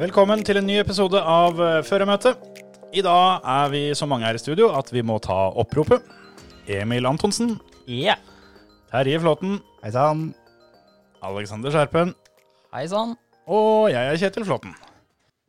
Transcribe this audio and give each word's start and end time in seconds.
Velkommen 0.00 0.40
til 0.46 0.56
en 0.56 0.64
ny 0.64 0.78
episode 0.80 1.20
av 1.20 1.58
eh, 1.60 1.78
Førermøtet. 1.84 2.38
I 2.96 3.02
dag 3.04 3.44
er 3.46 3.70
vi 3.72 3.80
så 3.96 4.06
mange 4.08 4.24
her 4.24 4.36
i 4.38 4.40
studio 4.40 4.70
at 4.76 4.88
vi 4.94 5.02
må 5.06 5.18
ta 5.22 5.50
oppropet. 5.60 6.04
Emil 6.70 7.08
Antonsen, 7.08 7.56
Ja. 7.90 8.14
Terje 8.90 9.20
Flåten, 9.22 9.58
Hei 9.84 9.90
sann. 9.94 10.30
Alexander 11.22 11.70
Skjerpen 11.74 12.14
Hei 12.72 12.86
sann. 12.88 13.12
og 13.46 13.90
jeg 13.92 14.00
er 14.14 14.16
Kjetil 14.22 14.46
Flåten. 14.48 14.72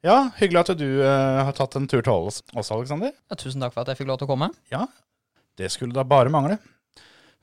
Ja, 0.03 0.31
hyggelig 0.39 0.65
at 0.65 0.75
du 0.81 0.85
eh, 0.99 1.41
har 1.45 1.55
tatt 1.55 1.77
en 1.77 1.87
tur 1.87 2.01
til 2.01 2.11
oss, 2.11 2.41
også, 2.51 2.75
Alexander. 2.81 3.13
Ja, 3.31 3.37
tusen 3.39 3.61
takk 3.63 3.75
for 3.75 3.85
at 3.85 3.93
jeg 3.93 4.01
fikk 4.01 4.11
lov 4.11 4.19
til 4.19 4.27
å 4.27 4.33
komme. 4.33 4.51
Ja, 4.73 4.83
det 5.57 5.71
skulle 5.71 5.95
da 5.95 6.03
bare 6.03 6.33
mangle. 6.33 6.57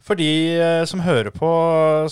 For 0.04 0.18
de 0.18 0.28
eh, 0.60 0.84
som 0.86 1.00
hører 1.06 1.32
på, 1.34 1.48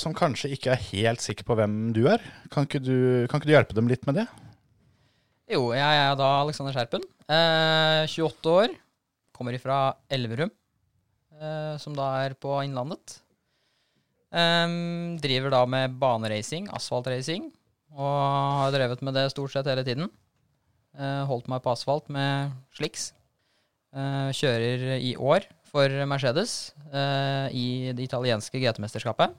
som 0.01 0.15
kanskje 0.17 0.55
ikke 0.57 0.73
er 0.73 0.85
helt 0.89 1.21
sikre 1.21 1.45
på 1.47 1.59
hvem 1.59 1.93
du 1.93 2.07
er, 2.11 2.23
kan 2.55 2.65
ikke 2.65 2.81
du, 2.81 2.97
kan 3.29 3.43
ikke 3.43 3.51
du 3.53 3.57
hjelpe 3.59 3.77
dem 3.77 3.93
litt 3.93 4.07
med 4.09 4.23
det? 4.23 4.29
Jo, 5.47 5.69
jeg 5.71 5.99
er 6.03 6.17
da 6.19 6.29
Alexander 6.41 6.75
Skjerpen. 6.75 7.05
Eh, 7.31 8.03
28 8.11 8.51
år. 8.51 8.73
Kommer 9.37 9.55
ifra 9.55 9.95
Elverum, 10.11 10.51
eh, 11.39 11.77
som 11.79 11.95
da 11.95 12.07
er 12.25 12.35
på 12.35 12.51
Innlandet. 12.65 13.21
Eh, 14.33 14.67
driver 15.23 15.53
da 15.55 15.61
med 15.71 15.95
baneracing, 16.01 16.67
asfaltracing, 16.75 17.53
og 17.95 18.17
har 18.59 18.73
drevet 18.75 19.05
med 19.07 19.15
det 19.15 19.31
stort 19.31 19.53
sett 19.55 19.71
hele 19.71 19.85
tiden. 19.87 20.11
Eh, 20.99 21.23
holdt 21.31 21.47
meg 21.47 21.63
på 21.63 21.71
asfalt 21.71 22.09
med 22.11 22.51
slicks. 22.75 23.13
Eh, 23.95 24.33
kjører 24.35 24.99
i 24.99 25.15
år 25.15 25.47
for 25.71 25.93
Mercedes 26.11 26.73
eh, 26.91 27.55
i 27.55 27.93
det 27.95 28.03
italienske 28.09 28.59
GT-mesterskapet. 28.59 29.31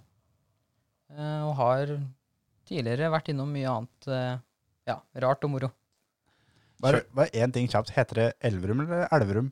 Og 1.18 1.54
har 1.56 1.92
tidligere 2.68 3.08
vært 3.10 3.30
innom 3.32 3.50
mye 3.50 3.72
annet 3.72 4.08
ja, 4.86 4.98
rart 5.24 5.46
og 5.48 5.54
moro. 5.54 5.70
Bare, 6.84 7.02
bare 7.16 7.32
én 7.34 7.54
ting 7.54 7.68
kjapt. 7.72 7.90
Heter 7.96 8.20
det 8.22 8.28
Elverum 8.50 8.84
eller 8.86 9.08
Elverum? 9.16 9.48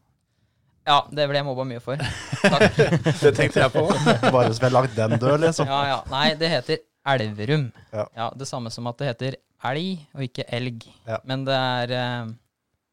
Ja, 0.85 0.99
det 1.09 1.25
ble 1.25 1.39
jeg 1.39 1.45
mobba 1.47 1.63
mye 1.65 1.81
for. 1.81 1.97
Takk. 2.43 2.75
Det 3.23 3.31
tenkte 3.33 3.63
jeg 3.63 3.71
på. 3.73 3.87
Bare 4.35 4.51
så 4.53 4.59
vi 4.61 4.67
har 4.67 4.75
lagt 4.75 4.93
den 4.93 5.15
død, 5.17 5.39
liksom. 5.41 5.65
Ja, 5.65 5.79
ja. 5.89 5.95
Nei, 6.11 6.27
det 6.37 6.51
heter 6.51 6.83
Elverum. 7.09 7.63
Ja. 7.89 8.05
Ja, 8.13 8.27
Det 8.37 8.45
samme 8.45 8.69
som 8.73 8.85
at 8.91 9.01
det 9.01 9.07
heter 9.09 9.37
elg 9.65 10.03
og 10.13 10.21
ikke 10.27 10.45
elg. 10.53 10.85
Ja. 11.09 11.17
Men 11.25 11.47
det 11.47 11.57
er 11.57 11.95
eh, 11.97 12.29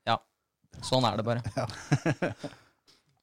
Ja, 0.08 0.16
sånn 0.88 1.04
er 1.04 1.20
det 1.20 1.26
bare. 1.28 1.44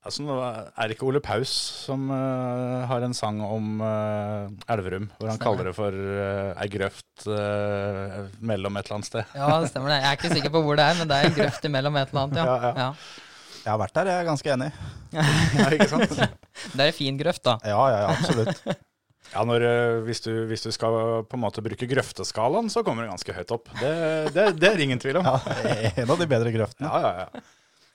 Altså, 0.09 0.23
nå 0.25 0.35
er 0.41 0.89
det 0.89 0.95
ikke 0.95 1.05
Ole 1.05 1.19
Paus 1.21 1.52
som 1.85 2.07
uh, 2.09 2.81
har 2.89 3.03
en 3.05 3.13
sang 3.13 3.38
om 3.45 3.77
uh, 3.83 4.49
Elverum, 4.73 5.05
hvor 5.19 5.29
han 5.29 5.38
Stemmer. 5.38 5.43
kaller 5.43 5.69
det 5.69 5.73
for 5.77 5.93
uh, 5.93 6.63
ei 6.63 6.69
grøft 6.73 7.27
uh, 7.29 8.15
mellom 8.41 8.80
et 8.80 8.89
eller 8.89 8.97
annet 8.97 9.09
sted. 9.11 9.35
Ja, 9.37 9.52
det 9.61 9.69
stemmer 9.69 9.93
det. 9.93 9.99
Jeg 10.02 10.09
er 10.09 10.17
ikke 10.17 10.31
sikker 10.33 10.53
på 10.55 10.63
hvor 10.65 10.80
det 10.80 10.87
er, 10.87 10.97
men 10.97 11.11
det 11.11 11.19
er 11.19 11.27
ei 11.30 11.35
grøft 11.35 11.67
imellom 11.69 11.99
et 12.02 12.09
eller 12.09 12.25
annet, 12.25 12.39
ja. 12.41 12.45
Ja, 12.49 12.55
ja. 12.63 12.87
ja. 12.87 13.59
Jeg 13.59 13.69
har 13.69 13.77
vært 13.83 13.95
der, 13.99 14.09
jeg 14.09 14.23
er 14.23 14.27
ganske 14.31 14.52
enig. 14.55 14.71
Ja, 15.14 15.67
ikke 15.75 15.89
sant? 15.92 16.17
Det 16.73 16.80
er 16.80 16.87
ei 16.87 16.95
fin 16.95 17.21
grøft, 17.21 17.43
da. 17.45 17.59
Ja, 17.70 17.86
ja, 17.93 18.02
ja, 18.08 18.14
absolutt. 18.17 18.64
Ja, 19.30 19.43
når, 19.45 19.61
hvis, 20.08 20.23
du, 20.26 20.31
hvis 20.49 20.64
du 20.65 20.71
skal 20.73 20.95
på 21.30 21.37
en 21.37 21.43
måte 21.43 21.61
bruke 21.61 21.86
grøfteskalaen, 21.86 22.71
så 22.73 22.81
kommer 22.81 23.05
du 23.05 23.11
ganske 23.11 23.36
høyt 23.36 23.52
opp. 23.53 23.70
Det, 23.77 23.91
det, 24.33 24.45
det 24.58 24.71
er 24.71 24.81
ingen 24.81 24.97
tvil 24.97 25.20
om. 25.20 25.27
Ja, 25.30 25.91
en 25.91 26.09
av 26.09 26.17
de 26.17 26.26
bedre 26.31 26.53
grøftene. 26.55 26.89
Ja, 26.89 27.03
ja, 27.03 27.27
ja. 27.27 27.43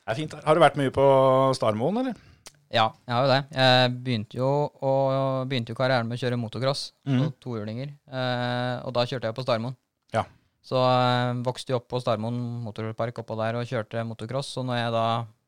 Det 0.04 0.12
er 0.12 0.18
fint. 0.20 0.34
Har 0.44 0.54
du 0.54 0.60
vært 0.60 0.76
mye 0.76 0.92
på 0.92 1.04
Starmoen, 1.56 1.96
eller? 2.02 2.14
Ja, 2.74 2.88
jeg 3.06 3.14
har 3.14 3.24
jo 3.24 3.30
det. 3.30 3.40
Jeg 3.54 3.92
begynte 4.04 4.36
jo, 4.36 4.48
og, 4.82 5.46
begynte 5.48 5.70
jo 5.72 5.78
karrieren 5.78 6.08
med 6.10 6.18
å 6.18 6.20
kjøre 6.20 6.36
motocross 6.40 6.92
på 7.06 7.12
Mhm. 7.14 7.32
tohjulinger. 7.40 7.92
Eh, 8.10 8.82
og 8.84 8.92
da 8.92 9.04
kjørte 9.06 9.28
jeg 9.30 9.34
på 9.34 9.44
Starmoen. 9.46 9.76
Ja. 10.12 10.24
Så 10.64 10.76
eh, 10.76 11.34
vokste 11.44 11.70
jeg 11.72 11.76
opp 11.78 11.88
på 11.88 12.00
Starmoen 12.02 12.36
motorpark 12.64 13.14
oppå 13.22 13.36
der 13.38 13.54
og 13.60 13.64
kjørte 13.66 14.04
motocross. 14.04 14.56
Og 14.58 14.66
når 14.66 14.76
jeg 14.82 14.92
da 14.92 15.06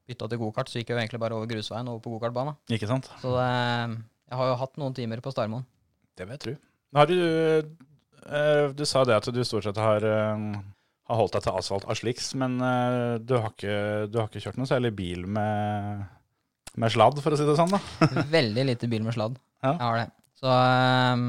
bytta 0.09 0.28
til 0.31 0.39
gokart, 0.39 0.69
så 0.71 0.78
gikk 0.78 0.89
jeg 0.89 0.97
jo 0.97 1.03
egentlig 1.03 1.21
bare 1.21 1.34
over 1.34 1.47
grusveien 1.50 1.89
over 1.89 2.00
på 2.00 2.15
gokartbana. 2.15 2.56
Ikke 2.71 2.87
sant? 2.89 3.11
Så 3.21 3.33
det, 3.34 3.99
jeg 4.31 4.39
har 4.39 4.47
jo 4.53 4.56
hatt 4.62 4.77
noen 4.78 4.95
timer 4.95 5.21
på 5.21 5.33
Starmoen. 5.34 5.65
Det 6.16 6.27
vil 6.28 6.37
jeg 6.39 6.41
tro. 6.41 6.56
Har 6.95 7.06
du, 7.06 7.19
eh, 8.31 8.72
du 8.72 8.84
sa 8.87 9.05
det 9.05 9.16
at 9.16 9.25
du 9.34 9.43
stort 9.45 9.65
sett 9.65 9.77
har, 9.77 10.05
eh, 10.05 10.62
har 11.06 11.19
holdt 11.21 11.37
deg 11.37 11.44
til 11.47 11.59
asfalt 11.61 11.87
av 11.87 11.99
sliks, 11.99 12.33
men 12.39 12.56
uh, 12.62 13.17
du, 13.22 13.37
har 13.39 13.53
ikke, 13.53 13.77
du 14.11 14.19
har 14.21 14.28
ikke 14.31 14.43
kjørt 14.43 14.59
noe 14.61 14.71
særlig 14.71 14.93
bil 14.99 15.27
med, 15.31 16.05
med 16.77 16.94
sladd, 16.94 17.21
for 17.22 17.34
å 17.34 17.39
si 17.39 17.47
det 17.47 17.56
sånn? 17.59 17.75
da? 17.75 17.81
Veldig 18.37 18.65
lite 18.72 18.91
bil 18.91 19.05
med 19.06 19.15
sladd. 19.16 19.39
Ja. 19.62 19.75
Jeg 19.77 19.83
har 19.87 20.00
det. 20.03 20.09
Så 20.37 20.50
um, 20.53 21.28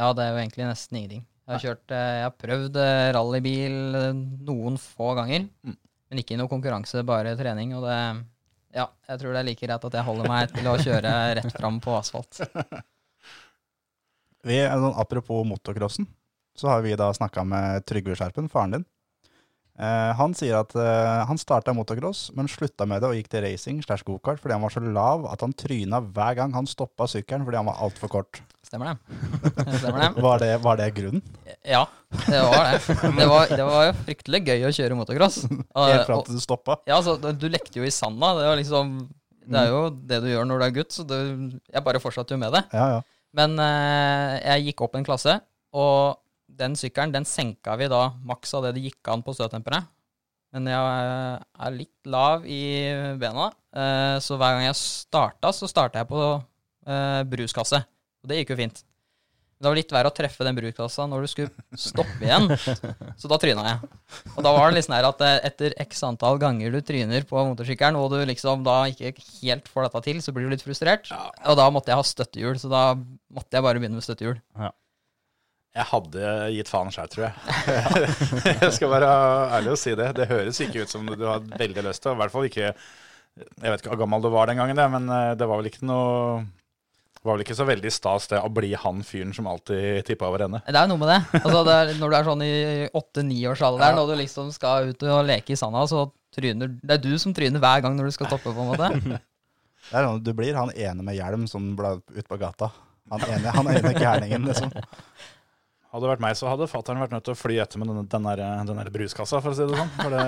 ja, 0.00 0.08
det 0.16 0.24
er 0.24 0.32
jo 0.32 0.40
egentlig 0.42 0.66
nesten 0.68 0.98
ingenting. 1.00 1.24
Jeg 1.46 1.54
har 1.54 1.60
kjørt 1.62 1.92
eh, 1.94 2.08
Jeg 2.18 2.24
har 2.26 2.32
prøvd 2.42 2.76
eh, 2.82 3.02
rallybil 3.14 3.76
noen 4.48 4.80
få 4.82 5.12
ganger, 5.14 5.44
Mm. 5.62 5.76
men 6.10 6.20
ikke 6.24 6.34
i 6.34 6.40
noe 6.40 6.50
konkurranse, 6.50 7.04
bare 7.06 7.36
trening. 7.38 7.76
Og 7.78 7.84
det 7.86 7.98
Ja, 8.76 8.88
jeg 9.08 9.20
tror 9.22 9.32
det 9.36 9.44
er 9.44 9.46
like 9.46 9.62
greit 9.68 9.86
at 9.86 9.94
jeg 10.00 10.04
holder 10.08 10.26
meg 10.32 10.50
til 10.56 10.66
å 10.68 10.74
kjøre 10.82 11.12
rett 11.38 11.54
fram 11.54 11.78
på 11.84 11.94
asfalt. 12.00 12.42
Vi, 14.46 14.58
apropos 14.66 15.46
motocrossen, 15.46 16.06
så 16.60 16.70
har 16.72 16.84
vi 16.84 16.96
da 16.98 17.12
snakka 17.14 17.44
med 17.46 17.86
Trygve 17.88 18.16
Skjerpen, 18.18 18.50
faren 18.52 18.78
din. 18.78 18.86
Eh, 19.76 20.12
han 20.16 20.32
sier 20.32 20.56
at 20.56 20.72
eh, 20.80 21.22
han 21.28 21.36
starta 21.36 21.74
motocross, 21.76 22.30
men 22.36 22.48
slutta 22.48 22.86
med 22.88 23.02
det 23.02 23.10
og 23.10 23.18
gikk 23.18 23.28
til 23.28 23.42
racing 23.44 23.82
slash 23.84 24.06
gokart 24.06 24.40
fordi 24.40 24.56
han 24.56 24.64
var 24.64 24.72
så 24.72 24.80
lav 24.80 25.26
at 25.28 25.42
han 25.44 25.52
tryna 25.52 26.00
hver 26.00 26.38
gang 26.38 26.54
han 26.56 26.68
stoppa 26.70 27.04
sykkelen 27.12 27.44
fordi 27.44 27.60
han 27.60 27.68
var 27.68 27.82
altfor 27.84 28.12
kort. 28.14 28.40
Stemmer 28.64 28.94
det? 28.94 29.18
Stemmer 29.82 30.00
det? 30.00 30.24
Var 30.24 30.40
det, 30.40 30.50
var 30.64 30.80
det 30.80 30.88
grunnen? 30.96 31.20
Ja, 31.60 31.84
det 32.24 32.40
var 32.40 32.70
det. 32.70 32.80
Det 33.18 33.28
var, 33.28 33.52
det 33.52 33.68
var 33.68 33.86
jo 33.90 33.92
fryktelig 34.06 34.42
gøy 34.48 34.66
å 34.70 34.74
kjøre 34.80 34.98
motocross. 35.02 35.42
Helt 35.44 36.08
fram 36.08 36.24
til 36.24 36.40
du 36.40 36.42
stoppa? 36.42 36.80
Ja, 36.88 36.96
altså, 37.02 37.18
du 37.20 37.46
lekte 37.52 37.82
jo 37.82 37.84
i 37.84 37.92
sanda. 37.92 38.32
Det 38.40 38.48
var 38.48 38.60
liksom 38.62 38.96
Det 39.44 39.60
er 39.60 39.74
jo 39.74 39.82
det 39.92 40.22
du 40.24 40.32
gjør 40.32 40.48
når 40.48 40.62
du 40.62 40.70
er 40.70 40.76
gutt, 40.80 40.96
så 40.96 41.04
det, 41.06 41.20
jeg 41.68 41.84
bare 41.84 42.00
fortsatte 42.02 42.32
jo 42.32 42.40
med 42.40 42.56
det. 42.56 42.64
Ja, 42.72 42.88
ja. 42.96 43.04
Men 43.36 43.60
eh, 43.60 44.38
jeg 44.40 44.70
gikk 44.70 44.86
opp 44.86 44.96
en 44.96 45.04
klasse, 45.04 45.36
og 45.76 46.16
den 46.58 46.76
sykkelen 46.78 47.14
den 47.14 47.28
senka 47.28 47.76
vi 47.80 47.90
da 47.92 48.08
maks 48.26 48.54
av 48.56 48.66
det 48.66 48.76
det 48.76 48.88
gikk 48.88 49.12
an 49.12 49.24
på 49.26 49.34
støtdemperne. 49.36 49.84
Men 50.56 50.70
jeg 50.70 51.38
er 51.66 51.74
litt 51.74 52.08
lav 52.08 52.46
i 52.48 52.62
bena, 53.20 53.50
eh, 53.76 54.16
så 54.24 54.38
hver 54.38 54.56
gang 54.56 54.68
jeg 54.68 54.78
starta, 54.80 55.52
så 55.52 55.68
starta 55.68 56.00
jeg 56.00 56.08
på 56.08 56.20
eh, 56.32 57.22
bruskasse. 57.28 57.82
Og 58.22 58.30
det 58.30 58.40
gikk 58.40 58.54
jo 58.54 58.60
fint. 58.62 58.80
Men 59.56 59.64
det 59.64 59.70
var 59.70 59.78
litt 59.78 59.92
verre 59.94 60.10
å 60.12 60.14
treffe 60.16 60.44
den 60.44 60.56
bruskassa 60.56 61.06
når 61.08 61.24
du 61.24 61.30
skulle 61.32 61.78
stoppe 61.80 62.24
igjen. 62.24 62.50
Så 63.20 63.28
da 63.32 63.38
tryna 63.40 63.62
jeg. 63.64 63.90
Og 64.34 64.42
da 64.44 64.52
var 64.52 64.68
det 64.68 64.82
sånn 64.84 64.98
her 64.98 65.08
at 65.08 65.22
eh, 65.24 65.38
etter 65.48 65.76
x 65.80 66.02
antall 66.04 66.40
ganger 66.40 66.74
du 66.74 66.82
tryner 66.84 67.24
på 67.28 67.40
motorsykkelen, 67.52 67.96
og 67.96 68.12
du 68.12 68.18
liksom 68.28 68.66
da 68.66 68.82
ikke 68.92 69.14
helt 69.16 69.70
får 69.72 69.88
dette 69.88 70.02
til, 70.10 70.20
så 70.20 70.36
blir 70.36 70.44
du 70.44 70.52
litt 70.52 70.64
frustrert. 70.64 71.08
Og 71.48 71.56
da 71.56 71.70
måtte 71.72 71.92
jeg 71.92 72.00
ha 72.02 72.04
støttehjul, 72.04 72.60
så 72.60 72.72
da 72.72 72.82
måtte 72.96 73.56
jeg 73.56 73.64
bare 73.64 73.80
begynne 73.80 73.96
med 73.96 74.04
støttehjul. 74.04 74.36
Jeg 75.76 75.88
hadde 75.90 76.28
gitt 76.54 76.70
faen 76.72 76.92
sjøl, 76.94 77.08
tror 77.12 77.26
jeg. 77.26 77.32
jeg 78.62 78.72
skal 78.72 78.92
være 78.94 79.08
ærlig 79.58 79.74
og 79.74 79.80
si 79.80 79.92
det. 79.98 80.12
Det 80.16 80.28
høres 80.30 80.60
ikke 80.64 80.86
ut 80.86 80.92
som 80.92 81.04
du 81.08 81.26
har 81.28 81.42
veldig 81.44 81.84
lyst 81.84 82.04
til. 82.04 82.16
I 82.16 82.20
hvert 82.22 82.32
fall 82.32 82.46
ikke 82.48 82.70
Jeg 82.70 83.72
vet 83.72 83.82
ikke 83.82 83.92
hvor 83.92 84.00
gammel 84.06 84.24
du 84.24 84.30
var 84.32 84.48
den 84.48 84.56
gangen, 84.56 84.80
men 84.94 85.10
eh, 85.12 85.34
det 85.36 85.48
var 85.48 85.60
vel 85.60 85.68
ikke 85.68 85.84
noe 85.84 86.46
det 87.26 87.30
var 87.32 87.40
vel 87.40 87.42
ikke 87.42 87.56
så 87.58 87.64
veldig 87.66 87.90
stas 87.90 88.28
det 88.30 88.38
å 88.38 88.48
bli 88.54 88.68
han 88.78 89.00
fyren 89.02 89.32
som 89.34 89.48
alltid 89.50 90.04
tippa 90.06 90.28
over 90.28 90.44
ende. 90.44 90.60
Det 90.62 90.78
er 90.78 90.84
jo 90.86 90.92
noe 90.92 91.00
med 91.00 91.08
det. 91.10 91.40
Altså, 91.40 91.62
det 91.66 91.72
er, 91.74 91.88
når 91.98 92.12
du 92.12 92.16
er 92.16 92.28
sånn 92.28 92.44
i 92.46 92.50
åtte-niårsalderen, 93.00 93.98
og 93.98 94.12
du 94.12 94.14
liksom 94.20 94.52
skal 94.54 94.92
ut 94.92 95.02
og 95.10 95.24
leke 95.26 95.56
i 95.56 95.58
sanda, 95.58 95.82
så 95.90 96.04
tryner 96.36 96.70
Det 96.78 96.94
er 96.94 97.02
du 97.02 97.18
som 97.18 97.34
tryner 97.34 97.58
hver 97.64 97.82
gang 97.82 97.98
når 97.98 98.12
du 98.12 98.14
skal 98.14 98.30
toppe, 98.30 98.52
på 98.52 98.62
en 98.62 98.70
måte. 98.70 99.18
Det 99.88 99.98
er 99.98 100.06
sånn, 100.06 100.22
du 100.22 100.30
blir 100.38 100.54
han 100.54 100.70
ene 100.70 101.02
med 101.02 101.18
hjelm 101.18 101.50
som 101.50 101.66
ble 101.78 101.96
ute 102.14 102.28
på 102.30 102.38
gata. 102.38 102.70
Han 103.10 103.26
ene, 103.26 103.52
han 103.58 103.68
ene 103.74 103.92
gærningen, 103.98 104.46
liksom. 104.46 104.70
Hadde 105.92 106.02
det 106.04 106.10
vært 106.12 106.22
meg, 106.24 106.36
så 106.36 106.48
hadde 106.50 106.66
fatter'n 106.68 106.98
vært 107.00 107.14
nødt 107.14 107.24
til 107.28 107.34
å 107.36 107.38
fly 107.38 107.56
etter 107.62 107.80
med 107.80 107.88
den, 108.10 108.26
der, 108.26 108.90
bruskassa, 108.92 109.40
for 109.40 109.54
å 109.54 109.56
si 109.56 109.64
det 109.68 109.78
sånn. 109.78 109.92
For 110.00 110.10
det, 110.16 110.24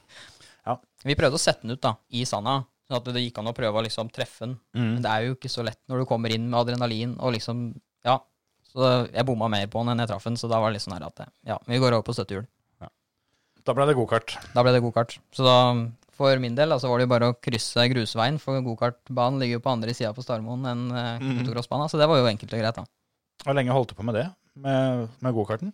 Vi 1.06 1.14
prøvde 1.14 1.38
å 1.38 1.42
sette 1.42 1.62
den 1.62 1.76
ut 1.76 1.82
da, 1.82 1.92
i 2.18 2.24
sanda, 2.26 2.56
sånn 2.88 2.96
at 2.98 3.08
det 3.14 3.22
gikk 3.22 3.36
an 3.38 3.50
å 3.50 3.54
prøve 3.54 3.78
å 3.78 3.84
liksom 3.86 4.08
treffe 4.14 4.42
den. 4.46 4.56
mm. 4.74 4.86
Men 4.96 5.02
det 5.04 5.10
er 5.12 5.26
jo 5.28 5.36
ikke 5.36 5.50
så 5.52 5.62
lett 5.66 5.78
når 5.90 6.02
du 6.02 6.06
kommer 6.10 6.32
inn 6.34 6.48
med 6.50 6.58
adrenalin 6.60 7.12
og 7.20 7.34
liksom 7.36 7.68
Ja. 8.06 8.18
Så 8.76 8.88
jeg 9.08 9.24
bomma 9.24 9.48
mer 9.48 9.66
på 9.72 9.80
den 9.80 9.94
enn 9.94 10.02
jeg 10.02 10.10
traff 10.10 10.24
den, 10.26 10.36
så 10.36 10.50
da 10.50 10.58
var 10.60 10.68
det 10.70 10.76
litt 10.76 10.84
sånn 10.84 10.96
her 10.98 11.06
at 11.06 11.22
ja, 11.48 11.56
vi 11.70 11.78
går 11.80 11.94
over 11.96 12.04
på 12.04 12.12
støttehjul. 12.16 12.44
Da 13.66 13.74
ble 13.74 13.86
det 13.88 13.94
gokart. 13.98 14.34
Da 14.54 14.62
ble 14.62 14.74
det 14.76 14.82
gokart. 14.84 15.16
Så 15.34 15.42
da, 15.42 15.54
for 16.14 16.38
min 16.42 16.54
del, 16.54 16.70
altså 16.70 16.86
så 16.86 16.90
var 16.92 17.00
det 17.00 17.06
jo 17.08 17.12
bare 17.14 17.30
å 17.32 17.36
krysse 17.42 17.86
grusveien, 17.90 18.36
for 18.38 18.60
gokartbanen 18.62 19.40
ligger 19.42 19.58
jo 19.58 19.62
på 19.64 19.72
andre 19.72 19.94
sida 19.96 20.12
på 20.14 20.22
Starmoen 20.22 20.62
enn 20.70 20.84
uh, 20.92 21.18
Mhm. 21.18 21.40
motocrossbanen, 21.40 21.90
så 21.90 21.98
det 21.98 22.06
var 22.06 22.20
jo 22.20 22.28
enkelt 22.30 22.52
og 22.52 22.60
greit, 22.62 22.76
da. 22.78 22.84
Hvor 23.42 23.56
lenge 23.58 23.74
holdt 23.74 23.90
du 23.90 23.96
på 23.98 24.04
med 24.06 24.14
det? 24.20 24.26
Med, 24.56 25.08
med 25.20 25.34
gokarten? 25.36 25.72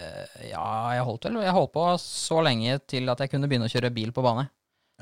Eh, 0.00 0.48
ja, 0.50 0.64
jeg 0.96 1.04
holdt 1.04 1.26
vel 1.28 1.34
Jeg 1.44 1.52
holdt 1.52 1.72
på 1.74 1.82
så 2.00 2.38
lenge 2.44 2.78
til 2.88 3.10
at 3.12 3.20
jeg 3.20 3.30
kunne 3.34 3.48
begynne 3.50 3.68
å 3.68 3.72
kjøre 3.72 3.90
bil 3.92 4.12
på 4.16 4.24
bane. 4.24 4.46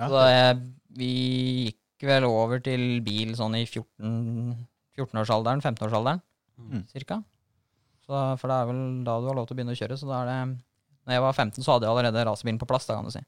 Ja. 0.01 0.09
Så 0.09 0.17
da 0.17 0.25
jeg, 0.33 0.57
vi 0.99 1.11
gikk 1.69 2.07
vel 2.09 2.27
over 2.27 2.63
til 2.65 3.01
bil 3.07 3.35
sånn 3.39 3.55
i 3.61 3.63
14 3.69 4.57
14-årsalderen, 4.99 5.63
15-årsalderen, 5.65 6.21
Mm. 6.61 6.83
cirka. 6.91 7.17
Så, 8.05 8.13
for 8.37 8.51
det 8.51 8.57
er 8.59 8.67
vel 8.69 8.81
da 9.07 9.15
du 9.23 9.29
har 9.31 9.37
lov 9.39 9.47
til 9.49 9.55
å 9.55 9.59
begynne 9.61 9.73
å 9.73 9.79
kjøre, 9.79 9.97
så 9.97 10.05
da 10.11 10.19
er 10.21 10.27
det 10.29 10.41
Når 11.07 11.15
jeg 11.15 11.23
var 11.25 11.33
15, 11.33 11.65
så 11.65 11.73
hadde 11.73 11.87
jeg 11.87 11.95
allerede 11.95 12.25
racerbilen 12.29 12.59
på 12.61 12.67
plass, 12.69 12.85
da 12.87 12.99
kan 12.99 13.07
du 13.09 13.11
si. 13.15 13.23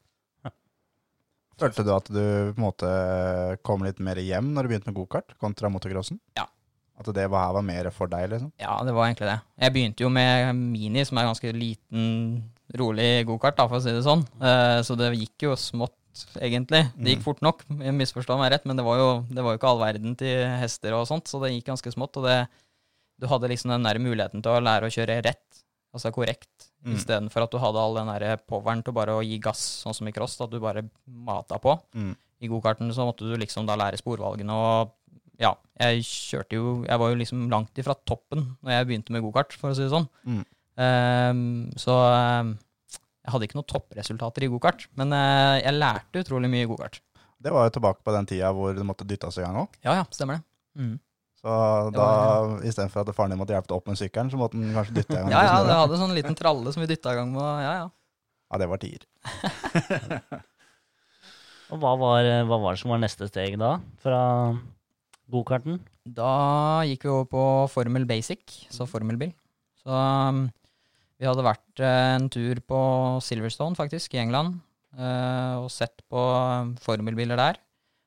Følte 1.62 1.84
du 1.86 1.90
at 1.94 2.08
du 2.10 2.18
på 2.52 2.58
en 2.58 2.64
måte 2.64 2.90
kom 3.64 3.84
litt 3.86 4.00
mer 4.04 4.18
hjem 4.20 4.50
når 4.52 4.64
du 4.66 4.68
begynte 4.72 4.90
med 4.90 4.96
gokart, 4.98 5.34
kontra 5.40 5.70
motocrossen? 5.72 6.18
Ja. 6.36 6.44
At 7.02 7.10
det 7.16 7.24
var, 7.32 7.52
var 7.56 7.64
mer 7.66 7.90
for 7.94 8.10
deg, 8.12 8.28
liksom? 8.32 8.52
Ja, 8.62 8.78
det 8.86 8.94
var 8.96 9.08
egentlig 9.10 9.28
det. 9.28 9.36
Jeg 9.66 9.74
begynte 9.74 10.04
jo 10.06 10.10
med 10.14 10.54
Mini, 10.56 11.04
som 11.08 11.18
er 11.20 11.28
ganske 11.28 11.52
liten, 11.56 12.06
rolig 12.78 13.26
gokart, 13.28 13.58
for 13.68 13.76
å 13.78 13.82
si 13.84 13.92
det 13.92 14.04
sånn. 14.06 14.22
Eh, 14.40 14.78
så 14.86 14.96
det 14.96 15.10
gikk 15.18 15.44
jo 15.48 15.56
smått, 15.60 15.96
egentlig. 16.40 16.86
Det 16.96 17.14
gikk 17.16 17.24
fort 17.26 17.42
nok, 17.44 17.64
jeg 17.68 17.94
misforstår 17.96 18.38
meg 18.40 18.52
rett, 18.54 18.66
men 18.68 18.78
det 18.80 18.84
var 18.86 19.00
jo, 19.00 19.10
det 19.28 19.44
var 19.44 19.54
jo 19.54 19.60
ikke 19.60 19.70
all 19.74 19.80
verden 19.82 20.16
til 20.20 20.46
hester 20.62 20.96
og 20.96 21.06
sånt, 21.10 21.28
så 21.28 21.40
det 21.42 21.52
gikk 21.54 21.70
ganske 21.72 21.92
smått. 21.94 22.16
Og 22.20 22.26
det, 22.28 22.38
du 23.20 23.26
hadde 23.30 23.48
liksom 23.52 23.72
den 23.74 23.84
der 23.88 24.00
muligheten 24.02 24.42
til 24.44 24.56
å 24.56 24.62
lære 24.64 24.88
å 24.88 24.94
kjøre 24.94 25.20
rett, 25.28 25.64
altså 25.94 26.12
korrekt, 26.14 26.68
Mm. 26.82 26.96
istedenfor 26.98 27.44
at 27.44 27.52
du 27.54 27.60
hadde 27.62 27.78
all 27.78 27.94
den 27.94 28.08
der 28.10 28.40
poweren 28.50 28.80
til 28.82 28.90
bare 28.96 29.12
å 29.14 29.20
gi 29.22 29.36
gass, 29.38 29.60
sånn 29.84 29.94
som 29.94 30.08
i 30.08 30.10
cross, 30.10 30.32
at 30.42 30.50
du 30.50 30.56
bare 30.58 30.82
mata 31.06 31.54
på. 31.62 31.76
Mm. 31.94 32.16
I 32.42 32.48
gokarten 32.50 32.90
så 32.90 33.04
måtte 33.06 33.22
du 33.22 33.36
liksom 33.38 33.68
da 33.68 33.76
lære 33.78 34.00
sporvalgene 34.00 34.50
og 34.50 34.90
ja, 35.42 35.52
jeg 35.82 36.04
kjørte 36.06 36.54
jo 36.58 36.72
Jeg 36.86 37.00
var 37.02 37.10
jo 37.10 37.18
liksom 37.18 37.46
langt 37.50 37.78
ifra 37.80 37.96
toppen 38.08 38.44
når 38.62 38.74
jeg 38.76 38.88
begynte 38.90 39.14
med 39.14 39.24
gokart, 39.26 39.54
for 39.58 39.72
å 39.72 39.76
si 39.76 39.82
det 39.84 39.92
sånn. 39.92 40.06
Mm. 40.28 40.42
Ehm, 40.82 41.42
så 41.80 41.96
ehm, 42.08 42.52
jeg 43.22 43.32
hadde 43.34 43.46
ikke 43.48 43.58
noen 43.58 43.70
toppresultater 43.70 44.46
i 44.46 44.50
gokart, 44.50 44.86
men 44.98 45.14
uh, 45.14 45.54
jeg 45.60 45.76
lærte 45.78 46.22
utrolig 46.24 46.48
mye 46.50 46.64
i 46.66 46.70
gokart. 46.70 46.98
Det 47.42 47.52
var 47.54 47.66
jo 47.68 47.74
tilbake 47.76 48.02
på 48.06 48.14
den 48.14 48.26
tida 48.30 48.50
hvor 48.54 48.74
det 48.74 48.86
måtte 48.86 49.06
dyttes 49.06 49.38
i 49.38 49.44
gang 49.44 49.58
òg. 49.64 49.76
Ja 49.86 49.94
ja, 50.00 50.04
stemmer 50.14 50.40
det. 50.40 50.44
Mm. 50.78 50.96
Så 51.42 51.54
Det 51.90 51.98
da, 51.98 52.06
var- 52.06 52.62
istedenfor 52.66 53.02
at 53.02 53.14
faren 53.16 53.34
din 53.34 53.40
måtte 53.40 53.54
hjelpe 53.54 53.70
deg 53.70 53.76
opp 53.80 53.88
med 53.90 53.98
sykkelen, 53.98 54.30
så 54.30 54.38
måtte 54.38 54.58
han 54.58 54.74
kanskje 54.76 54.94
dytte 55.00 55.16
i 55.16 55.20
gang. 55.20 55.30
Ja 55.34 55.42
ja, 55.48 55.56
det 55.66 55.78
hadde 55.80 55.98
sånn 56.02 56.14
liten 56.18 56.38
tralle 56.38 56.74
som 56.74 56.82
vi 56.84 56.90
dytta 56.90 57.14
i 57.14 57.18
gang 57.18 57.30
med. 57.34 57.42
Ja 57.66 57.72
ja. 57.80 57.88
ja, 57.90 58.60
det 58.62 58.68
var 58.70 58.82
tier. 58.82 59.06
Og 61.72 61.80
hva 61.80 61.94
var, 61.96 62.26
hva 62.46 62.58
var 62.60 62.74
det 62.74 62.82
som 62.82 62.92
var 62.92 63.00
neste 63.00 63.26
steg 63.30 63.56
da, 63.60 63.76
fra 64.04 64.20
gokarten? 65.32 65.80
Da 66.04 66.82
gikk 66.86 67.06
vi 67.06 67.12
over 67.12 67.28
på 67.30 67.44
Formel 67.72 68.04
Basic, 68.08 68.42
så 68.72 68.86
formelbil. 68.88 69.32
Så 69.82 69.90
um, 69.90 70.44
vi 71.18 71.28
hadde 71.28 71.44
vært 71.46 71.82
eh, 71.82 72.14
en 72.16 72.28
tur 72.32 72.58
på 72.66 72.80
Silverstone, 73.22 73.78
faktisk, 73.78 74.14
i 74.16 74.22
England, 74.22 74.58
uh, 74.98 75.62
og 75.62 75.70
sett 75.72 76.02
på 76.10 76.18
um, 76.18 76.74
formelbiler 76.82 77.38
der. 77.38 77.60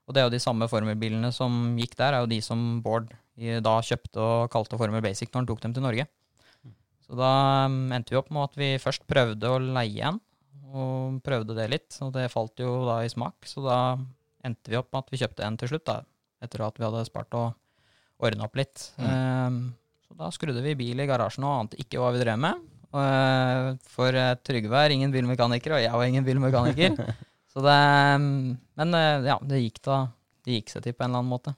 Og 0.06 0.14
det 0.14 0.22
er 0.22 0.28
jo 0.28 0.36
de 0.36 0.44
samme 0.44 0.68
formelbilene 0.70 1.32
som 1.34 1.76
gikk 1.80 1.96
der, 1.98 2.14
er 2.14 2.26
jo 2.26 2.32
de 2.32 2.42
som 2.46 2.82
Bård 2.86 3.10
da 3.36 3.74
kjøpte 3.84 4.22
og 4.22 4.52
kalte 4.54 4.78
Formel 4.80 5.02
Basic 5.04 5.28
når 5.28 5.42
han 5.42 5.48
tok 5.50 5.64
dem 5.64 5.74
til 5.76 5.84
Norge. 5.84 6.06
Så 7.06 7.18
da 7.20 7.32
um, 7.68 7.90
endte 7.96 8.14
vi 8.14 8.20
opp 8.20 8.32
med 8.34 8.48
at 8.48 8.60
vi 8.60 8.70
først 8.82 9.06
prøvde 9.10 9.52
å 9.52 9.62
leie 9.62 10.12
en, 10.12 10.22
og 10.76 11.22
prøvde 11.26 11.56
det 11.58 11.70
litt, 11.72 11.98
og 12.04 12.14
det 12.16 12.30
falt 12.34 12.60
jo 12.60 12.84
da 12.88 13.02
i 13.06 13.12
smak. 13.12 13.48
Så 13.48 13.64
da 13.66 13.80
endte 14.46 14.72
vi 14.72 14.80
opp 14.80 14.92
med 14.92 15.04
at 15.04 15.14
vi 15.14 15.22
kjøpte 15.22 15.46
en 15.46 15.58
til 15.60 15.72
slutt, 15.72 15.86
da, 15.88 16.02
etter 16.46 16.64
at 16.66 16.78
vi 16.80 16.86
hadde 16.88 17.08
spart 17.08 17.36
og 17.38 18.24
ordna 18.24 18.48
opp 18.48 18.56
litt. 18.56 18.92
Mm. 19.02 19.74
så 20.08 20.16
da 20.16 20.30
skrudde 20.32 20.64
vi 20.64 20.78
bil 20.80 21.02
i 21.04 21.08
garasjen 21.10 21.44
og 21.44 21.66
ante 21.66 21.80
ikke 21.82 22.00
hva 22.00 22.14
vi 22.16 22.22
drev 22.24 22.40
med. 22.40 22.64
Eh, 22.96 23.70
for 23.92 24.16
eh, 24.16 24.34
Trygve 24.46 24.84
er 24.86 24.96
ingen 24.96 25.12
bilmekaniker, 25.14 25.76
og 25.76 25.84
jeg 25.84 25.92
var 25.92 26.08
ingen 26.08 26.26
bilmekaniker. 26.28 26.96
så 27.52 27.64
det 27.66 27.76
um, 28.16 28.56
Men 28.80 28.98
eh, 28.98 29.28
ja, 29.28 29.38
det 29.44 29.62
gikk 29.64 29.82
da 29.88 30.00
Det 30.46 30.60
gikk 30.60 30.74
seg 30.74 30.86
til 30.86 30.96
på 30.96 31.04
en 31.04 31.12
eller 31.12 31.24
annen 31.24 31.34
måte. 31.34 31.56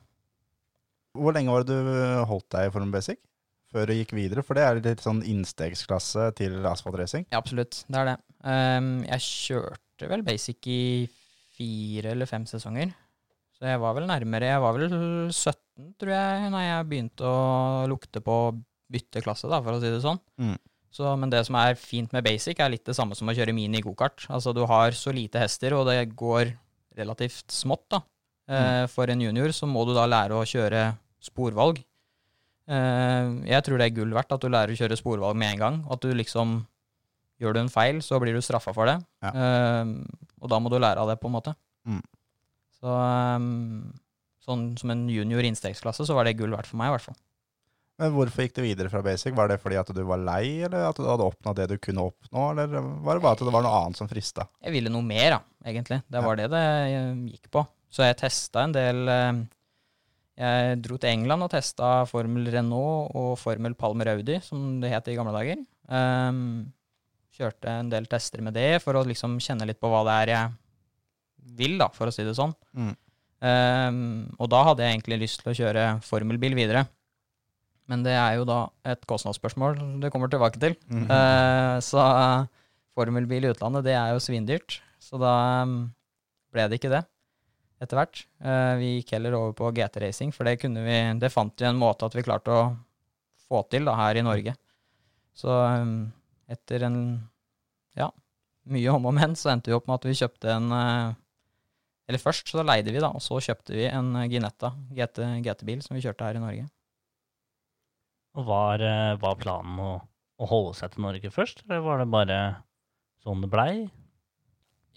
Hvor 1.17 1.33
lenge 1.33 1.53
var 1.53 1.65
det 1.65 1.77
du 1.77 1.97
holdt 2.29 2.49
deg 2.53 2.69
i 2.69 2.73
Form 2.73 2.93
Basic? 2.93 3.19
Før 3.73 3.89
du 3.89 3.97
gikk 3.97 4.13
videre? 4.15 4.43
For 4.45 4.57
det 4.57 4.63
er 4.63 4.79
litt 4.79 5.03
sånn 5.03 5.23
innstegsklasse 5.27 6.29
til 6.37 6.61
asfaltracing. 6.69 7.25
Ja, 7.33 7.41
absolutt. 7.41 7.81
Det 7.89 7.99
er 7.99 8.11
det. 8.13 8.17
Um, 8.45 8.91
jeg 9.03 9.25
kjørte 9.25 10.09
vel 10.11 10.23
basic 10.25 10.69
i 10.71 10.83
fire 11.57 12.13
eller 12.13 12.29
fem 12.29 12.45
sesonger. 12.47 12.93
Så 13.57 13.65
jeg 13.65 13.81
var 13.81 13.95
vel 13.97 14.05
nærmere 14.05 14.51
Jeg 14.51 14.61
var 14.61 14.75
vel 14.77 14.91
17, 15.33 15.93
tror 15.97 16.13
jeg, 16.13 16.49
når 16.53 16.65
jeg 16.65 16.89
begynte 16.91 17.25
å 17.25 17.85
lukte 17.89 18.21
på 18.21 18.35
bytte 18.87 19.23
klasse, 19.25 19.49
da, 19.51 19.59
for 19.63 19.75
å 19.75 19.81
si 19.81 19.89
det 19.91 20.03
sånn. 20.03 20.19
Mm. 20.39 20.55
Så, 20.93 21.09
men 21.19 21.31
det 21.33 21.43
som 21.45 21.57
er 21.59 21.75
fint 21.77 22.13
med 22.15 22.25
basic, 22.25 22.61
er 22.63 22.71
litt 22.71 22.85
det 22.87 22.95
samme 22.97 23.17
som 23.17 23.27
å 23.29 23.35
kjøre 23.35 23.53
mini 23.53 23.81
gokart. 23.83 24.25
Altså, 24.33 24.53
du 24.55 24.63
har 24.69 24.95
så 24.97 25.11
lite 25.13 25.41
hester, 25.41 25.75
og 25.77 25.89
det 25.89 25.99
går 26.17 26.53
relativt 26.97 27.51
smått, 27.53 27.85
da. 27.93 28.01
Eh, 28.47 28.85
for 28.87 29.11
en 29.11 29.21
junior 29.21 29.51
så 29.51 29.67
må 29.67 29.83
du 29.85 29.91
da 29.97 30.05
lære 30.07 30.37
å 30.37 30.47
kjøre 30.47 30.87
sporvalg. 31.27 31.81
Eh, 32.67 33.27
jeg 33.51 33.65
tror 33.65 33.79
det 33.79 33.89
er 33.89 33.95
gull 33.97 34.15
verdt 34.15 34.33
at 34.35 34.43
du 34.43 34.49
lærer 34.51 34.73
å 34.73 34.79
kjøre 34.79 34.97
sporvalg 34.99 35.37
med 35.39 35.55
en 35.55 35.63
gang. 35.65 35.79
At 35.91 36.03
du 36.05 36.13
liksom 36.15 36.61
Gjør 37.37 37.53
du 37.53 37.59
en 37.61 37.67
feil, 37.69 37.99
så 38.01 38.17
blir 38.17 38.33
du 38.33 38.41
straffa 38.41 38.71
for 38.73 38.89
det. 38.89 38.95
Ja. 39.21 39.29
Eh, 39.29 39.89
og 40.41 40.49
da 40.49 40.57
må 40.57 40.71
du 40.73 40.79
lære 40.81 41.03
av 41.03 41.11
det, 41.11 41.19
på 41.21 41.29
en 41.29 41.35
måte. 41.35 41.51
Mm. 41.85 41.99
Så 42.77 42.97
um, 43.37 43.93
sånn 44.45 44.69
som 44.79 44.93
en 44.93 45.07
junior 45.11 45.45
innstegsklasse, 45.47 46.05
så 46.07 46.17
var 46.17 46.27
det 46.27 46.37
gull 46.39 46.53
verdt 46.55 46.69
for 46.69 46.79
meg, 46.79 46.91
i 46.91 46.97
hvert 46.97 47.09
fall. 47.09 47.17
Men 47.97 48.13
hvorfor 48.13 48.45
gikk 48.45 48.53
du 48.59 48.61
videre 48.61 48.91
fra 48.93 49.01
basic? 49.05 49.33
Var 49.33 49.49
det 49.49 49.57
fordi 49.63 49.79
at 49.79 49.89
du 49.95 50.03
var 50.05 50.21
lei, 50.21 50.61
eller 50.67 50.85
at 50.91 50.99
du 50.99 51.07
hadde 51.07 51.25
oppnådd 51.25 51.57
det 51.57 51.67
du 51.71 51.77
kunne 51.81 52.05
oppnå, 52.11 52.51
eller 52.51 52.69
var 52.69 53.17
det 53.17 53.23
bare 53.23 53.33
at 53.33 53.41
det 53.41 53.53
var 53.55 53.65
noe 53.65 53.79
annet 53.81 53.97
som 53.97 54.09
frista? 54.09 54.45
Jeg 54.61 54.75
ville 54.75 54.91
noe 54.93 55.05
mer, 55.05 55.39
da, 55.39 55.39
egentlig. 55.65 56.03
Det 56.05 56.21
var 56.21 56.37
det 56.37 56.51
det 56.53 56.63
eh, 56.93 57.23
gikk 57.33 57.49
på. 57.57 57.65
Så 57.89 58.05
jeg 58.05 58.19
testa 58.19 58.65
en 58.67 58.75
del 58.75 59.09
eh, 59.09 59.39
Jeg 60.37 60.79
dro 60.85 60.99
til 61.01 61.09
England 61.09 61.47
og 61.47 61.49
testa 61.55 61.89
Formel 62.05 62.51
Renault 62.53 63.15
og 63.17 63.31
Formel 63.41 63.73
Palmer 63.79 64.13
Audi, 64.13 64.37
som 64.45 64.77
det 64.83 64.93
het 64.93 65.09
i 65.09 65.17
gamle 65.17 65.33
dager. 65.33 65.63
Um, 65.89 66.67
kjørte 67.33 67.79
en 67.81 67.89
del 67.89 68.05
tester 68.11 68.43
med 68.45 68.53
det 68.57 68.83
for 68.83 68.99
å 68.99 69.05
liksom 69.07 69.39
kjenne 69.41 69.65
litt 69.65 69.81
på 69.81 69.89
hva 69.89 70.03
det 70.05 70.21
er 70.21 70.33
jeg 70.35 70.55
vil, 71.57 71.77
da, 71.79 71.89
for 71.95 72.09
å 72.09 72.13
si 72.13 72.25
det 72.27 72.35
sånn. 72.37 72.53
Mm. 72.77 72.93
Um, 73.37 73.99
og 74.41 74.49
da 74.49 74.63
hadde 74.65 74.85
jeg 74.85 74.95
egentlig 74.95 75.19
lyst 75.21 75.43
til 75.43 75.51
å 75.53 75.57
kjøre 75.57 75.83
formelbil 76.05 76.57
videre. 76.57 76.87
Men 77.87 78.03
det 78.03 78.15
er 78.17 78.39
jo 78.39 78.47
da 78.49 78.65
et 78.87 79.03
kostnadsspørsmål 79.07 79.77
det 80.01 80.11
kommer 80.11 80.31
tilbake 80.31 80.59
til. 80.59 80.75
Mm 80.89 81.03
-hmm. 81.07 81.11
uh, 81.11 81.79
så 81.79 81.97
uh, 81.97 82.47
formelbil 82.97 83.45
i 83.45 83.51
utlandet, 83.53 83.85
det 83.85 83.93
er 83.93 84.13
jo 84.13 84.19
svindyrt. 84.19 84.81
Så 84.99 85.17
da 85.17 85.63
um, 85.63 85.93
ble 86.51 86.67
det 86.67 86.79
ikke 86.81 86.93
det 86.95 87.05
etter 87.81 87.97
hvert. 87.97 88.25
Uh, 88.41 88.75
vi 88.81 88.97
gikk 88.97 89.13
heller 89.13 89.37
over 89.37 89.53
på 89.53 89.71
GT-racing, 89.71 90.33
for 90.33 90.43
det 90.43 90.57
vi 90.63 91.19
Det 91.19 91.31
fant 91.31 91.53
vi 91.61 91.65
en 91.65 91.77
måte 91.77 92.05
at 92.05 92.15
vi 92.15 92.23
klarte 92.23 92.51
å 92.51 92.75
få 93.47 93.63
til 93.69 93.85
da, 93.85 93.95
her 93.95 94.15
i 94.15 94.25
Norge. 94.25 94.55
Så 95.33 95.49
um, 95.49 96.11
etter 96.49 96.83
en 96.87 97.29
ja, 97.97 98.09
mye 98.71 98.89
om 98.93 99.05
og 99.09 99.13
men, 99.13 99.35
så 99.35 99.51
endte 99.53 99.71
vi 99.71 99.77
opp 99.77 99.87
med 99.87 99.99
at 99.99 100.07
vi 100.07 100.17
kjøpte 100.17 100.51
en 100.53 100.71
eh, 100.75 101.15
Eller 102.07 102.23
først 102.23 102.47
så 102.49 102.63
leide 102.63 102.93
vi, 102.93 103.01
da, 103.03 103.11
og 103.11 103.23
så 103.23 103.39
kjøpte 103.43 103.75
vi 103.75 103.87
en 103.89 104.13
Ginetta 104.31 104.71
GT, 104.95 105.23
GT-bil 105.43 105.81
som 105.83 105.97
vi 105.97 106.03
kjørte 106.05 106.27
her 106.27 106.39
i 106.39 106.43
Norge. 106.43 106.67
Og 108.37 108.47
var, 108.47 108.83
eh, 108.85 109.15
var 109.19 109.39
planen 109.41 109.81
å, 109.81 109.91
å 110.39 110.49
holde 110.49 110.75
seg 110.77 110.93
til 110.93 111.03
Norge 111.03 111.33
først, 111.33 111.65
eller 111.67 111.83
var 111.83 112.03
det 112.03 112.11
bare 112.13 112.39
sånn 113.25 113.43
det 113.43 113.51
blei? 113.51 113.71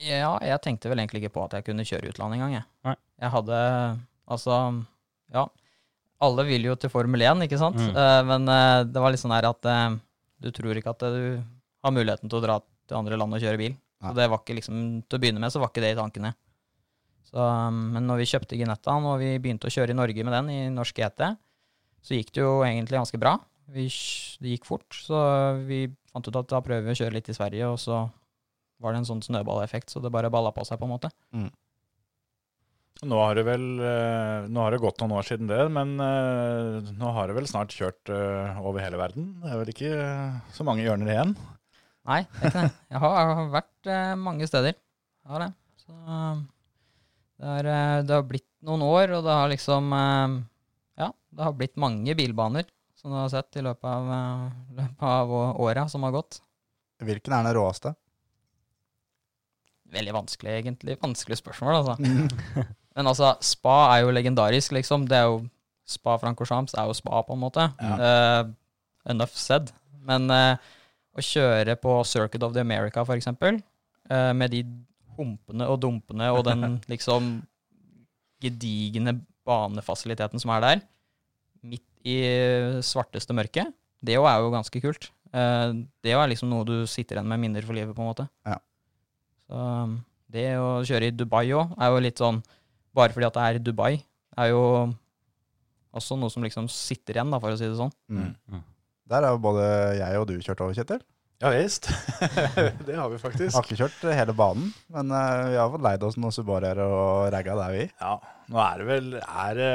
Ja, 0.00 0.36
jeg 0.44 0.62
tenkte 0.64 0.88
vel 0.88 1.02
egentlig 1.02 1.24
ikke 1.24 1.34
på 1.34 1.42
at 1.44 1.58
jeg 1.58 1.66
kunne 1.66 1.84
kjøre 1.84 2.12
utlandet 2.12 2.38
engang, 2.38 2.54
jeg. 2.60 2.68
Nei. 2.88 2.96
Jeg 3.20 3.34
hadde 3.34 3.58
Altså, 4.30 4.56
ja. 5.34 5.48
Alle 6.22 6.44
vil 6.46 6.68
jo 6.68 6.76
til 6.78 6.92
Formel 6.92 7.24
1, 7.24 7.46
ikke 7.46 7.58
sant? 7.60 7.80
Mm. 7.80 7.96
Eh, 7.96 8.20
men 8.28 8.52
eh, 8.52 8.82
det 8.86 9.02
var 9.02 9.12
litt 9.12 9.22
sånn 9.22 9.34
her 9.34 9.48
at 9.48 9.66
eh, 9.66 9.96
du 10.44 10.50
tror 10.54 10.78
ikke 10.78 10.92
at 10.92 11.06
du 11.10 11.24
har 11.82 11.94
muligheten 11.96 12.30
til 12.30 12.38
å 12.38 12.44
dra 12.44 12.58
til 12.60 12.98
andre 12.98 13.18
land 13.18 13.36
og 13.36 13.42
kjøre 13.42 13.60
bil. 13.60 13.74
Så 14.00 14.14
det 14.16 14.30
var 14.32 14.40
ikke 14.40 14.54
liksom 14.56 14.76
Til 15.04 15.18
å 15.18 15.20
begynne 15.20 15.42
med 15.42 15.52
så 15.52 15.60
var 15.60 15.68
ikke 15.68 15.82
det 15.84 15.90
i 15.92 15.98
tankene. 15.98 16.30
Så, 17.28 17.38
um, 17.38 17.80
men 17.94 18.08
når 18.08 18.22
vi 18.22 18.30
kjøpte 18.32 18.58
Ginettaen 18.58 19.06
og 19.06 19.20
vi 19.22 19.34
begynte 19.42 19.68
å 19.68 19.74
kjøre 19.74 19.94
i 19.94 19.98
Norge 19.98 20.26
med 20.26 20.34
den, 20.34 20.50
i 20.50 20.60
norsk 20.74 20.96
GT, 20.98 21.28
så 22.00 22.16
gikk 22.16 22.32
det 22.34 22.42
jo 22.42 22.60
egentlig 22.66 22.98
ganske 22.98 23.20
bra. 23.20 23.36
Vi, 23.70 23.86
det 24.42 24.56
gikk 24.56 24.66
fort, 24.66 24.88
så 24.96 25.20
vi 25.68 25.84
fant 26.10 26.26
ut 26.26 26.40
at 26.40 26.50
da 26.50 26.62
prøver 26.64 26.88
vi 26.88 26.96
å 26.96 27.00
kjøre 27.04 27.18
litt 27.18 27.30
i 27.30 27.36
Sverige, 27.36 27.68
og 27.70 27.78
så 27.78 28.02
var 28.80 28.94
det 28.94 29.02
en 29.02 29.10
sånn 29.12 29.22
snøballeffekt, 29.22 29.92
så 29.92 30.02
det 30.02 30.12
bare 30.12 30.32
balla 30.32 30.50
på 30.56 30.64
seg, 30.66 30.80
på 30.80 30.88
en 30.88 30.94
måte. 30.96 31.12
Nå 33.00 33.16
har 33.16 33.38
det 33.38 33.46
vel 33.46 33.62
eh, 33.80 34.48
Nå 34.52 34.60
har 34.60 34.74
det 34.74 34.82
gått 34.82 35.00
noen 35.00 35.14
år 35.16 35.24
siden 35.24 35.48
det, 35.48 35.60
men 35.72 35.94
eh, 36.04 36.90
nå 37.00 37.12
har 37.16 37.30
det 37.30 37.36
vel 37.38 37.48
snart 37.48 37.72
kjørt 37.72 38.12
eh, 38.12 38.60
over 38.60 38.84
hele 38.84 39.00
verden. 39.00 39.32
Det 39.40 39.48
er 39.48 39.60
vel 39.62 39.72
ikke 39.72 39.92
så 40.56 40.66
mange 40.68 40.84
hjørner 40.84 41.12
igjen. 41.14 41.34
Nei, 42.10 42.22
det 42.26 42.42
er 42.42 42.50
ikke 42.50 42.64
det. 42.66 42.72
Jeg 42.92 43.02
har, 43.04 43.42
vært 43.54 43.90
mange 44.20 44.48
steder. 44.50 44.76
Jeg 44.76 45.32
har 45.32 45.44
det. 45.46 45.50
Så 45.80 45.94
det, 47.40 47.54
er, 47.60 47.70
eh, 47.72 48.02
det 48.04 48.16
har 48.16 48.26
blitt 48.28 48.48
noen 48.66 48.84
år, 48.84 49.16
og 49.16 49.24
det 49.24 49.38
har 49.38 49.50
liksom 49.52 49.94
eh, 49.96 50.36
Ja, 51.00 51.08
det 51.08 51.46
har 51.46 51.56
blitt 51.56 51.80
mange 51.80 52.14
bilbaner 52.18 52.68
som 53.00 53.14
du 53.14 53.16
har 53.16 53.30
sett 53.32 53.56
i 53.56 53.64
løpet 53.64 53.88
av, 53.88 54.10
eh, 54.12 54.58
løpet 54.82 55.06
av 55.08 55.32
åra 55.64 55.86
som 55.88 56.04
har 56.04 56.12
gått. 56.18 56.42
Hvilken 57.00 57.32
er 57.32 57.46
den 57.48 57.56
råeste? 57.56 57.94
Veldig 59.90 60.12
vanskelig, 60.14 60.52
egentlig. 60.60 60.98
Vanskelig 61.00 61.40
spørsmål, 61.40 61.80
altså. 61.80 61.96
Men 62.96 63.08
altså, 63.08 63.32
spa 63.42 63.78
er 63.94 64.04
jo 64.04 64.12
legendarisk, 64.12 64.76
liksom. 64.76 65.08
Det 65.08 65.16
er 65.18 65.30
jo 65.30 65.40
Spa 65.90 66.14
Francorchamps 66.22 66.76
er 66.78 66.86
jo 66.86 66.94
spa, 66.94 67.18
på 67.26 67.34
en 67.34 67.40
måte. 67.42 67.64
Eh, 67.82 68.44
enough 69.10 69.34
said. 69.34 69.72
Men 70.06 70.30
uh, 70.32 70.54
å 71.16 71.24
kjøre 71.24 71.74
på 71.80 71.96
Circuit 72.08 72.44
of 72.46 72.54
the 72.54 72.62
America, 72.62 73.02
for 73.04 73.18
eksempel, 73.18 73.58
uh, 74.10 74.30
med 74.36 74.54
de 74.54 74.62
humpene 75.20 75.68
og 75.70 75.78
dumpene 75.82 76.30
og 76.34 76.44
den 76.48 76.78
liksom 76.92 77.38
gedigne 78.40 79.18
banefasiliteten 79.46 80.40
som 80.40 80.52
er 80.56 80.64
der, 80.64 80.82
midt 81.60 81.86
i 82.08 82.18
svarteste 82.84 83.36
mørket, 83.36 83.72
det 84.00 84.16
òg 84.16 84.28
er 84.30 84.40
jo 84.40 84.52
ganske 84.54 84.82
kult. 84.82 85.10
Eh, 85.30 85.72
det 86.02 86.14
jo 86.14 86.20
er 86.22 86.30
liksom 86.32 86.50
noe 86.50 86.66
du 86.66 86.76
sitter 86.90 87.18
igjen 87.18 87.28
med 87.28 87.42
minner 87.42 87.66
for 87.66 87.76
livet, 87.76 87.94
på 87.96 88.02
en 88.02 88.10
måte. 88.10 88.26
Ja. 88.48 88.56
Så 89.50 89.66
um, 89.84 89.98
det 90.30 90.46
å 90.62 90.80
kjøre 90.86 91.10
i 91.10 91.14
Dubai 91.14 91.44
òg 91.56 91.74
er 91.74 91.90
jo 91.90 92.02
litt 92.04 92.20
sånn 92.22 92.36
Bare 92.94 93.14
fordi 93.14 93.26
at 93.26 93.36
det 93.36 93.42
er 93.46 93.56
i 93.56 93.62
Dubai, 93.62 93.92
er 94.42 94.48
jo 94.50 94.62
også 95.94 96.16
noe 96.18 96.30
som 96.32 96.42
liksom 96.42 96.66
sitter 96.70 97.14
igjen, 97.14 97.30
da, 97.30 97.38
for 97.38 97.54
å 97.54 97.58
si 97.58 97.68
det 97.68 97.76
sånn. 97.78 97.92
Mm. 98.10 98.32
Mm. 98.50 98.64
Der 99.12 99.26
er 99.26 99.34
jo 99.34 99.42
både 99.42 99.66
jeg 99.98 100.18
og 100.18 100.26
du 100.26 100.32
kjørt 100.42 100.62
over, 100.64 100.74
Kjetil. 100.74 101.04
Ja 101.40 101.48
visst. 101.54 101.86
det 102.86 102.96
har 102.98 103.08
vi 103.08 103.18
faktisk. 103.18 103.54
Har 103.56 103.64
ikke 103.64 103.78
kjørt 103.78 104.02
hele 104.12 104.34
banen, 104.36 104.74
men 104.92 105.12
eh, 105.16 105.46
vi 105.48 105.56
har 105.56 105.70
fått 105.72 105.84
leid 105.86 106.02
oss 106.04 106.18
noen 106.20 106.34
Subaruer 106.36 106.82
og 106.84 107.30
ragga 107.32 107.54
der, 107.56 107.72
vi. 107.72 107.86
Ja, 107.96 108.18
nå 108.52 108.60
er 108.60 108.82
det 108.82 108.88
vel 108.90 109.08
er 109.22 109.56
det 109.56 109.70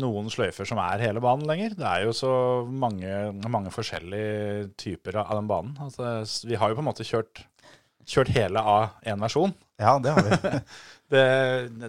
noen 0.00 0.26
sløyfer 0.34 0.66
som 0.66 0.80
er 0.82 1.04
hele 1.06 1.22
banen 1.22 1.46
lenger. 1.46 1.76
Det 1.78 1.86
er 1.86 2.08
jo 2.08 2.16
så 2.18 2.32
mange, 2.66 3.14
mange 3.46 3.70
forskjellige 3.70 4.72
typer 4.80 5.20
av 5.22 5.36
den 5.38 5.52
banen. 5.52 5.78
Altså, 5.86 6.18
vi 6.50 6.58
har 6.58 6.72
jo 6.72 6.80
på 6.80 6.82
en 6.82 6.90
måte 6.90 7.06
kjørt, 7.06 7.44
kjørt 8.10 8.34
hele 8.34 8.66
av 8.74 8.98
én 9.06 9.22
versjon. 9.22 9.54
Ja, 9.78 9.94
det 10.02 10.18
har 10.18 10.26
vi. 10.26 10.58
Det, 11.14 11.20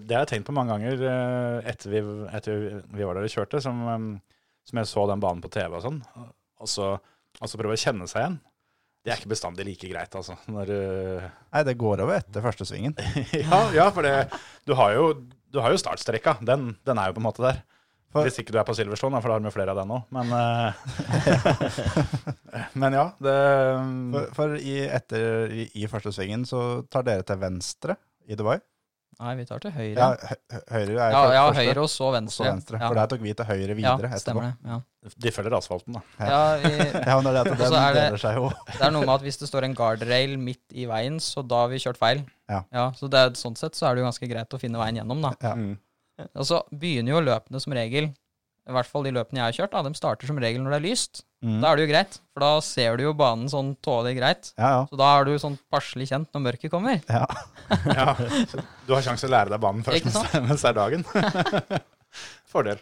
det 0.04 0.12
har 0.12 0.26
jeg 0.26 0.28
tenkt 0.28 0.50
på 0.50 0.54
mange 0.54 0.76
ganger 0.76 1.00
eh, 1.08 1.70
etter 1.72 1.90
vi, 1.90 2.02
etter 2.36 2.58
vi 2.84 3.06
var 3.08 3.16
der 3.16 3.26
og 3.26 3.32
kjørte, 3.32 3.62
som, 3.64 3.80
som 4.68 4.82
jeg 4.82 4.90
så 4.92 5.06
den 5.10 5.24
banen 5.24 5.42
på 5.42 5.50
TV 5.56 5.72
og 5.80 5.82
sånn. 5.82 6.02
Og 6.62 6.70
så, 6.70 6.90
og 7.40 7.50
så 7.50 7.58
prøve 7.58 7.78
å 7.78 7.80
kjenne 7.80 8.06
seg 8.12 8.22
igjen. 8.22 8.36
Det 9.06 9.14
er 9.14 9.20
ikke 9.22 9.30
bestandig 9.36 9.68
like 9.68 9.86
greit, 9.92 10.16
altså. 10.18 10.34
Når, 10.50 10.70
uh... 10.74 11.26
Nei, 11.54 11.62
det 11.68 11.76
går 11.78 12.02
over 12.02 12.18
etter 12.18 12.42
første 12.42 12.66
svingen. 12.66 12.96
ja, 13.38 13.60
ja, 13.76 13.86
for 13.94 14.02
det, 14.02 14.16
du 14.66 14.74
har 14.80 14.96
jo, 14.98 15.04
du 15.54 15.60
har 15.62 15.70
jo 15.76 15.78
startstrekka. 15.78 16.40
Den, 16.42 16.72
den 16.90 16.98
er 16.98 17.12
jo 17.12 17.18
på 17.20 17.22
en 17.22 17.28
måte 17.28 17.46
der. 17.46 17.62
For- 18.16 18.26
Hvis 18.26 18.40
ikke 18.42 18.56
du 18.56 18.58
er 18.58 18.66
på 18.66 18.74
Silverstone, 18.74 19.20
for 19.22 19.30
da 19.30 19.38
har 19.38 19.44
vi 19.46 19.52
flere 19.54 19.76
av 19.76 19.82
den 19.84 19.94
òg. 19.94 20.08
Men, 20.16 20.34
uh... 20.34 20.74
men 22.82 22.98
ja, 22.98 23.06
det 23.22 23.36
For, 24.16 24.30
for 24.40 24.58
i, 24.58 24.78
etter, 24.88 25.54
i, 25.54 25.68
i 25.84 25.90
første 25.92 26.14
svingen 26.16 26.48
så 26.50 26.64
tar 26.90 27.06
dere 27.06 27.28
til 27.28 27.42
venstre 27.46 28.00
i 28.26 28.38
Dubai. 28.40 28.58
Nei, 29.20 29.34
vi 29.40 29.46
tar 29.48 29.62
til 29.64 29.72
høyre. 29.72 29.96
Ja, 29.96 30.08
hø 30.16 30.36
hø- 30.52 30.62
høyre 30.76 30.96
er 31.06 31.14
ja, 31.16 31.22
ja 31.34 31.44
høyre 31.56 31.84
og 31.86 31.90
så 31.90 32.08
og 32.10 32.12
så 32.12 32.14
venstre. 32.18 32.46
venstre. 32.52 32.80
Ja. 32.82 32.88
For 32.90 33.00
der 33.00 33.08
tok 33.14 33.22
vi 33.24 33.34
til 33.34 33.46
høyre 33.48 33.76
videre 33.78 34.10
ja, 34.10 34.10
etterpå. 34.10 34.20
stemmer 34.26 34.42
det. 34.50 34.54
Ja. 34.74 34.80
De 35.26 35.32
følger 35.32 35.56
asfalten, 35.60 35.94
da. 35.96 36.02
Ja, 36.20 36.42
vi, 36.64 36.72
Ja, 37.10 37.16
men 37.22 37.30
det 37.30 37.36
er 37.36 37.44
det 37.44 37.70
er 37.70 37.94
det- 37.94 38.04
deler 38.04 38.22
seg 38.26 38.36
jo. 38.42 38.50
det 38.74 38.82
er 38.82 38.92
noe 38.92 39.06
med 39.06 39.14
at 39.16 39.22
hvis 39.28 39.38
det 39.40 39.48
står 39.52 39.64
en 39.70 39.76
guardrail 39.78 40.36
midt 40.42 40.76
i 40.76 40.86
veien, 40.90 41.20
så 41.24 41.46
da 41.48 41.64
har 41.64 41.72
vi 41.72 41.80
kjørt 41.86 41.98
feil. 42.02 42.26
Ja. 42.50 42.92
så 42.98 43.08
det 43.10 43.24
sånn 43.40 43.56
sett 43.58 43.74
så 43.80 43.88
er 43.90 43.96
det 43.96 44.04
jo 44.04 44.10
ganske 44.10 44.28
greit 44.30 44.54
å 44.54 44.60
finne 44.62 44.78
veien 44.82 45.00
gjennom, 45.02 45.22
da. 45.24 45.34
Ja. 45.42 45.56
Mm. 45.56 45.78
Og 46.36 46.46
så 46.48 46.62
begynner 46.72 47.12
jo 47.18 47.24
løpene 47.26 47.60
som 47.62 47.74
regel, 47.76 48.12
i 48.66 48.74
hvert 48.74 48.90
fall 48.90 49.06
de 49.06 49.14
løpene 49.14 49.42
jeg 49.42 49.46
har 49.46 49.56
kjørt, 49.60 49.74
da, 49.76 49.82
de 49.86 49.98
starter 49.98 50.30
som 50.30 50.40
regel 50.42 50.64
når 50.64 50.74
det 50.74 50.78
er 50.80 50.86
lyst. 50.88 51.22
Mm. 51.46 51.60
Da 51.62 51.70
er 51.70 51.78
det 51.78 51.84
jo 51.86 51.90
greit, 51.92 52.16
for 52.34 52.42
da 52.42 52.50
ser 52.66 52.98
du 52.98 53.04
jo 53.06 53.12
banen 53.18 53.50
sånn 53.52 53.76
tålelig 53.86 54.16
greit. 54.18 54.50
Ja, 54.58 54.72
ja. 54.74 54.80
Så 54.90 54.98
da 54.98 55.10
er 55.20 55.28
du 55.28 55.36
sånn 55.42 55.58
passelig 55.70 56.08
kjent 56.10 56.32
når 56.34 56.46
mørket 56.50 56.74
kommer. 56.74 57.02
ja. 57.06 57.26
Ja, 57.98 58.12
du 58.86 58.92
har 58.94 59.02
sjanse 59.02 59.26
til 59.26 59.32
å 59.32 59.34
lære 59.34 59.54
deg 59.56 59.62
banen 59.64 59.86
først 59.86 60.06
mens, 60.46 60.62
det 60.62 60.70
er 60.70 60.78
dagen. 60.78 61.06
Fordel. 62.54 62.82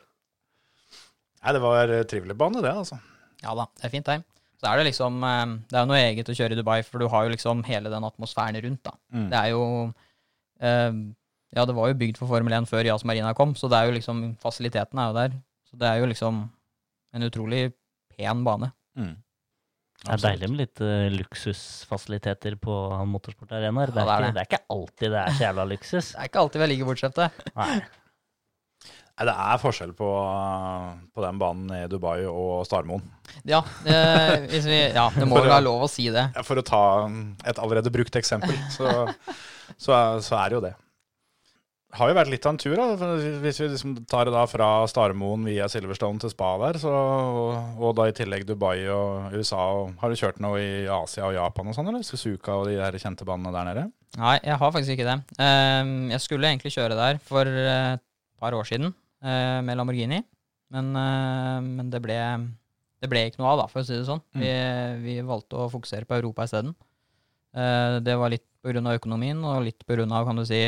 Nei, 1.43 1.53
det 1.55 1.61
var 1.63 1.91
eh, 1.91 2.05
trivelig 2.07 2.35
bane, 2.39 2.63
det, 2.63 2.71
altså. 2.71 2.99
Ja 3.43 3.55
da, 3.59 3.67
det 3.79 3.87
er 3.87 3.93
fint, 3.93 4.07
det. 4.07 4.23
Så 4.63 4.69
er 4.69 4.79
det 4.79 4.87
liksom 4.87 5.23
eh, 5.27 5.55
Det 5.67 5.75
er 5.75 5.83
jo 5.83 5.89
noe 5.91 6.01
eget 6.01 6.31
å 6.31 6.35
kjøre 6.37 6.55
i 6.55 6.59
Dubai, 6.59 6.77
for 6.87 7.03
du 7.03 7.09
har 7.11 7.27
jo 7.27 7.33
liksom 7.35 7.63
hele 7.67 7.91
den 7.91 8.07
atmosfæren 8.07 8.59
rundt, 8.63 8.83
da. 8.87 8.95
Mm. 9.15 9.25
Det 9.31 9.39
er 9.39 9.51
jo 9.51 9.63
eh, 10.63 10.99
Ja, 11.59 11.65
det 11.67 11.75
var 11.79 11.91
jo 11.91 11.99
bygd 11.99 12.19
for 12.21 12.31
Formel 12.31 12.55
1 12.59 12.69
før 12.71 12.87
Jas 12.87 13.03
Marina 13.07 13.33
kom, 13.37 13.55
så 13.59 13.67
det 13.71 13.79
er 13.79 13.91
jo 13.91 13.97
liksom 13.99 14.29
Fasilitetene 14.43 15.03
er 15.03 15.11
jo 15.11 15.19
der. 15.19 15.41
Så 15.73 15.79
det 15.81 15.89
er 15.89 15.97
jo 16.03 16.09
liksom 16.11 16.43
en 17.17 17.25
utrolig 17.25 17.63
pen 18.13 18.43
bane. 18.45 18.69
Mm. 18.97 19.15
Det 20.03 20.11
er 20.17 20.21
deilig 20.21 20.47
med 20.51 20.59
litt 20.59 20.81
uh, 20.83 21.07
luksusfasiliteter 21.15 22.57
på 22.61 22.73
motorsportarenaer. 23.09 23.93
Det, 23.95 24.03
Ja, 24.05 24.17
er 24.17 24.21
det 24.21 24.27
ikke- 24.27 24.27
det. 24.27 24.33
det 24.35 24.41
er 24.43 24.49
ikke 24.51 24.75
alltid 24.75 25.11
det 25.15 25.19
er 25.23 25.31
så 25.37 25.43
jævla 25.47 25.65
luksus. 25.71 26.11
Det 26.13 26.19
er 26.21 26.29
ikke 26.29 26.41
alltid 26.43 26.59
vi 26.61 26.65
er 26.67 26.71
like 26.73 26.87
bortskjemte. 26.89 27.29
Nei. 27.57 27.75
Nei, 29.13 29.25
det 29.29 29.33
er 29.45 29.59
forskjell 29.61 29.91
på, 29.93 30.07
på 31.13 31.21
den 31.23 31.37
banen 31.41 31.69
i 31.77 31.81
Dubai 31.87 32.23
og 32.25 32.63
Starmoen. 32.65 33.03
Ja, 33.45 33.59
det, 33.85 33.97
hvis 34.49 34.65
vi, 34.65 34.79
ja, 34.95 35.07
det 35.13 35.27
må 35.29 35.37
For 35.37 35.45
være 35.51 35.63
lov 35.67 35.83
å 35.85 35.89
si 35.91 36.07
det. 36.13 36.23
For 36.43 36.57
å 36.59 36.65
ta 36.65 36.79
et 37.45 37.61
allerede 37.61 37.93
brukt 37.93 38.17
eksempel, 38.17 38.57
så, 38.73 38.89
så, 39.77 39.93
er- 39.93 40.23
så 40.25 40.39
er 40.41 40.49
det 40.49 40.57
jo 40.57 40.63
det. 40.65 40.73
Har 41.93 42.09
jo 42.09 42.15
vært 42.17 42.31
litt 42.31 42.45
av 42.47 42.55
en 42.55 42.57
tur, 42.57 42.73
da. 42.73 43.09
Hvis 43.43 43.59
vi 43.62 43.67
liksom 43.69 43.91
tar 44.09 44.25
det 44.25 44.33
da 44.33 44.43
fra 44.50 44.67
Starmoen 44.89 45.43
via 45.45 45.67
Silverstone 45.69 46.17
til 46.23 46.31
Spa 46.33 46.55
der, 46.63 46.79
så, 46.81 46.93
og 47.77 47.91
da 48.00 48.07
i 48.09 48.15
tillegg 48.17 48.47
Dubai 48.50 48.79
og 48.89 49.35
USA. 49.38 49.62
Og, 49.77 49.91
har 50.01 50.09
du 50.09 50.17
kjørt 50.17 50.41
noe 50.41 50.57
i 50.57 50.88
Asia 50.89 51.27
og 51.27 51.35
Japan 51.38 51.69
og 51.69 51.77
sånn, 51.77 51.91
eller? 51.91 52.05
Suzuka 52.07 52.55
og 52.57 52.65
de 52.71 52.79
her 52.81 52.97
kjente 52.97 53.27
banene 53.29 53.53
der 53.53 53.67
nede? 53.69 53.83
Nei, 54.17 54.39
jeg 54.41 54.57
har 54.62 54.73
faktisk 54.73 54.95
ikke 54.95 55.05
det. 55.05 55.19
Ehm, 55.41 55.93
jeg 56.13 56.23
skulle 56.25 56.50
egentlig 56.50 56.73
kjøre 56.73 56.97
der 56.97 57.21
for 57.21 57.50
eh, 57.50 57.93
et 57.93 58.41
par 58.41 58.57
år 58.57 58.65
siden 58.69 58.89
eh, 58.89 59.59
med 59.65 59.77
Lamborghini, 59.77 60.23
men, 60.73 60.89
eh, 60.97 61.59
men 61.67 61.93
det, 61.93 62.01
ble, 62.01 62.17
det 63.05 63.12
ble 63.13 63.27
ikke 63.29 63.41
noe 63.41 63.53
av, 63.53 63.63
da, 63.63 63.67
for 63.69 63.83
å 63.83 63.85
si 63.85 63.93
det 64.00 64.09
sånn. 64.09 64.21
Vi, 64.41 64.50
vi 65.05 65.19
valgte 65.25 65.62
å 65.62 65.69
fokusere 65.69 66.09
på 66.09 66.17
Europa 66.17 66.50
isteden. 66.50 66.73
Uh, 67.53 68.00
det 68.01 68.15
var 68.17 68.31
litt 68.33 68.47
pga. 68.65 68.81
økonomien, 68.95 69.38
og 69.45 69.62
litt 69.67 69.83
pga. 69.85 70.07
kan 70.25 70.39
du 70.39 70.45
si 70.50 70.63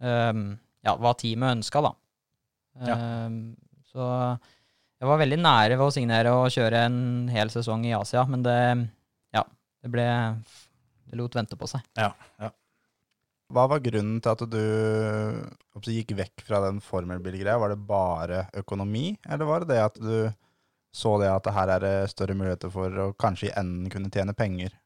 ja, 0.00 0.94
hva 0.94 1.12
teamet 1.18 1.58
ønska, 1.58 1.82
da. 1.84 1.92
Ja. 2.86 2.94
Ehm, 2.94 3.56
så 3.90 4.04
jeg 4.98 5.10
var 5.10 5.20
veldig 5.20 5.38
nære 5.40 5.76
ved 5.78 5.86
å 5.86 5.94
signere 5.94 6.34
og 6.34 6.52
kjøre 6.54 6.84
en 6.88 7.00
hel 7.32 7.50
sesong 7.52 7.86
i 7.88 7.94
Asia, 7.96 8.24
men 8.28 8.44
det 8.46 8.60
Ja, 9.34 9.44
det 9.82 9.90
ble 9.92 10.06
Det 11.08 11.16
lot 11.16 11.34
vente 11.34 11.56
på 11.56 11.66
seg. 11.70 11.80
Ja, 11.96 12.12
ja. 12.38 12.50
Hva 13.48 13.64
var 13.70 13.80
grunnen 13.80 14.18
til 14.20 14.34
at 14.34 14.42
du 14.52 15.88
gikk 15.88 16.12
vekk 16.18 16.42
fra 16.44 16.60
den 16.66 16.82
formelbilgreia? 16.84 17.56
Var 17.56 17.72
det 17.72 17.86
bare 17.88 18.42
økonomi, 18.60 19.14
eller 19.24 19.48
var 19.48 19.64
det 19.64 19.70
det 19.72 19.78
at 19.86 19.96
du 19.96 20.34
så 20.92 21.14
det 21.20 21.30
at 21.30 21.46
det 21.46 21.54
her 21.56 21.72
er 21.72 21.80
det 21.80 22.10
større 22.12 22.36
muligheter 22.36 22.68
for 22.72 22.92
å 23.00 23.08
kanskje 23.16 23.48
i 23.48 23.54
enden 23.56 23.88
kunne 23.92 24.12
tjene 24.12 24.34
penger? 24.36 24.76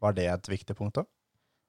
Var 0.00 0.16
det 0.16 0.26
et 0.30 0.48
viktig 0.48 0.76
punkt 0.78 1.02
òg? 1.02 1.08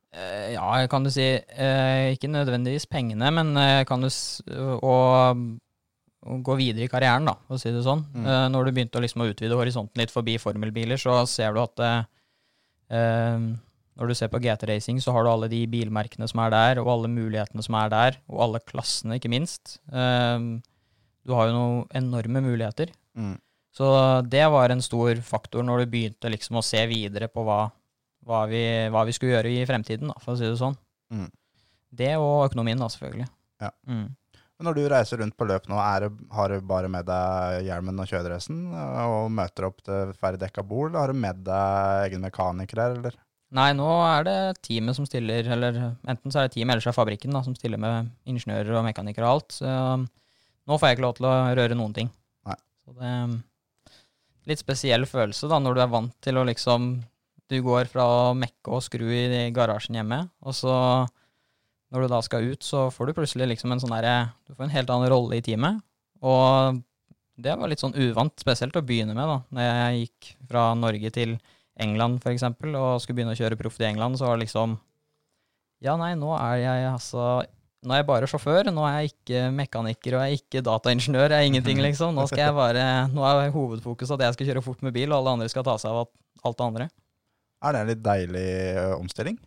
Eh, 0.10 0.54
ja, 0.56 0.88
kan 0.90 1.06
du 1.06 1.12
si. 1.14 1.26
eh, 1.38 2.12
ikke 2.16 2.32
nødvendigvis 2.32 2.90
pengene, 2.90 3.30
men 3.34 3.54
eh, 3.62 3.84
kan 3.86 4.02
du 4.02 4.10
å, 4.10 4.96
å 6.26 6.38
gå 6.46 6.58
videre 6.60 6.88
i 6.88 6.92
karrieren, 6.92 7.30
da, 7.30 7.36
for 7.46 7.60
å 7.60 7.62
si 7.62 7.74
det 7.74 7.86
sånn. 7.86 8.06
Mm. 8.16 8.30
Når 8.56 8.66
du 8.66 8.74
begynte 8.76 9.00
å, 9.00 9.04
liksom, 9.06 9.26
å 9.26 9.30
utvide 9.30 9.60
horisonten 9.60 10.02
litt 10.02 10.14
forbi 10.14 10.40
formelbiler, 10.42 11.00
så 11.00 11.22
ser 11.30 11.54
du 11.54 11.62
at 11.62 11.84
eh, 11.86 13.44
når 14.00 14.08
du 14.10 14.16
ser 14.16 14.32
på 14.32 14.40
GT 14.42 14.66
Racing, 14.70 15.02
så 15.04 15.14
har 15.14 15.26
du 15.26 15.34
alle 15.34 15.52
de 15.52 15.62
bilmerkene 15.70 16.28
som 16.32 16.42
er 16.46 16.54
der, 16.56 16.82
og 16.82 16.90
alle 16.94 17.12
mulighetene 17.12 17.64
som 17.66 17.78
er 17.78 17.94
der, 17.94 18.20
og 18.32 18.46
alle 18.48 18.64
klassene, 18.64 19.20
ikke 19.20 19.32
minst. 19.32 19.78
Eh, 19.92 20.50
du 21.28 21.36
har 21.36 21.50
jo 21.50 21.56
noen 21.58 21.82
enorme 22.00 22.42
muligheter. 22.46 22.94
Mm. 23.20 23.36
Så 23.76 23.90
det 24.26 24.46
var 24.50 24.72
en 24.74 24.82
stor 24.82 25.20
faktor 25.24 25.64
når 25.64 25.84
du 25.84 25.92
begynte 25.92 26.32
liksom 26.32 26.58
å 26.60 26.66
se 26.66 26.82
videre 26.90 27.30
på 27.32 27.44
hva, 27.46 27.68
hva, 28.28 28.46
vi, 28.52 28.64
hva 28.92 29.04
vi 29.08 29.16
skulle 29.16 29.38
gjøre 29.38 29.52
i 29.54 29.68
fremtiden, 29.70 30.12
da, 30.12 30.18
for 30.24 30.36
å 30.36 30.40
si 30.40 30.48
det 30.48 30.58
sånn. 30.60 30.78
Mm. 31.14 31.30
Det 32.00 32.16
og 32.22 32.48
økonomien, 32.50 32.80
da, 32.82 32.90
selvfølgelig. 32.92 33.30
Ja. 33.64 33.72
Mm. 33.90 34.08
Men 34.60 34.68
når 34.68 34.76
du 34.76 34.90
reiser 34.92 35.22
rundt 35.22 35.38
på 35.40 35.48
løp 35.48 35.70
nå, 35.72 35.78
det, 36.04 36.10
har 36.36 36.52
du 36.52 36.68
bare 36.68 36.90
med 36.92 37.08
deg 37.08 37.64
hjelmen 37.70 38.02
og 38.04 38.10
kjøredressen 38.12 38.58
og 38.76 39.30
møter 39.32 39.70
opp 39.70 39.80
til 39.86 40.12
ferdig 40.20 40.42
dekka 40.42 40.66
bord, 40.68 40.92
eller 40.92 41.00
har 41.06 41.14
du 41.14 41.22
med 41.24 41.44
deg 41.48 42.10
egen 42.10 42.26
mekaniker 42.28 42.82
her, 42.84 42.96
eller? 43.00 43.16
Nei, 43.56 43.70
nå 43.74 43.88
er 44.06 44.26
det 44.28 44.40
teamet 44.68 44.98
som 44.98 45.08
stiller, 45.08 45.48
eller 45.56 45.80
enten 45.82 46.30
så 46.30 46.42
er 46.42 46.50
det 46.50 46.58
teamet, 46.58 46.76
eller 46.76 46.84
så 46.84 46.92
er 46.92 46.94
det 46.94 47.00
fabrikken 47.00 47.34
da, 47.34 47.42
som 47.46 47.56
stiller 47.58 47.82
med 47.82 48.12
ingeniører 48.30 48.76
og 48.78 48.84
mekanikere 48.86 49.26
og 49.26 49.40
alt. 49.40 49.56
Så 49.62 49.72
um, 49.72 50.04
nå 50.70 50.78
får 50.78 50.92
jeg 50.92 51.00
ikke 51.00 51.06
lov 51.08 51.16
til 51.18 51.30
å 51.32 51.38
røre 51.58 51.78
noen 51.80 51.96
ting. 51.96 52.12
Nei. 52.46 52.58
Så 52.84 52.98
det 53.00 53.14
er 53.16 53.40
litt 54.52 54.62
spesiell 54.62 55.08
følelse 55.10 55.50
da, 55.50 55.62
når 55.64 55.80
du 55.80 55.84
er 55.86 55.96
vant 55.96 56.14
til 56.26 56.38
å 56.38 56.46
liksom 56.52 56.92
Du 57.50 57.58
går 57.66 57.90
fra 57.90 58.06
å 58.06 58.20
mekke 58.38 58.76
og 58.78 58.84
skru 58.86 59.08
i 59.10 59.48
garasjen 59.56 59.98
hjemme, 59.98 60.22
og 60.46 60.54
så 60.54 60.74
når 61.90 62.06
du 62.06 62.12
da 62.12 62.20
skal 62.22 62.46
ut, 62.52 62.62
så 62.62 62.88
får 62.94 63.10
du 63.10 63.18
plutselig 63.18 63.48
liksom 63.50 63.74
en 63.74 63.82
sånn 63.82 63.96
derre 63.96 64.30
Du 64.46 64.54
får 64.54 64.68
en 64.68 64.76
helt 64.76 64.92
annen 64.94 65.10
rolle 65.10 65.40
i 65.40 65.46
teamet. 65.46 65.80
Og 66.22 66.82
det 67.40 67.56
var 67.58 67.72
litt 67.72 67.82
sånn 67.82 67.96
uvant, 67.98 68.36
spesielt 68.42 68.76
å 68.78 68.84
begynne 68.86 69.16
med, 69.18 69.26
da. 69.26 69.40
Når 69.56 69.66
jeg 69.66 70.04
gikk 70.04 70.30
fra 70.52 70.66
Norge 70.78 71.12
til 71.16 71.38
England, 71.80 72.20
for 72.22 72.36
eksempel, 72.36 72.76
og 72.76 73.00
skulle 73.02 73.22
begynne 73.22 73.34
å 73.34 73.40
kjøre 73.40 73.58
proft 73.58 73.82
i 73.82 73.88
England, 73.90 74.20
så 74.20 74.28
var 74.28 74.38
det 74.38 74.46
liksom 74.46 74.78
Ja, 75.82 75.96
nei, 75.98 76.12
nå 76.20 76.36
er 76.36 76.60
jeg 76.62 76.92
altså 76.92 77.40
Nå 77.80 77.96
er 77.96 78.02
jeg 78.02 78.10
bare 78.10 78.28
sjåfør, 78.28 78.68
nå 78.76 78.84
er 78.84 78.96
jeg 79.00 79.14
ikke 79.14 79.44
mekaniker, 79.56 80.18
og 80.18 80.26
jeg 80.26 80.36
er 80.36 80.42
ikke 80.42 80.64
dataingeniør, 80.68 81.32
jeg 81.32 81.40
er 81.40 81.48
ingenting, 81.48 81.80
liksom. 81.80 82.12
Nå 82.14 82.26
skal 82.28 82.50
jeg 82.50 82.58
bare 82.58 82.88
Nå 83.14 83.24
er 83.24 83.54
hovedfokuset 83.56 84.20
at 84.20 84.28
jeg 84.28 84.36
skal 84.36 84.50
kjøre 84.52 84.66
fort 84.66 84.84
med 84.84 84.94
bil, 84.94 85.14
og 85.14 85.22
alle 85.22 85.38
andre 85.38 85.50
skal 85.50 85.64
ta 85.66 85.78
seg 85.80 85.96
av 85.96 86.10
alt 86.44 86.60
det 86.60 86.66
andre. 86.68 86.90
Er 87.60 87.76
det 87.76 87.82
en 87.82 87.90
litt 87.92 88.04
deilig 88.04 88.50
omstilling? 88.96 89.40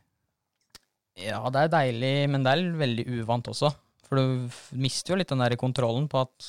Ja, 1.21 1.41
det 1.53 1.67
er 1.67 1.73
deilig, 1.73 2.13
men 2.33 2.45
det 2.45 2.53
er 2.53 2.77
veldig 2.81 3.07
uvant 3.21 3.49
også. 3.53 3.73
For 4.09 4.21
du 4.21 4.77
mister 4.81 5.15
jo 5.15 5.21
litt 5.21 5.31
den 5.33 5.41
der 5.45 5.57
kontrollen 5.61 6.09
på, 6.13 6.25
at, 6.25 6.49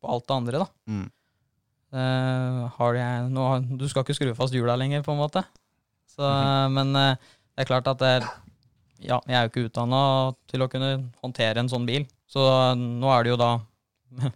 på 0.00 0.10
alt 0.10 0.26
det 0.26 0.36
andre, 0.36 0.62
da. 0.64 0.68
Mm. 0.90 1.06
Uh, 1.96 2.64
har 2.76 2.96
jeg 2.98 3.28
nå, 3.32 3.44
Du 3.78 3.86
skal 3.88 4.02
ikke 4.02 4.16
skru 4.18 4.32
fast 4.36 4.54
hjula 4.54 4.74
lenger, 4.78 5.04
på 5.06 5.14
en 5.14 5.22
måte. 5.22 5.42
Så, 6.10 6.26
Men 6.74 6.90
uh, 6.98 7.14
det 7.54 7.64
er 7.64 7.70
klart 7.70 7.90
at 7.92 8.02
det, 8.02 8.12
ja, 9.04 9.20
jeg 9.28 9.36
er 9.36 9.46
jo 9.46 9.52
ikke 9.52 9.66
utdanna 9.68 10.00
til 10.50 10.64
å 10.64 10.70
kunne 10.72 10.90
håndtere 11.22 11.62
en 11.62 11.70
sånn 11.70 11.86
bil. 11.88 12.06
Så 12.30 12.42
nå 12.78 13.10
er 13.12 13.24
det 13.24 13.34
jo 13.34 13.40
da 13.40 13.52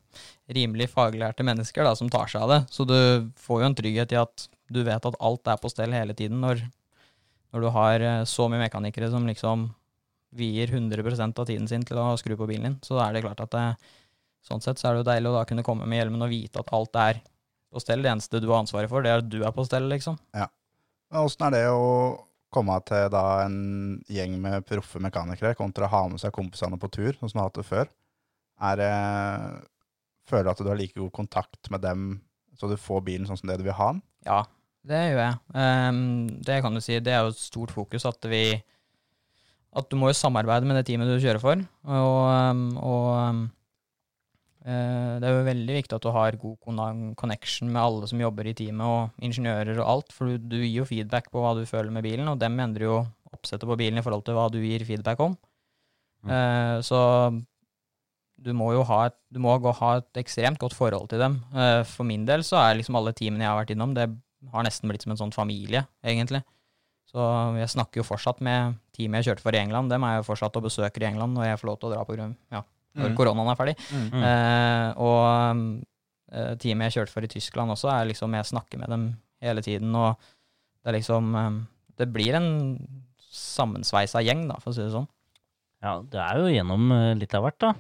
rimelig 0.56 0.90
faglærte 0.92 1.46
mennesker 1.46 1.86
da, 1.86 1.96
som 1.98 2.10
tar 2.12 2.30
seg 2.30 2.46
av 2.46 2.54
det. 2.54 2.60
Så 2.74 2.86
du 2.88 2.96
får 3.40 3.62
jo 3.62 3.70
en 3.70 3.78
trygghet 3.78 4.14
i 4.14 4.20
at 4.20 4.46
du 4.70 4.82
vet 4.86 5.06
at 5.06 5.18
alt 5.20 5.50
er 5.50 5.58
på 5.60 5.70
stell 5.72 5.94
hele 5.94 6.14
tiden 6.16 6.40
når, 6.42 6.62
når 7.50 7.64
du 7.64 7.70
har 7.74 8.06
eh, 8.06 8.24
så 8.28 8.46
mye 8.50 8.62
mekanikere 8.62 9.10
som 9.12 9.26
liksom 9.28 9.68
vier 10.30 10.70
100 10.70 11.02
av 11.26 11.46
tiden 11.46 11.66
sin 11.68 11.82
til 11.86 11.98
å 11.98 12.14
skru 12.20 12.36
på 12.38 12.46
bilen 12.46 12.68
din. 12.68 12.78
Så 12.86 12.94
da 12.94 13.08
er 13.08 13.16
det 13.16 13.24
klart 13.24 13.42
at 13.42 13.50
det, 13.54 13.66
sånn 14.46 14.62
sett 14.62 14.78
så 14.78 14.88
er 14.88 14.94
det 14.94 15.02
jo 15.02 15.10
deilig 15.10 15.32
å 15.32 15.36
da 15.40 15.44
kunne 15.48 15.66
komme 15.66 15.88
med 15.90 16.02
hjelmen 16.02 16.22
og 16.26 16.30
vite 16.32 16.62
at 16.62 16.70
alt 16.76 16.98
er 17.02 17.22
på 17.70 17.82
stell. 17.82 18.04
Det 18.04 18.12
eneste 18.12 18.42
du 18.42 18.48
har 18.50 18.62
ansvaret 18.62 18.90
for, 18.90 19.02
det 19.02 19.12
er 19.12 19.24
at 19.24 19.30
du 19.30 19.40
er 19.42 19.54
på 19.54 19.66
stell, 19.66 19.88
liksom. 19.90 20.18
Ja. 20.36 20.46
Åssen 21.18 21.48
er 21.48 21.56
det 21.56 21.64
å 21.74 21.90
komme 22.54 22.76
til 22.86 23.08
da 23.10 23.24
en 23.44 23.98
gjeng 24.10 24.36
med 24.42 24.66
proffe 24.66 25.02
mekanikere 25.02 25.58
kontra 25.58 25.86
å 25.86 25.92
ha 25.92 26.04
med 26.10 26.22
seg 26.22 26.34
kompisene 26.34 26.78
på 26.78 26.90
tur, 26.94 27.12
sånn 27.18 27.30
som 27.30 27.38
du 27.38 27.42
har 27.42 27.50
hatt 27.50 27.60
det 27.60 27.66
før? 27.66 27.92
Er 28.70 28.80
det 28.80 28.94
Føler 30.30 30.46
du 30.46 30.50
at 30.52 30.60
du 30.62 30.68
har 30.68 30.78
like 30.78 30.94
god 30.94 31.10
kontakt 31.10 31.70
med 31.74 31.82
dem, 31.82 32.02
så 32.54 32.68
du 32.70 32.76
får 32.78 33.00
bilen 33.02 33.26
sånn 33.26 33.40
som 33.40 33.48
det 33.50 33.56
du 33.58 33.64
vil 33.66 33.74
ha 33.74 33.88
den? 33.90 34.02
Ja, 34.28 34.44
det 34.88 35.00
gjør 35.10 35.20
jeg. 35.20 35.38
Um, 35.52 36.02
det 36.46 36.58
kan 36.64 36.76
du 36.76 36.80
si, 36.82 36.98
det 37.04 37.12
er 37.12 37.24
jo 37.24 37.32
et 37.34 37.40
stort 37.40 37.72
fokus 37.74 38.06
at 38.08 38.28
vi 38.30 38.44
At 39.76 39.86
du 39.90 39.96
må 40.00 40.08
jo 40.10 40.18
samarbeide 40.18 40.66
med 40.66 40.80
det 40.80 40.86
teamet 40.88 41.06
du 41.06 41.20
kjører 41.22 41.38
for. 41.38 41.60
Og, 41.86 42.16
ehm, 42.26 42.62
og 42.82 43.04
ehm, 43.14 43.42
eh, 44.66 45.12
det 45.22 45.28
er 45.28 45.36
jo 45.36 45.44
veldig 45.46 45.76
viktig 45.76 45.94
at 45.94 46.02
du 46.02 46.10
har 46.10 46.38
god 46.42 46.56
connection 47.14 47.70
med 47.70 47.78
alle 47.78 48.08
som 48.10 48.18
jobber 48.18 48.48
i 48.50 48.54
teamet, 48.58 48.82
og 48.82 49.22
ingeniører 49.22 49.78
og 49.78 49.86
alt, 49.92 50.10
for 50.16 50.26
du, 50.26 50.42
du 50.42 50.56
gir 50.58 50.80
jo 50.80 50.88
feedback 50.88 51.30
på 51.30 51.44
hva 51.44 51.52
du 51.54 51.62
føler 51.70 51.94
med 51.94 52.02
bilen, 52.02 52.26
og 52.26 52.40
dem 52.42 52.58
endrer 52.58 52.88
jo 52.88 52.96
oppsettet 53.30 53.70
på 53.70 53.78
bilen 53.78 54.00
i 54.00 54.02
forhold 54.02 54.26
til 54.26 54.34
hva 54.40 54.48
du 54.50 54.58
gir 54.58 54.82
feedback 54.88 55.22
om. 55.22 55.38
Eh, 56.26 56.80
så 56.82 57.00
du 58.40 58.50
må 58.56 58.72
jo 58.74 58.82
ha 58.88 59.04
et, 59.06 59.16
du 59.30 59.38
må 59.42 59.54
ha 59.54 59.92
et 60.00 60.20
ekstremt 60.22 60.58
godt 60.58 60.74
forhold 60.74 61.10
til 61.12 61.22
dem. 61.22 61.38
Eh, 61.54 61.84
for 61.86 62.08
min 62.08 62.26
del 62.26 62.42
så 62.46 62.58
er 62.64 62.80
liksom 62.80 62.98
alle 62.98 63.14
teamene 63.14 63.46
jeg 63.46 63.52
har 63.52 63.60
vært 63.62 63.74
innom, 63.76 63.94
det 63.94 64.08
har 64.52 64.64
nesten 64.64 64.88
blitt 64.88 65.02
som 65.04 65.12
en 65.12 65.20
sånn 65.20 65.32
familie, 65.34 65.84
egentlig. 66.04 66.42
Så 67.10 67.20
jeg 67.58 67.68
snakker 67.72 68.00
jo 68.00 68.06
fortsatt 68.06 68.40
med 68.40 68.76
teamet 68.94 69.20
jeg 69.24 69.32
kjørte 69.34 69.42
for 69.42 69.56
i 69.56 69.58
England. 69.60 69.90
Dem 69.90 70.04
er 70.06 70.14
jeg 70.16 70.22
jo 70.22 70.28
fortsatt 70.30 70.56
og 70.56 70.62
besøker 70.68 71.02
i 71.02 71.08
England 71.10 71.34
når 71.34 71.44
jeg 71.50 71.58
får 71.60 71.68
lov 71.72 71.78
til 71.80 71.88
å 71.90 71.92
dra 71.94 72.04
på 72.06 72.14
grunn, 72.16 72.36
ja, 72.54 72.62
når 72.96 73.10
Mm. 73.10 73.16
koronaen 73.18 73.50
er 73.50 73.58
ferdig. 73.58 73.76
Mm. 73.90 74.22
Eh, 74.30 74.88
og 74.96 75.74
eh, 76.32 76.54
teamet 76.62 76.86
jeg 76.90 76.96
kjørte 77.00 77.12
for 77.12 77.26
i 77.26 77.32
Tyskland 77.34 77.70
også, 77.74 77.90
er 77.90 78.06
liksom 78.12 78.32
Jeg 78.38 78.44
snakker 78.52 78.78
med 78.78 78.88
dem 78.88 79.04
hele 79.42 79.62
tiden, 79.62 79.94
og 79.94 80.16
det 80.84 80.88
er 80.94 80.98
liksom 81.00 81.34
um, 81.34 81.66
Det 81.98 82.06
blir 82.12 82.34
en 82.34 82.50
sammensveisa 83.30 84.22
gjeng, 84.24 84.46
da, 84.48 84.56
for 84.62 84.70
å 84.72 84.74
si 84.76 84.82
det 84.84 84.92
sånn. 84.94 85.08
Ja, 85.82 85.98
det 86.02 86.20
er 86.20 86.38
jo 86.42 86.50
gjennom 86.52 86.90
eh, 86.92 87.14
litt 87.18 87.34
av 87.34 87.44
hvert, 87.46 87.58
da. 87.62 87.74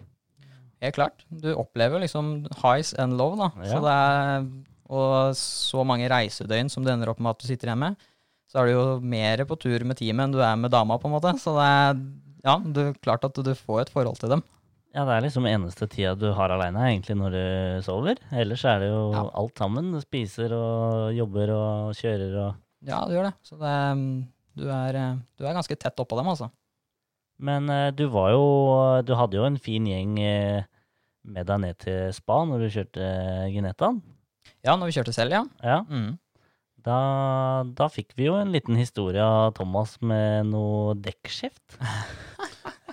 Helt 0.80 0.96
klart. 0.96 1.24
Du 1.28 1.50
opplever 1.54 2.00
liksom 2.00 2.46
highs 2.62 2.94
and 2.98 3.18
low, 3.20 3.34
da. 3.36 3.50
Ja. 3.60 3.70
Så 3.74 3.80
det 3.84 3.94
er, 3.94 4.46
og 4.90 5.36
så 5.38 5.84
mange 5.86 6.08
reisedøgn 6.10 6.70
som 6.72 6.82
det 6.86 6.92
ender 6.96 7.12
opp 7.12 7.20
med 7.22 7.30
at 7.36 7.42
du 7.42 7.46
sitter 7.46 7.70
hjemme, 7.70 7.92
så 8.50 8.58
er 8.60 8.66
du 8.66 8.72
jo 8.74 8.86
mer 9.06 9.44
på 9.46 9.56
tur 9.62 9.84
med 9.86 9.96
teamet 10.00 10.24
enn 10.26 10.32
du 10.34 10.40
er 10.42 10.56
med 10.58 10.72
dama, 10.74 10.96
på 10.98 11.06
en 11.06 11.14
måte. 11.14 11.30
Så 11.38 11.54
det 11.54 11.66
er 11.70 12.00
ja, 12.42 12.56
det 12.58 12.82
er 12.88 12.96
klart 13.04 13.24
at 13.28 13.36
du 13.36 13.50
får 13.54 13.82
et 13.84 13.92
forhold 13.94 14.18
til 14.18 14.32
dem. 14.32 14.42
Ja, 14.90 15.04
det 15.06 15.14
er 15.14 15.22
liksom 15.28 15.44
eneste 15.46 15.86
tida 15.86 16.16
du 16.18 16.32
har 16.34 16.50
aleine, 16.50 16.80
egentlig, 16.88 17.14
når 17.20 17.34
du 17.36 17.42
sover. 17.86 18.18
Ellers 18.34 18.64
er 18.66 18.80
det 18.82 18.88
jo 18.90 19.04
Ja. 19.14 19.22
alt 19.38 19.54
sammen. 19.60 19.92
Du 19.94 20.00
spiser 20.02 20.50
og 20.56 21.12
jobber 21.14 21.52
og 21.54 21.94
kjører 21.94 22.34
og 22.48 22.54
Ja, 22.82 23.04
du 23.06 23.12
gjør 23.14 23.28
det. 23.28 23.34
Så 23.46 23.58
det, 23.60 23.68
er- 23.70 24.26
du, 24.56 24.64
er, 24.66 24.96
eh, 24.98 25.16
du 25.38 25.44
er 25.46 25.54
ganske 25.54 25.76
tett 25.78 26.00
oppå 26.02 26.16
dem, 26.18 26.26
altså. 26.32 26.50
Men 27.38 27.70
eh, 27.70 27.90
du 27.92 28.08
var 28.08 28.32
jo 28.34 29.02
Du 29.06 29.14
hadde 29.14 29.36
jo 29.38 29.44
en 29.46 29.56
fin 29.62 29.86
gjeng 29.86 30.18
eh, 30.18 30.64
med 31.24 31.46
deg 31.46 31.60
ned 31.60 31.78
til 31.78 32.10
spa 32.16 32.40
når 32.48 32.58
du 32.64 32.68
kjørte 32.74 33.06
Genettaen. 33.54 34.00
Ja, 34.66 34.76
når 34.76 34.90
vi 34.90 34.96
kjørte 34.98 35.14
selv, 35.16 35.34
ja. 35.34 35.44
Ja. 35.64 35.78
Mm. 35.88 36.18
Da, 36.80 36.98
da 37.76 37.88
fikk 37.92 38.14
vi 38.16 38.28
jo 38.30 38.38
en 38.40 38.52
liten 38.54 38.76
historie 38.80 39.20
av 39.24 39.52
Thomas 39.56 39.98
med 40.00 40.50
noe 40.52 40.96
dekkskift. 41.00 41.80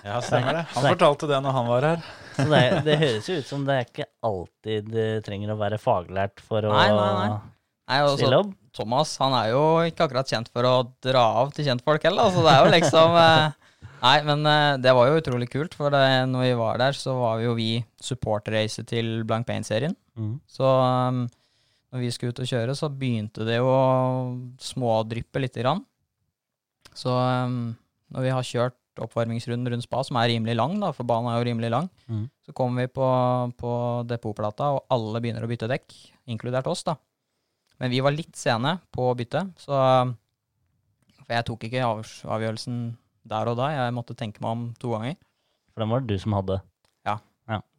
Ja, 0.08 0.20
stemmer 0.22 0.54
det. 0.54 0.60
Han 0.76 0.84
fortalte 0.86 1.26
det 1.28 1.38
når 1.42 1.54
han 1.56 1.66
var 1.68 1.84
her. 1.84 2.02
Så 2.36 2.44
det, 2.48 2.60
det 2.86 2.94
høres 3.00 3.26
jo 3.28 3.34
ut 3.40 3.48
som 3.48 3.64
det 3.66 3.74
er 3.74 3.88
ikke 3.88 4.06
alltid 4.24 4.92
trenger 5.26 5.52
å 5.52 5.56
være 5.58 5.80
faglært 5.82 6.42
for 6.44 6.64
å 6.64 6.70
Nei, 6.70 6.86
nei, 6.94 7.08
nei. 7.18 7.38
Nei, 7.88 7.98
også, 8.04 8.20
stille 8.20 8.38
opp. 8.44 8.52
Thomas 8.78 9.14
han 9.18 9.34
er 9.34 9.50
jo 9.50 9.62
ikke 9.88 10.06
akkurat 10.06 10.30
kjent 10.30 10.50
for 10.54 10.68
å 10.68 10.74
dra 11.04 11.24
av 11.40 11.50
til 11.56 11.66
kjentfolk 11.66 12.04
heller, 12.06 12.30
så 12.30 12.44
det 12.44 12.52
er 12.52 12.62
jo 12.62 12.74
liksom 12.76 13.16
eh, 13.18 13.56
Nei, 14.04 14.14
men 14.28 14.46
eh, 14.46 14.76
det 14.84 14.94
var 14.94 15.08
jo 15.10 15.18
utrolig 15.18 15.48
kult, 15.50 15.74
for 15.74 15.90
det, 15.90 16.04
når 16.30 16.44
vi 16.46 16.52
var 16.60 16.78
der, 16.84 16.94
så 16.94 17.16
var 17.18 17.40
vi 17.40 17.48
jo 17.48 17.56
vi 17.58 17.70
supporterrace 17.98 18.84
til 18.86 19.24
Blank 19.26 19.48
Pain-serien. 19.48 19.96
Mm. 20.14 20.36
Så 20.46 20.62
um, 20.62 21.24
når 21.92 22.02
vi 22.04 22.10
skulle 22.12 22.34
ut 22.34 22.42
og 22.44 22.50
kjøre, 22.50 22.74
så 22.76 22.88
begynte 22.92 23.46
det 23.48 23.56
jo 23.60 23.68
å 23.70 23.84
smådryppe 24.60 25.40
lite 25.40 25.62
grann. 25.62 25.80
Så 26.92 27.12
um, 27.14 27.74
når 28.12 28.26
vi 28.26 28.32
har 28.34 28.44
kjørt 28.46 28.76
oppvarmingsrunden 28.98 29.70
rundt 29.72 29.86
spa, 29.86 30.00
som 30.04 30.18
er 30.18 30.32
rimelig 30.32 30.56
lang, 30.58 30.74
da, 30.82 30.90
for 30.92 31.06
banen 31.06 31.30
er 31.30 31.38
jo 31.38 31.46
rimelig 31.52 31.70
lang, 31.70 31.88
Mm. 32.08 32.24
så 32.48 32.52
kommer 32.56 32.82
vi 32.82 32.90
på, 32.96 33.06
på 33.60 33.72
depotplata, 34.10 34.72
og 34.74 34.86
alle 34.90 35.20
begynner 35.22 35.44
å 35.44 35.50
bytte 35.50 35.68
dekk, 35.70 35.92
inkludert 36.26 36.66
oss, 36.66 36.82
da. 36.88 36.96
Men 37.78 37.92
vi 37.92 38.00
var 38.02 38.10
litt 38.16 38.34
sene 38.34 38.78
på 38.90 39.10
å 39.10 39.14
bytte, 39.16 39.44
så 39.60 39.76
For 41.28 41.36
jeg 41.36 41.44
tok 41.44 41.64
ikke 41.68 41.84
avgjørelsen 42.24 42.76
der 43.28 43.50
og 43.50 43.58
da, 43.60 43.66
jeg 43.74 43.92
måtte 43.92 44.16
tenke 44.16 44.40
meg 44.40 44.50
om 44.54 44.62
to 44.80 44.94
ganger. 44.94 45.14
For 45.74 45.84
den 45.84 45.90
var 45.92 46.00
det 46.00 46.08
du 46.16 46.22
som 46.22 46.32
hadde. 46.32 46.56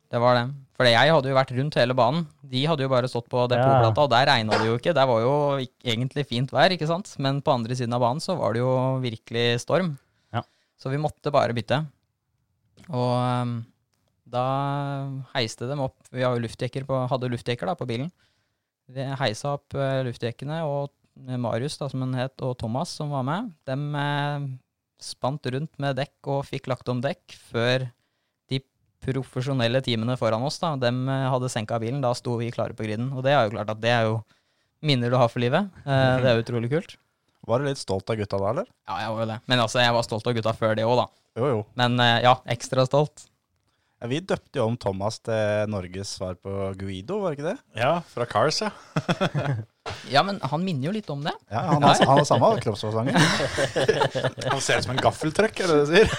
Det 0.10 0.20
var 0.22 0.38
det. 0.38 0.46
For 0.80 0.88
jeg 0.88 1.12
hadde 1.12 1.30
jo 1.30 1.36
vært 1.36 1.52
rundt 1.58 1.76
hele 1.78 1.96
banen. 1.98 2.24
De 2.50 2.62
hadde 2.66 2.86
jo 2.86 2.92
bare 2.92 3.10
stått 3.12 3.28
på 3.30 3.44
depotplata, 3.52 4.06
og 4.06 4.14
der 4.14 4.30
regna 4.30 4.58
det 4.58 4.70
jo 4.70 4.78
ikke. 4.80 4.94
Der 4.96 5.10
var 5.10 5.22
jo 5.22 5.34
egentlig 5.84 6.24
fint 6.30 6.54
vær, 6.56 6.74
ikke 6.74 6.88
sant. 6.90 7.12
Men 7.22 7.42
på 7.46 7.54
andre 7.54 7.76
siden 7.78 7.94
av 7.98 8.02
banen 8.06 8.24
så 8.24 8.38
var 8.40 8.56
det 8.56 8.64
jo 8.64 8.72
virkelig 9.04 9.60
storm. 9.66 9.92
Ja. 10.34 10.46
Så 10.80 10.94
vi 10.94 11.02
måtte 11.02 11.34
bare 11.36 11.54
bytte. 11.58 11.84
Og 12.90 13.12
um, 13.12 13.60
da 14.30 14.46
heiste 15.34 15.68
dem 15.70 15.82
opp 15.84 15.98
Vi 16.14 16.24
hadde 16.24 16.42
luftdekker 16.42 16.88
på, 16.88 17.04
hadde 17.12 17.30
luftdekker 17.34 17.70
da 17.70 17.76
på 17.78 17.90
bilen. 17.90 18.10
Vi 18.90 19.04
heisa 19.20 19.58
opp 19.60 19.76
uh, 19.78 20.00
luftdekkene, 20.08 20.64
og 20.66 20.90
Marius, 21.38 21.78
da, 21.78 21.90
som 21.92 22.08
han 22.08 22.16
het, 22.18 22.40
og 22.42 22.56
Thomas, 22.58 22.96
som 22.96 23.12
var 23.12 23.26
med, 23.28 23.50
dem 23.68 23.90
eh, 24.00 24.46
spant 25.04 25.44
rundt 25.52 25.74
med 25.82 25.98
dekk 26.00 26.30
og 26.32 26.46
fikk 26.48 26.70
lagt 26.72 26.88
om 26.92 27.02
dekk 27.04 27.36
før 27.52 27.90
profesjonelle 29.04 29.82
teamene 29.86 30.18
foran 30.20 30.44
oss, 30.48 30.60
da, 30.62 30.74
dem 30.80 31.06
eh, 31.10 31.28
hadde 31.34 31.52
senka 31.52 31.80
bilen. 31.82 32.02
Da 32.04 32.14
sto 32.18 32.38
vi 32.40 32.52
klare 32.54 32.76
på 32.78 32.86
griden. 32.88 33.12
Og 33.16 33.26
det 33.26 33.36
er 33.36 33.46
jo 33.46 33.56
klart 33.56 33.74
at 33.74 33.82
det 33.84 33.94
er 33.94 34.10
jo 34.10 34.20
minner 34.86 35.12
du 35.12 35.18
har 35.20 35.32
for 35.32 35.44
livet. 35.44 35.72
Eh, 35.86 36.16
det 36.24 36.34
er 36.34 36.44
utrolig 36.44 36.72
kult. 36.74 36.98
Var 37.50 37.62
du 37.62 37.70
litt 37.70 37.82
stolt 37.82 38.10
av 38.12 38.20
gutta 38.20 38.38
da, 38.38 38.52
eller? 38.54 38.70
Ja, 38.90 39.00
jeg 39.06 39.16
var 39.16 39.24
jo 39.24 39.32
det. 39.32 39.40
Men 39.50 39.64
altså, 39.64 39.82
jeg 39.82 39.96
var 39.96 40.06
stolt 40.06 40.28
av 40.28 40.38
gutta 40.38 40.54
før 40.58 40.78
det 40.78 40.86
òg, 40.86 40.96
da. 41.00 41.08
Jo, 41.40 41.52
jo. 41.54 41.60
Men 41.80 42.00
eh, 42.04 42.20
ja, 42.28 42.36
ekstra 42.52 42.86
stolt. 42.90 43.26
Ja, 44.00 44.08
vi 44.08 44.22
døpte 44.24 44.62
jo 44.62 44.66
om 44.70 44.78
Thomas 44.80 45.18
til 45.20 45.68
Norges 45.72 46.14
svar 46.16 46.38
på 46.40 46.70
Guido, 46.80 47.18
var 47.20 47.34
det 47.34 47.40
ikke 47.40 47.50
det? 47.50 47.58
Ja, 47.82 47.98
fra 48.08 48.28
Cars, 48.30 48.62
ja. 48.64 48.72
Ja, 50.14 50.22
men 50.24 50.38
han 50.46 50.62
minner 50.64 50.90
jo 50.90 50.94
litt 50.94 51.10
om 51.10 51.24
det. 51.26 51.34
Ja, 51.50 51.64
han 51.72 51.84
har, 51.84 51.98
han 52.06 52.20
har 52.20 52.28
samme 52.28 52.52
kroppsfasonger. 52.62 53.16
Han 54.54 54.62
ser 54.62 54.78
ut 54.78 54.86
som 54.86 54.94
en 54.94 55.02
gaffeltrøkk, 55.02 55.64
er 55.64 55.72
det 55.72 55.78
det 55.80 55.86
du 55.88 55.92
sier? 55.96 56.10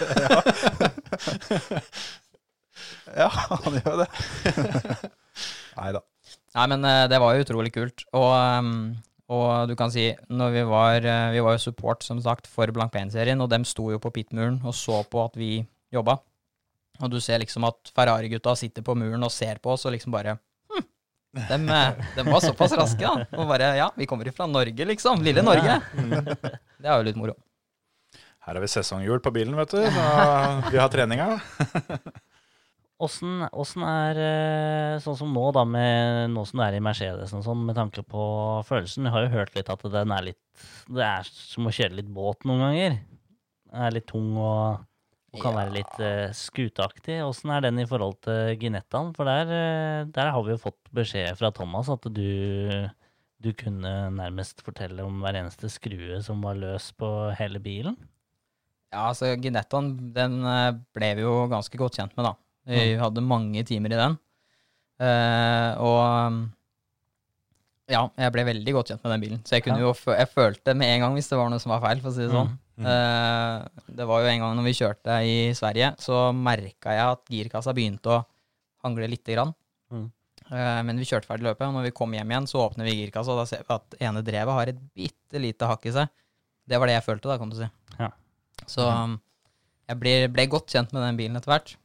Ja, 3.17 3.29
han 3.31 3.77
gjør 3.81 4.03
det. 4.03 4.09
Nei 5.81 5.93
da. 5.97 6.03
Nei, 6.57 6.67
men 6.73 6.87
eh, 6.87 7.05
det 7.11 7.21
var 7.23 7.37
jo 7.37 7.45
utrolig 7.45 7.73
kult. 7.75 8.05
Og, 8.17 8.31
ehm, 8.35 8.73
og 9.31 9.71
du 9.71 9.77
kan 9.79 9.93
si, 9.95 10.09
når 10.31 10.55
vi 10.57 10.65
var 10.67 11.07
eh, 11.07 11.35
Vi 11.37 11.45
var 11.47 11.57
jo 11.57 11.63
support, 11.63 12.03
som 12.07 12.21
sagt, 12.23 12.51
for 12.51 12.71
Blank 12.75 12.93
Pain-serien, 12.95 13.41
og 13.43 13.51
dem 13.53 13.67
sto 13.69 13.91
jo 13.93 14.01
på 14.03 14.13
pitmuren 14.15 14.61
og 14.67 14.75
så 14.77 15.03
på 15.07 15.25
at 15.25 15.39
vi 15.39 15.61
jobba. 15.95 16.19
Og 17.01 17.11
du 17.13 17.21
ser 17.23 17.41
liksom 17.41 17.65
at 17.69 17.93
Ferrari-gutta 17.97 18.57
sitter 18.59 18.85
på 18.85 18.97
muren 18.99 19.23
og 19.25 19.33
ser 19.33 19.61
på 19.63 19.73
oss 19.73 19.87
og 19.89 19.95
liksom 19.95 20.13
bare 20.13 20.35
hm, 20.69 20.89
dem, 21.49 21.71
eh, 21.73 22.25
var 22.27 22.43
såpass 22.45 22.75
raske, 22.77 23.07
da. 23.07 23.29
Og 23.39 23.47
bare 23.49 23.77
Ja, 23.79 23.93
vi 23.97 24.09
kommer 24.11 24.29
ifra 24.29 24.49
Norge, 24.51 24.91
liksom. 24.91 25.23
Lille 25.25 25.47
Norge. 25.47 25.79
Det 25.95 26.89
er 26.89 26.99
jo 26.99 27.07
litt 27.07 27.21
moro. 27.21 27.39
Her 28.41 28.57
har 28.57 28.63
vi 28.65 28.73
sesonghjul 28.73 29.21
på 29.23 29.33
bilen, 29.37 29.55
vet 29.59 29.73
du. 29.77 29.83
Så 29.85 30.73
vi 30.73 30.81
har 30.81 30.91
treninga. 30.93 31.35
Åssen 33.01 33.85
er 33.89 34.19
eh, 34.21 34.99
sånn 35.01 35.17
som 35.17 35.31
nå, 35.33 35.47
da, 35.57 35.63
med 35.65 36.35
nå 36.35 36.43
som 36.49 36.61
du 36.61 36.65
er 36.67 36.77
i 36.77 36.83
Mercedes 36.85 37.33
og 37.37 37.45
sånn, 37.47 37.63
med 37.65 37.79
tanke 37.79 38.03
på 38.05 38.25
følelsen? 38.69 39.07
Jeg 39.09 39.15
har 39.15 39.25
jo 39.25 39.33
hørt 39.39 39.55
litt 39.57 39.71
at 39.73 39.87
den 39.95 40.13
er 40.13 40.27
litt 40.27 40.65
Det 40.91 41.07
er 41.07 41.25
som 41.33 41.69
å 41.71 41.73
kjøre 41.73 41.97
litt 41.97 42.11
båt 42.13 42.45
noen 42.45 42.61
ganger. 42.67 42.99
Den 43.71 43.87
er 43.87 43.95
litt 43.97 44.09
tung 44.11 44.35
og, 44.37 44.83
og 45.33 45.41
kan 45.41 45.55
Ja. 45.55 45.63
være 45.63 45.75
litt 45.79 45.97
uh, 46.03 46.29
skuteaktig. 46.37 47.17
Åssen 47.25 47.55
er 47.55 47.65
den 47.65 47.81
i 47.81 47.87
forhold 47.89 48.19
til 48.27 48.53
Ginettaen? 48.61 49.15
For 49.17 49.25
der, 49.25 49.49
eh, 49.57 50.05
der 50.13 50.33
har 50.35 50.45
vi 50.45 50.53
jo 50.53 50.61
fått 50.61 50.93
beskjed 50.93 51.39
fra 51.41 51.53
Thomas 51.57 51.89
at 51.93 52.05
du 52.13 52.89
du 53.41 53.55
kunne 53.57 54.11
nærmest 54.13 54.61
fortelle 54.61 55.01
om 55.01 55.23
hver 55.23 55.39
eneste 55.41 55.71
skrue 55.73 56.19
som 56.21 56.43
var 56.45 56.59
løs 56.61 56.91
på 56.93 57.09
hele 57.39 57.57
bilen. 57.65 57.95
Ja, 58.93 59.07
altså 59.15 59.31
Ginettaen, 59.41 59.95
den 60.13 60.43
ble 60.93 61.09
vi 61.17 61.25
jo 61.25 61.47
ganske 61.49 61.81
godt 61.81 61.97
kjent 61.97 62.13
med, 62.19 62.27
da. 62.29 62.35
Vi 62.69 62.95
hadde 63.01 63.25
mange 63.25 63.63
timer 63.67 63.95
i 63.95 64.01
den. 64.01 64.17
Uh, 65.01 65.71
og 65.81 66.01
ja, 67.91 68.05
jeg 68.21 68.33
ble 68.35 68.45
veldig 68.47 68.75
godt 68.77 68.93
kjent 68.93 69.03
med 69.05 69.15
den 69.15 69.23
bilen. 69.25 69.41
Så 69.47 69.57
jeg 69.57 69.65
kunne 69.67 69.81
jo 69.83 69.93
jeg 70.13 70.31
følte 70.31 70.75
med 70.79 70.93
en 70.95 71.05
gang 71.05 71.17
hvis 71.17 71.31
det 71.31 71.39
var 71.41 71.51
noe 71.51 71.63
som 71.63 71.73
var 71.75 71.83
feil, 71.83 72.03
for 72.03 72.13
å 72.13 72.15
si 72.15 72.23
det 72.23 72.31
sånn. 72.33 72.53
Mm. 72.81 72.87
Eh, 72.87 73.85
det 73.99 74.07
var 74.09 74.23
jo 74.23 74.31
en 74.31 74.45
gang 74.45 74.55
når 74.57 74.69
vi 74.69 74.77
kjørte 74.79 75.17
i 75.27 75.35
Sverige, 75.59 75.91
så 76.01 76.29
merka 76.37 76.95
jeg 76.97 77.17
at 77.17 77.35
girkassa 77.35 77.75
begynte 77.77 78.15
å 78.15 78.21
hangle 78.87 79.11
lite 79.11 79.35
grann. 79.35 79.53
Mm. 79.93 80.07
Uh, 80.51 80.81
men 80.83 80.99
vi 80.99 81.07
kjørte 81.07 81.29
ferdig 81.29 81.47
løpet, 81.47 81.63
og 81.69 81.77
når 81.77 81.85
vi 81.87 81.93
kom 81.95 82.15
hjem 82.15 82.33
igjen, 82.33 82.47
så 82.51 82.63
åpner 82.65 82.89
vi 82.89 82.97
girkassa, 82.99 83.35
og 83.35 83.43
da 83.43 83.47
ser 83.47 83.67
vi 83.67 83.75
at 83.75 83.99
ene 84.09 84.23
drevet 84.27 84.57
har 84.57 84.73
et 84.73 84.81
bitte 84.99 85.43
lite 85.43 85.69
hakk 85.71 85.85
i 85.87 85.93
seg. 85.95 86.11
Det 86.67 86.81
var 86.81 86.91
det 86.91 86.97
jeg 86.97 87.07
følte, 87.07 87.31
da, 87.31 87.37
kan 87.39 87.53
du 87.53 87.59
si. 87.59 87.69
Ja. 88.01 88.09
Så 88.71 88.87
um, 88.87 89.15
jeg 89.91 90.01
ble, 90.01 90.15
ble 90.35 90.47
godt 90.51 90.75
kjent 90.75 90.95
med 90.95 91.05
den 91.07 91.21
bilen 91.21 91.39
etter 91.39 91.55
hvert. 91.55 91.77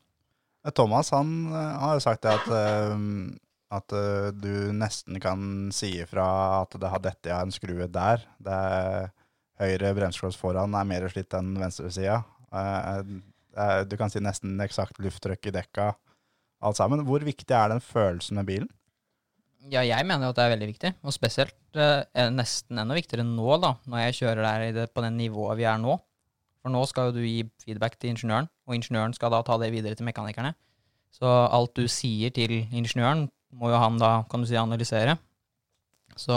Eh, 0.65 0.71
Thomas 0.73 1.11
han 1.13 1.33
eh, 1.51 1.75
har 1.81 1.97
jo 1.97 2.03
sagt 2.03 2.25
at, 2.29 2.47
eh, 2.49 2.95
at 3.75 3.95
du 4.39 4.53
nesten 4.75 5.19
kan 5.21 5.69
si 5.75 5.93
ifra 6.01 6.25
at 6.63 6.77
det 6.79 6.91
har 6.91 7.03
dette 7.03 7.33
av 7.33 7.45
en 7.45 7.53
skrue 7.53 7.87
der. 7.91 8.25
Det 8.41 8.55
er 8.55 9.11
høyre 9.61 9.93
bremsekloss 9.97 10.39
foran 10.39 10.75
er 10.77 10.87
mer 10.87 11.07
slitt 11.11 11.33
enn 11.37 11.55
venstresida. 11.59 12.21
Du 13.89 13.95
kan 13.99 14.11
si 14.11 14.21
nesten 14.23 14.59
eksakt 14.63 14.99
lufttrykk 15.03 15.49
i 15.49 15.55
dekka. 15.57 15.89
Alt 16.65 16.79
sammen. 16.79 17.03
Hvor 17.07 17.23
viktig 17.25 17.55
er 17.55 17.73
den 17.73 17.83
følelsen 17.83 18.39
med 18.39 18.47
bilen? 18.47 18.69
Ja, 19.71 19.81
jeg 19.81 20.05
mener 20.05 20.27
jo 20.27 20.33
at 20.33 20.37
det 20.37 20.45
er 20.45 20.51
veldig 20.53 20.67
viktig, 20.69 20.91
og 21.01 21.13
spesielt 21.15 21.79
eh, 21.79 22.27
nesten 22.29 22.77
enda 22.81 22.97
viktigere 22.97 23.25
nå, 23.25 23.47
da, 23.63 23.71
når 23.89 24.03
jeg 24.03 24.17
kjører 24.19 24.73
der 24.75 24.91
på 24.93 25.01
det 25.01 25.09
nivået 25.15 25.57
vi 25.57 25.65
er 25.65 25.79
nå. 25.81 25.95
For 26.65 26.73
nå 26.73 26.81
skal 26.89 27.11
jo 27.11 27.19
du 27.19 27.21
gi 27.21 27.43
feedback 27.61 27.99
til 28.01 28.09
ingeniøren, 28.15 28.47
og 28.65 28.73
ingeniøren 28.73 29.13
skal 29.13 29.29
da 29.29 29.43
ta 29.45 29.59
det 29.61 29.67
videre 29.69 29.93
til 29.93 30.07
mekanikerne. 30.07 30.55
Så 31.13 31.29
alt 31.29 31.77
du 31.77 31.85
sier 31.85 32.33
til 32.33 32.55
ingeniøren, 32.73 33.27
må 33.53 33.69
jo 33.69 33.77
han 33.77 34.01
da, 34.01 34.23
kan 34.31 34.41
du 34.41 34.49
si, 34.49 34.57
analysere. 34.57 35.13
Så 36.17 36.33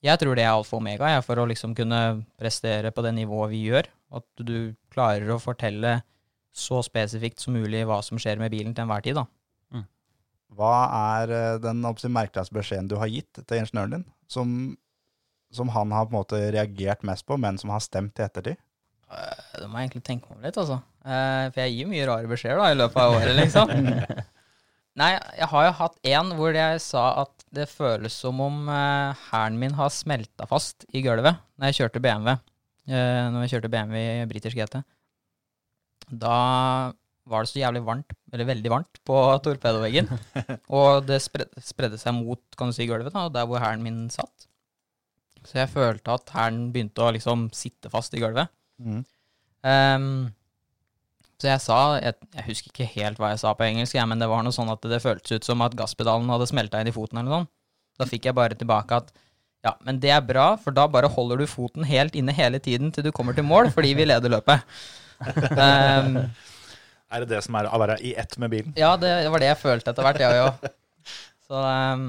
jeg 0.00 0.16
tror 0.22 0.40
det 0.40 0.46
er 0.46 0.54
alfa 0.54 0.78
og 0.78 0.80
omega 0.80 1.12
jeg, 1.12 1.26
for 1.28 1.42
å 1.42 1.46
liksom 1.52 1.76
kunne 1.76 2.00
prestere 2.40 2.88
på 2.88 3.04
det 3.04 3.12
nivået 3.20 3.52
vi 3.52 3.62
gjør. 3.68 3.92
At 4.16 4.26
du 4.40 4.72
klarer 4.88 5.36
å 5.36 5.40
fortelle 5.42 5.98
så 6.56 6.80
spesifikt 6.86 7.44
som 7.44 7.60
mulig 7.60 7.84
hva 7.84 8.00
som 8.06 8.16
skjer 8.16 8.40
med 8.40 8.54
bilen 8.54 8.72
til 8.72 8.86
enhver 8.86 9.04
tid, 9.04 9.20
da. 9.20 9.28
Hva 10.54 10.74
er 11.20 11.36
eh, 11.36 11.54
den 11.60 11.84
merkeligste 11.84 12.56
beskjeden 12.56 12.88
du 12.88 12.96
har 12.96 13.12
gitt 13.12 13.44
til 13.44 13.60
ingeniøren 13.60 13.98
din, 13.98 14.04
som, 14.30 14.52
som 15.52 15.72
han 15.74 15.92
har 15.92 16.08
på 16.08 16.14
en 16.14 16.22
måte 16.22 16.46
reagert 16.54 17.04
mest 17.04 17.28
på, 17.28 17.36
men 17.36 17.60
som 17.60 17.74
har 17.74 17.84
stemt 17.84 18.16
i 18.22 18.24
ettertid? 18.24 18.56
Det 19.08 19.66
må 19.68 19.78
jeg 19.78 19.88
egentlig 19.88 20.04
tenke 20.06 20.30
meg 20.30 20.38
om 20.38 20.46
litt, 20.46 20.60
altså. 20.60 20.78
Eh, 21.04 21.50
for 21.52 21.60
jeg 21.62 21.74
gir 21.76 21.90
mye 21.90 22.06
rare 22.08 22.30
beskjeder 22.30 22.60
da, 22.60 22.70
i 22.72 22.78
løpet 22.78 23.02
av 23.02 23.18
året, 23.18 23.36
liksom. 23.38 23.74
Nei, 25.00 25.10
jeg 25.34 25.50
har 25.50 25.64
jo 25.66 25.76
hatt 25.80 25.96
en 26.06 26.32
hvor 26.38 26.54
jeg 26.54 26.82
sa 26.82 27.04
at 27.24 27.44
det 27.54 27.66
føles 27.70 28.14
som 28.14 28.38
om 28.42 28.68
eh, 28.70 29.24
hælen 29.30 29.58
min 29.58 29.74
har 29.78 29.90
smelta 29.90 30.46
fast 30.50 30.86
i 30.94 31.02
gulvet 31.02 31.40
når 31.58 31.70
jeg 31.70 31.80
kjørte 31.80 32.02
BMW. 32.04 32.36
Eh, 32.86 33.24
når 33.34 33.44
jeg 33.44 33.56
kjørte 33.56 33.72
BMW 33.72 34.04
i 34.22 34.28
british 34.30 34.54
GT. 34.54 34.82
Da 36.10 36.38
var 37.24 37.44
det 37.44 37.50
så 37.50 37.60
jævlig 37.62 37.82
varmt, 37.86 38.14
eller 38.32 38.48
veldig 38.48 38.70
varmt, 38.70 39.00
på 39.08 39.18
torpedoveggen. 39.44 40.10
og 40.78 41.06
det 41.08 41.22
spredde 41.24 41.98
seg 42.00 42.14
mot 42.18 42.42
kan 42.58 42.70
du 42.70 42.76
si, 42.76 42.86
gulvet, 42.90 43.14
da, 43.14 43.30
der 43.32 43.48
hvor 43.48 43.64
hælen 43.64 43.82
min 43.86 44.02
satt. 44.12 44.46
Så 45.44 45.58
jeg 45.60 45.72
følte 45.72 46.14
at 46.14 46.30
hælen 46.36 46.68
begynte 46.72 47.04
å 47.04 47.12
liksom 47.16 47.48
sitte 47.56 47.90
fast 47.92 48.14
i 48.16 48.22
gulvet. 48.22 48.52
Ehm, 49.64 50.08
så 51.40 51.48
jeg 51.50 51.60
sa 51.64 51.78
jeg, 52.00 52.14
jeg 52.36 52.46
husker 52.48 52.70
ikke 52.72 52.88
helt 52.94 53.18
hva 53.20 53.32
jeg 53.32 53.42
sa 53.42 53.52
på 53.56 53.66
engelsk, 53.66 53.96
ja, 53.98 54.04
men 54.08 54.20
det 54.22 54.28
var 54.30 54.44
noe 54.46 54.54
sånn 54.54 54.70
at 54.72 54.82
det 54.88 55.02
føltes 55.02 55.36
ut 55.38 55.44
som 55.46 55.62
at 55.66 55.74
gasspedalen 55.78 56.30
hadde 56.32 56.48
smelta 56.50 56.80
inn 56.82 56.90
i 56.90 56.94
foten 56.94 57.18
eller 57.20 57.30
noe 57.30 57.42
sånt. 57.44 57.52
Da 58.00 58.08
fikk 58.10 58.26
jeg 58.26 58.34
bare 58.34 58.56
tilbake 58.58 58.96
at 59.02 59.12
ja, 59.64 59.72
men 59.86 59.96
det 60.02 60.10
er 60.12 60.20
bra, 60.24 60.50
for 60.60 60.74
da 60.76 60.84
bare 60.90 61.08
holder 61.08 61.40
du 61.40 61.46
foten 61.48 61.86
helt 61.88 62.16
inne 62.18 62.34
hele 62.36 62.58
tiden 62.60 62.90
til 62.92 63.06
du 63.06 63.12
kommer 63.16 63.32
til 63.36 63.46
mål, 63.48 63.70
fordi 63.72 63.94
vi 63.96 64.04
leder 64.10 64.32
løpet. 64.34 64.60
Um, 65.54 66.18
Er 67.14 67.22
det 67.22 67.28
det 67.30 67.38
som 67.46 67.54
er 67.56 67.68
å 67.70 67.78
være 67.80 67.94
i 68.04 68.10
ett 68.18 68.34
med 68.42 68.50
bilen? 68.52 68.72
ja, 68.76 68.90
det 69.00 69.12
var 69.30 69.40
det 69.40 69.48
jeg 69.52 69.60
følte 69.62 69.92
etter 69.94 70.04
hvert, 70.04 70.20
jeg 70.20 70.42
òg. 70.42 70.66
Så 71.46 71.60
ehm, 71.70 72.06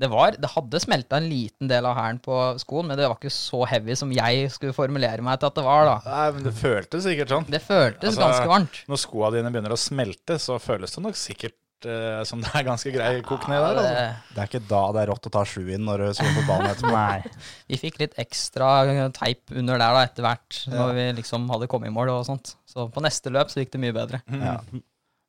det 0.00 0.08
var 0.10 0.36
Det 0.40 0.48
hadde 0.54 0.80
smelta 0.80 1.18
en 1.20 1.28
liten 1.28 1.68
del 1.70 1.86
av 1.86 1.96
hælen 1.98 2.20
på 2.24 2.36
skoen, 2.62 2.88
men 2.88 2.96
det 2.98 3.06
var 3.10 3.18
ikke 3.18 3.32
så 3.34 3.62
heavy 3.68 3.96
som 3.98 4.12
jeg 4.16 4.50
skulle 4.54 4.76
formulere 4.76 5.20
meg 5.24 5.40
til 5.42 5.50
at 5.50 5.58
det 5.60 5.64
var, 5.66 5.88
da. 5.90 5.96
Nei, 6.08 6.26
men 6.36 6.46
det 6.48 6.54
føltes 6.56 7.04
sikkert 7.04 7.34
sånn. 7.34 7.48
Det 7.52 7.60
føltes 7.64 8.14
Altså, 8.14 8.22
ganske 8.24 8.48
varmt. 8.54 8.78
Når 8.88 9.02
skoa 9.04 9.32
dine 9.36 9.52
begynner 9.52 9.76
å 9.76 9.80
smelte, 9.80 10.38
så 10.40 10.56
føles 10.62 10.96
det 10.96 11.04
nok 11.04 11.18
sikkert 11.20 11.56
uh, 11.84 12.20
som 12.28 12.42
det 12.44 12.50
er 12.56 12.66
ganske 12.66 12.92
grei 12.96 13.12
kok 13.28 13.46
ned 13.52 13.60
der. 13.60 13.80
Altså. 13.80 13.92
Det- 14.34 14.42
er 14.42 14.50
ikke 14.50 14.62
da 14.72 14.82
det 14.96 15.02
er 15.04 15.12
rått 15.12 15.28
å 15.30 15.34
ta 15.36 15.44
sju 15.48 15.62
inn 15.76 15.84
når 15.88 16.06
du 16.06 16.10
skal 16.18 16.34
på 16.36 16.46
banen 16.48 16.72
etterpå. 16.72 16.92
Nei. 16.96 17.46
Vi 17.68 17.80
fikk 17.84 18.00
litt 18.00 18.16
ekstra 18.20 18.72
teip 19.16 19.52
under 19.52 19.80
der 19.80 19.96
da, 20.00 20.04
etter 20.08 20.24
hvert, 20.26 20.62
når 20.72 20.94
vi 20.96 21.08
liksom 21.20 21.48
hadde 21.52 21.68
kommet 21.72 21.92
i 21.92 21.96
mål 21.96 22.12
og 22.16 22.26
sånt. 22.28 22.54
Så 22.68 22.88
på 22.92 23.04
neste 23.04 23.32
løp 23.32 23.52
så 23.52 23.60
gikk 23.62 23.72
det 23.76 23.84
mye 23.84 23.96
bedre. 23.96 24.24
Ja. 24.32 24.58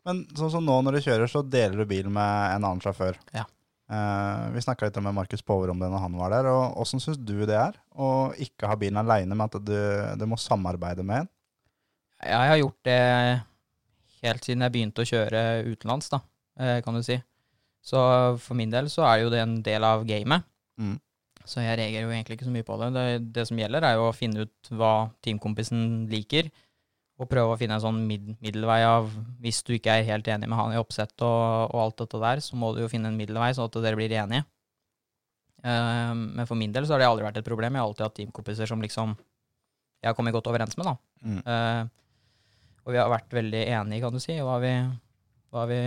Men 0.07 0.23
sånn 0.33 0.49
som 0.49 0.63
nå 0.65 0.79
når 0.81 0.97
du 0.97 1.01
kjører, 1.05 1.29
så 1.29 1.43
deler 1.45 1.83
du 1.83 1.85
bil 1.85 2.07
med 2.09 2.55
en 2.55 2.63
annen 2.65 2.79
sjåfør. 2.81 3.19
Ja. 3.37 3.43
Eh, 3.91 4.43
vi 4.55 4.63
snakka 4.63 4.87
litt 4.87 4.97
med 5.03 5.15
Markus 5.15 5.43
Power 5.43 5.73
om 5.73 5.79
det 5.81 5.89
når 5.91 6.05
han 6.05 6.15
var 6.15 6.31
der. 6.31 6.47
og 6.47 6.79
Åssen 6.79 7.01
syns 7.03 7.19
du 7.19 7.43
det 7.43 7.57
er 7.59 7.75
å 7.91 8.31
ikke 8.39 8.69
ha 8.71 8.77
bilen 8.79 9.01
aleine, 9.01 9.35
men 9.35 9.47
at 9.49 9.57
du, 9.59 9.75
du 10.15 10.25
må 10.29 10.39
samarbeide 10.39 11.03
med 11.03 11.25
en? 11.25 11.31
Jeg 12.21 12.51
har 12.51 12.59
gjort 12.61 12.87
det 12.87 13.01
helt 14.21 14.45
siden 14.45 14.63
jeg 14.63 14.73
begynte 14.75 15.03
å 15.03 15.09
kjøre 15.09 15.43
utenlands, 15.67 16.11
da, 16.13 16.21
eh, 16.61 16.79
kan 16.85 16.95
du 16.95 17.03
si. 17.03 17.17
Så 17.81 17.99
for 18.39 18.55
min 18.55 18.71
del 18.71 18.87
så 18.93 19.03
er 19.09 19.23
jo 19.23 19.31
det 19.33 19.41
en 19.41 19.57
del 19.65 19.83
av 19.83 20.05
gamet. 20.07 20.45
Mm. 20.79 20.99
Så 21.43 21.63
jeg 21.65 21.79
reagerer 21.79 22.05
jo 22.05 22.13
egentlig 22.13 22.37
ikke 22.37 22.47
så 22.47 22.53
mye 22.53 22.67
på 22.67 22.77
det. 22.77 22.91
det. 22.95 23.05
Det 23.33 23.47
som 23.49 23.59
gjelder, 23.59 23.83
er 23.83 23.97
jo 23.97 24.05
å 24.07 24.15
finne 24.15 24.45
ut 24.45 24.71
hva 24.77 25.09
teamkompisen 25.25 26.05
liker, 26.11 26.51
og 27.21 27.29
prøve 27.29 27.53
å 27.53 27.59
finne 27.59 27.77
en 27.77 27.83
sånn 27.83 27.99
mid 28.09 28.31
middelvei 28.41 28.79
av 28.87 29.11
Hvis 29.43 29.61
du 29.67 29.75
ikke 29.75 29.93
er 29.93 30.07
helt 30.07 30.27
enig 30.31 30.49
med 30.49 30.57
han 30.57 30.73
i 30.73 30.79
oppsett 30.81 31.13
og, 31.21 31.69
og 31.69 31.83
alt 31.83 31.99
dette 32.01 32.21
der, 32.23 32.41
så 32.41 32.57
må 32.57 32.71
du 32.73 32.81
jo 32.81 32.89
finne 32.89 33.11
en 33.11 33.19
middelvei, 33.19 33.51
sånn 33.53 33.69
at 33.69 33.77
dere 33.83 33.99
blir 33.99 34.15
enige. 34.17 34.47
Uh, 35.61 36.17
men 36.17 36.47
for 36.49 36.57
min 36.57 36.73
del 36.73 36.87
så 36.89 36.95
har 36.95 37.03
det 37.03 37.11
aldri 37.11 37.27
vært 37.27 37.37
et 37.43 37.47
problem. 37.47 37.77
Jeg 37.77 37.83
har 37.83 37.91
alltid 37.91 38.07
hatt 38.07 38.17
teamkompiser 38.17 38.69
som 38.69 38.81
liksom 38.81 39.13
jeg 40.01 40.09
har 40.09 40.17
kommet 40.17 40.33
godt 40.33 40.49
overens 40.49 40.73
med, 40.79 40.89
da. 40.89 40.95
Mm. 41.21 41.41
Uh, 41.45 42.81
og 42.81 42.95
vi 42.95 42.97
har 42.97 43.11
vært 43.13 43.33
veldig 43.37 43.63
enige, 43.69 44.01
kan 44.01 44.15
du 44.15 44.21
si, 44.21 44.35
hva 44.41 44.57
vi, 44.63 44.73
hva 45.53 45.65
vi 45.69 45.81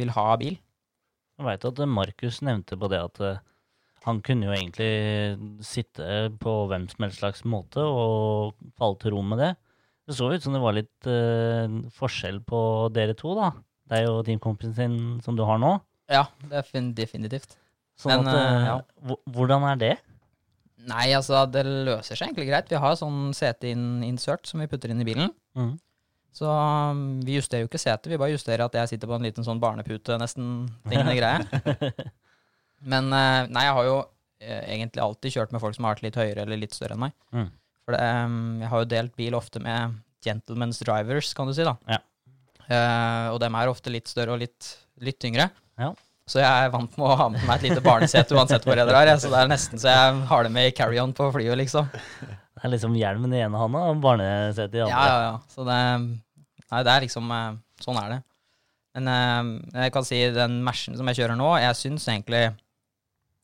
vil 0.00 0.10
ha 0.16 0.24
av 0.32 0.40
bil. 0.42 0.56
Jeg 1.38 1.46
veit 1.46 1.66
at 1.66 1.82
Markus 1.90 2.40
nevnte 2.46 2.78
på 2.78 2.90
det 2.90 3.00
at 3.02 3.20
eh, 3.22 3.42
han 4.04 4.20
kunne 4.22 4.46
jo 4.46 4.54
egentlig 4.54 5.62
sitte 5.66 6.28
på 6.42 6.54
hvem 6.70 6.86
som 6.90 7.06
helst 7.06 7.22
slags 7.22 7.42
måte 7.46 7.82
og 7.82 8.54
falle 8.78 8.98
til 9.02 9.14
ro 9.14 9.22
med 9.26 9.42
det. 9.42 9.52
Det 10.04 10.16
så 10.18 10.28
ut 10.32 10.44
som 10.44 10.52
det 10.52 10.60
var 10.60 10.76
litt 10.76 11.08
uh, 11.08 11.68
forskjell 11.96 12.42
på 12.44 12.60
dere 12.92 13.16
to, 13.16 13.32
da. 13.38 13.52
Det 13.88 14.00
er 14.00 14.08
jo 14.08 14.24
teamkompisen 14.24 14.74
sin 14.76 14.96
som 15.24 15.36
du 15.36 15.44
har 15.48 15.60
nå. 15.60 15.76
Ja, 16.12 16.26
defin 16.50 16.92
definitivt. 16.96 17.56
Sånn 18.00 18.24
Men, 18.24 18.28
at, 18.28 18.36
eh, 18.36 18.66
ja. 18.66 19.16
Hvordan 19.32 19.64
er 19.70 19.80
det? 19.80 19.94
Nei, 20.84 21.06
altså, 21.16 21.44
det 21.48 21.62
løser 21.64 22.18
seg 22.18 22.28
egentlig 22.28 22.48
greit. 22.50 22.68
Vi 22.72 22.80
har 22.80 22.96
sånn 22.98 23.32
seteinsert 23.36 24.48
som 24.48 24.60
vi 24.60 24.68
putter 24.68 24.92
inn 24.92 25.00
i 25.00 25.06
bilen. 25.08 25.30
Mm. 25.56 25.74
Så 26.34 26.50
um, 26.50 27.22
vi 27.24 27.38
justerer 27.38 27.62
jo 27.62 27.70
ikke 27.70 27.80
setet, 27.80 28.10
vi 28.10 28.18
bare 28.18 28.34
justerer 28.34 28.64
at 28.66 28.74
jeg 28.74 28.90
sitter 28.90 29.08
på 29.08 29.16
en 29.16 29.24
liten 29.24 29.46
sånn 29.46 29.62
barnepute, 29.62 30.18
nesten 30.20 30.66
lignende 30.90 31.14
greie. 31.20 32.08
Men 32.84 33.08
nei, 33.08 33.62
jeg 33.68 33.76
har 33.78 33.86
jo 33.86 33.98
egentlig 34.44 35.04
alltid 35.04 35.36
kjørt 35.38 35.54
med 35.54 35.62
folk 35.62 35.76
som 35.76 35.86
har 35.86 35.94
vært 35.94 36.08
litt 36.08 36.18
høyere 36.18 36.42
eller 36.44 36.60
litt 36.60 36.74
større 36.76 36.98
enn 36.98 37.04
meg. 37.06 37.14
Mm. 37.32 37.46
For 37.84 37.94
det, 37.96 38.00
jeg 38.64 38.70
har 38.72 38.82
jo 38.84 38.88
delt 38.94 39.14
bil 39.20 39.34
ofte 39.36 39.60
med 39.60 39.98
gentlemen's 40.24 40.78
drivers, 40.80 41.34
kan 41.36 41.46
du 41.50 41.52
si, 41.56 41.64
da. 41.66 41.74
Ja. 41.90 41.98
Uh, 42.64 43.34
og 43.34 43.40
dem 43.42 43.54
er 43.60 43.68
ofte 43.68 43.92
litt 43.92 44.08
større 44.08 44.32
og 44.32 44.40
litt, 44.40 44.70
litt 45.04 45.18
tyngre. 45.20 45.50
Ja. 45.80 45.90
Så 46.24 46.40
jeg 46.40 46.48
er 46.48 46.70
vant 46.72 46.94
med 46.96 47.04
å 47.04 47.16
ha 47.20 47.26
med 47.28 47.42
meg 47.44 47.58
et 47.58 47.66
lite 47.68 47.82
barnesete 47.84 48.32
uansett 48.32 48.64
hvor 48.64 48.78
jeg 48.80 48.88
drar. 48.88 49.10
Så 49.20 49.28
det 49.28 49.42
er 49.42 49.50
nesten 49.52 49.80
så 49.82 49.90
jeg 49.92 50.22
har 50.30 50.46
det 50.46 50.52
med 50.54 50.70
i 50.70 50.72
carry-on 50.72 51.12
på 51.12 51.26
flyet, 51.34 51.58
liksom. 51.60 51.90
Det 52.24 52.62
er 52.64 52.72
liksom 52.72 52.94
hjelmen 52.96 53.34
i 53.36 53.42
ene 53.44 53.60
hånda 53.60 53.82
og 53.90 54.00
barnesetet 54.00 54.78
i 54.78 54.84
andre. 54.86 55.02
ja, 55.04 55.18
ja. 55.26 55.34
Så 55.52 55.66
det 55.68 55.80
Nei, 56.72 56.80
det 56.88 56.90
er 56.94 57.04
liksom 57.04 57.28
eh, 57.30 57.58
Sånn 57.84 57.98
er 58.00 58.08
det. 58.14 58.16
Men 58.96 59.10
eh, 59.12 59.82
jeg 59.84 59.92
kan 59.92 60.06
si 60.08 60.22
den 60.32 60.56
Mersen 60.64 60.96
som 60.96 61.10
jeg 61.12 61.18
kjører 61.20 61.36
nå, 61.36 61.50
jeg 61.60 61.76
syns 61.76 62.08
egentlig 62.08 62.40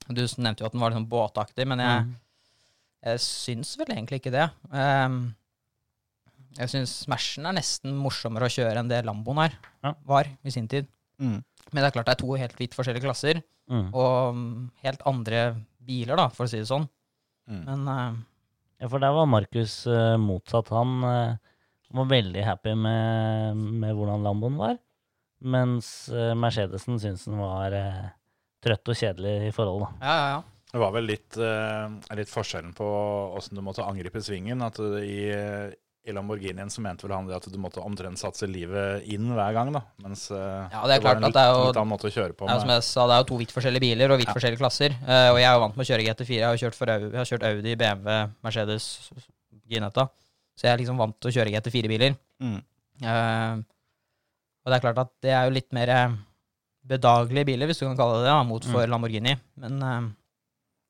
Du 0.08 0.22
nevnte 0.40 0.64
jo 0.64 0.70
at 0.70 0.72
den 0.72 0.80
var 0.80 0.90
litt 0.94 0.98
sånn 1.02 1.10
båtaktig, 1.12 1.68
men 1.68 1.84
jeg, 1.84 2.00
Mhm. 2.06 2.16
Jeg 3.04 3.20
syns 3.24 3.74
vel 3.80 3.92
egentlig 3.94 4.20
ikke 4.20 4.32
det. 4.34 4.48
Um, 4.70 5.34
jeg 6.58 6.68
syns 6.72 6.92
Smashen 7.06 7.46
er 7.48 7.54
nesten 7.56 7.94
morsommere 7.96 8.48
å 8.48 8.52
kjøre 8.52 8.80
enn 8.82 8.88
det 8.90 9.04
Lamboen 9.06 9.38
er, 9.46 9.54
Ja. 9.84 9.94
var 10.04 10.26
i 10.44 10.50
sin 10.52 10.66
tid. 10.68 10.88
Mm. 11.20 11.38
Men 11.72 11.82
det 11.82 11.86
er 11.90 11.94
klart 11.94 12.06
det 12.10 12.16
er 12.16 12.22
to 12.26 12.34
helt 12.36 12.56
vidt 12.58 12.74
forskjellige 12.76 13.06
klasser, 13.06 13.42
Mm. 13.70 13.92
og 13.94 14.34
mm, 14.34 14.70
helt 14.82 15.02
andre 15.06 15.40
biler, 15.86 16.16
da, 16.18 16.24
for 16.34 16.42
å 16.44 16.50
si 16.50 16.58
det 16.58 16.66
sånn. 16.66 16.88
Mm. 17.46 17.60
Men 17.68 17.84
uh, 17.86 18.16
Ja, 18.80 18.88
for 18.90 18.98
der 18.98 19.12
var 19.14 19.28
Markus 19.30 19.86
uh, 19.86 20.16
motsatt. 20.18 20.72
Han 20.74 21.04
uh, 21.06 21.36
var 21.94 22.08
veldig 22.10 22.42
happy 22.44 22.72
med, 22.74 23.56
med 23.78 23.94
hvordan 23.94 24.24
Lamboen 24.26 24.56
var, 24.58 24.74
mens 25.40 26.08
eh, 26.12 26.34
Mercedesen 26.36 26.98
syntes 27.00 27.24
den 27.30 27.38
var 27.40 27.72
trøtt 28.60 28.90
og 28.92 28.98
kjedelig 28.98 29.48
i 29.48 29.52
forhold, 29.56 29.86
da. 29.86 29.88
ja, 30.02 30.16
ja, 30.18 30.26
ja. 30.34 30.42
Det 30.70 30.78
var 30.78 30.92
vel 30.94 31.08
litt, 31.10 31.36
eh, 31.36 32.14
litt 32.14 32.30
forskjellen 32.30 32.72
på 32.78 32.86
åssen 33.36 33.56
du 33.58 33.62
måtte 33.66 33.82
angripe 33.82 34.20
svingen. 34.22 34.60
At 34.62 34.78
i, 35.02 35.24
i 36.06 36.14
Lamborghinien 36.14 36.70
så 36.70 36.80
mente 36.84 37.02
vel 37.08 37.16
han 37.16 37.26
det 37.26 37.34
at 37.40 37.48
du 37.50 37.58
måtte 37.58 37.82
omtrent 37.82 38.20
satse 38.20 38.46
livet 38.46 39.02
inn 39.10 39.32
hver 39.34 39.52
gang, 39.56 39.72
da. 39.74 39.82
Mens 40.04 40.28
eh, 40.30 40.36
Ja, 40.70 40.84
det 40.86 40.94
er 40.96 41.02
var 41.02 41.04
klart 41.08 41.18
en 41.20 41.26
at 41.30 41.34
det 41.34 41.42
er 41.42 41.50
jo- 41.56 41.66
litt 41.66 41.80
annen 41.82 41.92
måte 41.92 42.06
å 42.06 42.14
kjøre 42.14 42.36
på. 42.38 42.46
Ja, 42.48 42.60
som 42.62 42.70
jeg 42.70 42.86
sa, 42.86 43.06
Det 43.10 43.16
er 43.16 43.24
jo 43.24 43.28
to 43.32 43.40
vidt 43.42 43.54
forskjellige 43.56 43.84
biler 43.88 44.14
og 44.14 44.22
vidt 44.22 44.30
forskjellige 44.30 44.62
klasser. 44.62 44.94
Eh, 45.02 45.28
og 45.34 45.40
jeg 45.42 45.48
er 45.50 45.58
jo 45.58 45.64
vant 45.66 45.76
med 45.76 45.86
å 45.86 45.90
kjøre 45.90 46.06
GT4. 46.06 46.38
Jeg 46.38 46.48
har 46.52 46.62
kjørt, 46.62 46.80
Audi, 46.94 47.10
jeg 47.10 47.20
har 47.24 47.30
kjørt 47.32 47.48
Audi, 47.50 47.74
BMW, 47.82 48.30
Mercedes, 48.46 48.86
Ginetta. 49.70 50.06
Så 50.54 50.68
jeg 50.68 50.72
er 50.74 50.80
liksom 50.84 50.98
vant 51.02 51.18
til 51.18 51.30
å 51.30 51.34
kjøre 51.34 51.52
GT4-biler. 51.56 52.14
Mm. 52.42 52.58
Uh, 53.00 53.62
og 54.60 54.68
det 54.70 54.76
er 54.76 54.82
klart 54.84 54.98
at 55.00 55.10
det 55.24 55.30
er 55.32 55.46
jo 55.48 55.54
litt 55.56 55.70
mer 55.72 55.88
bedagelige 56.86 57.46
biler, 57.48 57.66
hvis 57.70 57.78
du 57.80 57.86
kan 57.86 57.96
kalle 57.98 58.18
det 58.20 58.28
det, 58.28 58.34
mot 58.48 58.66
for 58.68 58.86
Lamborghini. 58.90 59.36
Men 59.62 59.82
eh, 59.82 60.08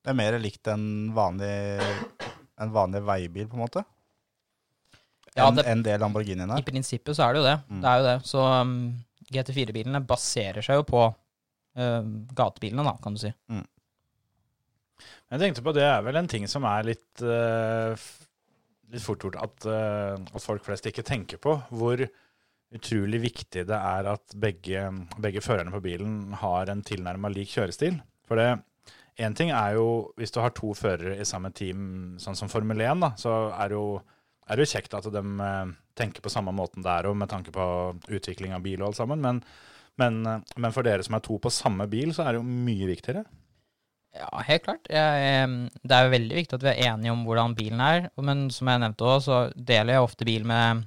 Det 0.01 0.11
er 0.11 0.17
mer 0.17 0.37
likt 0.41 0.67
en 0.71 0.85
vanlig, 1.13 1.55
en 2.61 2.71
vanlig 2.73 3.03
veibil, 3.05 3.49
på 3.49 3.57
en 3.57 3.63
måte, 3.63 3.83
ja, 5.35 5.47
enn 5.47 5.61
en 5.63 5.83
det 5.85 5.97
Lamborghinien 6.01 6.49
i 6.49 6.57
er. 6.57 6.63
prinsippet 6.67 7.15
så 7.15 7.27
er 7.27 7.35
det 7.35 7.41
jo 7.41 7.47
det. 7.47 7.57
Mm. 7.69 7.81
Det 7.83 7.91
er 7.91 7.99
jo 7.99 8.07
det. 8.07 8.15
Så 8.27 8.45
um, 8.47 8.73
GT4-bilene 9.31 10.01
baserer 10.07 10.65
seg 10.65 10.81
jo 10.81 10.87
på 10.89 11.03
uh, 11.07 12.09
gatebilene, 12.35 12.83
da, 12.87 12.95
kan 13.03 13.15
du 13.15 13.21
si. 13.21 13.31
Jeg 15.31 15.39
tenkte 15.39 15.63
på 15.63 15.73
det 15.75 15.85
er 15.87 16.01
vel 16.03 16.19
en 16.19 16.27
ting 16.31 16.49
som 16.51 16.67
er 16.67 16.89
litt, 16.89 17.23
uh, 17.23 17.95
litt 18.91 19.05
fort 19.05 19.23
gjort 19.23 19.39
at, 19.39 19.69
uh, 19.69 20.17
at 20.19 20.43
folk 20.43 20.65
flest 20.67 20.89
ikke 20.91 21.05
tenker 21.07 21.39
på. 21.41 21.55
Hvor 21.71 22.03
utrolig 22.71 23.21
viktig 23.23 23.63
det 23.67 23.77
er 23.77 24.11
at 24.11 24.35
begge, 24.39 24.83
begge 25.19 25.43
førerne 25.43 25.71
på 25.75 25.83
bilen 25.83 26.35
har 26.43 26.71
en 26.71 26.83
tilnærma 26.87 27.31
lik 27.31 27.55
kjørestil. 27.55 28.01
For 28.27 28.39
det 28.39 28.49
Én 29.19 29.35
ting 29.35 29.51
er 29.51 29.75
jo 29.75 30.13
hvis 30.19 30.31
du 30.31 30.39
har 30.39 30.53
to 30.55 30.71
førere 30.77 31.17
i 31.19 31.27
samme 31.27 31.51
team, 31.55 32.15
sånn 32.21 32.37
som 32.37 32.49
Formel 32.51 32.79
1, 32.79 33.03
da, 33.03 33.11
så 33.19 33.35
er 33.51 33.71
det 33.71 33.75
jo, 33.75 33.85
er 34.47 34.57
det 34.57 34.65
jo 34.65 34.71
kjekt 34.71 34.95
at 34.97 35.09
de 35.11 35.23
eh, 35.47 35.73
tenker 35.99 36.23
på 36.23 36.31
samme 36.31 36.53
måten 36.55 36.85
der 36.85 37.09
òg, 37.09 37.17
med 37.19 37.29
tanke 37.31 37.51
på 37.55 37.65
utvikling 38.07 38.55
av 38.55 38.63
bil 38.63 38.79
og 38.81 38.91
alt 38.91 39.01
sammen. 39.01 39.21
Men, 39.21 39.43
men, 39.99 40.21
eh, 40.25 40.55
men 40.57 40.75
for 40.75 40.87
dere 40.87 41.03
som 41.03 41.17
er 41.19 41.25
to 41.27 41.37
på 41.43 41.51
samme 41.53 41.89
bil, 41.91 42.15
så 42.15 42.25
er 42.25 42.33
det 42.33 42.41
jo 42.41 42.47
mye 42.47 42.89
viktigere. 42.93 43.25
Ja, 44.15 44.27
helt 44.43 44.65
klart. 44.65 44.87
Det 44.91 44.97
er 45.95 46.01
jo 46.03 46.11
veldig 46.11 46.35
viktig 46.35 46.57
at 46.57 46.63
vi 46.65 46.71
er 46.73 46.89
enige 46.91 47.13
om 47.13 47.21
hvordan 47.23 47.53
bilen 47.55 47.79
er. 47.79 48.09
Men 48.19 48.49
som 48.51 48.67
jeg 48.67 48.81
nevnte 48.83 49.07
òg, 49.07 49.21
så 49.23 49.37
deler 49.55 49.95
jeg 49.95 50.03
ofte 50.07 50.27
bil 50.27 50.43
med 50.47 50.81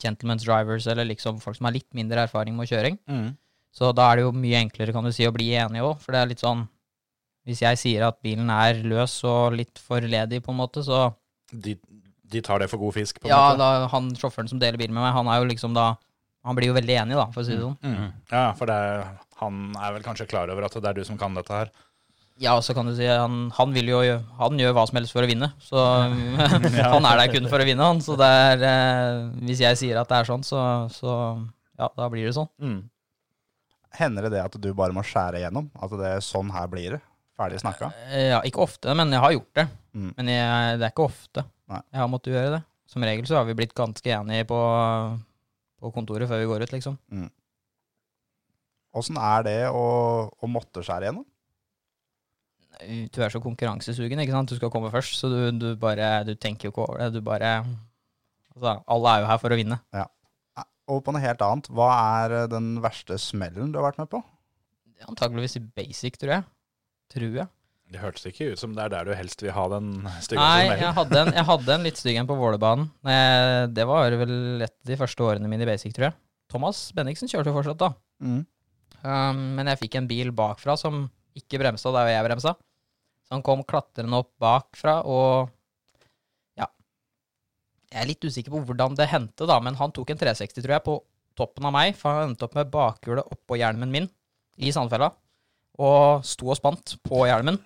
gentlemen's 0.00 0.44
drivers, 0.44 0.86
eller 0.88 1.04
liksom 1.08 1.40
folk 1.40 1.58
som 1.58 1.68
har 1.68 1.76
litt 1.76 1.88
mindre 1.96 2.24
erfaring 2.24 2.56
med 2.56 2.68
kjøring. 2.70 2.96
Så 3.76 3.92
da 3.92 4.06
er 4.08 4.16
det 4.16 4.24
jo 4.24 4.32
mye 4.32 4.62
enklere, 4.64 4.94
kan 4.96 5.04
du 5.04 5.12
si, 5.12 5.26
å 5.28 5.34
bli 5.36 5.50
enige 5.60 5.84
òg. 5.84 6.00
For 6.00 6.16
det 6.16 6.22
er 6.22 6.30
litt 6.32 6.40
sånn 6.44 6.64
Hvis 7.48 7.62
jeg 7.64 7.78
sier 7.80 8.04
at 8.10 8.18
bilen 8.24 8.50
er 8.52 8.82
løs 8.84 9.14
og 9.24 9.54
litt 9.56 9.80
for 9.80 10.04
ledig, 10.04 10.42
på 10.44 10.52
en 10.52 10.60
måte, 10.60 10.82
så 10.84 11.06
De, 11.48 11.74
de 12.28 12.42
tar 12.44 12.60
det 12.60 12.68
for 12.68 12.76
god 12.82 12.92
fisk, 12.98 13.22
på 13.22 13.28
en 13.28 13.32
Ja, 13.32 13.40
måte. 13.54 13.64
Ja, 13.80 13.88
han 13.94 14.10
sjåføren 14.20 14.50
som 14.52 14.60
deler 14.60 14.76
bil 14.76 14.92
med 14.92 15.00
meg, 15.00 15.14
han 15.16 15.30
er 15.32 15.40
jo 15.40 15.48
liksom 15.48 15.72
da 15.76 15.94
Han 16.44 16.56
blir 16.56 16.68
jo 16.70 16.76
veldig 16.76 16.94
enig, 17.02 17.16
da, 17.18 17.24
for 17.32 17.42
å 17.42 17.46
si 17.48 17.56
det 17.56 17.64
sånn. 17.64 17.76
Mm. 17.82 18.12
Ja, 18.30 18.42
for 18.56 18.68
det, 18.70 18.76
er- 18.76 19.08
han 19.40 19.58
er 19.78 19.92
vel 19.96 20.02
kanskje 20.04 20.26
klar 20.30 20.50
over 20.52 20.64
at 20.68 20.74
det 20.76 20.88
er 20.90 20.96
du 21.00 21.04
som 21.04 21.18
kan 21.20 21.34
dette 21.36 21.52
her. 21.52 21.68
Ja, 22.38 22.52
og 22.54 22.62
så 22.62 22.74
kan 22.76 22.86
du 22.86 22.92
si 22.94 23.06
han, 23.08 23.48
han 23.56 23.72
vil 23.74 23.88
jo 23.90 23.98
Han 24.38 24.58
gjør 24.60 24.72
hva 24.76 24.84
som 24.86 24.96
helst 25.00 25.12
for 25.12 25.26
å 25.26 25.28
vinne. 25.30 25.48
Så 25.58 25.74
han 26.94 27.08
er 27.10 27.18
der 27.24 27.32
kun 27.34 27.48
for 27.50 27.58
å 27.58 27.66
vinne, 27.66 27.82
han. 27.82 28.00
Så 28.04 28.14
det 28.20 28.28
er 28.28 28.62
eh, 28.68 29.24
Hvis 29.48 29.64
jeg 29.64 29.80
sier 29.80 29.98
at 30.00 30.08
det 30.12 30.20
er 30.20 30.28
sånn, 30.30 30.44
så, 30.46 30.60
så 30.94 31.16
ja, 31.78 31.88
da 31.98 32.08
blir 32.12 32.28
det 32.28 32.36
sånn. 32.38 32.48
Mm. 32.62 32.78
Hender 33.98 34.28
det 34.28 34.32
det 34.36 34.42
at 34.44 34.56
du 34.62 34.68
bare 34.76 34.94
må 34.94 35.02
skjære 35.06 35.40
igjennom? 35.42 35.70
At 35.82 35.94
det 35.98 36.10
er 36.16 36.24
sånn 36.24 36.50
her 36.54 36.68
blir 36.70 36.96
det? 36.96 37.00
Ferdig 37.38 37.60
snakka? 37.62 37.92
Eh, 38.10 38.28
Ja, 38.32 38.40
ikke 38.46 38.64
ofte, 38.64 38.94
men 38.98 39.12
jeg 39.14 39.22
har 39.22 39.34
gjort 39.36 39.54
det. 39.60 39.66
Mm. 39.94 40.10
Men 40.16 40.30
jeg, 40.32 40.78
det 40.80 40.86
er 40.88 40.92
ikke 40.94 41.06
ofte 41.08 41.44
Nei. 41.70 41.80
jeg 41.94 42.00
har 42.02 42.10
måttet 42.10 42.34
gjøre 42.34 42.52
det. 42.58 42.62
Som 42.88 43.04
regel 43.04 43.26
så 43.28 43.36
har 43.38 43.44
vi 43.48 43.54
blitt 43.58 43.74
ganske 43.76 44.10
enige 44.16 44.46
på, 44.48 44.58
på 45.78 45.90
kontoret 45.94 46.28
før 46.30 46.40
vi 46.40 46.48
går 46.50 46.64
ut, 46.64 46.72
liksom. 46.72 46.96
Åssen 48.98 49.18
er 49.20 49.42
det 49.46 49.58
å, 49.68 49.82
å 50.32 50.48
måtte 50.50 50.82
skjære 50.82 51.06
igjennom? 51.08 51.26
Du 53.12 53.18
er 53.24 53.32
så 53.34 53.40
konkurransesugen, 53.42 54.20
ikke 54.22 54.34
sant. 54.34 54.52
Du 54.52 54.56
skal 54.58 54.70
komme 54.72 54.90
først, 54.92 55.18
så 55.20 55.28
du, 55.32 55.38
du 55.58 55.68
bare 55.80 56.22
Du 56.26 56.32
tenker 56.38 56.68
jo 56.68 56.72
ikke 56.72 56.84
over 56.86 57.02
det. 57.02 57.10
Du 57.18 57.24
bare 57.26 57.52
Altså, 58.58 58.72
alle 58.90 59.10
er 59.12 59.20
jo 59.22 59.28
her 59.30 59.38
for 59.42 59.54
å 59.54 59.58
vinne. 59.58 59.76
Ja. 59.94 60.08
Og 60.88 61.02
på 61.04 61.12
noe 61.12 61.20
helt 61.22 61.42
annet, 61.44 61.68
hva 61.70 61.88
er 62.24 62.48
den 62.50 62.78
verste 62.82 63.18
smellen 63.20 63.70
du 63.74 63.76
har 63.78 63.84
vært 63.90 64.00
med 64.00 64.08
på? 64.10 64.22
Antakeligvis 65.06 65.58
basic, 65.76 66.16
tror 66.18 66.32
jeg. 66.38 66.46
Tror 67.12 67.38
jeg. 67.40 67.48
Det 67.88 68.02
hørtes 68.02 68.26
ikke 68.28 68.50
ut 68.52 68.60
som 68.60 68.74
det 68.76 68.84
er 68.84 68.92
der 68.92 69.08
du 69.08 69.14
helst 69.16 69.40
vil 69.40 69.54
ha 69.56 69.64
den 69.72 69.92
stygge 70.20 70.42
Nei, 70.42 70.76
jeg 70.76 70.92
hadde 70.98 71.20
en, 71.22 71.30
jeg 71.32 71.46
hadde 71.52 71.72
en 71.72 71.86
litt 71.86 72.00
stygg 72.00 72.18
en 72.20 72.28
på 72.28 72.36
Vålerbanen. 72.36 72.90
Det 73.72 73.86
var 73.88 74.12
vel 74.20 74.64
et 74.66 74.74
av 74.74 74.90
de 74.90 74.98
første 75.00 75.24
årene 75.24 75.48
mine 75.48 75.64
i 75.64 75.70
basic, 75.70 75.94
tror 75.96 76.10
jeg. 76.10 76.18
Thomas 76.52 76.88
Benningsen 76.96 77.30
kjørte 77.30 77.48
jo 77.48 77.56
fortsatt 77.56 77.80
da. 77.80 77.92
Mm. 78.24 78.42
Um, 78.98 79.42
men 79.56 79.70
jeg 79.70 79.80
fikk 79.84 79.98
en 80.00 80.08
bil 80.10 80.32
bakfra 80.36 80.74
som 80.80 81.06
ikke 81.38 81.60
bremsa 81.62 81.92
der 81.94 82.10
jeg 82.12 82.26
bremsa. 82.26 82.54
Så 83.28 83.36
han 83.36 83.44
kom 83.46 83.62
klatrende 83.68 84.20
opp 84.22 84.32
bakfra, 84.40 84.98
og 85.04 85.52
ja 86.58 86.66
Jeg 87.92 88.00
er 88.02 88.08
litt 88.08 88.24
usikker 88.24 88.54
på 88.54 88.62
hvordan 88.68 88.96
det 88.98 89.10
hendte, 89.12 89.48
da, 89.48 89.58
men 89.64 89.76
han 89.78 89.92
tok 89.94 90.12
en 90.12 90.20
360, 90.20 90.64
tror 90.64 90.76
jeg, 90.76 90.84
på 90.86 90.98
toppen 91.38 91.68
av 91.68 91.76
meg, 91.76 91.94
for 91.96 92.16
han 92.16 92.32
endte 92.32 92.48
opp 92.48 92.56
med 92.58 92.72
bakhjulet 92.72 93.28
oppå 93.36 93.60
hjelmen 93.60 93.92
min 93.92 94.08
i 94.58 94.72
sandfella, 94.74 95.12
og 95.78 96.24
sto 96.26 96.50
og 96.50 96.58
spant 96.58 96.96
på 97.06 97.24
hjelmen. 97.28 97.58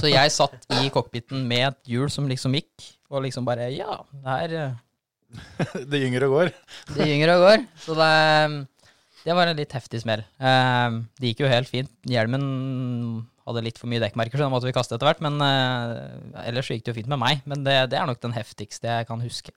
Så 0.00 0.08
jeg 0.10 0.32
satt 0.34 0.66
i 0.80 0.88
cockpiten 0.94 1.44
med 1.46 1.68
et 1.68 1.90
hjul 1.92 2.10
som 2.12 2.26
liksom 2.30 2.54
gikk, 2.58 2.88
og 3.10 3.22
liksom 3.26 3.46
bare 3.46 3.68
Ja, 3.74 4.00
det 4.10 4.26
her 4.26 4.54
eh, 4.58 5.84
Det 5.90 6.00
gynger 6.02 6.26
og 6.26 6.34
går. 6.36 6.50
det 6.96 7.06
gynger 7.10 7.32
og 7.36 7.44
går. 7.44 7.64
Så 7.82 7.94
det, 7.98 8.10
det 9.26 9.36
var 9.38 9.50
en 9.50 9.58
litt 9.58 9.74
heftig 9.76 10.00
smell. 10.02 10.22
Eh, 10.38 10.98
det 11.20 11.32
gikk 11.32 11.44
jo 11.44 11.50
helt 11.50 11.70
fint. 11.70 11.92
Hjelmen 12.10 12.46
hadde 13.46 13.62
litt 13.62 13.78
for 13.78 13.90
mye 13.90 14.02
dekkmerker, 14.02 14.38
så 14.38 14.46
den 14.46 14.54
måtte 14.54 14.66
vi 14.66 14.74
kaste 14.74 14.96
etter 14.98 15.06
hvert. 15.10 15.22
Men 15.22 15.38
eh, 15.42 16.48
ellers 16.48 16.70
gikk 16.72 16.86
det 16.86 16.94
jo 16.94 16.98
fint 16.98 17.10
med 17.14 17.22
meg. 17.22 17.42
Men 17.46 17.62
det, 17.66 17.76
det 17.92 18.00
er 18.00 18.10
nok 18.10 18.22
den 18.22 18.34
heftigste 18.34 18.90
jeg 18.98 19.06
kan 19.10 19.22
huske. 19.22 19.54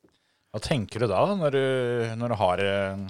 Hva 0.53 0.61
tenker 0.65 1.05
du 1.05 1.09
da, 1.11 1.21
når 1.37 1.53
du, 1.57 1.63
når 2.17 2.33
du 2.33 2.37
har 2.41 2.61
eh, 2.65 3.03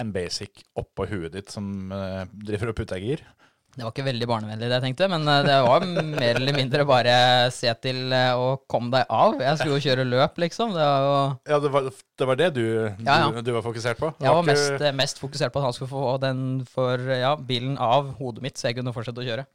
en 0.00 0.14
basic 0.14 0.64
oppå 0.78 1.06
huet 1.10 1.34
ditt 1.36 1.52
som 1.52 1.92
eh, 1.94 2.24
driver 2.46 2.72
og 2.72 2.80
putter 2.80 3.00
gir? 3.02 3.22
Det 3.70 3.84
var 3.84 3.92
ikke 3.94 4.02
veldig 4.08 4.26
barnevennlig, 4.26 4.66
det 4.66 4.76
jeg 4.80 4.82
tenkte, 4.82 5.06
men 5.12 5.28
eh, 5.30 5.44
det 5.46 5.56
var 5.62 5.84
mer 5.86 6.40
eller 6.40 6.56
mindre 6.56 6.86
bare 6.88 7.12
se 7.54 7.70
til 7.84 8.10
eh, 8.16 8.32
å 8.34 8.56
komme 8.70 8.90
deg 8.96 9.12
av. 9.14 9.36
Jeg 9.38 9.60
skulle 9.60 9.76
jo 9.78 9.84
kjøre 9.84 10.06
løp, 10.08 10.40
liksom. 10.42 10.74
Det 10.74 10.88
var 10.88 11.06
jo 11.06 11.12
Ja, 11.52 11.60
det 11.62 11.70
var 11.76 11.86
det, 11.86 12.26
var 12.32 12.40
det 12.40 12.48
du, 12.56 12.64
Ja, 12.66 13.20
ja. 13.22 13.28
Du, 13.30 13.38
du 13.46 13.52
var 13.54 13.64
fokusert 13.66 14.00
på? 14.00 14.10
Det 14.18 14.26
Jeg 14.26 14.36
var 14.40 14.48
mest, 14.48 14.72
ikke... 14.74 14.92
mest 15.04 15.22
fokusert 15.22 15.54
på 15.54 15.62
at 15.62 15.68
han 15.68 15.76
skulle 15.76 15.92
få 15.92 16.16
den 16.24 16.42
for 16.70 17.12
ja, 17.14 17.36
bilen 17.38 17.78
av 17.78 18.10
hodet 18.18 18.44
mitt, 18.48 18.58
så 18.58 18.70
jeg 18.70 18.80
kunne 18.80 18.94
fortsette 18.96 19.22
å 19.22 19.28
kjøre. 19.28 19.46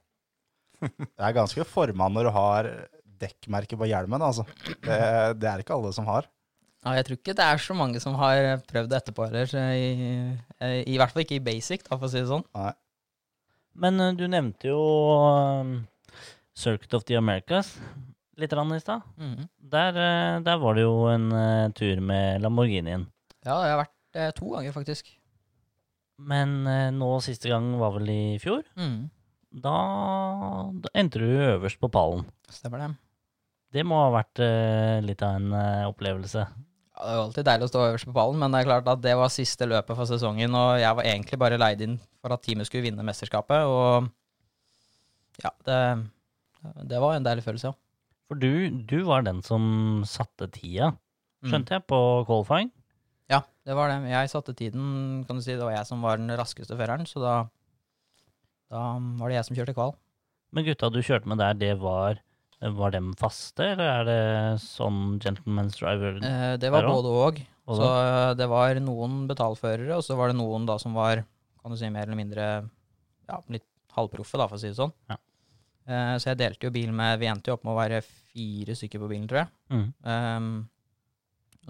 Det 0.86 1.24
er 1.24 1.36
ganske 1.36 1.68
forma 1.68 2.08
når 2.12 2.30
du 2.30 2.34
har 2.36 2.72
dekkmerke 3.20 3.78
på 3.80 3.88
hjelmen, 3.90 4.24
altså. 4.24 4.48
Det, 4.84 4.98
det 5.40 5.52
er 5.52 5.64
ikke 5.64 5.76
alle 5.76 5.92
som 5.96 6.08
har. 6.08 6.28
Ja, 6.86 6.94
jeg 7.00 7.08
tror 7.08 7.18
ikke 7.18 7.34
det 7.38 7.46
er 7.46 7.62
så 7.62 7.76
mange 7.78 8.00
som 8.04 8.16
har 8.20 8.62
prøvd 8.70 8.92
det 8.92 9.00
etterpå 9.02 9.26
heller. 9.26 9.50
I, 9.74 10.36
I 10.94 10.98
hvert 11.02 11.14
fall 11.14 11.26
ikke 11.26 11.40
i 11.40 11.44
basic, 11.44 11.84
da, 11.88 11.98
for 11.98 12.06
å 12.06 12.12
si 12.14 12.22
det 12.22 12.30
sånn. 12.30 12.46
Nei. 12.56 12.72
Men 13.82 14.00
uh, 14.00 14.12
du 14.16 14.28
nevnte 14.32 14.70
jo 14.70 14.80
um, 15.26 15.74
Circuit 16.56 16.94
of 16.96 17.04
the 17.10 17.18
Americas 17.20 17.74
litt 18.40 18.54
i 18.54 18.80
stad. 18.84 19.02
Mhm. 19.18 19.50
Der, 19.74 19.98
uh, 19.98 20.44
der 20.46 20.62
var 20.62 20.78
det 20.78 20.86
jo 20.86 21.08
en 21.10 21.28
uh, 21.34 21.74
tur 21.76 22.00
med 22.06 22.46
Lamborghinien. 22.46 23.10
Ja, 23.46 23.60
jeg 23.66 23.74
har 23.76 23.82
vært 23.84 24.18
eh, 24.18 24.32
to 24.38 24.50
ganger, 24.56 24.74
faktisk. 24.74 25.10
Men 26.18 26.64
eh, 26.70 26.92
nå 26.96 27.10
siste 27.24 27.52
gang 27.52 27.74
var 27.80 27.98
vel 27.98 28.10
i 28.12 28.22
fjor. 28.42 28.64
Mhm. 28.80 29.10
Da, 29.56 29.76
da 30.84 30.92
endte 31.00 31.22
du 31.22 31.30
øverst 31.30 31.80
på 31.80 31.88
pallen. 31.92 32.26
Stemmer 32.52 32.82
det. 32.82 32.90
Det 33.76 33.84
må 33.88 34.02
ha 34.02 34.10
vært 34.12 34.42
eh, 34.44 34.98
litt 35.04 35.24
av 35.24 35.38
en 35.38 35.54
eh, 35.56 35.86
opplevelse. 35.88 36.44
Ja, 36.96 37.06
det 37.10 37.16
var 37.18 37.24
alltid 37.26 37.46
deilig 37.50 37.66
å 37.68 37.72
stå 37.74 37.82
øverst 37.90 38.08
på 38.08 38.14
pallen, 38.16 38.40
men 38.40 38.54
det 38.56 38.62
er 38.62 38.68
klart 38.70 38.88
at 38.88 39.02
det 39.04 39.16
var 39.20 39.32
siste 39.34 39.68
løpet 39.68 39.98
for 39.98 40.08
sesongen, 40.08 40.54
og 40.56 40.78
jeg 40.80 40.96
var 40.96 41.04
egentlig 41.12 41.40
bare 41.42 41.58
leid 41.60 41.82
inn 41.84 41.98
for 42.24 42.32
at 42.36 42.44
teamet 42.46 42.70
skulle 42.70 42.86
vinne 42.88 43.04
mesterskapet, 43.04 43.68
og 43.68 44.08
ja, 45.44 45.52
det, 45.68 45.80
det 46.88 47.02
var 47.04 47.18
en 47.18 47.26
deilig 47.28 47.44
følelse, 47.44 47.72
ja. 47.74 47.76
For 48.26 48.40
du, 48.42 48.70
du 48.90 48.96
var 49.06 49.22
den 49.28 49.44
som 49.46 50.04
satte 50.10 50.48
tida, 50.56 50.94
Mm. 51.46 51.50
skjønte 51.52 51.76
jeg, 51.76 51.84
på 51.86 51.98
qualifying. 52.26 52.70
Ja, 53.30 53.42
det 53.68 53.76
var 53.78 53.92
det. 53.92 53.98
Jeg 54.10 54.30
satte 54.32 54.54
tiden, 54.58 54.86
kan 55.28 55.38
du 55.38 55.44
si, 55.46 55.52
det 55.54 55.62
var 55.62 55.76
jeg 55.76 55.86
som 55.86 56.02
var 56.02 56.18
den 56.18 56.32
raskeste 56.40 56.74
føreren, 56.80 57.04
så 57.06 57.22
da, 57.22 57.34
da 58.74 58.80
var 59.20 59.30
det 59.30 59.36
jeg 59.36 59.46
som 59.46 59.58
kjørte 59.60 59.76
kval. 59.78 59.94
Men 60.56 60.66
gutta 60.66 60.90
du 60.90 60.98
kjørte 61.06 61.30
med 61.30 61.38
der, 61.44 61.54
det 61.60 61.74
var 61.84 62.18
Var 62.74 62.96
dem 62.96 63.12
faste, 63.20 63.68
eller 63.76 63.92
er 63.92 64.08
det 64.08 64.22
sånn 64.64 65.20
gentleman's 65.22 65.78
driver? 65.78 66.18
Eh, 66.18 66.56
det 66.62 66.72
var 66.74 66.88
både. 66.88 67.44
Og 67.66 67.78
Så 67.78 67.86
eh, 67.86 68.32
det 68.40 68.48
var 68.50 68.80
noen 68.82 69.26
betalførere, 69.30 69.98
og 69.98 70.06
så 70.06 70.18
var 70.18 70.32
det 70.32 70.40
noen 70.40 70.66
da 70.70 70.80
som 70.82 70.96
var 70.98 71.24
kan 71.66 71.74
du 71.74 71.80
si, 71.80 71.90
mer 71.90 72.06
eller 72.06 72.20
mindre 72.20 72.44
ja, 73.26 73.38
litt 73.50 73.66
halvproffe, 73.96 74.38
da, 74.38 74.46
for 74.46 74.60
å 74.60 74.62
si 74.62 74.70
det 74.70 74.78
sånn. 74.78 74.94
Ja. 75.10 75.18
Eh, 75.86 76.14
så 76.22 76.32
jeg 76.32 76.42
delte 76.42 76.68
jo 76.68 76.74
bil 76.74 76.92
med 76.94 77.20
Vi 77.22 77.30
endte 77.30 77.52
jo 77.52 77.56
opp 77.58 77.66
med 77.66 77.74
å 77.74 77.80
være 77.80 78.04
fire 78.06 78.76
stykker 78.78 79.02
på 79.02 79.10
bilen, 79.10 79.26
tror 79.30 79.44
jeg. 79.44 79.52
Mm. 79.74 79.88
Ehm, 80.12 80.52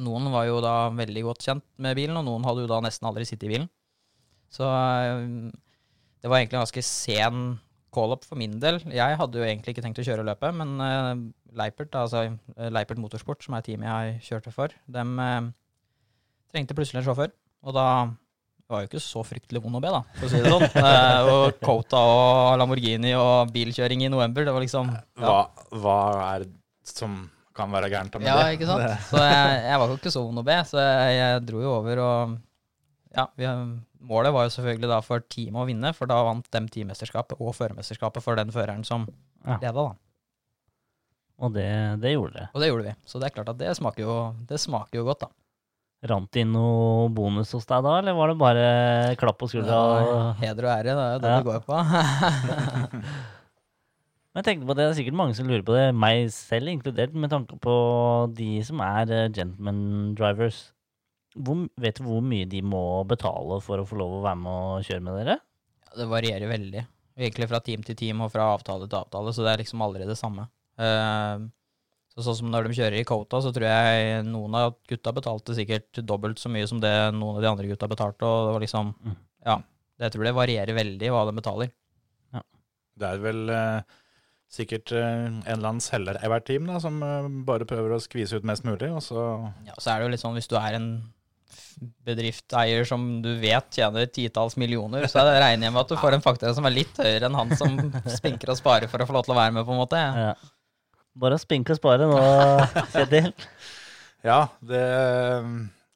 noen 0.05 0.27
var 0.33 0.47
jo 0.49 0.59
da 0.63 0.75
veldig 0.95 1.23
godt 1.29 1.47
kjent 1.47 1.65
med 1.83 1.95
bilen, 1.99 2.19
og 2.19 2.27
noen 2.27 2.47
hadde 2.47 2.65
jo 2.65 2.71
da 2.71 2.81
nesten 2.83 3.07
aldri 3.07 3.27
sittet 3.27 3.47
i 3.47 3.53
bilen. 3.53 3.69
Så 4.51 4.67
ehm, 4.67 5.51
det 6.19 6.31
var 6.31 6.41
egentlig 6.41 6.59
en 6.59 6.65
ganske 6.65 6.85
sen 6.87 7.41
call-up 7.95 8.25
for 8.27 8.39
min 8.39 8.57
del. 8.61 8.81
Jeg 8.93 9.19
hadde 9.19 9.39
jo 9.39 9.45
egentlig 9.47 9.75
ikke 9.75 9.85
tenkt 9.85 10.01
å 10.03 10.05
kjøre 10.05 10.25
løpet, 10.27 10.55
men 10.59 10.75
uh, 10.81 11.13
Leipert, 11.55 11.95
altså 11.95 12.25
eh, 12.27 12.69
Leipert 12.73 12.99
Motorsport, 12.99 13.43
som 13.45 13.55
er 13.55 13.63
teamet 13.65 13.87
jeg 13.87 14.19
kjørte 14.29 14.53
for, 14.55 14.75
de 14.91 15.05
uh, 15.15 15.49
trengte 16.51 16.77
plutselig 16.77 17.01
en 17.01 17.07
sjåfør. 17.09 17.33
Og 17.65 17.75
da 17.77 17.87
var 18.69 18.81
jo 18.81 18.89
ikke 18.89 19.01
så 19.03 19.21
fryktelig 19.25 19.61
vond 19.61 19.77
å 19.77 19.81
be, 19.83 19.91
da, 19.93 20.01
for 20.17 20.27
å 20.27 20.31
si 20.31 20.41
det 20.41 20.51
sånn. 20.51 20.67
uh, 20.75 21.29
og 21.35 21.59
Cota 21.63 22.01
og 22.09 22.59
Lamborghini 22.61 23.13
og 23.17 23.53
bilkjøring 23.55 24.05
i 24.05 24.11
november, 24.11 24.47
det 24.47 24.55
var 24.55 24.65
liksom 24.65 24.91
Hva, 25.21 25.39
hva 25.79 25.99
er 26.33 26.45
det 26.47 26.53
som 26.89 27.23
kan 27.55 27.71
være 27.71 27.89
gærent 27.93 28.17
med 28.19 28.27
Ja, 28.27 28.39
det? 28.43 28.57
ikke 28.57 28.67
sant? 28.69 28.83
Så 29.11 29.21
jeg, 29.21 29.59
jeg 29.69 29.81
var 29.81 29.91
jo 29.91 29.99
ikke 29.99 30.13
så 30.13 30.23
vond 30.25 30.41
å 30.41 30.45
be, 30.45 30.57
så 30.67 30.81
jeg, 30.81 31.13
jeg 31.21 31.43
dro 31.47 31.61
jo 31.63 31.75
over 31.77 32.01
og 32.03 32.35
Ja, 33.15 33.29
vi, 33.39 33.47
målet 34.05 34.33
var 34.35 34.47
jo 34.47 34.53
selvfølgelig 34.55 34.89
da 34.91 34.99
for 35.05 35.23
teamet 35.33 35.61
å 35.63 35.67
vinne, 35.69 35.91
for 35.97 36.09
da 36.11 36.19
vant 36.27 36.47
dem 36.53 36.67
teammesterskapet 36.71 37.39
og 37.41 37.55
førermesterskapet 37.57 38.23
for 38.25 38.37
den 38.39 38.51
føreren 38.55 38.85
som 38.87 39.07
Ja. 39.45 39.57
leda, 39.61 39.73
da. 39.73 39.95
Og 41.45 41.51
det, 41.53 41.65
det 41.99 42.13
gjorde 42.15 42.33
det. 42.39 42.45
Og 42.55 42.61
det 42.63 42.69
gjorde 42.71 42.85
vi. 42.87 42.93
Så 43.05 43.19
det 43.19 43.27
er 43.27 43.35
klart 43.35 43.49
at 43.51 43.57
det 43.59 43.73
smaker 43.75 44.05
jo, 44.05 44.13
det 44.47 44.59
smaker 44.63 45.01
jo 45.01 45.07
godt, 45.09 45.25
da. 45.25 45.31
Rant 46.05 46.29
det 46.35 46.43
inn 46.45 46.51
noe 46.53 47.09
bonus 47.09 47.51
hos 47.57 47.65
deg 47.65 47.81
da, 47.83 47.95
eller 47.99 48.13
var 48.13 48.29
det 48.29 48.37
bare 48.37 48.65
klapp 49.17 49.39
på 49.41 49.47
skuldra? 49.49 49.77
Ja, 50.05 50.33
heder 50.43 50.67
og 50.67 50.73
ære, 50.75 50.93
det 50.93 51.05
er 51.05 51.13
jo 51.15 51.19
det 51.23 51.31
Ja. 51.31 51.37
det 51.39 51.47
går 51.49 51.61
på. 51.65 51.79
Men 54.35 54.43
jeg 54.43 54.47
tenkte 54.49 54.67
på 54.67 54.75
det, 54.75 54.83
det 54.83 54.91
er 54.91 54.97
sikkert 54.97 55.15
mange 55.15 55.35
som 55.37 55.47
lurer 55.47 55.63
på 55.63 55.75
det, 55.77 55.85
meg 55.95 56.25
selv 56.35 56.67
inkludert, 56.67 57.13
med 57.15 57.31
tanke 57.31 57.55
på 57.63 57.75
de 58.35 58.49
som 58.67 58.81
er 58.83 59.11
eh, 59.15 59.29
gentleman 59.31 60.13
drivers. 60.17 60.73
Hvor, 61.35 61.65
vet 61.81 61.99
du 61.99 62.05
hvor 62.07 62.23
mye 62.23 62.47
de 62.47 62.61
må 62.63 62.83
betale 63.09 63.59
for 63.63 63.81
å 63.81 63.87
få 63.87 63.97
lov 63.99 64.19
å 64.19 64.23
være 64.23 64.39
med 64.39 64.61
og 64.69 64.87
kjøre 64.87 65.03
med 65.03 65.19
dere? 65.19 65.37
Ja, 65.87 65.97
det 65.99 66.07
varierer 66.11 66.51
veldig. 66.51 66.85
Egentlig 67.15 67.49
fra 67.51 67.61
team 67.63 67.83
til 67.87 67.97
team 67.99 68.23
og 68.23 68.31
fra 68.33 68.47
avtale 68.53 68.87
til 68.87 68.99
avtale, 68.99 69.33
så 69.35 69.43
det 69.45 69.53
er 69.53 69.63
liksom 69.63 69.83
aldri 69.83 70.07
det 70.07 70.17
samme. 70.19 70.47
Uh, 70.79 71.45
så 72.15 72.23
sånn 72.23 72.39
som 72.39 72.51
når 72.51 72.69
de 72.69 72.77
kjører 72.77 73.01
i 73.01 73.07
Kota, 73.07 73.41
så 73.43 73.51
tror 73.55 73.67
jeg 73.67 74.23
noen 74.27 74.55
av 74.55 74.77
gutta 74.87 75.11
betalte 75.15 75.55
sikkert 75.57 75.99
dobbelt 76.07 76.39
så 76.39 76.51
mye 76.51 76.67
som 76.71 76.79
det 76.83 76.93
noen 77.15 77.39
av 77.39 77.43
de 77.43 77.49
andre 77.51 77.67
gutta 77.71 77.89
betalte, 77.91 78.27
og 78.27 78.49
det 78.49 78.55
var 78.55 78.63
liksom 78.63 78.93
Mm. 79.03 79.15
Ja. 79.45 79.59
Jeg 80.01 80.11
tror 80.11 80.27
det 80.27 80.35
varierer 80.35 80.75
veldig 80.75 81.11
hva 81.13 81.25
de 81.27 81.35
betaler. 81.37 81.69
Det 82.95 83.07
er 83.11 83.19
vel 83.19 83.51
uh, 83.51 83.83
sikkert 84.51 84.93
uh, 84.95 85.27
en 85.27 85.41
eller 85.43 85.69
annen 85.73 85.83
selger 85.83 86.19
i 86.23 86.29
hvert 86.31 86.45
team 86.47 86.67
da, 86.69 86.77
som 86.79 87.01
eh, 87.03 87.27
bare 87.47 87.67
prøver 87.67 87.91
å 87.91 87.99
skvise 87.99 88.39
ut 88.39 88.47
mest 88.47 88.63
mulig, 88.67 88.87
og 88.87 89.03
så 89.03 89.25
Ja, 89.67 89.75
så 89.75 89.91
er 89.91 89.99
det 89.99 90.07
jo 90.07 90.13
litt 90.13 90.23
sånn 90.23 90.37
hvis 90.37 90.47
du 90.51 90.55
er 90.59 90.77
en 90.77 90.87
bedriftseier 92.07 92.87
som 92.87 93.03
du 93.23 93.31
vet 93.41 93.67
tjener 93.75 94.07
titalls 94.09 94.55
millioner, 94.59 95.07
så 95.11 95.21
jeg 95.21 95.43
regner 95.43 95.67
jeg 95.67 95.75
med 95.75 95.83
at 95.83 95.91
du 95.91 95.99
får 95.99 96.17
en 96.17 96.23
faktor 96.23 96.55
som 96.55 96.67
er 96.67 96.75
litt 96.77 96.99
høyere 97.01 97.29
enn 97.29 97.37
han 97.37 97.53
som 97.59 97.77
spinker 98.17 98.53
og 98.53 98.59
sparer 98.59 98.91
for 98.91 99.03
å 99.03 99.07
få 99.09 99.17
lov 99.17 99.27
til 99.27 99.35
å 99.35 99.39
være 99.39 99.55
med, 99.57 99.67
på 99.67 99.75
en 99.75 99.81
måte. 99.83 99.99
Ja. 99.99 100.33
Bare 101.15 101.39
spinke 101.39 101.75
og 101.75 101.79
spare 101.79 102.09
nå, 102.11 102.19
Kjetil. 102.95 103.31
Ja, 104.25 104.47
det 104.65 104.79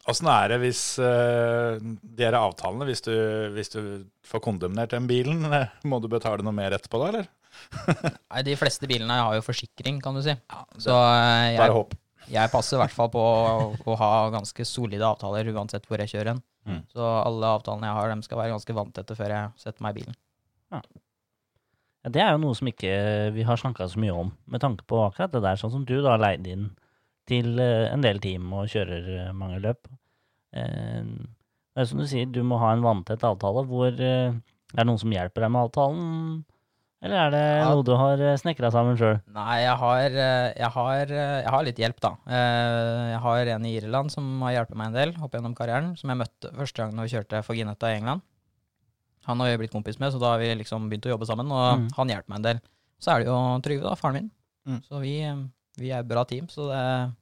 Åssen 0.10 0.30
er 0.30 0.52
det 0.52 0.60
hvis 0.64 0.82
uh, 1.02 1.78
de 1.82 2.26
her 2.26 2.38
avtalene, 2.38 2.86
hvis 2.90 3.04
du, 3.06 3.14
hvis 3.56 3.72
du 3.74 3.80
får 4.26 4.42
kondemnert 4.46 4.94
den 4.94 5.10
bilen, 5.10 5.44
eh, 5.54 5.70
må 5.90 6.00
du 6.02 6.08
betale 6.12 6.46
noe 6.46 6.56
mer 6.56 6.74
etterpå 6.78 7.02
da, 7.02 7.10
eller? 7.12 7.30
Nei, 8.32 8.44
De 8.48 8.56
fleste 8.58 8.90
bilene 8.90 9.20
har 9.20 9.38
jo 9.38 9.46
forsikring, 9.46 10.00
kan 10.02 10.18
du 10.18 10.24
si. 10.26 10.34
Så 10.82 10.94
jeg, 10.94 11.58
Bare 11.60 11.76
håp. 11.76 11.98
Jeg 12.30 12.52
passer 12.54 12.78
i 12.78 12.82
hvert 12.84 12.94
fall 12.96 13.10
på 13.13 13.22
å, 13.22 13.68
å 13.89 13.96
ha 14.00 14.10
ganske 14.34 14.65
solide 14.68 15.06
avtaler 15.08 15.50
uansett 15.54 15.86
hvor 15.89 16.02
jeg 16.02 16.12
kjører 16.13 16.34
hen. 16.34 16.42
Mm. 16.70 16.82
Så 16.94 17.04
alle 17.04 17.54
avtalene 17.58 17.88
jeg 17.89 17.98
har, 17.98 18.10
dem 18.13 18.24
skal 18.26 18.42
være 18.42 18.54
ganske 18.56 18.76
vanntette 18.78 19.15
før 19.18 19.34
jeg 19.36 19.54
setter 19.62 19.86
meg 19.86 19.96
i 19.96 20.02
bilen. 20.02 20.18
Ja, 20.74 20.82
det 22.13 22.22
er 22.24 22.30
jo 22.36 22.42
noe 22.46 22.56
som 22.56 22.70
ikke 22.70 22.92
vi 23.36 23.44
har 23.48 23.60
snakka 23.60 23.89
så 23.92 24.00
mye 24.00 24.13
om, 24.15 24.30
med 24.48 24.62
tanke 24.63 24.86
på 24.88 25.02
akkurat 25.08 25.34
det 25.34 25.42
der, 25.44 25.58
sånn 25.60 25.74
som 25.74 25.88
du 25.88 25.98
da 25.98 26.13
har 26.13 26.22
leid 26.22 26.46
inn 26.48 26.70
til 27.30 27.60
eh, 27.62 27.89
en 27.92 28.02
del 28.06 28.22
team 28.24 28.48
og 28.56 28.70
kjører 28.72 29.10
eh, 29.18 29.34
mange 29.38 29.60
løp. 29.65 29.89
Eh, 30.56 31.04
Det 31.76 31.84
er 31.84 31.89
som 31.89 32.00
du 32.02 32.08
sier, 32.10 32.26
du 32.30 32.39
må 32.44 32.58
ha 32.62 32.72
en 32.74 32.86
vanntett 32.86 33.24
avtale 33.24 33.62
hvor 33.70 33.92
Er 33.94 34.34
det 34.78 34.86
noen 34.86 35.00
som 35.02 35.12
hjelper 35.13 35.46
deg 35.46 35.52
med 35.54 35.68
avtalen, 35.68 36.08
eller 37.02 37.16
er 37.28 37.32
det 37.32 37.42
Ja. 37.62 37.70
noe 37.74 37.84
du 37.84 37.92
har 37.96 38.18
snekra 38.38 38.72
sammen 38.72 38.98
sjøl? 39.00 39.22
Nei, 39.32 39.62
jeg 39.62 39.76
har, 39.78 40.06
eh, 40.10 40.54
jeg, 40.58 40.72
har, 40.76 41.02
eh, 41.12 41.42
jeg 41.44 41.50
har 41.56 41.64
litt 41.64 41.78
hjelp, 41.78 42.00
da. 42.02 42.12
Eh, 42.28 43.12
Jeg 43.14 43.20
har 43.24 43.46
en 43.56 43.66
i 43.66 43.76
Irland 43.80 44.12
som 44.12 44.42
har 44.42 44.52
hjulpet 44.58 44.76
meg 44.76 44.88
en 44.88 44.94
del 44.94 45.14
opp 45.24 45.32
gjennom 45.32 45.56
karrieren, 45.56 45.98
som 45.98 46.10
jeg 46.10 46.18
møtte 46.18 46.52
første 46.56 46.76
gang 46.84 46.94
når 46.94 47.08
vi 47.08 47.16
kjørte 47.18 47.44
for 47.46 47.54
Ginetta 47.56 47.88
i 47.94 47.98
England. 48.00 48.22
Han 49.26 49.40
har 49.40 49.48
jeg 49.52 49.60
blitt 49.60 49.72
kompis 49.72 50.00
med, 50.00 50.12
så 50.12 50.20
da 50.20 50.32
har 50.34 50.40
vi 50.40 50.54
liksom 50.56 50.90
begynt 50.90 51.06
å 51.06 51.14
jobbe 51.18 51.28
sammen, 51.28 51.52
og 51.52 51.80
Mm. 51.80 51.90
han 51.96 52.08
hjelper 52.10 52.30
meg 52.30 52.36
en 52.38 52.42
del. 52.50 52.62
Så 53.00 53.12
er 53.14 53.20
det 53.20 53.28
jo 53.28 53.60
Trygve, 53.62 53.84
da, 53.84 53.96
faren 53.96 54.14
min. 54.14 54.32
Mm. 54.68 54.82
Så 54.84 55.00
vi, 55.00 55.22
eh, 55.22 55.36
vi 55.78 55.90
er 55.92 56.00
et 56.00 56.08
bra 56.08 56.24
team, 56.26 56.48
så 56.48 56.68
det, 56.68 57.14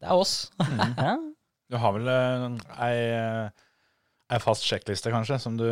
det 0.00 0.08
er 0.08 0.14
oss. 0.14 0.50
Ja? 0.98 1.16
Du 1.70 1.76
har 1.76 1.92
vel 1.92 2.08
eh, 2.08 2.58
ei, 2.80 2.96
eh, 3.14 3.50
ei 4.30 4.38
fast 4.38 4.62
sjekkliste, 4.64 5.10
kanskje, 5.12 5.38
som 5.40 5.56
du 5.56 5.64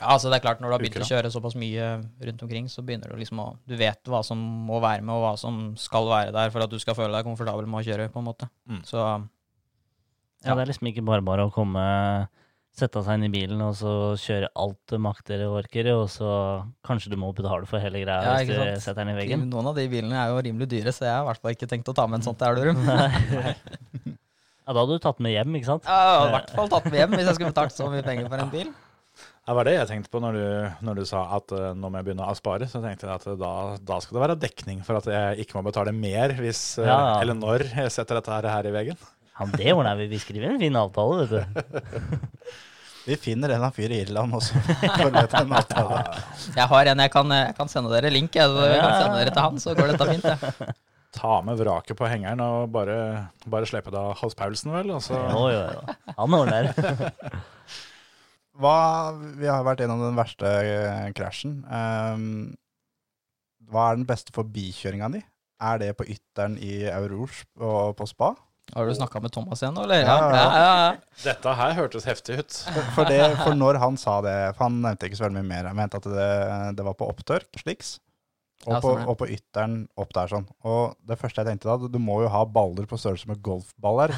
Ja, 0.00 0.14
altså 0.14 0.30
det 0.32 0.38
er 0.38 0.44
klart 0.46 0.62
Når 0.62 0.70
du 0.70 0.74
har 0.74 0.80
begynt 0.82 0.96
Uker, 0.96 1.04
å 1.04 1.10
kjøre 1.10 1.30
såpass 1.34 1.54
mye 1.60 1.88
rundt 2.24 2.42
omkring, 2.46 2.68
så 2.72 2.82
begynner 2.86 3.12
du 3.12 3.20
liksom 3.20 3.42
å 3.44 3.50
Du 3.68 3.74
vet 3.76 4.00
hva 4.08 4.22
som 4.24 4.40
må 4.40 4.80
være 4.80 5.04
med, 5.04 5.12
og 5.14 5.26
hva 5.26 5.32
som 5.40 5.58
skal 5.76 6.08
være 6.08 6.32
der 6.36 6.50
for 6.54 6.64
at 6.64 6.72
du 6.72 6.78
skal 6.80 6.96
føle 6.96 7.12
deg 7.14 7.28
komfortabel 7.28 7.68
med 7.68 7.82
å 7.82 7.86
kjøre, 7.86 8.08
på 8.14 8.22
en 8.22 8.28
måte. 8.30 8.48
Mm. 8.70 8.80
Så 8.88 8.98
ja, 9.00 10.54
det 10.54 10.62
er 10.62 10.70
liksom 10.72 10.88
ikke 10.88 11.04
bare 11.04 11.20
bare 11.26 11.44
å 11.44 11.52
komme, 11.52 11.82
sette 12.72 13.02
seg 13.04 13.18
inn 13.18 13.26
i 13.26 13.32
bilen 13.34 13.60
og 13.60 13.74
så 13.76 13.92
kjøre 14.16 14.48
alt 14.62 14.78
du 14.88 14.96
makter 15.02 15.42
og 15.44 15.58
orker, 15.60 15.90
og 15.92 16.06
så 16.08 16.30
kanskje 16.86 17.12
du 17.12 17.18
må 17.20 17.28
betale 17.36 17.68
for 17.68 17.82
hele 17.82 18.00
greia 18.00 18.22
Ja, 18.24 18.38
hvis 18.38 18.48
du 18.48 18.56
sant. 18.56 18.84
setter 18.86 19.02
den 19.04 19.12
i 19.12 19.18
veggen. 19.18 19.44
noen 19.52 19.68
av 19.68 19.76
de 19.76 19.84
bilene 19.92 20.16
er 20.16 20.32
jo 20.32 20.40
rimelig 20.48 20.70
dyre, 20.72 20.94
så 20.96 21.04
jeg 21.04 21.12
har 21.12 21.26
i 21.26 21.28
hvert 21.28 21.42
fall 21.44 21.58
ikke 21.58 21.68
tenkt 21.68 21.92
å 21.92 21.96
ta 21.98 22.06
med 22.08 22.22
en 22.22 22.28
sånt 22.30 22.40
til 22.40 22.48
Elverum. 22.54 22.80
Ja, 24.70 24.74
da 24.76 24.84
hadde 24.84 25.00
du 25.00 25.02
tatt 25.02 25.18
med 25.24 25.32
hjem, 25.34 25.54
ikke 25.58 25.66
sant? 25.66 25.86
Ja, 25.88 26.26
i 26.28 26.30
hvert 26.30 26.50
fall 26.54 26.68
tatt 26.70 26.84
med 26.86 26.94
hjem 27.00 27.14
hvis 27.16 27.26
jeg 27.26 27.36
skulle 27.40 27.50
betalt 27.50 27.74
så 27.74 27.88
mye 27.90 28.04
penger 28.06 28.28
for 28.30 28.38
en 28.44 28.52
bil. 28.52 28.68
Det 29.50 29.54
var 29.58 29.66
det 29.66 29.72
jeg 29.74 29.86
tenkte 29.90 30.10
på 30.12 30.20
når 30.22 30.36
du, 30.36 30.42
når 30.86 30.98
du 31.00 31.06
sa 31.10 31.24
at 31.34 31.50
eh, 31.56 31.72
nå 31.74 31.88
må 31.90 31.98
jeg 31.98 32.06
begynne 32.06 32.22
å 32.30 32.34
spare. 32.38 32.68
Så 32.70 32.78
tenkte 32.84 33.08
jeg 33.08 33.16
at 33.18 33.24
eh, 33.32 33.38
da, 33.40 33.48
da 33.82 33.96
skal 33.98 34.14
det 34.14 34.22
være 34.22 34.36
dekning 34.44 34.84
for 34.86 35.00
at 35.00 35.08
jeg 35.10 35.42
ikke 35.42 35.56
må 35.58 35.64
betale 35.66 35.90
mer 35.96 36.36
hvis, 36.38 36.60
eh, 36.78 36.86
Ja, 36.86 36.98
ja. 37.00 37.16
eller 37.24 37.34
når 37.34 37.64
jeg 37.66 37.90
setter 37.90 38.20
dette 38.20 38.30
her, 38.30 38.46
her 38.46 38.68
i 38.70 38.72
veggen. 38.76 39.00
Ja, 39.40 39.48
det 39.58 39.74
ordner 39.74 39.98
vi. 39.98 40.06
Vi 40.12 40.20
skriver 40.22 40.52
en 40.52 40.62
fin 40.62 40.78
avtale, 40.78 41.26
vet 41.26 41.34
du. 41.34 42.54
Vi 43.08 43.16
finner 43.18 43.56
en 43.56 43.66
av 43.66 43.74
fyr 43.74 43.90
i 43.90 44.02
Irland 44.04 44.38
også. 44.38 44.60
for 44.62 45.08
å 45.08 45.10
en 45.26 45.54
avtale. 45.58 46.00
Jeg 46.60 46.70
har 46.70 46.90
en 46.92 47.00
jeg 47.02 47.10
kan, 47.16 47.32
jeg 47.34 47.54
kan 47.58 47.70
sende 47.72 47.90
dere 47.90 48.12
link. 48.12 48.36
Jeg, 48.36 48.54
jeg 48.54 48.82
kan 48.84 48.98
sende 49.00 49.18
dere 49.18 49.32
til 49.34 49.46
han, 49.48 49.62
så 49.64 49.74
går 49.74 49.90
dette 49.96 50.10
fint. 50.12 50.28
Jeg 50.30 50.74
Ta 51.18 51.40
med 51.42 51.58
vraket 51.58 51.98
på 51.98 52.06
hengeren 52.06 52.38
og 52.44 52.68
bare, 52.70 53.00
bare 53.50 53.66
slippe 53.66 53.90
det 53.90 53.98
av 53.98 54.12
Hans 54.20 54.36
Paulsen, 54.38 54.70
vel. 54.76 54.92
Og 54.94 55.02
så 55.02 55.18
Jo, 55.18 55.48
jo, 55.50 55.64
jo. 55.74 55.96
Han 56.20 56.36
ordner. 56.38 56.70
Hva, 58.58 59.12
vi 59.38 59.46
har 59.46 59.62
vært 59.66 59.84
gjennom 59.84 60.02
den 60.02 60.18
verste 60.18 60.48
eh, 60.48 61.08
krasjen. 61.16 61.60
Um, 61.70 62.56
hva 63.70 63.90
er 63.90 64.00
den 64.00 64.08
beste 64.08 64.34
forbikjøringa 64.34 65.10
di? 65.14 65.22
Er 65.60 65.80
det 65.82 65.92
på 65.98 66.06
ytteren 66.08 66.56
i 66.58 66.82
Aurouge 66.90 67.44
og 67.60 67.94
på 67.98 68.08
spa? 68.08 68.32
Har 68.74 68.86
du 68.86 68.94
snakka 68.94 69.20
med 69.22 69.32
Thomas 69.34 69.62
igjen 69.62 69.74
nå, 69.74 69.84
eller? 69.86 70.04
Ja, 70.04 70.16
ja, 70.18 70.28
ja. 70.30 70.42
ja, 70.62 70.74
ja. 70.84 71.22
Dette 71.24 71.54
her 71.58 71.72
hørtes 71.78 72.06
heftig 72.06 72.38
ut. 72.38 72.58
For, 72.94 73.08
det, 73.08 73.18
for 73.40 73.56
når 73.58 73.80
han 73.82 73.98
sa 73.98 74.20
det, 74.24 74.36
for 74.54 74.68
han 74.68 74.78
nevnte 74.84 75.08
ikke 75.08 75.18
så 75.18 75.26
veldig 75.26 75.40
mye 75.40 75.50
mer, 75.50 75.70
han 75.72 75.78
mente 75.78 75.98
at 75.98 76.06
det, 76.06 76.30
det 76.78 76.86
var 76.86 76.96
på 76.98 77.08
opptørk, 77.10 77.50
sliks, 77.62 77.96
og, 78.66 78.74
Ja, 78.76 78.80
på, 78.84 78.92
og 79.08 79.16
på 79.22 79.30
ytteren 79.32 79.82
opp 79.98 80.12
der 80.14 80.30
sånn. 80.30 80.46
Og 80.68 80.94
det 81.08 81.16
første 81.18 81.42
jeg 81.42 81.48
tenkte 81.48 81.70
da, 81.70 81.90
du 81.90 81.98
må 82.02 82.20
jo 82.24 82.30
ha 82.30 82.44
baller 82.44 82.86
på 82.86 82.98
størrelse 83.00 83.30
med 83.30 83.40
golfballer. 83.44 84.14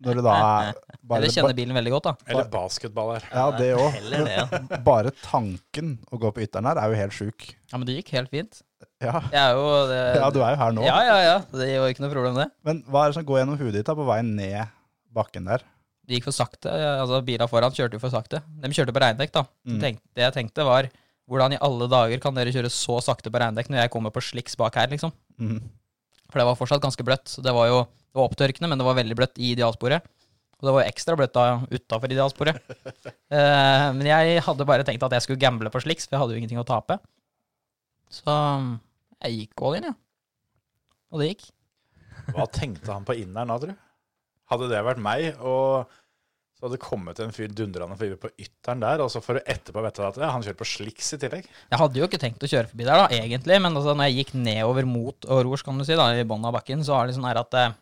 Når 0.00 0.16
du 0.16 0.22
da 0.24 0.34
er 0.40 0.70
bare, 1.04 1.18
Eller 1.18 1.32
kjenner 1.34 1.56
bilen 1.58 1.76
veldig 1.76 1.90
godt, 1.92 2.06
da. 2.08 2.12
Eller 2.32 2.46
basketballer. 2.52 3.24
Ja, 3.28 3.46
det 3.52 3.68
òg. 3.76 3.98
Bare 4.88 5.12
tanken 5.20 5.98
å 6.08 6.20
gå 6.22 6.30
på 6.32 6.40
ytteren 6.46 6.68
her 6.70 6.80
er 6.80 6.92
jo 6.92 6.96
helt 7.02 7.16
sjuk. 7.16 7.50
Ja, 7.68 7.76
Men 7.76 7.84
det 7.88 7.98
gikk 7.98 8.14
helt 8.16 8.32
fint. 8.32 8.62
Ja. 9.00 9.20
Jeg 9.28 9.40
er 9.42 9.58
jo 9.58 9.66
det, 9.90 9.98
ja, 10.22 10.30
du 10.32 10.40
er 10.40 10.54
jo 10.54 10.60
her 10.62 10.72
nå. 10.76 10.86
Ja, 10.88 10.96
ja, 11.04 11.18
ja. 11.26 11.36
Det 11.52 11.68
var 11.82 11.92
ikke 11.92 12.04
noe 12.06 12.12
problem, 12.14 12.38
det. 12.40 12.48
Men 12.64 12.80
hva 12.88 13.04
er 13.04 13.12
det 13.12 13.18
som 13.20 13.26
går 13.28 13.42
gjennom 13.42 13.60
hudet 13.60 13.76
ditt 13.80 13.90
da 13.90 13.96
på 13.98 14.08
vei 14.08 14.22
ned 14.24 14.72
bakken 15.16 15.48
der? 15.52 15.66
Det 16.08 16.16
gikk 16.18 16.30
for 16.30 16.34
sakte. 16.36 16.72
altså 16.72 17.20
Bila 17.26 17.46
foran 17.50 17.76
kjørte 17.76 17.98
jo 17.98 18.02
for 18.02 18.12
sakte. 18.12 18.40
De 18.64 18.72
kjørte 18.74 18.94
på 18.96 19.02
regndekk, 19.04 19.34
da. 19.36 19.44
Mm. 19.68 19.82
Det 20.16 20.24
jeg 20.24 20.36
tenkte 20.36 20.64
var 20.66 20.88
hvordan 21.30 21.54
i 21.54 21.60
alle 21.62 21.86
dager 21.92 22.18
kan 22.24 22.34
dere 22.34 22.50
kjøre 22.50 22.72
så 22.74 22.96
sakte 23.04 23.30
på 23.30 23.38
regndekk 23.38 23.68
når 23.70 23.84
jeg 23.84 23.92
kommer 23.94 24.10
på 24.14 24.22
sliks 24.24 24.56
bak 24.58 24.80
her, 24.80 24.88
liksom? 24.90 25.12
Mhm. 25.38 25.60
For 26.30 26.40
det 26.40 26.48
var 26.48 26.58
fortsatt 26.58 26.82
ganske 26.82 27.06
bløtt. 27.06 27.28
Så 27.30 27.44
det 27.44 27.54
var 27.54 27.68
jo 27.70 27.82
det 28.10 28.18
var 28.18 28.26
opptørkende, 28.26 28.70
men 28.70 28.80
det 28.80 28.86
var 28.86 28.98
veldig 28.98 29.16
bløtt 29.18 29.38
i 29.38 29.52
idealsporet. 29.54 30.06
Og 30.60 30.66
det 30.66 30.72
var 30.74 30.82
jo 30.82 30.90
ekstra 30.90 31.14
bløtt 31.16 31.36
da 31.36 31.44
utafor 31.70 32.12
idealsporet. 32.12 32.58
eh, 33.36 33.86
men 33.96 34.08
jeg 34.08 34.42
hadde 34.44 34.66
bare 34.68 34.84
tenkt 34.86 35.06
at 35.06 35.14
jeg 35.16 35.24
skulle 35.24 35.40
gamble 35.40 35.70
på 35.72 35.82
sliks, 35.84 36.08
for 36.08 36.16
jeg 36.16 36.24
hadde 36.24 36.34
jo 36.34 36.42
ingenting 36.42 36.60
å 36.60 36.66
tape. 36.68 36.98
Så 38.10 38.34
jeg 39.22 39.38
gikk 39.38 39.64
all 39.64 39.78
in, 39.78 39.88
ja. 39.92 39.94
Og 41.14 41.22
det 41.22 41.30
gikk. 41.30 41.46
Hva 42.34 42.46
tenkte 42.50 42.90
han 42.92 43.06
på 43.06 43.16
inneren 43.22 43.54
da, 43.54 43.58
du? 43.62 43.70
Hadde 44.50 44.68
det 44.72 44.82
vært 44.84 45.02
meg, 45.02 45.30
og 45.38 45.86
så 46.60 46.66
hadde 46.66 46.76
det 46.76 46.82
kommet 46.84 47.20
en 47.24 47.30
fyr 47.32 47.48
dundrende 47.56 47.96
forbi 47.96 48.16
på 48.20 48.28
ytteren 48.44 48.82
der, 48.84 49.00
og 49.00 49.08
så 49.10 49.22
får 49.24 49.38
du 49.38 49.46
etterpå 49.54 49.80
vite 49.86 50.04
at 50.04 50.18
ja, 50.20 50.28
han 50.34 50.42
kjører 50.44 50.58
på 50.60 50.66
sliks 50.68 51.14
i 51.16 51.18
tillegg? 51.22 51.46
Jeg 51.72 51.78
hadde 51.80 51.96
jo 52.02 52.04
ikke 52.04 52.20
tenkt 52.20 52.44
å 52.44 52.50
kjøre 52.52 52.68
forbi 52.68 52.84
der, 52.84 53.00
da, 53.00 53.06
egentlig, 53.16 53.56
men 53.64 53.72
altså, 53.80 53.94
når 53.96 54.10
jeg 54.10 54.18
gikk 54.20 54.34
nedover 54.36 54.84
mot 54.90 55.24
Aurors, 55.32 55.64
kan 55.64 55.80
du 55.80 55.86
si, 55.88 55.96
da, 55.96 56.10
i 56.20 56.26
bunnen 56.28 56.44
av 56.50 56.52
bakken, 56.58 56.84
så 56.84 56.98
er 57.00 57.08
det 57.08 57.16
sånn 57.16 57.24
her 57.30 57.40
at 57.40 57.56
eh, 57.56 57.72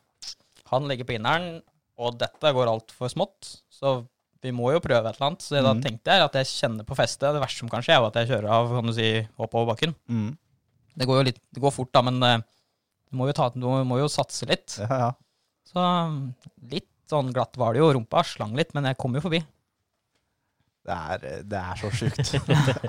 han 0.71 0.87
ligger 0.87 1.09
på 1.09 1.17
inneren, 1.19 1.59
og 1.99 2.15
dette 2.21 2.53
går 2.55 2.71
altfor 2.71 3.11
smått, 3.11 3.57
så 3.75 3.97
vi 4.45 4.53
må 4.55 4.69
jo 4.71 4.79
prøve 4.79 5.03
et 5.11 5.17
eller 5.19 5.33
annet. 5.33 5.43
Så 5.43 5.59
da 5.59 5.73
Mhm. 5.75 5.81
tenkte 5.83 6.15
jeg 6.15 6.23
at 6.29 6.37
jeg 6.39 6.47
kjenner 6.47 6.87
på 6.87 6.95
festet. 6.95 7.33
Det 7.35 7.41
verste 7.43 7.59
som 7.59 7.69
kan 7.73 7.83
skje, 7.83 7.97
er 7.99 8.07
at 8.07 8.15
jeg 8.21 8.29
kjører 8.31 8.53
av 8.55 8.69
kan 8.71 8.87
du 8.87 8.93
si, 8.95 9.09
oppover 9.37 9.73
bakken. 9.75 9.97
Mm. 10.09 10.29
Det 10.95 11.07
går 11.11 11.19
jo 11.19 11.25
litt, 11.33 11.41
det 11.53 11.61
går 11.65 11.75
fort, 11.75 11.91
da, 11.93 12.03
men 12.07 12.23
eh, 12.23 12.39
du 13.11 13.17
må 13.19 13.27
jo, 13.27 13.35
ta, 13.35 13.49
du 13.51 13.67
må 13.67 13.99
jo 13.99 14.07
satse 14.07 14.47
litt. 14.47 14.77
Ja, 14.79 14.87
ja. 15.09 15.11
Så 15.67 15.83
litt 16.71 16.87
sånn 17.11 17.33
glatt 17.35 17.57
var 17.61 17.75
det 17.75 17.83
jo. 17.83 17.93
Rumpa 17.97 18.25
slang 18.27 18.55
litt, 18.59 18.75
men 18.77 18.89
jeg 18.91 18.99
kom 19.01 19.17
jo 19.17 19.23
forbi. 19.25 19.41
Det 20.89 20.97
er, 20.97 21.25
det 21.45 21.59
er 21.61 21.77
så 21.81 21.91
sjukt. 21.93 22.31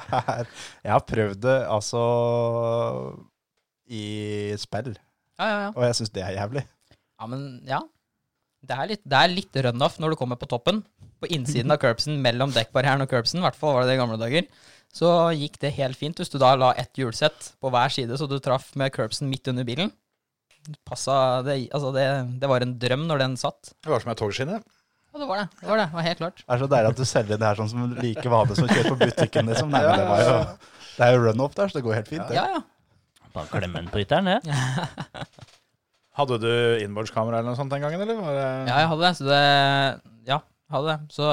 Jeg 0.86 0.92
har 0.94 1.02
prøvd 1.04 1.42
det 1.44 1.56
altså 1.68 2.00
i 3.92 4.04
spill, 4.62 4.94
Ja, 5.40 5.46
ja, 5.50 5.58
ja. 5.66 5.70
og 5.74 5.84
jeg 5.84 5.98
syns 5.98 6.12
det 6.16 6.22
er 6.24 6.36
jævlig. 6.38 6.64
Ja, 7.20 7.28
men 7.32 7.44
ja. 7.68 7.80
Det 8.64 8.76
er 8.76 8.90
litt, 8.92 9.02
det 9.08 9.20
er 9.20 9.32
litt 9.32 9.60
runoff 9.66 9.98
når 10.00 10.14
du 10.14 10.20
kommer 10.20 10.40
på 10.40 10.48
toppen. 10.52 10.84
På 11.20 11.28
innsiden 11.28 11.74
av 11.74 11.80
curbsen, 11.84 12.20
mellom 12.24 12.54
dekkbarrieren 12.56 13.04
og 13.04 13.12
curbsen, 13.12 13.42
i 13.42 13.48
hvert 13.48 13.58
fall 13.60 13.76
var 13.76 13.84
det 13.84 13.92
det 13.94 13.98
i 13.98 14.02
gamle 14.04 14.20
dager, 14.22 14.48
så 14.96 15.10
gikk 15.36 15.60
det 15.62 15.74
helt 15.78 16.00
fint 16.00 16.18
hvis 16.22 16.32
du 16.34 16.38
da 16.42 16.54
la 16.58 16.72
ett 16.80 16.96
hjulsett 16.98 17.52
på 17.62 17.72
hver 17.74 17.92
side, 17.94 18.16
så 18.18 18.30
du 18.30 18.38
traff 18.44 18.72
med 18.80 18.94
curbsen 18.96 19.28
midt 19.32 19.50
under 19.52 19.68
bilen. 19.68 19.92
Passa 20.88 21.16
det, 21.46 21.56
altså 21.76 21.92
det, 21.96 22.06
det 22.42 22.50
var 22.52 22.66
en 22.66 22.76
drøm 22.82 23.08
når 23.10 23.24
den 23.24 23.38
satt. 23.40 23.74
Det 23.84 23.92
var 23.92 24.04
som 24.04 24.12
ei 24.14 24.18
togskinne. 24.20 24.60
Ja, 25.10 25.20
det 25.24 25.28
var 25.30 25.40
det. 25.42 25.46
Det 25.62 25.70
var 25.70 25.80
det, 25.82 25.86
det 25.90 25.98
var 25.98 26.06
helt 26.06 26.20
klart. 26.22 26.42
Det 26.44 26.54
er 26.56 26.62
så 26.62 26.70
deilig 26.70 26.90
at 26.94 27.00
du 27.00 27.06
selger 27.10 27.40
det 27.42 27.48
her 27.50 27.58
sånn 27.58 27.72
som 27.72 27.86
like 27.98 28.34
vanlig 28.34 28.58
som 28.60 28.68
kjører 28.70 28.92
på 28.94 29.00
butikken. 29.00 29.50
Liksom. 29.50 29.72
Nei, 29.74 29.82
men 29.88 29.98
det, 30.04 30.10
var 30.10 30.22
jo, 30.26 30.36
det 30.98 31.08
er 31.08 31.16
jo 31.16 31.24
run-off 31.26 31.56
der, 31.58 31.72
så 31.72 31.80
det 31.80 31.86
går 31.88 31.98
helt 31.98 32.12
fint. 32.12 32.28
Det. 32.30 32.38
Ja, 32.38 32.46
ja. 32.60 33.26
Bare 33.34 33.50
klemme 33.54 33.82
den 33.82 33.90
på 33.94 34.02
ytteren, 34.04 34.30
det. 34.30 34.40
Hadde 36.20 36.38
du 36.44 36.52
innbordskamera 36.84 37.40
eller 37.40 37.54
noe 37.54 37.58
sånt 37.60 37.72
den 37.74 37.82
gangen, 37.86 38.02
eller? 38.04 38.18
Var 38.22 38.38
det... 38.38 38.48
Ja, 38.70 38.80
jeg 38.84 38.90
hadde 38.92 39.04
det. 39.06 39.12
Så 39.18 39.28
det 39.30 39.44
Ja, 40.30 40.40
hadde 40.74 40.94
det. 40.96 41.14
Så 41.16 41.28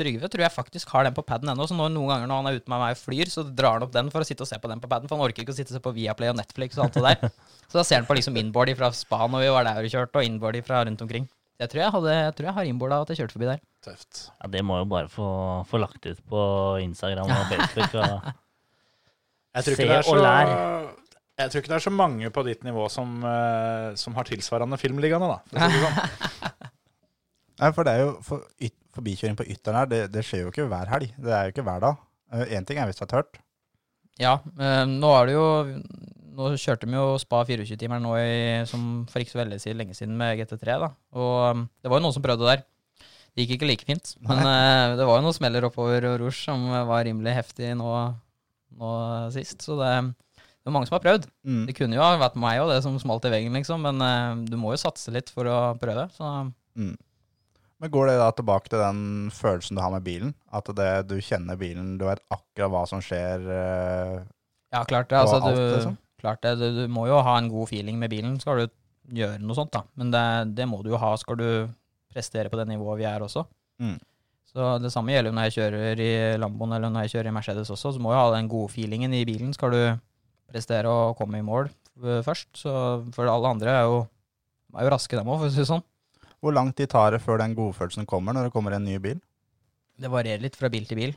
Trygve 0.00 0.30
tror 0.32 0.44
jeg 0.46 0.54
faktisk 0.54 0.92
har 0.94 1.04
den 1.06 1.14
på 1.16 1.24
paden 1.28 1.52
ennå, 1.52 1.66
så 1.68 1.76
når, 1.76 1.92
noen 1.94 2.10
ganger 2.14 2.30
når 2.30 2.40
han 2.40 2.48
er 2.50 2.60
ute 2.60 2.72
med 2.72 2.80
meg 2.82 2.96
og 2.96 3.02
flyr, 3.02 3.30
så 3.32 3.44
drar 3.44 3.76
han 3.78 3.84
opp 3.86 3.92
den 3.94 4.08
for 4.12 4.24
å 4.24 4.28
sitte 4.28 4.46
og 4.46 4.48
se 4.50 4.58
på 4.62 4.70
den 4.72 4.80
på 4.82 4.88
paden, 4.90 5.10
for 5.10 5.20
han 5.20 5.26
orker 5.28 5.44
ikke 5.44 5.52
å 5.52 5.58
sitte 5.58 5.74
og 5.74 5.78
se 5.78 5.82
på 5.84 5.92
Viaplay 5.98 6.32
og 6.32 6.38
Netflix 6.40 6.78
og 6.80 6.86
alt 6.86 6.96
det 6.96 7.04
der. 7.06 7.34
Så 7.68 7.78
da 7.78 7.84
ser 7.86 8.00
han 8.00 8.08
på 8.08 8.16
liksom 8.18 8.38
inboard 8.40 8.72
fra 8.80 8.88
spa 8.96 9.26
når 9.28 9.44
vi 9.44 9.52
var 9.54 9.68
der 9.68 9.84
og 9.84 9.92
kjørte, 9.92 10.22
og 10.22 10.26
inboard 10.26 10.58
fra 10.66 10.80
rundt 10.88 11.04
omkring. 11.04 11.28
Jeg 11.60 11.68
tror 11.68 11.82
jeg, 11.82 11.92
hadde, 11.92 12.12
jeg, 12.16 12.34
tror 12.38 12.46
jeg 12.48 12.56
har 12.56 12.68
inboard 12.70 12.92
av 12.96 13.02
at 13.04 13.10
jeg 13.12 13.20
kjørte 13.20 13.36
forbi 13.36 13.48
der. 13.50 13.60
Tøft. 13.84 14.22
Ja, 14.40 14.48
det 14.54 14.62
må 14.64 14.78
jo 14.80 14.86
bare 14.88 15.10
få, 15.12 15.26
få 15.68 15.80
lagt 15.82 16.06
ut 16.08 16.22
på 16.32 16.40
Instagram 16.86 17.28
og 17.34 17.42
Facebook. 17.52 17.98
Og, 18.00 18.30
Jeg 19.58 19.66
tror, 19.66 19.76
Se 19.76 19.84
det 19.90 19.98
er 19.98 20.06
så, 20.06 20.14
og 20.14 20.22
lær. 20.24 20.52
jeg 21.42 21.52
tror 21.52 21.60
ikke 21.62 21.72
det 21.74 21.76
er 21.76 21.84
så 21.84 21.92
mange 21.92 22.30
på 22.32 22.44
ditt 22.48 22.64
nivå 22.64 22.86
som, 22.92 23.12
eh, 23.28 23.90
som 24.00 24.16
har 24.16 24.28
tilsvarende 24.30 24.78
filmliggende, 24.80 25.28
da. 25.34 25.38
For 25.52 25.60
å 25.60 25.68
si 25.68 25.76
det 25.76 25.90
sånn. 25.90 26.70
Nei, 27.60 27.70
for 27.76 27.84
det 27.84 27.92
er 27.92 28.02
jo 28.06 28.12
for, 28.24 28.46
yt, 28.64 28.76
Forbikjøring 29.00 29.36
på 29.40 29.48
ytteren 29.48 29.80
her, 29.80 29.88
det, 29.90 30.00
det 30.12 30.22
skjer 30.28 30.44
jo 30.44 30.52
ikke 30.52 30.68
hver 30.70 30.90
helg. 30.92 31.10
Det 31.18 31.32
er 31.34 31.48
jo 31.48 31.54
ikke 31.56 31.64
hver 31.66 31.80
dag. 31.88 32.00
Én 32.52 32.66
ting 32.68 32.78
er 32.78 32.86
hvis 32.86 33.00
det 33.00 33.06
er 33.08 33.14
tørt. 33.16 33.38
Ja, 34.20 34.36
eh, 34.60 34.84
nå 34.86 35.10
er 35.16 35.30
det 35.30 35.34
jo 35.38 35.46
Nå 36.40 36.50
kjørte 36.60 36.86
vi 36.86 36.94
jo 36.94 37.16
Spa 37.20 37.40
24-timeren 37.44 38.04
nå 38.06 38.12
i, 38.16 38.60
som 38.70 38.82
for 39.10 39.20
ikke 39.20 39.32
så 39.34 39.40
veldig 39.40 39.56
siden, 39.60 39.80
lenge 39.80 39.96
siden 39.98 40.14
med 40.16 40.38
GT3, 40.38 40.76
da. 40.78 40.88
Og 41.18 41.32
um, 41.56 41.64
det 41.82 41.90
var 41.90 41.98
jo 41.98 42.04
noen 42.04 42.14
som 42.14 42.22
prøvde 42.24 42.46
der. 42.46 42.62
Det 43.34 43.44
gikk 43.44 43.56
ikke 43.56 43.68
like 43.68 43.88
fint. 43.88 44.12
Men 44.24 44.38
eh, 44.46 44.94
det 44.96 45.08
var 45.08 45.18
jo 45.18 45.24
noen 45.26 45.36
smeller 45.36 45.66
oppover 45.66 46.06
Rouge 46.06 46.38
som 46.38 46.64
var 46.88 47.02
rimelig 47.08 47.34
heftig 47.34 47.74
nå, 47.76 47.90
nå 48.78 48.92
sist. 49.34 49.66
Så 49.66 49.76
det, 49.82 49.90
det 50.38 50.70
er 50.70 50.76
mange 50.78 50.88
som 50.88 50.96
har 50.96 51.04
prøvd. 51.04 51.26
Mm. 51.44 51.60
Det 51.68 51.76
kunne 51.76 51.98
jo 51.98 52.08
vært 52.22 52.38
meg 52.40 52.62
òg, 52.62 52.70
det 52.72 52.80
som 52.86 52.96
smalt 53.02 53.26
i 53.28 53.34
veggen, 53.34 53.58
liksom. 53.58 53.84
Men 53.90 54.06
eh, 54.06 54.46
du 54.48 54.56
må 54.62 54.72
jo 54.76 54.80
satse 54.86 55.12
litt 55.12 55.34
for 55.34 55.50
å 55.50 55.60
prøve. 55.82 56.08
Så 56.16 56.30
Mm. 56.78 56.94
Men 57.80 57.92
går 57.92 58.10
det 58.10 58.18
da 58.20 58.28
tilbake 58.36 58.68
til 58.68 58.82
den 58.82 59.30
følelsen 59.32 59.78
du 59.78 59.82
har 59.82 59.92
med 59.94 60.04
bilen? 60.04 60.34
At 60.52 60.68
det, 60.76 60.90
du 61.08 61.16
kjenner 61.24 61.56
bilen, 61.60 61.94
du 62.00 62.04
vet 62.08 62.20
akkurat 62.28 62.72
hva 62.74 62.82
som 62.88 63.00
skjer? 63.04 63.46
eh, 63.48 64.18
ja, 64.74 64.84
klart 64.84 65.08
det. 65.08 65.18
Altså, 65.18 65.40
alt, 65.40 65.56
du, 65.56 65.62
liksom? 65.76 65.96
klart 66.20 66.42
det. 66.44 66.54
Du, 66.60 66.66
du 66.82 66.84
må 66.92 67.06
jo 67.08 67.22
ha 67.24 67.38
en 67.40 67.48
god 67.50 67.70
feeling 67.72 67.98
med 67.98 68.12
bilen, 68.12 68.36
skal 68.42 68.62
du 68.62 68.76
gjøre 69.16 69.40
noe 69.42 69.56
sånt, 69.56 69.72
da. 69.74 69.82
Men 69.98 70.12
det, 70.12 70.24
det 70.60 70.68
må 70.68 70.82
du 70.84 70.92
jo 70.92 71.00
ha, 71.00 71.14
skal 71.18 71.40
du 71.40 71.48
prestere 72.12 72.52
på 72.52 72.60
det 72.60 72.68
nivået 72.68 73.00
vi 73.00 73.08
er 73.08 73.24
også. 73.24 73.46
Mm. 73.80 73.96
Så 74.50 74.70
det 74.82 74.90
samme 74.90 75.14
gjelder 75.14 75.34
når 75.34 75.46
jeg 75.46 75.56
kjører 75.56 76.00
i 76.02 76.12
Lamboen 76.42 76.74
eller 76.74 76.90
når 76.90 77.06
jeg 77.06 77.14
kjører 77.14 77.30
i 77.30 77.34
Mercedes 77.34 77.70
også. 77.70 77.94
Så 77.94 78.02
må 78.02 78.10
du 78.12 78.18
ha 78.18 78.28
den 78.34 78.50
gode 78.50 78.72
feelingen 78.72 79.14
i 79.14 79.24
bilen, 79.26 79.54
skal 79.54 79.74
du 79.74 79.82
prestere 80.50 80.90
og 80.90 81.14
komme 81.18 81.38
i 81.38 81.46
mål 81.46 81.70
eh, 81.70 82.20
først. 82.26 82.50
Så 82.58 82.72
for 83.14 83.30
alle 83.30 83.54
andre 83.54 83.76
er 83.76 83.86
jo, 83.86 84.02
er 84.74 84.86
jo 84.86 84.92
raske, 84.96 85.16
dem 85.16 85.30
òg, 85.30 85.38
for 85.38 85.50
å 85.50 85.54
si 85.54 85.62
det 85.62 85.70
sånn. 85.70 85.86
Hvor 86.40 86.54
lang 86.56 86.70
tid 86.76 86.88
tar 86.92 87.12
det 87.14 87.20
før 87.24 87.40
den 87.42 87.56
godfølelsen 87.58 88.06
kommer 88.08 88.36
når 88.36 88.48
det 88.48 88.54
kommer 88.54 88.76
en 88.76 88.86
ny 88.86 88.96
bil? 89.02 89.18
Det 90.00 90.08
varierer 90.08 90.40
litt 90.40 90.56
fra 90.56 90.70
bil 90.72 90.86
til 90.88 90.96
bil. 90.96 91.12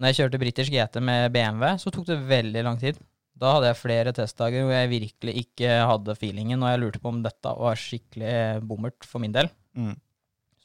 Når 0.00 0.10
jeg 0.12 0.18
kjørte 0.20 0.40
britisk 0.40 0.72
GT 0.72 0.98
med 1.04 1.30
BMW, 1.32 1.76
så 1.80 1.92
tok 1.92 2.06
det 2.08 2.16
veldig 2.28 2.62
lang 2.64 2.80
tid. 2.80 2.98
Da 3.36 3.52
hadde 3.52 3.68
jeg 3.68 3.80
flere 3.82 4.12
testdager 4.16 4.64
hvor 4.64 4.72
jeg 4.72 4.88
virkelig 4.92 5.34
ikke 5.42 5.76
hadde 5.90 6.16
feelingen, 6.16 6.62
og 6.64 6.72
jeg 6.72 6.80
lurte 6.80 7.00
på 7.02 7.12
om 7.12 7.20
dette 7.24 7.52
var 7.60 7.80
skikkelig 7.80 8.64
bommert 8.64 9.04
for 9.08 9.20
min 9.20 9.34
del. 9.36 9.50
Mm. 9.76 9.94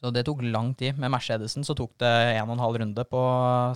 Så 0.01 0.09
det 0.15 0.23
tok 0.25 0.39
lang 0.47 0.71
tid. 0.79 0.97
Med 0.97 1.11
Mercedesen 1.13 1.67
så 1.67 1.75
tok 1.77 1.91
det 2.01 2.09
en 2.39 2.47
og 2.47 2.55
en 2.55 2.63
halv 2.63 2.79
runde 2.81 3.03
på 3.05 3.21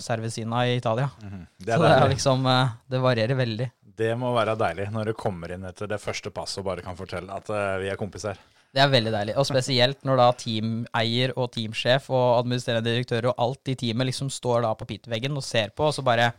Servicina 0.02 0.64
i 0.66 0.78
Italia. 0.80 1.10
Mm. 1.22 1.44
Det, 1.60 1.70
så 1.76 1.82
det 1.84 1.92
er 1.92 2.08
liksom 2.10 2.48
eh, 2.50 2.72
Det 2.90 3.02
varierer 3.04 3.38
veldig. 3.38 3.68
det 3.96 4.10
må 4.20 4.32
være 4.36 4.56
deilig 4.60 4.90
når 4.92 5.08
du 5.08 5.12
kommer 5.16 5.52
inn 5.54 5.62
etter 5.64 5.88
det 5.88 5.96
første 6.02 6.32
passet 6.34 6.60
og 6.60 6.66
bare 6.66 6.82
kan 6.84 6.96
fortelle 6.98 7.32
at 7.32 7.48
eh, 7.48 7.78
vi 7.84 7.92
er 7.92 8.00
kompiser. 8.00 8.40
Det 8.74 8.82
er 8.82 8.90
veldig 8.92 9.12
deilig. 9.14 9.36
Og 9.40 9.46
spesielt 9.48 10.02
når 10.04 10.18
da 10.20 10.26
teameier 10.36 11.32
og 11.36 11.52
teamsjef 11.54 12.10
og 12.12 12.40
administrerende 12.40 12.90
direktør 12.90 13.30
og 13.30 13.38
alt 13.46 13.70
i 13.72 13.76
teamet 13.78 14.10
liksom 14.10 14.32
står 14.32 14.66
da 14.66 14.74
på 14.76 14.88
pitveggen 14.90 15.38
og 15.38 15.44
ser 15.46 15.72
på, 15.76 15.86
og 15.88 15.94
så 15.96 16.04
bare 16.06 16.32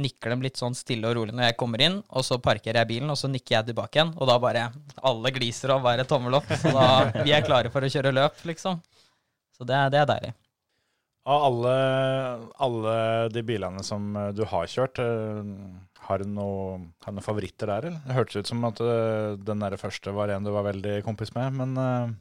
nikker 0.00 0.32
dem 0.32 0.42
litt 0.42 0.58
sånn 0.58 0.74
stille 0.74 1.06
og 1.06 1.16
rolig 1.18 1.34
når 1.36 1.50
jeg 1.50 1.58
kommer 1.60 1.82
inn, 1.84 2.00
og 2.10 2.24
så 2.26 2.38
parkerer 2.42 2.80
jeg 2.82 2.90
bilen, 2.90 3.10
og 3.12 3.18
så 3.18 3.30
nikker 3.30 3.58
jeg 3.58 3.68
tilbake 3.70 4.00
igjen, 4.00 4.14
og 4.16 4.30
da 4.30 4.38
bare 4.42 4.64
alle 5.06 5.34
gliser 5.34 5.74
og 5.74 5.84
bare 5.86 6.06
tommel 6.08 6.38
opp. 6.40 6.48
Så 6.50 6.72
da 6.74 6.86
vi 7.20 7.34
er 7.34 7.46
klare 7.46 7.70
for 7.74 7.84
å 7.84 7.90
kjøre 7.90 8.14
løp, 8.14 8.40
liksom. 8.48 8.80
Så 9.54 9.66
det, 9.68 9.78
det 9.94 10.00
er 10.02 10.10
deilig. 10.10 10.32
Av 11.24 11.46
alle, 11.46 11.74
alle 12.66 12.94
de 13.32 13.42
bilene 13.46 13.84
som 13.86 14.10
du 14.36 14.42
har 14.50 14.66
kjørt, 14.68 14.98
eh, 15.00 15.52
har 16.04 16.22
du 16.22 16.28
noe- 16.28 16.78
noen 17.06 17.24
favoritter 17.24 17.70
der, 17.70 17.88
eller? 17.90 18.00
Det 18.04 18.16
hørtes 18.16 18.40
ut 18.40 18.50
som 18.50 18.64
at 18.68 18.80
uh, 18.84 19.34
den 19.40 19.64
der 19.64 19.76
første 19.80 20.14
var 20.16 20.32
en 20.32 20.46
du 20.46 20.52
var 20.54 20.66
veldig 20.68 20.98
kompis 21.06 21.34
med, 21.36 21.54
men 21.60 21.76
uh... 21.80 22.14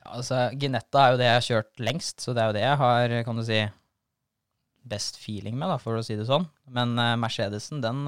Ja, 0.00 0.14
altså, 0.16 0.46
Ginetta 0.56 1.02
er 1.02 1.12
jo 1.12 1.20
det 1.20 1.28
jeg 1.28 1.36
har 1.36 1.46
kjørt 1.48 1.84
lengst, 1.88 2.24
så 2.24 2.34
det 2.34 2.42
er 2.42 2.50
jo 2.50 2.56
det 2.56 2.64
jeg 2.64 2.80
har, 2.80 3.16
kan 3.26 3.40
du 3.40 3.44
si, 3.46 3.60
best 4.90 5.20
feeling 5.20 5.58
med, 5.60 5.68
da, 5.68 5.76
for 5.82 5.98
å 5.98 6.04
si 6.06 6.16
det 6.16 6.24
sånn. 6.28 6.48
Men 6.72 6.96
uh, 6.98 7.12
Mercedesen, 7.20 7.82
den 7.84 8.02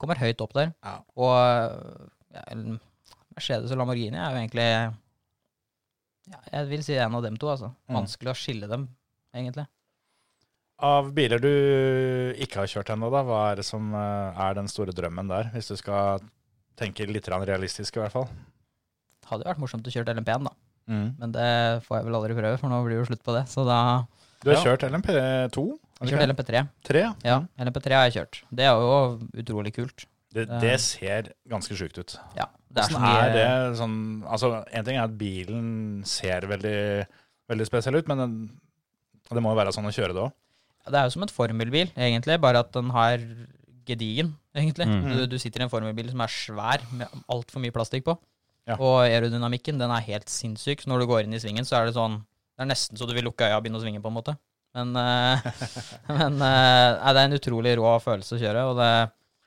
kommer 0.00 0.20
høyt 0.22 0.40
opp 0.40 0.54
der. 0.56 0.70
Ja. 0.86 0.94
Og 1.20 1.36
ja, 2.32 2.44
Mercedes 3.36 3.72
og 3.74 3.80
Lamborghini 3.80 4.18
er 4.18 4.32
jo 4.32 4.40
egentlig 4.40 4.68
ja, 6.30 6.38
Jeg 6.52 6.68
vil 6.70 6.86
si 6.86 6.96
en 6.96 7.18
av 7.18 7.24
dem 7.26 7.36
to, 7.40 7.50
altså. 7.52 7.72
Mm. 7.88 7.98
Vanskelig 7.98 8.32
å 8.32 8.38
skille 8.38 8.70
dem, 8.70 8.86
egentlig. 9.36 9.66
Av 10.86 11.10
biler 11.16 11.40
du 11.42 11.50
ikke 12.40 12.62
har 12.62 12.70
kjørt 12.70 12.92
ennå, 12.94 13.10
hva 13.12 13.40
er 13.50 13.60
det 13.60 13.66
som 13.68 13.92
eh, 13.94 14.40
er 14.48 14.56
den 14.58 14.68
store 14.70 14.94
drømmen 14.96 15.28
der? 15.30 15.50
Hvis 15.54 15.70
du 15.72 15.76
skal 15.78 16.22
tenke 16.80 17.06
litt 17.08 17.28
realistisk, 17.28 17.96
i 17.98 18.02
hvert 18.04 18.14
fall. 18.14 18.28
Hadde 19.28 19.44
jo 19.44 19.50
vært 19.52 19.60
morsomt 19.62 19.86
å 19.86 19.92
kjøre 19.92 20.14
LMP1, 20.16 20.48
da. 20.48 20.54
Mm. 20.90 21.08
Men 21.20 21.34
det 21.34 21.50
får 21.86 22.00
jeg 22.00 22.06
vel 22.08 22.16
aldri 22.18 22.36
prøve, 22.38 22.58
for 22.58 22.72
nå 22.72 22.80
blir 22.84 22.96
det 22.96 23.02
jo 23.04 23.08
slutt 23.12 23.24
på 23.26 23.36
det. 23.36 23.44
Så 23.52 23.66
da 23.68 23.80
Du 24.42 24.48
har 24.50 24.56
Ja. 24.56 24.62
kjørt 24.64 24.86
LMP2? 24.88 25.66
Jeg 26.00 26.08
kjørte 26.08 26.28
LMP3. 26.30 26.62
3? 26.88 27.02
Ja, 27.28 27.42
LMP3 27.60 27.92
har 27.92 28.08
jeg 28.08 28.14
kjørt. 28.16 28.42
Det 28.50 28.64
er 28.64 28.72
jo 28.72 29.20
utrolig 29.36 29.74
kult. 29.76 30.06
Det, 30.32 30.46
det 30.62 30.76
ser 30.80 31.32
ganske 31.50 31.74
sjukt 31.76 31.98
ut. 31.98 32.14
Ja, 32.38 32.46
det 32.70 32.84
er 32.84 32.92
sånn, 32.94 33.04
er 33.04 33.32
det 33.34 33.76
sånn 33.76 33.96
Altså, 34.30 34.64
en 34.72 34.84
ting 34.86 34.96
er 34.96 35.02
at 35.08 35.16
bilen 35.18 36.04
ser 36.06 36.46
veldig, 36.46 37.06
veldig 37.50 37.66
spesiell 37.66 37.98
ut, 37.98 38.08
men 38.08 38.22
den, 38.22 38.36
det 39.28 39.42
må 39.42 39.50
jo 39.52 39.58
være 39.58 39.74
sånn 39.74 39.90
å 39.90 39.92
kjøre 39.94 40.14
det 40.14 40.22
òg. 40.22 40.32
Det 40.90 41.00
er 41.00 41.08
jo 41.08 41.14
som 41.14 41.24
en 41.26 41.32
formelbil, 41.32 41.92
egentlig, 41.96 42.36
bare 42.42 42.62
at 42.64 42.72
den 42.74 42.90
har 42.94 43.22
gedigen, 43.88 44.34
egentlig. 44.56 44.86
Mm. 44.88 45.06
Du, 45.06 45.22
du 45.34 45.38
sitter 45.40 45.62
i 45.62 45.66
en 45.66 45.72
formelbil 45.72 46.10
som 46.12 46.22
er 46.24 46.34
svær, 46.34 46.84
med 46.94 47.22
altfor 47.30 47.62
mye 47.62 47.74
plastikk 47.74 48.06
på. 48.08 48.16
Ja. 48.68 48.76
Og 48.76 49.00
aerodynamikken, 49.06 49.80
den 49.80 49.92
er 49.92 50.04
helt 50.06 50.30
sinnssyk. 50.30 50.82
Så 50.82 50.90
når 50.90 51.02
du 51.02 51.10
går 51.10 51.24
inn 51.24 51.36
i 51.36 51.42
svingen, 51.42 51.66
så 51.66 51.80
er 51.80 51.88
det 51.88 51.96
sånn 51.96 52.20
Det 52.20 52.66
er 52.66 52.68
nesten 52.68 52.98
så 52.98 53.08
du 53.08 53.14
vil 53.16 53.24
lukke 53.24 53.46
øya 53.48 53.56
og 53.56 53.64
begynne 53.64 53.80
å 53.80 53.84
svinge, 53.84 54.02
på 54.04 54.10
en 54.10 54.18
måte. 54.18 54.36
Men, 54.76 54.92
uh, 54.94 55.40
men 56.18 56.36
uh, 56.38 56.98
nei, 57.00 57.14
det 57.14 57.22
er 57.22 57.24
en 57.24 57.38
utrolig 57.38 57.72
rå 57.80 57.94
følelse 58.04 58.36
å 58.36 58.42
kjøre, 58.42 58.66
og 58.70 58.76
det, 58.78 58.90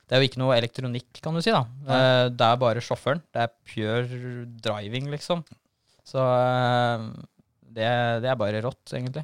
det 0.10 0.16
er 0.16 0.24
jo 0.24 0.30
ikke 0.32 0.42
noe 0.42 0.58
elektronikk, 0.58 1.12
kan 1.24 1.38
du 1.38 1.44
si, 1.46 1.54
da. 1.54 1.62
Uh, 1.88 2.26
det 2.34 2.48
er 2.50 2.64
bare 2.64 2.84
sjåføren. 2.84 3.22
Det 3.32 3.46
er 3.46 3.54
pure 3.70 4.48
driving, 4.66 5.12
liksom. 5.14 5.46
Så 6.04 6.24
det, 7.64 7.88
det 8.26 8.28
er 8.34 8.40
bare 8.42 8.66
rått, 8.66 8.84
egentlig. 8.92 9.24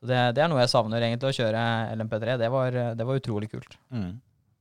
Så 0.00 0.08
det, 0.08 0.18
det 0.36 0.42
er 0.42 0.48
noe 0.48 0.62
jeg 0.62 0.72
savner, 0.72 1.04
egentlig, 1.04 1.28
å 1.30 1.36
kjøre 1.36 1.62
LMP3. 1.98 2.36
Det 2.40 2.48
var, 2.52 2.76
det 2.96 3.06
var 3.06 3.20
utrolig 3.20 3.50
kult. 3.52 3.76
Mm. 3.92 4.10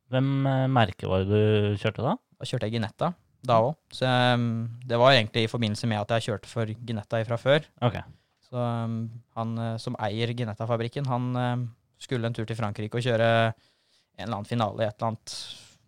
Hvem 0.09 0.29
eh, 0.49 0.67
merke 0.73 1.09
var 1.09 1.23
det 1.23 1.39
du 1.39 1.79
kjørte 1.79 2.05
da? 2.05 2.15
Da 2.39 2.47
kjørte 2.47 2.67
jeg 2.67 2.79
Ginetta 2.79 3.13
da 3.45 3.61
òg. 3.63 3.75
Så 3.95 4.07
um, 4.07 4.67
det 4.83 4.97
var 4.99 5.13
egentlig 5.13 5.45
i 5.45 5.51
forbindelse 5.51 5.87
med 5.87 6.01
at 6.01 6.17
jeg 6.17 6.29
kjørte 6.29 6.49
for 6.51 6.67
Ginetta 6.67 7.21
fra 7.27 7.37
før. 7.39 7.67
Okay. 7.87 8.03
Så 8.49 8.59
um, 8.59 9.01
han 9.37 9.55
eh, 9.63 9.75
som 9.79 9.95
eier 10.01 10.33
Ginetta-fabrikken, 10.35 11.07
han 11.07 11.29
um, 11.37 11.65
skulle 12.01 12.27
en 12.27 12.35
tur 12.35 12.47
til 12.49 12.57
Frankrike 12.59 12.99
og 12.99 13.05
kjøre 13.05 13.29
en 13.29 14.25
eller 14.25 14.39
annen 14.41 14.49
finale 14.49 14.83
i 14.83 14.89
et 14.89 14.97
eller 14.97 15.13
annet 15.13 15.35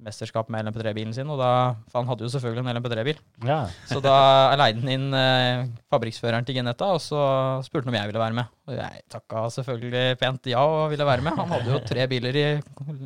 mesterskap 0.02 0.50
med 0.52 0.66
LMP3-bilen 0.66 1.14
sin. 1.16 1.30
Og 1.32 1.40
da, 1.40 1.52
for 1.92 2.02
han 2.02 2.10
hadde 2.10 2.26
jo 2.26 2.32
selvfølgelig 2.34 2.64
en 2.64 2.80
LMP3-bil. 2.80 3.20
Ja. 3.48 3.60
Så 3.90 4.02
da 4.04 4.16
leide 4.60 4.82
han 4.82 4.94
inn 4.94 5.18
eh, 5.18 5.66
fabrikksføreren 5.94 6.48
til 6.48 6.58
Genetta, 6.58 6.92
og 6.96 7.04
så 7.04 7.22
spurte 7.66 7.88
han 7.88 7.94
om 7.94 8.00
jeg 8.00 8.12
ville 8.12 8.24
være 8.24 8.38
med. 8.40 8.56
Og 8.70 8.78
jeg 8.78 9.06
takka 9.14 9.46
selvfølgelig 9.58 10.18
pent 10.22 10.50
ja 10.52 10.64
og 10.66 10.90
ville 10.94 11.08
være 11.08 11.28
med. 11.28 11.38
Han 11.38 11.54
hadde 11.56 11.76
jo 11.76 11.84
tre 11.86 12.08
biler 12.12 12.42
i, 12.42 12.48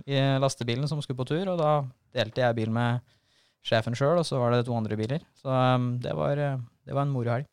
i 0.08 0.24
lastebilen 0.42 0.90
som 0.92 1.04
skulle 1.04 1.20
på 1.20 1.28
tur, 1.34 1.44
og 1.54 1.60
da 1.62 1.76
delte 2.16 2.46
jeg 2.46 2.60
bil 2.62 2.74
med 2.76 3.04
sjefen 3.66 3.98
sjøl, 3.98 4.20
og 4.22 4.28
så 4.28 4.40
var 4.40 4.54
det 4.54 4.66
to 4.68 4.78
andre 4.78 4.98
biler. 5.00 5.26
Så 5.40 5.50
um, 5.50 5.96
det, 6.02 6.14
var, 6.18 6.40
eh, 6.42 6.62
det 6.86 6.96
var 6.96 7.08
en 7.08 7.14
moro 7.14 7.34
helg. 7.34 7.50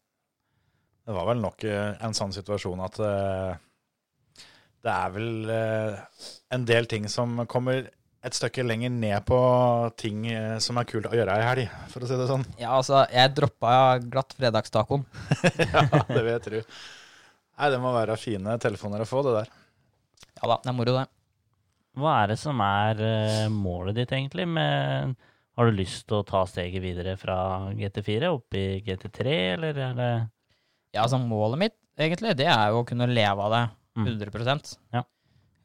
Det 1.03 1.16
var 1.16 1.26
vel 1.32 1.43
nok 1.43 1.64
eh, 1.66 1.95
en 2.05 2.14
sånn 2.14 2.34
situasjon 2.34 2.84
at 2.84 3.01
uh, 3.03 3.55
det 4.82 4.93
er 4.93 5.14
vel 5.14 5.51
uh, 5.51 6.28
en 6.55 6.66
del 6.68 6.86
ting 6.90 7.09
som 7.11 7.43
kommer 7.51 7.88
et 8.23 8.37
stykke 8.37 8.62
lenger 8.64 8.93
ned 8.95 9.25
på 9.27 9.39
ting 9.99 10.27
eh, 10.31 10.59
som 10.62 10.79
er 10.79 10.87
kult 10.89 11.09
å 11.11 11.14
gjøre 11.16 11.39
i 11.41 11.47
helg, 11.47 11.73
for 11.91 12.05
å 12.05 12.11
si 12.11 12.18
det 12.18 12.29
sånn. 12.31 12.45
Ja, 12.61 12.77
altså, 12.77 13.01
jeg 13.11 13.33
droppa 13.35 13.73
glatt 14.05 14.37
fredagstacoen. 14.39 15.03
ja, 15.73 15.83
det 16.07 16.20
vil 16.20 16.31
jeg 16.31 16.45
tro. 16.47 16.62
Nei, 17.59 17.73
det 17.75 17.81
må 17.83 17.93
være 17.95 18.18
fine 18.20 18.55
telefoner 18.62 19.03
å 19.05 19.09
få, 19.09 19.25
det 19.27 19.35
der. 19.41 19.51
Ja 20.39 20.53
da, 20.55 20.61
det 20.62 20.70
er 20.73 20.79
moro, 20.79 20.95
det. 21.01 21.05
Hva 21.99 22.14
er 22.23 22.33
det 22.33 22.39
som 22.41 22.62
er 22.64 23.03
eh, 23.05 23.45
målet 23.53 23.99
ditt, 23.99 24.14
egentlig? 24.16 24.47
Med, 24.49 25.12
har 25.59 25.68
du 25.68 25.77
lyst 25.77 26.07
til 26.07 26.23
å 26.23 26.27
ta 26.27 26.47
steget 26.49 26.83
videre 26.85 27.18
fra 27.20 27.37
GT4 27.77 28.31
opp 28.33 28.57
i 28.57 28.66
GT3, 28.87 29.37
eller 29.59 29.83
er 29.91 29.99
det 29.99 30.11
Ja, 30.95 31.03
altså, 31.05 31.18
målet 31.20 31.61
mitt, 31.66 31.79
egentlig, 31.99 32.37
det 32.39 32.49
er 32.49 32.70
jo 32.73 32.81
å 32.81 32.89
kunne 32.89 33.11
leve 33.11 33.49
av 33.51 33.57
det 33.59 33.64
Mm. 33.93 34.07
100 34.07 34.79
Ja. 34.93 35.03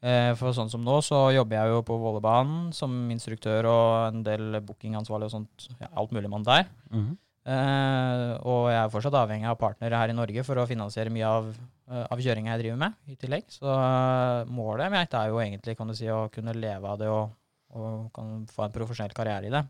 Eh, 0.02 0.32
For 0.38 0.54
sånn 0.54 0.70
som 0.70 0.84
nå, 0.86 1.00
så 1.02 1.24
jobber 1.34 1.58
jeg 1.58 1.72
jo 1.72 1.78
på 1.86 1.96
Vollebanen 1.98 2.68
som 2.76 2.92
instruktør 3.10 3.66
og 3.66 4.12
en 4.12 4.20
del 4.26 4.60
bookingansvarlig 4.62 5.26
og 5.26 5.32
sånt. 5.32 5.68
Ja, 5.80 5.88
alt 5.98 6.12
mulig 6.14 6.30
mann 6.30 6.46
der. 6.46 6.68
Mhm. 6.92 7.16
Eh, 7.48 8.30
og 8.44 8.68
jeg 8.68 8.76
er 8.76 8.90
fortsatt 8.92 9.14
avhengig 9.16 9.48
av 9.48 9.56
partnere 9.56 9.96
her 9.96 10.10
i 10.12 10.16
Norge 10.16 10.42
for 10.44 10.60
å 10.60 10.66
finansiere 10.68 11.08
mye 11.10 11.24
av, 11.24 11.46
eh, 11.90 12.04
av 12.12 12.18
kjøringa 12.20 12.52
jeg 12.52 12.60
driver 12.60 12.76
med, 12.82 12.94
i 13.08 13.16
tillegg. 13.16 13.46
Så 13.48 13.64
eh, 13.72 14.44
målet 14.52 14.92
mitt 14.92 15.14
er 15.16 15.28
jo 15.32 15.40
egentlig 15.40 15.76
kan 15.78 15.88
du 15.88 15.94
si, 15.96 16.06
å 16.12 16.28
kunne 16.30 16.52
leve 16.54 16.84
av 16.84 16.98
det 17.00 17.08
og, 17.08 17.30
og 17.72 18.12
kan 18.12 18.44
få 18.52 18.66
en 18.66 18.74
profesjonell 18.74 19.16
karriere 19.16 19.48
i 19.48 19.54
det. 19.54 19.64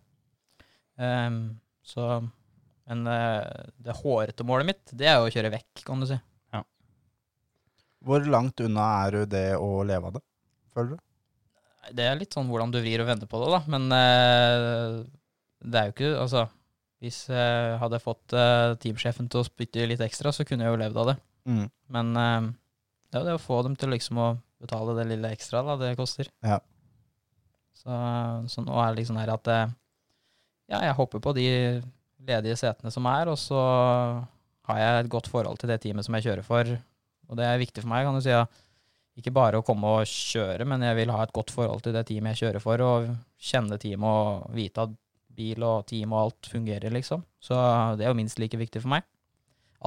Eh, 0.99 1.31
så 1.87 2.11
Men 2.89 3.05
det 3.05 3.93
hårete 4.01 4.45
målet 4.49 4.65
mitt, 4.65 4.93
det 4.97 5.07
er 5.07 5.19
jo 5.21 5.27
å 5.29 5.33
kjøre 5.33 5.51
vekk, 5.53 5.83
kan 5.85 6.01
du 6.01 6.07
si. 6.09 6.17
Hvor 8.05 8.25
langt 8.31 8.61
unna 8.63 8.87
er 9.05 9.17
du 9.17 9.33
det 9.35 9.49
å 9.59 9.83
leve 9.87 10.11
av 10.11 10.19
det, 10.19 10.25
føler 10.75 10.95
du? 10.95 11.05
Det 11.99 12.05
er 12.05 12.19
litt 12.21 12.35
sånn 12.37 12.49
hvordan 12.51 12.73
du 12.73 12.79
vrir 12.83 13.03
og 13.03 13.09
vender 13.09 13.31
på 13.31 13.41
det, 13.43 13.49
da. 13.55 13.61
Men 13.73 13.89
eh, 13.97 14.99
det 15.65 15.81
er 15.81 15.89
jo 15.89 15.95
ikke 15.97 16.11
Altså, 16.21 16.45
hvis 17.03 17.21
jeg 17.33 17.79
hadde 17.81 18.03
fått 18.03 18.35
eh, 18.37 18.77
teamsjefen 18.83 19.31
til 19.31 19.43
å 19.43 19.47
spytte 19.47 19.87
litt 19.89 20.03
ekstra, 20.05 20.33
så 20.35 20.47
kunne 20.47 20.67
jeg 20.67 20.75
jo 20.75 20.81
levd 20.83 21.01
av 21.03 21.13
det. 21.13 21.17
Mm. 21.49 21.67
Men 21.97 22.13
eh, 22.23 22.49
det 23.09 23.19
er 23.19 23.25
jo 23.25 23.31
det 23.31 23.39
å 23.39 23.47
få 23.47 23.63
dem 23.67 23.77
til 23.79 23.95
liksom 23.95 24.21
å 24.21 24.33
betale 24.63 24.97
det 24.99 25.07
lille 25.13 25.33
ekstra 25.35 25.63
da, 25.67 25.79
det 25.81 25.95
koster. 25.99 26.29
Ja. 26.45 26.59
Så, 27.79 27.95
så 28.51 28.65
nå 28.67 28.75
er 28.83 28.91
det 28.91 29.03
liksom 29.03 29.21
her 29.21 29.33
at 29.33 29.51
eh, 29.55 29.77
ja, 30.69 30.83
jeg 30.85 30.99
hopper 30.99 31.23
på 31.25 31.33
de 31.39 31.49
ledige 32.29 32.59
setene 32.61 32.93
som 32.93 33.07
er, 33.09 33.31
og 33.31 33.39
så 33.41 33.61
har 34.69 34.81
jeg 34.83 35.05
et 35.05 35.11
godt 35.13 35.31
forhold 35.33 35.61
til 35.61 35.71
det 35.73 35.79
teamet 35.85 36.05
som 36.05 36.17
jeg 36.19 36.27
kjører 36.27 36.45
for. 36.45 36.75
Og 37.29 37.37
det 37.39 37.45
er 37.45 37.61
viktig 37.61 37.83
for 37.85 37.91
meg, 37.93 38.07
kan 38.09 38.17
du 38.17 38.23
si. 38.25 38.33
Ja. 38.33 38.45
Ikke 39.19 39.33
bare 39.35 39.59
å 39.59 39.65
komme 39.67 39.91
og 39.99 40.07
kjøre, 40.07 40.65
men 40.71 40.81
jeg 40.87 40.95
vil 41.01 41.11
ha 41.11 41.25
et 41.27 41.33
godt 41.35 41.51
forhold 41.51 41.83
til 41.83 41.93
det 41.97 42.05
teamet 42.07 42.37
jeg 42.37 42.45
kjører 42.47 42.63
for, 42.63 42.83
og 42.87 43.09
kjenne 43.43 43.79
teamet 43.83 44.07
og 44.09 44.55
vite 44.55 44.85
at 44.87 44.93
bil 45.39 45.63
og 45.67 45.85
team 45.91 46.13
og 46.15 46.21
alt 46.29 46.49
fungerer, 46.51 46.91
liksom. 46.95 47.25
Så 47.43 47.59
det 47.99 48.07
er 48.07 48.13
jo 48.13 48.19
minst 48.19 48.39
like 48.43 48.59
viktig 48.59 48.81
for 48.85 48.93
meg. 48.95 49.05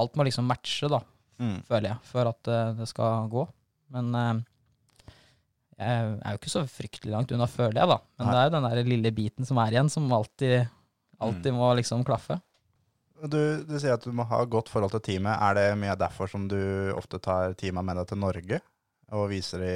Alt 0.00 0.14
må 0.16 0.24
liksom 0.28 0.46
matche, 0.48 0.88
da 0.92 1.00
Mm. 1.42 1.62
føler 1.66 1.88
jeg, 1.88 1.98
for 2.06 2.28
at 2.28 2.48
eh, 2.52 2.72
det 2.78 2.86
skal 2.86 3.24
gå. 3.32 3.42
Men 3.90 4.14
eh, 4.14 4.42
jeg 5.80 6.20
er 6.22 6.34
jo 6.36 6.38
ikke 6.38 6.52
så 6.52 6.62
fryktelig 6.70 7.10
langt 7.10 7.32
unna, 7.34 7.48
føler 7.50 7.80
jeg, 7.80 7.88
da. 7.90 7.96
Men 8.20 8.28
Nei. 8.28 8.32
det 8.34 8.38
er 8.42 8.46
jo 8.46 8.52
den 8.54 8.66
der 8.68 8.90
lille 8.92 9.12
biten 9.16 9.48
som 9.48 9.58
er 9.58 9.72
igjen, 9.74 9.90
som 9.90 10.06
alltid, 10.14 10.68
alltid 11.18 11.56
må 11.56 11.72
liksom 11.80 12.04
klaffe. 12.06 12.36
Du, 13.22 13.38
du 13.68 13.74
sier 13.78 13.94
at 13.94 14.02
du 14.02 14.10
må 14.16 14.24
ha 14.26 14.40
godt 14.50 14.70
forhold 14.72 14.90
til 14.96 15.02
teamet. 15.06 15.36
Er 15.38 15.54
det 15.58 15.66
mye 15.78 15.94
derfor 15.98 16.30
som 16.30 16.48
du 16.50 16.58
ofte 16.96 17.20
tar 17.22 17.52
teamet 17.58 17.86
med 17.86 18.00
deg 18.00 18.08
til 18.10 18.18
Norge? 18.22 18.58
Og 19.12 19.28
viser 19.30 19.62
de 19.62 19.74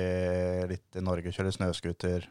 litt 0.72 0.96
i 0.98 1.04
Norge, 1.04 1.30
kjører 1.34 1.54
snøscooter? 1.54 2.26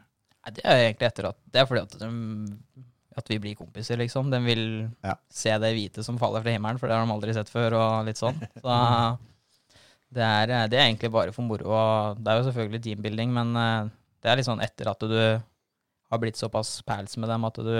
Det 0.52 0.62
er 0.62 0.84
egentlig 0.84 1.08
etter 1.08 1.28
at 1.30 1.38
Det 1.50 1.58
er 1.62 1.66
fordi 1.70 1.82
at, 1.86 1.94
de, 2.02 2.84
at 3.18 3.30
vi 3.32 3.38
blir 3.42 3.56
kompiser, 3.58 3.98
liksom. 4.02 4.28
De 4.30 4.40
vil 4.44 4.64
Ja. 5.06 5.14
se 5.32 5.54
det 5.62 5.72
hvite 5.74 6.04
som 6.04 6.18
faller 6.20 6.44
fra 6.44 6.52
himmelen, 6.54 6.78
for 6.82 6.90
det 6.90 6.98
har 6.98 7.06
de 7.06 7.14
aldri 7.16 7.34
sett 7.34 7.48
før, 7.50 7.78
og 7.80 8.06
litt 8.10 8.20
sånn. 8.20 8.36
Så 8.60 8.76
det 10.16 10.22
er, 10.26 10.52
det 10.68 10.78
er 10.78 10.84
egentlig 10.90 11.10
bare 11.14 11.32
for 11.34 11.46
moro. 11.48 11.70
Og 11.72 12.20
det 12.20 12.32
er 12.32 12.40
jo 12.42 12.48
selvfølgelig 12.50 12.82
teambuilding, 12.90 13.32
men 13.34 13.56
eh, 13.62 13.88
det 14.22 14.30
er 14.32 14.40
litt 14.42 14.48
sånn 14.50 14.62
etter 14.64 14.90
at 14.92 15.00
du 15.06 15.16
har 15.16 16.20
blitt 16.22 16.38
såpass 16.38 16.82
pals 16.86 17.16
med 17.18 17.30
dem 17.32 17.46
at 17.48 17.56
du, 17.66 17.72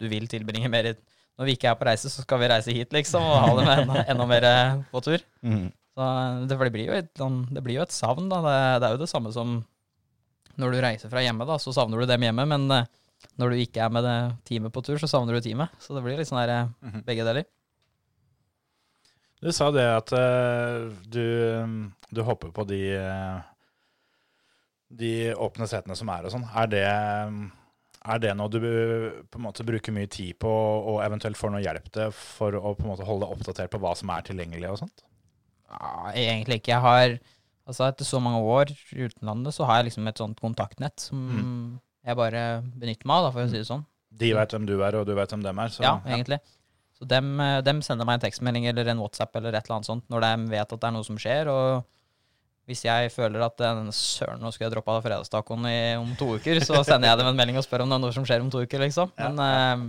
du 0.00 0.08
vil 0.10 0.26
tilbringe 0.30 0.70
mer 0.72 0.94
Når 1.38 1.48
vi 1.48 1.54
ikke 1.56 1.70
er 1.72 1.78
på 1.80 1.86
reise, 1.88 2.10
så 2.12 2.22
skal 2.22 2.38
vi 2.38 2.48
reise 2.52 2.70
hit, 2.76 2.92
liksom, 2.94 3.22
og 3.26 3.40
ha 3.42 3.54
dem 3.58 3.70
enda, 3.74 4.04
enda 4.12 4.26
mer 4.30 4.44
på 4.92 5.00
tur. 5.02 5.22
Mm. 5.42 5.64
Så 5.94 6.06
det, 6.46 6.58
det, 6.60 6.72
blir 6.74 6.86
jo 6.90 6.94
et, 6.98 7.08
sånn- 7.18 7.40
det 7.54 7.62
blir 7.66 7.80
jo 7.80 7.82
et 7.86 7.94
savn, 7.94 8.28
da. 8.30 8.38
Det, 8.44 8.54
det 8.82 8.88
er 8.88 8.94
jo 8.94 9.00
det 9.02 9.10
samme 9.10 9.32
som 9.34 9.56
når 10.62 10.70
du 10.76 10.78
reiser 10.84 11.10
fra 11.10 11.22
hjemme, 11.24 11.42
da, 11.48 11.56
så 11.58 11.72
savner 11.74 11.98
du 11.98 12.06
dem 12.06 12.22
hjemme. 12.28 12.44
Men 12.46 12.68
eh, 12.70 12.86
når 13.42 13.50
du 13.50 13.62
ikke 13.64 13.82
er 13.82 13.90
med 13.94 14.06
det 14.06 14.16
teamet 14.46 14.74
på 14.74 14.82
tur, 14.86 14.98
så 15.02 15.10
savner 15.10 15.34
du 15.34 15.42
teamet. 15.42 15.74
Så 15.82 15.96
det 15.96 16.04
blir 16.06 16.18
litt 16.20 16.30
sånn 16.30 16.38
her, 16.44 16.52
eh, 16.54 16.68
Mhm. 16.86 17.02
begge 17.08 17.26
deler. 17.26 17.48
Du 19.42 19.50
sa 19.52 19.66
det 19.74 19.82
at 19.84 20.12
uh, 20.16 20.86
du, 21.10 21.24
du 22.14 22.20
hopper 22.24 22.48
på 22.54 22.64
de, 22.70 22.78
eh, 22.96 23.42
de 24.94 25.10
åpne 25.34 25.66
setene 25.68 25.96
som 25.98 26.08
er 26.14 26.24
og 26.24 26.32
sånn. 26.32 26.46
Er 26.56 26.70
det, 26.72 26.86
er 28.04 28.20
det 28.20 28.34
noe 28.36 28.52
du 28.52 28.58
på 28.60 29.40
en 29.40 29.46
måte 29.46 29.64
bruker 29.66 29.94
mye 29.96 30.10
tid 30.12 30.36
på, 30.42 30.50
og 30.50 31.00
eventuelt 31.04 31.38
får 31.40 31.54
noe 31.54 31.62
hjelp 31.64 31.86
til 31.94 32.12
for 32.14 32.56
å 32.58 32.74
på 32.76 32.84
en 32.84 32.92
måte 32.92 33.06
holde 33.08 33.24
deg 33.24 33.36
oppdatert 33.38 33.72
på 33.72 33.80
hva 33.82 33.94
som 33.96 34.12
er 34.12 34.26
tilgjengelig 34.26 34.74
og 34.74 34.82
sånt? 34.84 35.06
Ja, 35.72 36.12
egentlig 36.12 36.60
ikke. 36.60 36.74
Jeg 36.76 36.84
har 36.84 37.16
Altså, 37.64 37.86
etter 37.88 38.04
så 38.04 38.18
mange 38.20 38.42
år 38.44 38.74
i 38.92 39.06
utenlandet, 39.06 39.54
så 39.56 39.64
har 39.64 39.78
jeg 39.78 39.86
liksom 39.88 40.08
et 40.10 40.20
sånt 40.20 40.40
kontaktnett 40.44 41.00
som 41.00 41.80
jeg 42.04 42.18
bare 42.18 42.42
benytter 42.76 43.08
meg 43.08 43.22
av, 43.24 43.30
for 43.32 43.46
å 43.46 43.48
si 43.48 43.56
det 43.56 43.68
sånn. 43.70 43.86
De 44.14 44.32
vet 44.36 44.52
hvem 44.52 44.66
du 44.68 44.74
er, 44.76 44.98
og 44.98 45.06
du 45.08 45.14
vet 45.16 45.32
hvem 45.32 45.46
dem 45.46 45.62
er. 45.64 45.72
Så, 45.72 45.80
ja, 45.80 45.94
egentlig. 46.04 46.42
Så 46.94 47.08
dem, 47.08 47.40
dem 47.64 47.80
sender 47.82 48.04
meg 48.06 48.18
en 48.18 48.26
tekstmelding 48.26 48.68
eller 48.68 48.92
en 48.92 49.00
WhatsApp 49.00 49.40
eller 49.40 49.56
et 49.56 49.64
eller 49.64 49.78
annet 49.78 49.88
sånt 49.88 50.04
når 50.12 50.26
de 50.26 50.52
vet 50.52 50.76
at 50.76 50.82
det 50.82 50.90
er 50.90 50.94
noe 50.94 51.08
som 51.08 51.16
skjer. 51.18 51.50
Og 51.50 51.93
hvis 52.68 52.84
jeg 52.86 53.10
føler 53.12 53.44
at 53.44 53.60
eh, 53.64 53.80
søren, 53.92 54.40
nå 54.42 54.52
skal 54.54 54.66
jeg 54.66 54.74
droppe 54.74 54.92
av 54.94 55.04
fredagstacoen 55.04 55.68
om 56.00 56.14
to 56.20 56.34
uker, 56.38 56.62
så 56.64 56.80
sender 56.86 57.10
jeg 57.10 57.20
dem 57.20 57.30
en 57.30 57.40
melding 57.40 57.60
og 57.60 57.66
spør 57.66 57.84
om 57.84 57.92
det 57.92 57.98
er 57.98 58.04
noe 58.06 58.16
som 58.16 58.28
skjer 58.28 58.44
om 58.44 58.52
to 58.52 58.62
uker, 58.64 58.84
liksom. 58.86 59.12
Men 59.20 59.42
eh, 59.44 59.84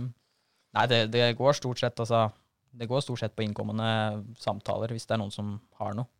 nei, 0.76 0.88
det, 0.92 1.06
det 1.14 1.30
går 1.38 1.56
stort 1.56 1.80
sett, 1.80 1.96
altså 2.04 2.28
Det 2.76 2.88
går 2.90 3.00
stort 3.00 3.22
sett 3.22 3.36
på 3.36 3.46
innkommende 3.46 3.88
samtaler 4.42 4.92
hvis 4.92 5.08
det 5.08 5.16
er 5.16 5.22
noen 5.22 5.32
som 5.32 5.56
har 5.80 5.96
noe. 5.96 6.10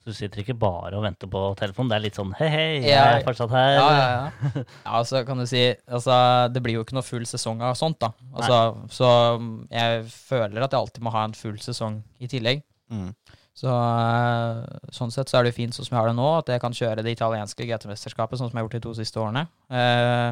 Så 0.00 0.14
du 0.14 0.16
sitter 0.16 0.40
ikke 0.40 0.56
bare 0.56 0.96
og 0.96 1.02
venter 1.04 1.28
på 1.28 1.40
telefonen. 1.60 1.90
Det 1.92 1.96
er 1.98 2.04
litt 2.06 2.16
sånn 2.16 2.30
hei, 2.38 2.46
hei, 2.48 2.68
jeg 2.78 2.94
Ja, 2.94 3.02
er 3.18 3.26
fortsatt 3.26 3.52
her. 3.52 3.72
Ja, 3.76 3.88
ja, 3.92 4.06
ja. 4.08 4.62
ja 4.86 5.00
så 5.04 5.20
kan 5.28 5.42
du 5.42 5.44
si 5.48 5.60
altså, 5.68 6.14
Det 6.54 6.62
blir 6.64 6.78
jo 6.78 6.86
ikke 6.86 6.96
noe 6.96 7.04
full 7.04 7.26
sesong 7.28 7.60
av 7.68 7.76
sånt, 7.76 7.98
da. 8.00 8.08
Altså, 8.32 8.60
så 8.96 9.10
mm, 9.36 9.50
jeg 9.76 10.06
føler 10.14 10.64
at 10.64 10.72
jeg 10.72 10.80
alltid 10.80 11.04
må 11.04 11.12
ha 11.12 11.26
en 11.28 11.36
full 11.36 11.60
sesong 11.60 12.00
i 12.16 12.30
tillegg. 12.32 12.64
Mm. 12.88 13.12
Så 13.60 13.68
eh, 13.68 14.60
sånn 14.96 15.12
sett 15.12 15.28
så 15.28 15.38
er 15.38 15.44
det 15.44 15.52
jo 15.52 15.58
fint 15.58 15.76
sånn 15.76 15.84
som 15.84 15.96
jeg 15.96 16.00
har 16.00 16.08
det 16.08 16.16
nå, 16.16 16.28
at 16.38 16.52
jeg 16.54 16.62
kan 16.62 16.76
kjøre 16.76 17.04
det 17.04 17.12
italienske 17.12 17.66
GT-mesterskapet 17.68 18.40
sånn 18.40 18.48
som 18.48 18.56
jeg 18.56 18.62
har 18.62 18.68
gjort 18.68 18.76
de 18.78 18.84
to 18.86 18.94
siste 18.96 19.20
årene. 19.20 19.42
Eh, 19.68 20.30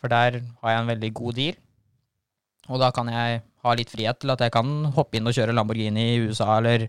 for 0.00 0.10
der 0.10 0.40
har 0.62 0.74
jeg 0.74 0.80
en 0.80 0.90
veldig 0.90 1.10
god 1.20 1.38
deal. 1.38 1.60
Og 2.70 2.80
da 2.82 2.90
kan 2.94 3.10
jeg 3.12 3.42
ha 3.64 3.74
litt 3.76 3.92
frihet 3.92 4.18
til 4.22 4.32
at 4.32 4.42
jeg 4.42 4.54
kan 4.54 4.70
hoppe 4.96 5.18
inn 5.18 5.28
og 5.28 5.36
kjøre 5.36 5.54
Lamborghini 5.54 6.06
i 6.14 6.20
USA 6.24 6.56
eller 6.56 6.88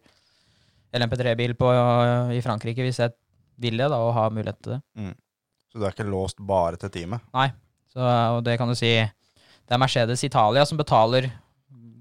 LMP3-bil 0.95 1.53
i 1.55 2.41
Frankrike 2.43 2.83
hvis 2.85 3.01
jeg 3.03 3.13
vil 3.61 3.77
det, 3.79 3.89
da, 3.91 3.99
og 3.99 4.15
har 4.15 4.33
mulighet 4.33 4.59
til 4.63 4.75
det. 4.75 4.79
Så 5.71 5.79
du 5.79 5.85
er 5.85 5.93
ikke 5.93 6.07
låst 6.07 6.39
bare 6.43 6.79
til 6.79 6.91
teamet? 6.93 7.23
Så, 7.91 8.01
og 8.01 8.41
det 8.47 8.55
kan 8.59 8.71
du 8.71 8.75
si 8.77 8.93
Det 8.95 9.75
er 9.75 9.79
Mercedes 9.81 10.23
Italia 10.23 10.63
som 10.67 10.79
betaler 10.79 11.27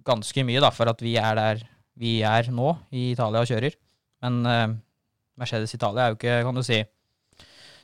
ganske 0.06 0.44
mye 0.46 0.62
da, 0.62 0.70
for 0.74 0.90
at 0.90 1.02
vi 1.02 1.16
er 1.20 1.36
der 1.38 1.62
vi 2.00 2.20
er 2.26 2.48
nå, 2.54 2.72
i 2.92 3.10
Italia 3.12 3.42
og 3.42 3.50
kjører. 3.50 3.76
Men 4.24 4.40
eh, 4.48 4.66
Mercedes 5.40 5.74
Italia 5.76 6.06
er 6.06 6.14
jo 6.14 6.20
ikke, 6.20 6.40
kan 6.46 6.56
du 6.56 6.64
si 6.66 6.80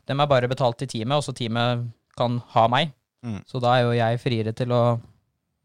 Dem 0.07 0.21
er 0.23 0.29
bare 0.31 0.47
betalt 0.47 0.77
til 0.79 0.87
teamet, 0.87 1.19
og 1.19 1.25
så 1.27 1.33
teamet 1.35 1.89
kan 2.17 2.39
ha 2.53 2.67
meg. 2.71 2.93
Mm. 3.27 3.41
Så 3.49 3.59
da 3.59 3.73
er 3.75 3.89
jo 3.89 3.95
jeg 3.97 4.21
friere 4.23 4.53
til 4.55 4.71
å 4.71 4.83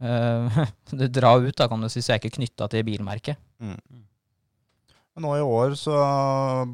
eh, 0.01 0.61
dra 1.19 1.35
ut, 1.37 1.53
da, 1.53 1.67
kan 1.69 1.83
du 1.83 1.89
si, 1.91 2.01
så 2.01 2.15
jeg 2.15 2.17
er 2.17 2.23
ikke 2.23 2.39
knytta 2.39 2.69
til 2.73 2.87
bilmerket. 2.87 3.37
Men 5.11 5.27
nå 5.27 5.35
i 5.37 5.43
år 5.45 5.75
så 5.77 5.93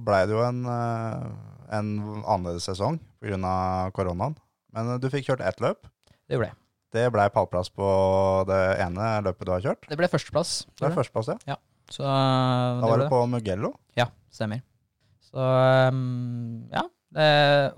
blei 0.05 0.23
det 0.29 0.37
jo 0.37 0.43
en, 0.45 0.63
eh, 0.71 1.27
en 1.75 1.91
annerledes 2.21 2.69
sesong 2.69 3.01
pga. 3.19 3.91
koronaen. 3.97 4.37
Men 4.75 4.93
eh, 4.93 5.01
du 5.01 5.09
fikk 5.11 5.27
kjørt 5.27 5.43
ett 5.43 5.59
løp. 5.63 5.89
Det 6.29 6.39
ble. 6.39 6.51
Det 6.95 7.07
blei 7.11 7.27
pallplass 7.33 7.69
på 7.73 7.87
det 8.47 8.61
ene 8.79 9.17
løpet 9.25 9.47
du 9.47 9.51
har 9.51 9.65
kjørt. 9.65 9.89
Det 9.89 9.97
ble 9.99 10.07
førsteplass. 10.07 10.61
Det 10.71 10.85
ble 10.85 10.95
førsteplass, 10.95 11.33
ja. 11.33 11.55
ja. 11.55 11.57
Så 11.91 12.03
Da 12.03 12.83
var 12.83 12.97
det, 12.97 13.07
det 13.07 13.11
på 13.13 13.23
Mugello. 13.31 13.73
Ja, 13.97 14.09
stemmer. 14.33 14.63
Så 15.27 15.43
um, 15.91 16.67
ja, 16.73 16.85
det 17.15 17.29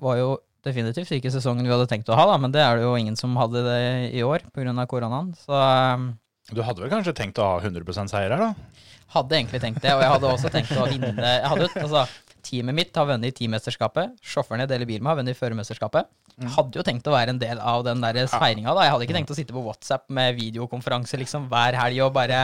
var 0.03 0.19
jo 0.19 0.31
definitivt 0.65 1.11
ikke 1.15 1.31
sesongen 1.33 1.65
vi 1.65 1.71
hadde 1.73 1.87
tenkt 1.89 2.09
å 2.11 2.17
ha, 2.17 2.25
da, 2.29 2.37
men 2.41 2.53
det 2.53 2.61
er 2.63 2.79
det 2.79 2.87
jo 2.87 2.97
ingen 2.99 3.17
som 3.19 3.37
hadde 3.39 3.63
det 3.65 3.79
i 4.17 4.25
år 4.25 4.43
pga. 4.53 4.73
koronaen. 4.91 5.31
Så 5.39 5.55
um, 5.55 6.11
Du 6.51 6.61
hadde 6.65 6.83
vel 6.83 6.91
kanskje 6.93 7.15
tenkt 7.17 7.39
å 7.41 7.53
ha 7.53 7.61
100 7.63 8.09
seier 8.11 8.35
her, 8.35 8.49
da? 8.49 8.85
hadde 9.13 9.37
egentlig 9.39 9.61
tenkt 9.63 9.81
det, 9.81 9.93
og 9.95 10.03
jeg 10.03 10.11
hadde 10.13 10.31
også 10.35 10.51
tenkt 10.53 10.75
å 10.77 10.85
vinne 10.89 11.13
jeg 11.33 11.49
hadde, 11.51 11.69
altså, 11.81 12.03
Teamet 12.45 12.75
mitt 12.77 12.95
har 12.95 13.07
vunnet 13.09 13.35
teammesterskapet, 13.35 14.13
sjåføren 14.23 14.63
jeg 14.63 14.69
deler 14.71 14.87
bil 14.87 15.01
med, 15.01 15.09
har 15.11 15.17
vunnet 15.19 15.37
førermesterskapet. 15.37 16.07
Hadde 16.55 16.79
jo 16.79 16.83
tenkt 16.87 17.07
å 17.09 17.11
være 17.11 17.33
en 17.33 17.39
del 17.41 17.59
av 17.59 17.81
den 17.83 17.99
der 17.99 18.21
feiringa. 18.31 18.71
da. 18.77 18.85
Jeg 18.85 18.93
hadde 18.93 19.07
ikke 19.07 19.15
tenkt 19.17 19.33
å 19.33 19.35
sitte 19.35 19.55
på 19.55 19.63
WhatsApp 19.65 20.05
med 20.15 20.37
videokonferanse 20.37 21.19
liksom 21.19 21.49
hver 21.51 21.75
helg 21.75 21.99
og 22.05 22.13
bare 22.15 22.37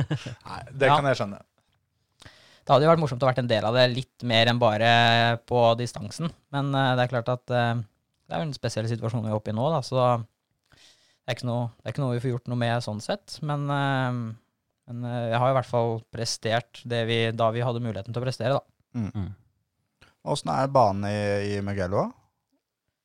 Nei, 0.48 0.62
Det 0.72 0.88
Ja. 0.90 0.96
kan 0.96 1.06
jeg 1.06 1.20
skjønne. 1.20 1.38
Det 2.66 2.74
hadde 2.74 2.82
jo 2.88 2.90
vært 2.90 3.02
morsomt 3.04 3.22
å 3.22 3.28
vært 3.28 3.38
en 3.44 3.50
del 3.50 3.62
av 3.68 3.76
det, 3.78 3.84
litt 3.94 4.24
mer 4.26 4.50
enn 4.50 4.58
bare 4.58 4.88
på 5.46 5.60
distansen. 5.78 6.32
Men 6.50 6.72
uh, 6.74 6.96
det 6.98 7.04
er 7.04 7.12
klart 7.12 7.30
at 7.30 7.44
uh, 7.54 7.78
det 8.26 8.34
er 8.34 8.42
jo 8.42 8.48
en 8.48 8.56
spesiell 8.56 8.88
situasjon 8.90 9.22
vi 9.22 9.30
er 9.30 9.38
oppe 9.38 9.52
i 9.52 9.54
nå, 9.54 9.68
da, 9.70 9.78
så 9.86 10.00
det 10.02 11.30
er, 11.30 11.36
ikke 11.36 11.46
noe, 11.46 11.68
det 11.78 11.86
er 11.86 11.94
ikke 11.94 12.02
noe 12.02 12.16
vi 12.16 12.24
får 12.24 12.32
gjort 12.32 12.50
noe 12.50 12.58
med 12.58 12.82
sånn 12.82 12.98
sett. 13.04 13.38
Men, 13.46 13.70
uh, 13.70 14.10
men 14.90 15.06
jeg 15.30 15.38
har 15.38 15.52
i 15.52 15.56
hvert 15.60 15.70
fall 15.70 16.00
prestert 16.10 16.82
det 16.82 17.04
vi, 17.06 17.20
da 17.38 17.52
vi 17.54 17.62
hadde 17.62 17.84
muligheten 17.86 18.10
til 18.10 18.22
å 18.22 18.26
prestere, 18.26 18.58
da. 18.58 18.66
Åssen 20.26 20.50
er 20.50 20.72
banen 20.74 21.06
i, 21.08 21.18
i 21.54 21.62
Mugello? 21.64 22.08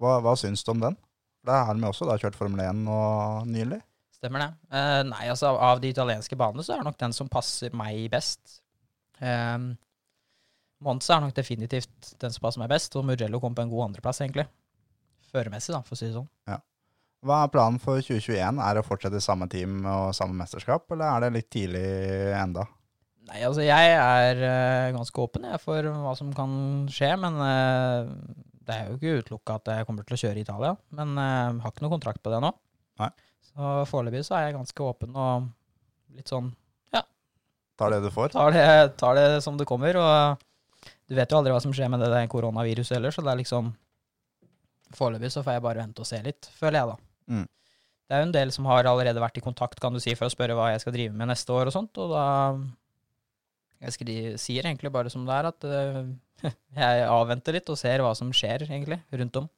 Hva, 0.01 0.17
hva 0.25 0.33
syns 0.39 0.65
du 0.65 0.71
om 0.73 0.81
den? 0.81 0.97
Der 1.45 1.65
har 1.67 1.77
de 1.77 1.85
også 1.85 2.07
da 2.09 2.17
kjørt 2.21 2.37
Formel 2.37 2.63
1 2.63 2.81
nå 2.85 2.97
nylig. 3.49 3.81
Stemmer 4.17 4.43
det. 4.43 4.49
Eh, 4.77 5.01
nei, 5.09 5.23
altså 5.33 5.53
av 5.57 5.81
de 5.81 5.89
italienske 5.89 6.37
banene 6.37 6.65
så 6.65 6.75
er 6.75 6.81
det 6.81 6.89
nok 6.89 6.99
den 7.01 7.15
som 7.17 7.29
passer 7.29 7.73
meg 7.77 8.05
best. 8.13 8.59
Um, 9.21 9.71
Monza 10.81 11.15
er 11.15 11.25
nok 11.25 11.37
definitivt 11.37 12.11
den 12.21 12.33
som 12.33 12.43
passer 12.45 12.61
meg 12.61 12.69
best, 12.73 12.97
og 12.97 13.05
Mugello 13.05 13.41
kom 13.41 13.57
på 13.57 13.65
en 13.65 13.71
god 13.73 13.89
andreplass, 13.89 14.21
egentlig. 14.25 14.47
Føremessig, 15.31 15.73
da, 15.73 15.81
for 15.85 15.97
å 15.97 15.99
si 15.99 16.09
det 16.09 16.17
sånn. 16.17 16.29
Hva 17.21 17.43
er 17.43 17.51
planen 17.53 17.77
for 17.81 18.01
2021? 18.01 18.61
Er 18.65 18.77
det 18.77 18.81
å 18.81 18.87
fortsette 18.87 19.21
samme 19.21 19.45
team 19.49 19.83
og 19.85 20.09
samme 20.17 20.33
mesterskap, 20.39 20.87
eller 20.93 21.05
er 21.05 21.25
det 21.25 21.35
litt 21.35 21.49
tidlig 21.53 21.83
enda? 22.33 22.65
Nei, 23.29 23.41
altså 23.45 23.63
jeg 23.63 23.91
er 23.93 24.39
uh, 24.41 24.93
ganske 24.95 25.21
åpen 25.23 25.45
jeg, 25.47 25.61
for 25.61 25.85
hva 26.03 26.13
som 26.17 26.31
kan 26.35 26.53
skje, 26.91 27.11
men 27.21 27.37
uh, 27.37 28.09
det 28.65 28.75
er 28.75 28.89
jo 28.89 28.97
ikke 28.97 29.21
utelukka 29.21 29.59
at 29.59 29.73
jeg 29.75 29.87
kommer 29.87 30.07
til 30.07 30.17
å 30.17 30.21
kjøre 30.23 30.41
i 30.41 30.45
Italia. 30.45 30.73
Men 30.95 31.13
jeg 31.17 31.59
har 31.63 31.73
ikke 31.73 31.85
noe 31.85 31.93
kontrakt 31.93 32.23
på 32.23 32.33
det 32.33 32.41
nå. 32.43 32.51
Nei. 33.01 33.11
Så 33.51 33.73
foreløpig 33.89 34.23
så 34.25 34.37
er 34.37 34.47
jeg 34.47 34.57
ganske 34.57 34.85
åpen 34.85 35.15
og 35.17 35.49
litt 36.15 36.31
sånn 36.31 36.51
ja. 36.95 37.01
Tar 37.79 37.93
det 37.93 38.01
du 38.05 38.09
får? 38.13 38.33
tar 38.35 38.53
det, 38.55 38.65
tar 38.99 39.17
det 39.17 39.27
som 39.43 39.57
det 39.59 39.67
kommer. 39.69 39.97
Og 39.99 40.91
du 41.11 41.17
vet 41.17 41.31
jo 41.31 41.39
aldri 41.39 41.53
hva 41.53 41.61
som 41.63 41.73
skjer 41.75 41.91
med 41.91 42.03
det 42.03 42.11
der 42.13 42.29
koronaviruset 42.31 42.97
heller, 42.97 43.13
så 43.13 43.23
det 43.25 43.33
er 43.33 43.41
liksom 43.43 43.73
Foreløpig 44.91 45.29
så 45.31 45.39
får 45.39 45.55
jeg 45.55 45.63
bare 45.63 45.79
vente 45.79 46.03
og 46.03 46.07
se 46.09 46.17
litt, 46.19 46.49
føler 46.59 46.81
jeg, 46.81 46.87
da. 46.89 46.95
Mm. 47.31 47.45
Det 48.03 48.15
er 48.15 48.19
jo 48.19 48.25
en 48.25 48.33
del 48.35 48.49
som 48.51 48.65
har 48.67 48.89
allerede 48.89 49.21
vært 49.23 49.37
i 49.39 49.43
kontakt, 49.45 49.79
kan 49.79 49.95
du 49.95 50.01
si, 50.03 50.17
for 50.19 50.27
å 50.27 50.33
spørre 50.33 50.57
hva 50.57 50.65
jeg 50.73 50.81
skal 50.83 50.91
drive 50.91 51.15
med 51.15 51.29
neste 51.31 51.53
år 51.55 51.69
og 51.71 51.75
sånt, 51.77 51.95
og 51.95 52.11
da 52.11 52.25
Jeg 53.81 53.95
skri, 53.95 54.15
sier 54.37 54.67
egentlig 54.69 54.91
bare 54.93 55.09
som 55.09 55.23
det 55.25 55.33
er, 55.33 55.49
at 55.49 55.65
eh, 55.65 56.53
jeg 56.83 57.09
avventer 57.09 57.57
litt 57.57 57.69
og 57.73 57.79
ser 57.79 58.03
hva 58.05 58.13
som 58.17 58.29
skjer, 58.35 58.67
egentlig, 58.67 58.99
rundt 59.17 59.41
om. 59.41 59.49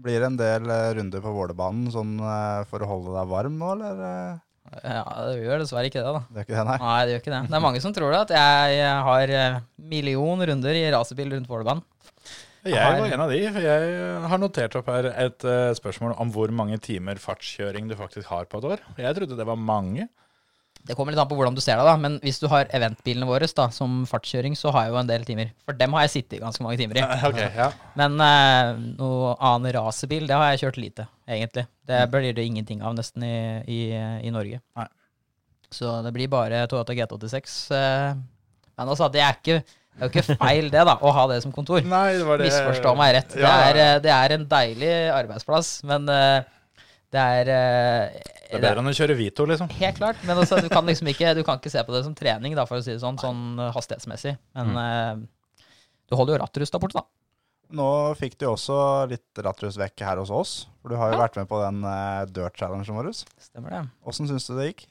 Blir 0.00 0.18
det 0.18 0.30
en 0.30 0.38
del 0.40 0.72
eh, 0.74 0.90
runder 0.98 1.22
på 1.22 1.34
Vålerbanen 1.36 1.90
sånn 1.94 2.16
eh, 2.18 2.62
for 2.70 2.82
å 2.82 2.88
holde 2.90 3.14
deg 3.14 3.30
varm 3.30 3.60
nå, 3.60 3.74
eller? 3.76 4.40
Ja, 4.82 5.04
det 5.26 5.38
gjør 5.40 5.62
dessverre 5.62 5.90
ikke 5.90 6.02
det, 6.02 6.10
da. 6.16 6.22
Det 6.26 6.42
gjør 6.42 6.48
ikke 6.48 6.58
det, 6.58 6.66
nei? 6.66 6.76
Nei, 6.82 6.98
det 7.06 7.14
gjør 7.14 7.22
ikke 7.22 7.34
det. 7.34 7.40
Det 7.46 7.58
er 7.58 7.64
mange 7.66 7.82
som 7.82 7.94
tror 7.94 8.14
det, 8.14 8.20
at 8.26 8.34
jeg 8.36 8.92
har 9.06 9.32
million 9.94 10.46
runder 10.50 10.78
i 10.78 10.84
racerbil 10.94 11.34
rundt 11.36 11.50
Vålerbanen. 11.50 11.86
Jeg 12.60 12.76
var 12.76 13.06
en 13.08 13.22
av 13.24 13.30
de, 13.32 13.38
for 13.54 13.64
jeg 13.64 14.24
har 14.30 14.40
notert 14.42 14.74
opp 14.76 14.90
her 14.92 15.06
et 15.14 15.46
spørsmål 15.78 16.12
om 16.20 16.32
hvor 16.34 16.52
mange 16.52 16.76
timer 16.84 17.16
fartskjøring 17.22 17.88
du 17.88 17.96
faktisk 17.96 18.28
har 18.28 18.50
på 18.50 18.60
et 18.60 18.66
år. 18.74 18.82
Jeg 19.00 19.16
trodde 19.16 19.38
det 19.38 19.46
var 19.48 19.56
mange. 19.56 20.10
Det 20.88 20.96
kommer 20.96 21.12
litt 21.12 21.20
an 21.22 21.28
på 21.30 21.36
hvordan 21.38 21.54
du 21.54 21.60
ser 21.62 21.76
det, 21.78 21.84
da. 21.86 21.92
Men 22.00 22.16
hvis 22.24 22.40
du 22.42 22.46
har 22.50 22.70
eventbilene 22.76 23.28
våre 23.28 23.46
da, 23.46 23.66
som 23.74 24.00
fartskjøring, 24.08 24.56
så 24.58 24.72
har 24.74 24.86
jeg 24.86 24.94
jo 24.94 25.00
en 25.02 25.10
del 25.10 25.26
timer. 25.28 25.50
For 25.68 25.76
dem 25.76 25.92
har 25.96 26.06
jeg 26.06 26.14
sittet 26.14 26.40
ganske 26.42 26.64
mange 26.64 26.80
timer 26.80 26.98
i. 26.98 27.04
Okay, 27.30 27.50
ja. 27.58 27.68
Men 28.00 28.16
uh, 28.18 28.80
noe 28.98 29.34
annen 29.36 29.74
racerbil, 29.76 30.24
det 30.30 30.38
har 30.38 30.54
jeg 30.54 30.62
kjørt 30.64 30.80
lite, 30.80 31.06
egentlig. 31.28 31.66
Det 31.90 32.00
blir 32.10 32.32
det 32.34 32.46
ingenting 32.48 32.80
av 32.86 32.96
nesten 32.96 33.26
i, 33.26 33.36
i, 33.68 33.80
i 34.26 34.32
Norge. 34.34 34.62
Nei. 34.80 34.88
Så 35.70 36.00
det 36.02 36.10
blir 36.16 36.30
bare 36.32 36.64
Toyota 36.70 36.96
GT86. 36.96 37.58
Uh, 37.70 38.16
Men 38.80 38.88
altså, 38.88 39.10
det 39.12 39.22
er 39.22 39.36
ikke 39.36 39.60
det 40.00 40.06
er 40.06 40.08
jo 40.08 40.12
ikke 40.14 40.36
feil 40.40 40.68
det, 40.72 40.82
da, 40.86 40.94
å 41.04 41.10
ha 41.12 41.26
det 41.28 41.40
som 41.44 41.52
kontor. 41.52 41.82
Nei, 41.84 42.14
det 42.16 42.24
var 42.24 42.38
det 42.40 42.46
Misforstå 42.48 42.92
meg 42.96 43.10
rett. 43.18 43.34
Det 43.34 43.42
Ja, 43.42 43.50
er, 43.68 43.78
eh, 43.82 43.96
det 44.00 44.12
er 44.14 44.34
en 44.36 44.46
deilig 44.48 44.92
arbeidsplass, 45.12 45.72
men 45.84 46.06
eh, 46.08 46.46
det 47.10 47.20
er 47.20 47.48
eh, 47.50 48.18
Det 48.50 48.58
er 48.58 48.62
bedre 48.62 48.82
enn 48.84 48.90
å 48.90 48.94
kjøre 48.94 49.16
Vito, 49.18 49.46
liksom. 49.50 49.70
Helt 49.80 49.98
klart, 49.98 50.20
men 50.26 50.38
altså, 50.38 50.60
du 50.62 50.68
kan 50.70 50.86
liksom 50.86 51.08
ikke, 51.10 51.32
du 51.38 51.42
kan 51.46 51.58
ikke 51.58 51.72
se 51.72 51.82
på 51.86 51.94
det 51.94 52.04
som 52.06 52.14
trening, 52.18 52.54
da, 52.58 52.66
for 52.70 52.78
å 52.78 52.84
si 52.86 52.92
det 52.94 53.00
sånn, 53.02 53.18
sånn 53.18 53.58
eh, 53.58 53.72
hastighetsmessig. 53.74 54.36
Men 54.58 54.76
eh, 54.78 55.64
du 56.10 56.16
holder 56.18 56.36
jo 56.36 56.42
rattrusta 56.44 56.78
borte, 56.82 57.02
da. 57.02 57.06
Nå 57.70 57.86
fikk 58.18 58.34
du 58.40 58.48
også 58.50 58.76
litt 59.10 59.38
rattrus 59.46 59.76
vekk 59.78 60.02
her 60.02 60.18
hos 60.18 60.30
oss, 60.34 60.54
for 60.82 60.90
du 60.90 60.96
har 60.98 61.12
jo 61.12 61.18
Ja. 61.18 61.22
vært 61.22 61.36
med 61.38 61.46
på 61.50 61.60
den 61.62 61.84
uh, 61.86 62.24
dirt 62.26 62.56
challengen 62.58 62.96
vår. 62.98 63.12
Stemmer 63.38 63.70
det. 63.76 63.82
Åssen 64.10 64.26
syns 64.26 64.48
du 64.48 64.56
det 64.58 64.72
gikk? 64.72 64.88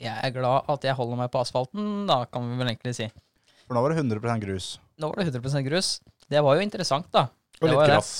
Jeg 0.00 0.16
er 0.26 0.32
glad 0.34 0.66
at 0.72 0.86
jeg 0.88 0.96
holder 0.98 1.20
meg 1.20 1.30
på 1.30 1.38
asfalten, 1.38 2.08
da 2.10 2.24
kan 2.26 2.48
vi 2.50 2.58
vel 2.58 2.72
egentlig 2.72 2.96
si. 2.98 3.06
For 3.62 3.78
nå 3.78 3.84
var 3.84 3.94
det 3.94 4.02
100% 4.02 4.42
grus. 4.42 4.72
Nå 4.98 5.12
var 5.12 5.22
det 5.22 5.28
100% 5.30 5.62
grus. 5.68 5.92
Det 6.26 6.42
var 6.42 6.58
jo 6.58 6.64
interessant, 6.66 7.06
da. 7.14 7.28
Og 7.60 7.68
litt 7.70 7.78
grass. 7.92 8.10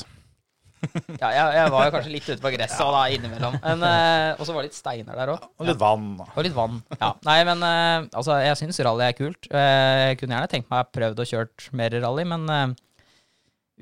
Ja, 1.20 1.28
jeg, 1.34 1.46
jeg 1.58 1.70
var 1.74 1.86
jo 1.86 1.92
kanskje 1.94 2.12
litt 2.14 2.28
ute 2.30 2.40
på 2.40 2.50
gresset 2.54 2.92
da, 2.94 3.00
innimellom. 3.12 3.56
Men, 3.62 3.82
eh, 3.84 4.38
og 4.40 4.46
så 4.48 4.54
var 4.56 4.64
det 4.64 4.70
litt 4.70 4.78
steiner 4.78 5.18
der 5.18 5.32
òg. 5.34 5.42
Og 5.60 5.66
litt 5.68 5.80
vann. 5.80 6.06
Og 6.24 6.38
litt 6.46 6.54
vann. 6.56 6.78
Ja. 7.00 7.10
Nei, 7.28 7.38
men 7.48 7.64
eh, 7.66 8.06
altså, 8.16 8.38
jeg 8.40 8.56
syns 8.62 8.80
rally 8.86 9.04
er 9.10 9.16
kult. 9.18 9.50
Eh, 9.50 10.10
Jeg 10.10 10.20
kunne 10.22 10.38
gjerne 10.38 10.50
tenkt 10.52 10.70
meg 10.72 10.88
prøvd 10.96 11.20
å 11.20 11.26
kjørt 11.28 11.66
mer 11.76 11.92
rally, 12.00 12.24
men 12.32 12.46
uh, 12.48 12.72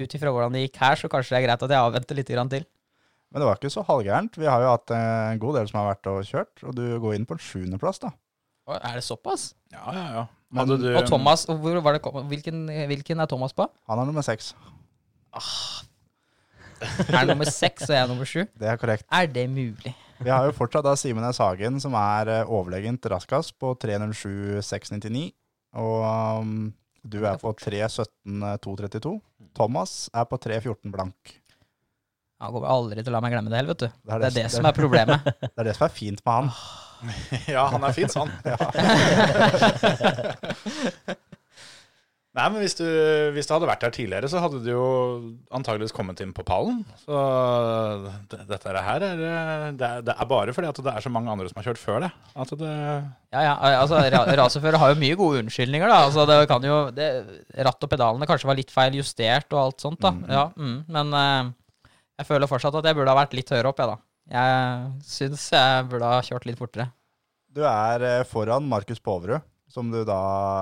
ut 0.03 0.15
ifra 0.19 0.33
hvordan 0.35 0.55
det 0.57 0.65
gikk 0.67 0.81
her, 0.83 0.99
så 1.01 1.11
kanskje 1.13 1.35
det 1.37 1.41
er 1.43 1.47
greit 1.49 1.65
at 1.67 1.75
jeg 1.75 1.87
avventer 1.87 2.19
litt 2.19 2.33
grann 2.35 2.51
til. 2.53 2.67
Men 3.31 3.43
det 3.43 3.49
var 3.51 3.59
ikke 3.61 3.71
så 3.75 3.83
halvgærent. 3.85 4.39
Vi 4.41 4.47
har 4.49 4.63
jo 4.65 4.73
hatt 4.73 4.93
eh, 4.95 5.33
en 5.35 5.41
god 5.43 5.59
del 5.61 5.69
som 5.71 5.81
har 5.83 5.91
vært 5.93 6.11
og 6.11 6.23
kjørt, 6.27 6.65
og 6.65 6.75
du 6.79 6.85
går 7.03 7.15
inn 7.19 7.27
på 7.29 7.37
en 7.37 7.43
sjuendeplass, 7.45 8.01
da. 8.07 8.13
Er 8.79 8.99
det 8.99 9.05
såpass? 9.07 9.53
Ja, 9.73 9.85
ja, 9.97 10.07
ja. 10.19 10.27
Men- 10.53 10.69
du 10.81 10.87
Og 10.97 11.05
Thomas, 11.09 11.45
hvor 11.49 11.81
var 11.85 11.97
det, 11.99 12.03
hvilken, 12.31 12.67
hvilken 12.89 13.21
er 13.21 13.29
Thomas 13.29 13.53
på? 13.57 13.67
Han 13.89 14.01
er 14.01 14.09
nummer 14.09 14.25
seks. 14.25 14.55
Er 17.09 17.17
han 17.21 17.33
nummer 17.33 17.49
seks, 17.51 17.87
og 17.89 17.95
jeg 17.95 18.03
er 18.03 18.11
nummer 18.11 18.29
sju? 18.29 18.45
Det 18.59 18.69
er 18.71 18.79
korrekt. 18.81 19.07
Er 19.13 19.27
det 19.31 19.47
mulig? 19.51 19.95
Vi 20.19 20.31
har 20.31 20.49
jo 20.49 20.55
fortsatt 20.57 20.87
da 20.87 20.95
Simen 20.99 21.27
S. 21.29 21.39
Hagen, 21.43 21.79
som 21.83 21.95
er 21.99 22.31
eh, 22.41 22.51
overlegent 22.51 23.05
raskest 23.13 23.55
på 23.61 23.75
3.07,699. 23.85 25.29
Og 25.79 26.41
um, 26.43 26.73
du 27.07 27.21
er 27.29 27.39
på 27.39 27.53
3.17,232. 27.61 29.13
Thomas 29.55 29.93
er 30.15 30.27
på 30.27 30.41
3.14 30.43 30.91
blank. 30.95 31.37
Han 32.39 32.55
kommer 32.55 32.71
aldri 32.71 33.03
til 33.03 33.11
å 33.11 33.17
la 33.17 33.23
meg 33.23 33.35
glemme 33.35 33.51
det 33.51 33.59
heller, 33.59 33.75
vet 33.75 33.83
du. 33.83 33.89
Det 33.91 34.15
er 34.15 34.23
Det 34.23 34.29
er 34.29 34.37
det 34.43 34.51
som 34.55 34.67
er 34.69 34.75
problemet. 34.77 35.31
Det 35.43 35.59
er 35.59 35.71
det 35.71 35.79
som 35.79 35.87
er 35.89 35.95
fint 35.95 36.23
med 36.23 36.35
han. 36.35 36.53
Ja, 37.55 37.69
han 37.71 37.85
er 37.87 37.93
fin 37.95 38.11
sånn. 38.11 38.31
Nei, 42.39 42.45
men 42.55 42.63
hvis 42.63 42.77
du, 42.79 42.85
hvis 43.35 43.49
du 43.49 43.53
hadde 43.57 43.67
vært 43.67 43.83
her 43.83 43.93
tidligere, 43.97 44.29
så 44.31 44.39
hadde 44.39 44.61
du 44.63 44.69
jo 44.71 44.83
antageligvis 45.59 45.95
kommet 45.97 46.21
inn 46.23 46.31
på 46.37 46.45
pallen. 46.47 46.85
Så 47.03 47.19
det, 48.31 48.39
dette 48.47 48.75
her 48.87 49.03
er, 49.09 49.17
det 49.75 49.89
er 49.89 50.05
Det 50.07 50.15
er 50.15 50.29
bare 50.31 50.55
fordi 50.55 50.71
at 50.71 50.79
det 50.87 50.93
er 50.95 51.03
så 51.03 51.11
mange 51.11 51.33
andre 51.33 51.49
som 51.51 51.59
har 51.59 51.67
kjørt 51.67 51.81
før 51.83 52.05
det. 52.07 52.11
At 52.39 52.53
det 52.61 52.71
Ja, 53.35 53.43
ja, 53.43 53.55
altså 53.83 53.99
ra- 54.07 54.79
har 54.79 54.95
jo 54.95 55.01
mye 55.03 55.17
gode 55.19 55.43
unnskyldninger, 55.43 55.91
da. 55.91 55.99
Altså, 56.07 56.27
det 56.31 56.39
kan 56.51 56.63
jo 56.65 56.79
det, 56.95 57.09
Ratt 57.67 57.83
og 57.85 57.91
pedalene 57.91 58.29
kanskje 58.31 58.49
var 58.53 58.61
litt 58.61 58.71
feil 58.73 58.95
justert 59.01 59.51
og 59.53 59.65
alt 59.65 59.81
sånt, 59.85 59.99
da. 60.01 60.15
Ja, 60.31 60.47
mm, 60.55 60.79
men 60.95 61.13
eh, 61.19 61.51
jeg 62.23 62.31
føler 62.31 62.51
fortsatt 62.51 62.79
at 62.79 62.87
jeg 62.87 62.97
burde 62.99 63.13
ha 63.13 63.19
vært 63.19 63.35
litt 63.37 63.51
høyere 63.51 63.73
opp, 63.75 63.83
jeg, 63.83 63.91
da. 63.91 63.99
Jeg 64.39 65.03
syns 65.09 65.51
jeg 65.57 65.87
burde 65.91 66.09
ha 66.15 66.23
kjørt 66.23 66.47
litt 66.47 66.59
fortere. 66.61 66.91
Du 67.51 67.63
er 67.67 68.03
eh, 68.05 68.25
foran 68.29 68.67
Markus 68.69 69.01
Poverud, 69.03 69.43
som 69.69 69.91
du 69.93 70.01
da 70.09 70.19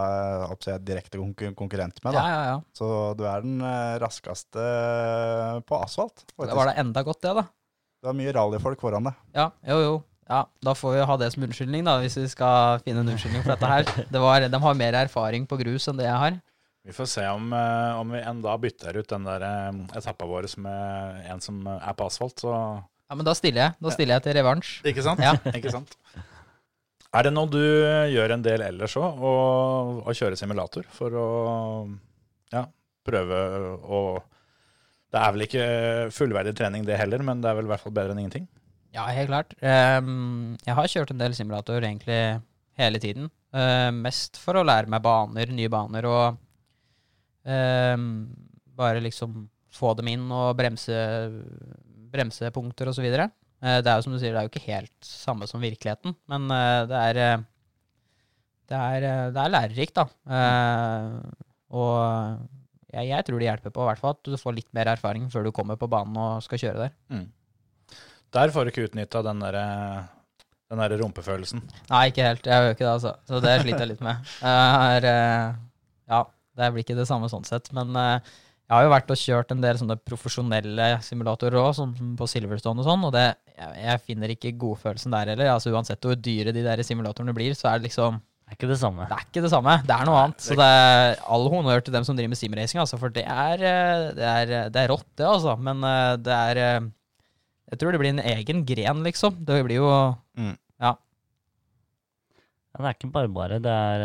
er 0.06 0.50
oppser 0.50 0.82
direkte 0.82 1.20
konkurrent 1.54 2.00
med. 2.02 2.16
Da. 2.16 2.24
ja, 2.26 2.40
ja. 2.50 2.56
Så 2.76 2.88
du 3.18 3.22
er 3.28 3.44
den 3.44 3.60
eh, 3.62 3.94
raskeste 4.02 4.62
eh, 4.62 5.60
på 5.66 5.78
asfalt. 5.78 6.24
faktisk. 6.34 6.50
Det 6.50 6.58
var 6.58 6.72
da 6.72 6.76
enda 6.82 7.04
godt, 7.06 7.22
det, 7.22 7.36
da. 7.38 7.46
Du 8.02 8.10
har 8.10 8.18
mye 8.18 8.34
rallyfolk 8.34 8.82
foran 8.82 9.08
deg. 9.08 9.16
Ja, 9.36 9.50
jo, 9.70 9.78
jo. 9.84 9.94
Ja, 10.26 10.40
Da 10.62 10.74
får 10.74 10.96
vi 10.96 11.04
ha 11.06 11.16
det 11.20 11.28
som 11.32 11.44
unnskyldning, 11.46 11.84
da, 11.86 12.00
hvis 12.02 12.16
vi 12.18 12.26
skal 12.28 12.82
finne 12.82 13.04
en 13.04 13.12
unnskyldning 13.14 13.44
for 13.46 13.54
dette 13.54 13.70
her. 13.70 14.06
Det 14.10 14.22
var, 14.22 14.42
de 14.50 14.60
har 14.66 14.78
mer 14.78 14.98
erfaring 15.04 15.46
på 15.46 15.58
grus 15.60 15.86
enn 15.86 16.00
det 16.00 16.08
jeg 16.08 16.18
har. 16.24 16.38
Vi 16.86 16.94
får 16.94 17.08
se 17.10 17.24
om, 17.30 17.48
eh, 17.54 17.98
om 17.98 18.10
vi 18.14 18.22
enda 18.22 18.52
bytter 18.62 18.98
ut 19.00 19.08
den 19.10 19.26
der 19.26 19.42
eh, 19.46 19.80
etappa 19.98 20.26
vår 20.26 20.50
med 20.62 21.26
en 21.30 21.42
som 21.42 21.62
er 21.66 21.94
på 21.98 22.06
asfalt. 22.10 22.42
Så 22.42 22.50
Ja, 23.06 23.14
Men 23.14 23.26
da 23.26 23.34
stiller 23.38 23.62
jeg. 23.62 23.78
Da 23.82 23.90
stiller 23.94 24.18
jeg 24.18 24.22
til 24.26 24.34
revansj. 24.40 24.70
Ikke 24.90 25.02
sant? 25.06 25.22
Ja. 25.22 25.34
Ikke 25.58 25.70
sant? 25.70 25.94
Er 27.16 27.24
det 27.24 27.32
noe 27.32 27.48
du 27.48 27.62
gjør 28.12 28.34
en 28.34 28.44
del 28.44 28.64
ellers 28.66 28.96
òg, 29.00 29.22
å 29.24 29.34
å 30.04 30.14
kjøre 30.16 30.36
simulator 30.36 30.84
for 30.92 31.14
å 31.16 31.28
ja, 32.52 32.66
prøve 33.06 33.38
å 33.82 34.00
Det 35.12 35.22
er 35.22 35.32
vel 35.32 35.46
ikke 35.46 35.66
fullverdig 36.12 36.52
trening 36.58 36.84
det 36.84 36.98
heller, 37.00 37.22
men 37.24 37.40
det 37.40 37.48
er 37.48 37.56
vel 37.56 37.68
i 37.68 37.72
hvert 37.72 37.84
fall 37.84 37.94
bedre 37.96 38.12
enn 38.12 38.24
ingenting? 38.24 38.48
Ja, 38.96 39.06
helt 39.12 39.30
klart. 39.30 39.54
Um, 39.60 40.56
jeg 40.64 40.76
har 40.76 40.90
kjørt 40.92 41.12
en 41.12 41.20
del 41.20 41.34
simulator 41.36 41.78
egentlig 41.78 42.18
hele 42.76 43.00
tiden. 43.00 43.30
Uh, 43.54 43.88
mest 43.94 44.40
for 44.40 44.58
å 44.58 44.64
lære 44.66 44.90
meg 44.92 45.04
baner, 45.04 45.52
nye 45.54 45.72
baner, 45.72 46.08
og 46.08 46.38
um, 47.44 48.06
bare 48.76 49.04
liksom 49.04 49.46
få 49.76 49.92
dem 49.98 50.10
inn 50.14 50.26
og 50.32 50.54
bremse, 50.58 50.96
bremsepunkter 52.12 52.92
osv. 52.92 53.08
Uh, 53.12 53.28
det 53.60 53.88
er 53.88 53.96
jo 53.96 54.04
som 54.04 54.12
du 54.14 54.18
sier, 54.20 54.34
det 54.34 54.40
er 54.42 54.48
jo 54.48 54.52
ikke 54.52 54.66
helt 54.68 55.06
samme 55.08 55.46
som 55.48 55.62
virkeligheten, 55.62 56.14
men 56.28 56.50
eh, 56.52 56.82
det 56.90 56.98
er 57.10 57.20
eh, 57.24 57.44
det 58.66 58.76
er, 58.82 59.04
eh, 59.06 59.28
det 59.34 59.42
er 59.44 59.52
lærerikt, 59.54 59.94
da. 60.00 60.04
Eh, 60.36 61.46
og 61.76 61.96
jeg, 62.92 63.08
jeg 63.12 63.26
tror 63.28 63.38
det 63.40 63.46
hjelper 63.48 63.74
på, 63.74 63.84
i 63.84 63.88
hvert 63.90 64.02
fall 64.02 64.14
at 64.16 64.26
du 64.26 64.36
får 64.40 64.56
litt 64.58 64.68
mer 64.76 64.90
erfaring 64.92 65.28
før 65.32 65.46
du 65.46 65.52
kommer 65.54 65.78
på 65.80 65.88
banen 65.90 66.16
og 66.18 66.42
skal 66.44 66.60
kjøre 66.62 66.86
der. 66.86 67.24
Der 68.36 68.52
får 68.52 68.66
du 68.66 68.72
ikke 68.72 68.86
utnytta 68.88 69.22
den 69.26 69.42
der, 69.44 69.58
den 70.70 70.82
der 70.82 70.96
rumpefølelsen. 71.00 71.62
Nei, 71.92 72.06
ikke 72.10 72.26
helt. 72.26 72.46
Jeg 72.48 72.64
gjør 72.64 72.74
ikke 72.74 72.84
det, 72.84 72.94
altså. 72.96 73.12
Så 73.28 73.40
det 73.44 73.54
sliter 73.62 73.84
jeg 73.84 73.92
litt 73.94 74.02
med. 74.04 74.32
Er, 74.50 75.06
eh, 75.12 75.54
ja, 76.10 76.20
det 76.58 76.72
blir 76.74 76.84
ikke 76.86 76.98
det 76.98 77.06
samme 77.08 77.30
sånn 77.32 77.46
sett. 77.48 77.70
Men 77.76 77.94
eh, 78.00 78.34
jeg 78.66 78.74
har 78.74 78.82
jo 78.82 78.90
vært 78.90 79.10
og 79.14 79.18
kjørt 79.20 79.52
en 79.54 79.60
del 79.62 79.76
sånne 79.78 79.94
profesjonelle 80.02 80.86
simulatorer 81.06 81.54
òg, 81.60 81.68
som 81.78 81.92
på 82.18 82.26
Silverstone 82.26 82.82
og 82.82 82.88
sånn, 82.88 83.04
og 83.06 83.12
det, 83.14 83.26
jeg, 83.54 83.76
jeg 83.84 84.02
finner 84.08 84.32
ikke 84.34 84.56
godfølelsen 84.58 85.14
der 85.14 85.30
heller. 85.32 85.52
Altså 85.52 85.70
Uansett 85.70 86.02
hvor 86.02 86.18
dyre 86.18 86.54
de 86.54 86.64
der 86.66 86.82
simulatorene 86.86 87.34
blir, 87.36 87.54
så 87.54 87.70
er 87.70 87.78
det 87.78 87.92
liksom 87.92 88.18
Det 88.18 88.50
er 88.50 88.58
ikke 88.58 88.70
det 88.72 88.80
samme. 88.82 89.06
Det 89.06 89.14
er 89.14 89.22
ikke 89.28 89.44
det 89.44 89.52
samme. 89.54 89.76
Det 89.86 89.94
er 89.94 90.10
noe 90.10 90.18
annet. 90.24 90.42
Så 90.42 90.58
det 90.58 90.66
er 90.66 91.16
all 91.36 91.46
honnør 91.50 91.86
til 91.86 91.94
dem 91.94 92.04
som 92.06 92.18
driver 92.18 92.34
med 92.34 92.40
simracing, 92.42 92.82
altså, 92.82 92.98
for 92.98 93.14
det 93.14 93.22
er, 93.22 93.62
eh, 93.70 94.10
det 94.18 94.28
er, 94.32 94.52
det 94.74 94.82
er 94.82 94.90
rått, 94.90 95.08
det, 95.14 95.26
altså. 95.30 95.54
Men 95.58 95.86
eh, 95.86 96.12
det 96.26 96.36
er 96.50 96.62
eh, 96.64 96.92
Jeg 97.70 97.80
tror 97.80 97.94
det 97.94 98.02
blir 98.02 98.14
en 98.14 98.22
egen 98.34 98.66
gren, 98.66 99.02
liksom. 99.06 99.38
Det 99.46 99.62
blir 99.66 99.78
jo 99.78 99.90
Ja, 100.82 100.92
det 102.82 102.90
er 102.90 102.98
ikke 102.98 103.14
bare 103.14 103.30
bare. 103.32 103.62
Det 103.62 103.72
er, 103.72 104.02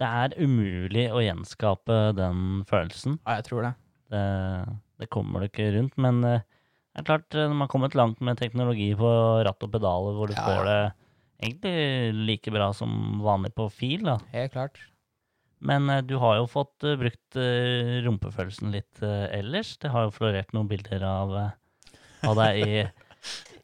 det 0.00 0.08
er 0.08 0.34
umulig 0.42 1.06
å 1.14 1.22
gjenskape 1.24 1.96
den 2.16 2.64
følelsen. 2.68 3.18
Ja, 3.24 3.38
jeg 3.38 3.46
tror 3.48 3.64
det. 3.64 3.72
Det, 4.12 4.24
det 5.02 5.08
kommer 5.12 5.42
du 5.42 5.48
ikke 5.48 5.70
rundt. 5.76 5.96
Men 6.00 6.20
eh, 6.26 6.44
det 6.92 7.02
er 7.02 7.08
klart, 7.08 7.28
eh, 7.34 7.46
når 7.46 7.54
man 7.54 7.64
har 7.66 7.72
kommet 7.72 7.96
langt 7.98 8.20
med 8.24 8.40
teknologi 8.40 8.90
på 8.98 9.12
ratt 9.46 9.64
og 9.64 9.72
pedaler, 9.72 10.18
hvor 10.18 10.30
du 10.30 10.36
Ja, 10.36 10.44
får 10.44 10.68
det 10.68 10.82
egentlig 11.46 12.26
like 12.28 12.52
bra 12.54 12.68
som 12.76 13.22
vanlig 13.24 13.54
på 13.56 13.70
fil, 13.72 14.04
da. 14.06 14.18
Helt 14.34 14.54
klart. 14.56 14.82
Men 15.64 15.88
eh, 15.92 16.04
du 16.04 16.18
har 16.20 16.42
jo 16.42 16.50
fått 16.50 16.84
brukt 17.00 17.40
rumpefølelsen 18.06 18.74
litt 18.74 19.00
ellers. 19.02 19.76
Det 19.80 19.92
har 19.94 20.06
jo 20.06 20.14
florert 20.18 20.52
noen 20.56 20.68
bilder 20.70 21.08
av, 21.08 21.34
av 22.26 22.40
deg 22.44 22.62
i 22.62 22.84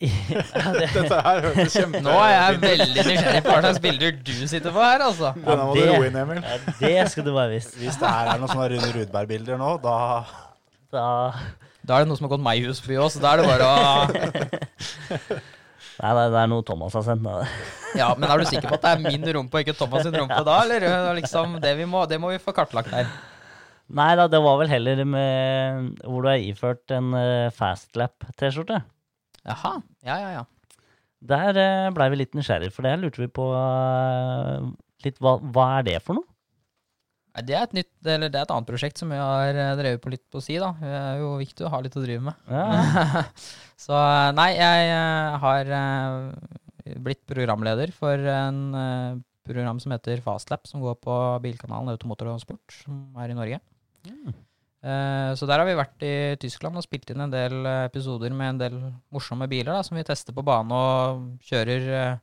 ja, 0.33 0.73
det, 0.75 0.89
Dette 0.95 1.19
her 1.25 1.41
hørtes 1.47 1.75
kjempe... 1.77 2.01
Nå 2.03 2.15
er 2.19 2.33
jeg 2.33 2.61
veldig 2.63 3.05
nysgjerrig 3.07 3.43
på 3.45 3.53
hva 3.53 3.61
slags 3.63 3.81
bilder 3.85 4.15
du 4.19 4.33
sitter 4.51 4.75
på 4.75 4.83
her, 4.83 5.05
altså. 5.07 5.33
Denne 5.39 5.67
må 5.69 5.77
du 5.77 5.83
roe 5.87 6.09
inn, 6.09 6.19
Emil. 6.19 6.41
ja, 6.43 6.59
det 6.83 7.07
skal 7.13 7.27
du 7.27 7.33
bare 7.37 7.53
visst. 7.53 7.77
Hvis 7.81 7.99
det 8.01 8.11
her 8.11 8.33
er 8.33 8.43
noen 8.43 8.51
sånne 8.51 8.69
Rune 8.75 8.91
Rudberg-bilder 8.97 9.61
nå, 9.61 9.73
da 9.85 9.97
Da 10.93 11.07
Da 11.87 11.97
er 11.97 12.05
det 12.05 12.11
noe 12.11 12.19
som 12.19 12.27
har 12.29 12.35
gått 12.35 12.45
meg 12.45 12.63
i 12.63 12.69
hus 12.69 12.83
forbi 12.83 12.99
òg, 12.99 13.11
så 13.15 13.23
da 13.23 13.35
er 13.35 13.43
det 13.43 13.51
bare 13.51 13.67
å 13.69 13.75
Nei, 16.03 16.11
det, 16.17 16.23
det 16.35 16.39
er 16.41 16.49
noe 16.51 16.65
Thomas 16.67 16.95
har 16.99 17.05
sendt. 17.07 17.23
Da. 17.23 17.45
Ja, 17.95 18.09
men 18.19 18.27
er 18.27 18.41
du 18.41 18.49
sikker 18.49 18.67
på 18.67 18.79
at 18.79 18.87
det 18.87 18.95
er 18.97 19.03
min 19.05 19.27
rumpe 19.37 19.61
og 19.61 19.63
ikke 19.63 19.77
Thomas 19.79 20.03
sin 20.03 20.17
rumpe 20.17 20.41
da, 20.49 20.57
eller? 20.65 20.83
Det 20.83 20.95
er 20.97 21.19
Liksom, 21.21 21.61
det, 21.63 21.77
vi 21.79 21.87
må, 21.87 22.01
det 22.11 22.19
må 22.19 22.33
vi 22.33 22.41
få 22.43 22.55
kartlagt 22.57 22.91
her. 22.91 23.07
Nei 23.93 24.09
da, 24.19 24.25
det 24.31 24.41
var 24.43 24.57
vel 24.63 24.73
heller 24.73 25.05
med 25.05 26.01
hvor 26.01 26.25
du 26.25 26.31
er 26.33 26.43
iført 26.43 26.95
en 26.97 27.13
uh, 27.15 27.53
Fastlap-T-skjorte. 27.55 28.81
Jaha. 29.49 29.77
Ja, 30.07 30.19
ja, 30.23 30.33
ja. 30.39 30.45
Der 31.23 31.59
uh, 31.59 31.93
blei 31.95 32.09
vi 32.13 32.23
litt 32.23 32.35
nysgjerrige, 32.35 32.75
for 32.75 32.87
det 32.87 32.97
lurte 32.99 33.23
vi 33.23 33.31
på 33.31 33.47
eh, 33.55 34.69
litt 35.07 35.21
hva, 35.23 35.37
hva 35.55 35.67
er 35.79 35.87
det 35.87 35.99
for 36.03 36.19
noe? 36.19 36.27
Nei, 37.33 37.45
Det 37.49 37.57
er 37.57 37.65
et 37.65 37.77
nytt, 37.79 37.93
eller 38.05 38.29
det 38.33 38.41
er 38.41 38.45
et 38.45 38.55
annet 38.55 38.69
prosjekt 38.69 39.01
som 39.01 39.13
vi 39.13 39.19
har 39.21 39.57
eh, 39.57 39.75
drevet 39.79 40.03
på 40.05 40.13
litt 40.13 40.25
på 40.33 40.43
si, 40.45 40.59
da. 40.61 40.73
Det 40.81 40.93
er 40.99 41.23
jo 41.23 41.31
viktig 41.41 41.65
å 41.65 41.73
ha 41.73 41.81
litt 41.85 41.97
å 41.97 42.03
drive 42.05 42.27
med. 42.27 42.51
Ja. 42.53 43.25
Så 43.87 43.97
eh, 43.97 44.31
nei, 44.37 44.51
jeg 44.59 44.91
eh, 44.93 45.39
har 45.47 45.73
eh, 45.79 46.97
blitt 47.07 47.23
programleder 47.31 47.95
for 47.97 48.31
en 48.35 48.61
eh, 48.77 49.21
program 49.49 49.81
som 49.83 49.95
heter 49.95 50.21
Fastlap, 50.25 50.69
som 50.69 50.85
går 50.85 50.99
på 51.03 51.19
bilkanalen 51.47 51.95
Automotor 51.95 52.35
og 52.35 52.43
Sport, 52.43 52.67
som 52.83 53.01
er 53.23 53.33
i 53.33 53.39
Norge. 53.39 53.63
Mm. 54.07 54.35
Eh, 54.83 55.31
Så 55.39 55.47
der 55.47 55.61
har 55.63 55.67
vi 55.69 55.79
vært 55.79 56.03
i 56.03 56.15
Tyskland 56.43 56.77
og 56.77 56.83
spilt 56.83 57.11
inn 57.13 57.23
en 57.23 57.31
del 57.31 57.55
eh, 57.67 57.85
episoder 57.87 58.35
med 58.35 58.55
en 58.55 58.59
del 58.59 58.79
morsomme 59.15 59.47
biler 59.51 59.77
da, 59.77 59.83
som 59.87 59.97
vi 59.97 60.03
tester 60.03 60.35
på 60.35 60.43
bane 60.43 60.75
og 60.75 61.23
kjører 61.47 61.87
eh, 62.01 62.17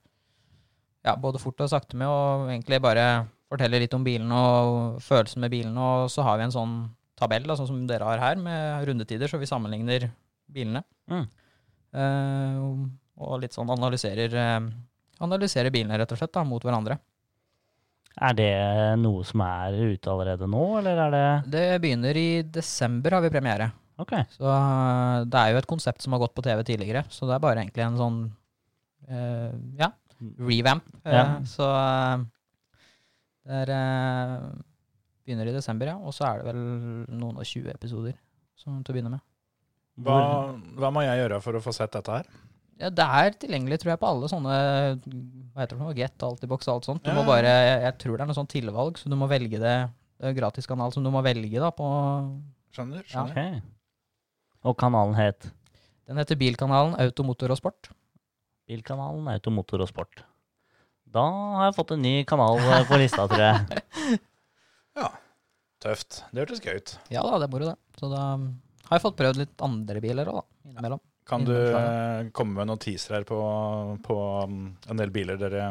ja, 1.07 1.15
både 1.15 1.39
fort 1.39 1.61
og 1.63 1.71
sakte 1.71 1.95
med, 1.95 2.07
og 2.11 2.49
egentlig 2.51 2.81
bare 2.83 3.05
forteller 3.49 3.79
litt 3.79 3.95
om 3.95 4.03
bilen 4.03 4.31
og 4.35 4.99
følelsen 5.01 5.39
med 5.41 5.53
bilen. 5.53 5.77
Og 5.79 6.09
så 6.11 6.25
har 6.27 6.37
vi 6.37 6.49
en 6.49 6.53
sånn 6.53 6.73
tabell, 7.19 7.47
da, 7.47 7.55
sånn 7.55 7.69
som 7.71 7.87
dere 7.87 8.03
har 8.05 8.19
her, 8.19 8.35
med 8.35 8.83
rundetider, 8.87 9.31
så 9.31 9.39
vi 9.39 9.47
sammenligner 9.49 10.09
bilene. 10.51 10.83
Mm. 11.09 11.25
Og- 11.95 12.89
og 13.17 13.41
litt 13.41 13.55
sånn 13.55 13.71
analyserer 13.73 14.35
analyserer 15.19 15.71
bilene 15.73 15.97
rett 15.97 16.11
og 16.13 16.19
slett 16.19 16.31
da, 16.35 16.43
mot 16.47 16.63
hverandre. 16.63 16.99
Er 18.19 18.35
det 18.35 18.53
noe 18.99 19.23
som 19.27 19.43
er 19.45 19.77
ute 19.93 20.11
allerede 20.11 20.47
nå, 20.49 20.63
eller 20.81 21.03
er 21.05 21.13
det 21.13 21.27
Det 21.53 21.67
begynner 21.83 22.17
i 22.19 22.29
desember, 22.43 23.15
har 23.15 23.23
vi 23.23 23.31
premiere. 23.31 23.69
Ok. 23.99 24.13
Så 24.31 24.47
øh, 24.47 25.25
det 25.27 25.39
er 25.39 25.53
jo 25.53 25.59
et 25.59 25.69
konsept 25.69 26.03
som 26.03 26.15
har 26.15 26.21
gått 26.23 26.35
på 26.35 26.43
TV 26.43 26.63
tidligere, 26.67 27.03
så 27.11 27.27
det 27.27 27.35
er 27.35 27.43
bare 27.43 27.63
egentlig 27.63 27.83
en 27.83 27.99
sånn 27.99 28.19
uh, 29.11 29.51
ja, 29.79 29.91
revamp. 30.39 30.87
Eh, 31.03 31.15
Ja. 31.15 31.25
Så 31.47 31.67
øh, 31.67 32.27
det 33.49 33.63
er 33.63 33.71
uh, 33.75 34.49
begynner 35.25 35.51
i 35.51 35.55
desember, 35.55 35.91
ja. 35.91 35.97
Og 35.99 36.15
så 36.15 36.27
er 36.29 36.39
det 36.39 36.51
vel 36.51 36.61
noen 37.11 37.39
og 37.39 37.45
20 37.45 37.71
episoder 37.73 38.15
som, 38.59 38.79
til 38.83 38.93
å 38.93 38.97
begynne 38.97 39.15
med. 39.15 39.25
Hva, 39.99 40.19
hva 40.79 40.91
må 40.95 41.03
jeg 41.03 41.19
gjøre 41.19 41.41
for 41.43 41.59
å 41.59 41.63
få 41.63 41.75
sett 41.75 41.91
dette 41.95 42.21
her? 42.21 42.29
Ja, 42.79 42.89
det 42.95 43.05
er 43.05 43.33
tilgjengelig, 43.35 43.81
tror 43.81 43.91
jeg, 43.91 43.99
på 43.99 44.07
alle 44.07 44.27
sånne 44.31 44.51
hva 44.55 45.63
heter 45.63 45.73
det, 45.73 45.77
for 45.77 45.83
noe, 45.83 45.95
Get, 45.97 46.23
Altibox 46.23 46.69
og 46.69 46.77
alt 46.77 46.87
sånt. 46.87 47.01
Du 47.03 47.09
Ja, 47.11 47.15
må 47.17 47.25
bare, 47.27 47.51
jeg, 47.83 47.95
tror 47.99 48.15
det 48.15 48.23
er 48.23 48.29
noe 48.29 48.37
sånn 48.37 48.51
tilvalg, 48.51 48.99
så 49.01 49.11
du 49.11 49.17
må 49.19 49.27
velge 49.27 49.59
det. 49.59 49.75
Det 50.19 50.31
gratiskanal 50.35 50.91
som 50.95 51.03
du 51.03 51.11
må 51.11 51.21
velge 51.23 51.59
da 51.59 51.69
på 51.75 51.85
Skjønner? 52.75 53.03
Ja. 53.07 53.25
skjønner. 53.25 53.59
Ok. 53.59 54.65
Og 54.69 54.75
kanalen 54.79 55.15
het 55.15 55.47
Den 56.09 56.19
heter 56.19 56.35
Bilkanalen 56.39 56.97
Automotor 56.99 57.53
og 57.53 57.59
Sport. 57.59 57.91
Bilkanalen 58.67 59.27
Automotor 59.31 59.83
og 59.85 59.91
Sport. 59.91 60.23
Da 61.09 61.23
har 61.23 61.69
jeg 61.69 61.77
fått 61.77 61.93
en 61.95 62.03
ny 62.03 62.15
kanal 62.29 62.59
eh, 62.61 62.83
på 62.89 62.99
lista, 63.01 63.25
tror 63.31 63.43
jeg. 63.43 64.19
ja. 64.99 65.11
Tøft. 65.83 66.23
Det 66.31 66.43
hørtes 66.43 66.63
gøy 66.63 66.75
ut. 66.81 66.95
Ja 67.13 67.23
da, 67.23 67.39
det 67.39 67.47
er 67.47 67.53
moro, 67.53 67.69
det. 67.71 67.99
Så 67.99 68.11
da 68.11 68.23
har 68.89 68.97
jeg 68.97 69.05
fått 69.05 69.19
prøvd 69.19 69.39
litt 69.43 69.63
andre 69.65 70.03
biler 70.03 70.31
òg, 70.31 70.41
da. 70.41 70.69
Innimellom. 70.69 71.01
Kan 71.29 71.45
du 71.45 71.53
eh, 71.55 72.29
komme 72.33 72.57
med 72.57 72.67
noen 72.71 72.81
teaser 72.81 73.19
her 73.19 73.25
på, 73.29 73.37
på 74.05 74.17
um, 74.43 74.59
en 74.89 74.97
del 75.01 75.11
biler 75.13 75.37
dere, 75.37 75.67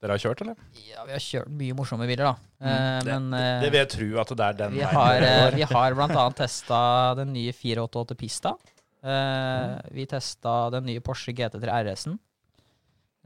dere 0.00 0.14
har 0.14 0.22
kjørt, 0.22 0.40
eller? 0.44 0.56
Ja, 0.86 1.02
vi 1.08 1.12
har 1.16 1.22
kjørt 1.24 1.50
mye 1.60 1.74
morsomme 1.76 2.06
biler, 2.10 2.30
da. 2.30 2.34
Eh, 2.60 2.68
Mm, 2.70 3.04
det, 3.04 3.14
men 3.16 3.30
det, 3.34 3.40
eh, 3.42 3.60
det 3.64 3.70
vil 3.74 3.80
jeg 3.80 3.90
tro 3.96 4.08
at 4.22 4.32
det 4.38 4.46
er 4.46 4.58
den 4.60 4.72
vi 4.76 4.82
veien 4.84 4.94
har, 4.94 5.26
eh, 5.26 5.54
vi 5.56 5.66
har 5.74 5.96
annet 6.06 6.36
testa 6.44 6.80
den 7.18 7.32
nye 7.34 7.52
488 7.56 8.16
Pista. 8.20 8.54
Eh, 9.02 9.78
Vi 9.96 10.04
testa 10.06 10.52
den 10.74 10.84
nye 10.86 11.00
Porsche 11.00 11.32
GT3 11.32 11.72
RS-en. 11.88 12.18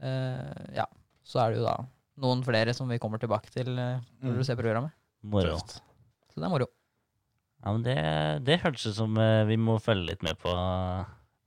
Eh, 0.01 0.63
ja, 0.79 0.85
så 1.23 1.39
er 1.43 1.51
det 1.53 1.59
jo 1.61 1.65
da 1.67 1.75
noen 2.23 2.41
flere 2.47 2.73
som 2.75 2.87
vi 2.87 2.97
kommer 3.03 3.19
tilbake 3.19 3.51
til 3.51 3.73
eh, 3.77 3.99
når 4.23 4.31
Mm. 4.33 4.37
du 4.39 4.43
ser 4.47 4.55
programmet. 4.59 4.91
Moro. 5.23 5.57
Så 5.59 6.39
det 6.39 6.45
er 6.47 6.49
moro. 6.53 6.67
Ja, 7.65 7.71
men 7.73 7.83
det, 7.83 7.95
det 8.45 8.59
hørtes 8.61 8.85
ut 8.91 8.95
som 8.95 9.15
eh, 9.17 9.43
vi 9.49 9.55
må 9.57 9.75
følge 9.81 10.11
litt 10.11 10.23
med 10.23 10.37
på. 10.39 10.51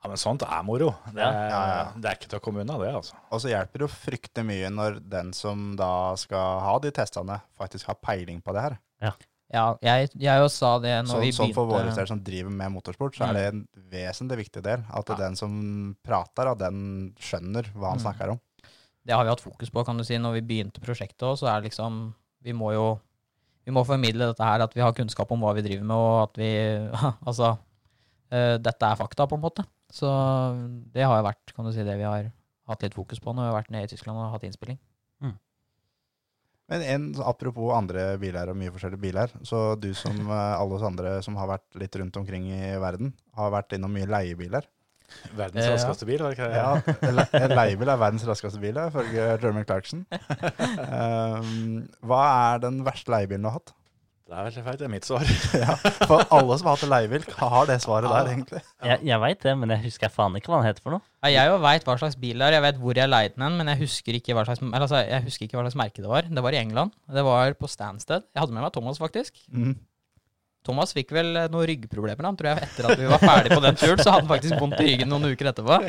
Ja, 0.02 0.08
men 0.12 0.16
sånt 0.20 0.42
er 0.46 0.62
moro. 0.62 0.92
Det, 1.12 1.16
Ja. 1.18 1.28
er- 1.30 1.48
Ja, 1.50 1.62
ja. 1.66 1.92
det 1.96 2.04
er 2.04 2.14
ikke 2.16 2.28
til 2.30 2.38
å 2.38 2.42
komme 2.42 2.60
unna, 2.62 2.78
det, 2.78 2.94
altså. 2.94 3.14
Og 3.32 3.40
så 3.40 3.48
hjelper 3.50 3.78
det 3.78 3.88
å 3.88 3.90
frykte 3.90 4.44
mye 4.46 4.68
når 4.70 5.00
den 5.08 5.32
som 5.32 5.74
da 5.76 6.14
skal 6.14 6.60
ha 6.60 6.78
de 6.78 6.90
testene, 6.92 7.40
faktisk 7.58 7.86
har 7.86 7.96
peiling 7.96 8.40
på 8.40 8.52
det 8.54 8.62
her. 8.62 8.78
Ja, 9.50 9.76
jeg, 9.80 10.10
jeg 10.14 10.38
jo 10.42 10.48
sa 10.52 10.78
det 10.78 11.04
når 11.06 11.14
Så, 11.16 11.20
vi 11.20 11.30
sånn 11.32 11.54
for 11.54 11.66
våre 11.66 11.90
steder 11.90 12.06
som 12.06 12.20
driver 12.22 12.50
med 12.50 12.70
motorsport, 12.70 13.16
så 13.16 13.30
er 13.30 13.32
det 13.32 13.44
en 13.54 13.68
vesentlig 13.90 14.36
viktig 14.44 14.62
del. 14.62 14.84
At 14.92 15.08
Ja. 15.08 15.14
den 15.16 15.34
som 15.36 15.96
prater, 16.04 16.50
at 16.52 16.58
den 16.58 17.14
skjønner 17.18 17.64
hva 17.74 17.88
han 17.90 17.98
Mm. 17.98 18.04
snakker 18.04 18.30
om. 18.30 18.40
Det 19.06 19.14
har 19.16 19.24
vi 19.24 19.30
hatt 19.30 19.40
fokus 19.40 19.70
på, 19.70 19.84
kan 19.86 19.96
du 19.96 20.04
si. 20.04 20.14
Når 20.18 20.34
vi 20.34 20.40
begynte 20.62 20.80
prosjektet 20.84 21.22
òg, 21.26 21.38
så 21.38 21.48
er 21.48 21.62
det 21.62 21.72
liksom 21.72 22.14
Vi 22.44 22.52
må 22.52 22.72
jo 22.72 23.00
Vi 23.66 23.72
må 23.72 23.84
formidle 23.84 24.28
dette 24.32 24.44
her, 24.44 24.60
at 24.62 24.72
vi 24.74 24.80
har 24.80 24.92
kunnskap 24.92 25.30
om 25.32 25.40
hva 25.40 25.54
vi 25.54 25.62
driver 25.62 25.82
med, 25.84 25.96
og 25.96 26.22
at 26.28 26.34
vi 26.36 26.90
Altså 27.26 27.58
uh, 28.32 28.58
Dette 28.58 28.82
er 28.82 28.96
fakta, 28.96 29.26
på 29.26 29.32
en 29.34 29.40
måte. 29.42 29.64
Så 29.92 30.08
det 30.92 31.06
har 31.06 31.20
jo 31.20 31.28
vært 31.28 31.54
kan 31.56 31.64
du 31.64 31.72
si, 31.72 31.84
det 31.86 31.96
vi 31.96 32.06
har 32.08 32.30
hatt 32.68 32.84
litt 32.84 32.96
fokus 32.96 33.20
på 33.24 33.32
når 33.32 33.46
vi 33.46 33.50
har 33.52 33.58
vært 33.62 33.72
nede 33.72 33.88
i 33.88 33.92
Tyskland 33.94 34.20
og 34.20 34.32
hatt 34.34 34.44
innspilling. 34.48 34.78
Men 36.68 36.82
en, 36.84 37.04
apropos 37.24 37.72
andre 37.72 38.10
biler 38.20 38.50
og 38.52 38.58
mye 38.60 38.72
forskjellige 38.74 39.00
biler, 39.00 39.32
så 39.48 39.72
du 39.80 39.88
som 39.96 40.18
eh, 40.28 40.56
alle 40.60 40.76
oss 40.76 40.84
andre 40.84 41.14
som 41.24 41.38
har 41.40 41.48
vært 41.54 41.78
litt 41.80 41.96
rundt 41.96 42.18
omkring 42.20 42.50
i 42.52 42.74
verden, 42.80 43.14
har 43.38 43.54
vært 43.54 43.72
innom 43.78 43.94
mye 43.96 44.08
leiebiler. 44.08 44.68
Verdens 45.32 45.64
Eh, 45.64 45.70
ja. 45.70 45.76
raskeste 45.78 46.04
bil, 46.04 46.20
var 46.20 46.34
det 46.34 46.36
ikke 46.36 46.50
det? 46.52 46.58
Ja, 46.60 47.22
En 47.46 47.54
leiebil 47.56 47.88
er 47.88 48.00
verdens 48.02 48.26
raskeste 48.28 48.60
bil, 48.60 48.76
ifølge 48.84 49.24
Jeremy 49.30 49.64
Clarkson. 49.68 50.04
Um, 50.88 51.84
hva 52.04 52.18
er 52.52 52.60
den 52.62 52.80
verste 52.86 53.12
leiebilen 53.12 53.44
du 53.44 53.48
har 53.48 53.58
hatt? 53.58 53.72
Det 54.28 54.36
er 54.36 54.44
veldig 54.44 54.62
feit, 54.66 54.76
det 54.76 54.84
er 54.84 54.90
mitt 54.92 55.06
svar. 55.08 55.22
Ja, 55.62 55.74
for 56.04 56.20
alle 56.36 56.56
som 56.60 56.68
har 56.68 56.76
hatt 56.76 56.84
en 56.84 57.22
har 57.40 57.68
det 57.70 57.78
svaret 57.80 58.12
der, 58.12 58.26
egentlig? 58.34 58.60
Jeg, 58.84 59.00
jeg 59.08 59.20
veit 59.22 59.46
det, 59.46 59.54
men 59.56 59.72
jeg 59.72 59.84
husker 59.86 60.12
faen 60.12 60.36
ikke 60.36 60.52
hva 60.52 60.58
den 60.60 60.68
heter 60.68 60.84
for 60.84 60.92
noe. 60.92 61.04
Ja, 61.24 61.30
jeg 61.32 61.48
jo 61.48 61.54
veit 61.64 61.88
hva 61.88 61.94
slags 61.96 62.18
bil 62.20 62.36
det 62.36 62.50
er, 62.50 62.58
jeg 62.58 62.64
vet 62.66 62.82
hvor 62.82 63.00
jeg 63.00 63.08
leide 63.08 63.40
den 63.40 63.56
men 63.56 63.72
jeg 63.72 63.80
husker, 63.86 64.18
ikke 64.20 64.36
hva 64.36 64.44
slags, 64.44 64.60
eller, 64.60 64.84
altså, 64.84 65.00
jeg 65.00 65.24
husker 65.30 65.48
ikke 65.48 65.56
hva 65.56 65.64
slags 65.64 65.78
merke 65.80 66.04
det 66.04 66.12
var. 66.12 66.28
Det 66.28 66.44
var 66.44 66.58
i 66.58 66.60
England. 66.60 66.92
Det 67.08 67.24
var 67.24 67.56
på 67.56 67.72
Stansted. 67.72 68.28
Jeg 68.28 68.44
hadde 68.44 68.58
med 68.58 68.66
meg 68.66 68.76
Thomas, 68.76 69.00
faktisk. 69.00 69.40
Mm. 69.48 69.72
Thomas 70.68 70.92
fikk 70.92 71.16
vel 71.16 71.32
eh, 71.32 71.48
noen 71.48 71.68
ryggproblemer 71.72 72.28
han, 72.28 72.36
tror 72.36 72.52
jeg, 72.52 72.68
etter 72.68 72.92
at 72.92 73.00
vi 73.00 73.08
var 73.08 73.24
ferdig 73.24 73.56
på 73.56 73.64
den 73.64 73.80
turen. 73.80 74.04
Så 74.04 74.12
hadde 74.12 74.26
han 74.26 74.32
faktisk 74.34 74.60
vondt 74.60 74.84
i 74.84 74.90
ryggen 74.90 75.08
noen 75.08 75.32
uker 75.32 75.54
etterpå. 75.54 75.80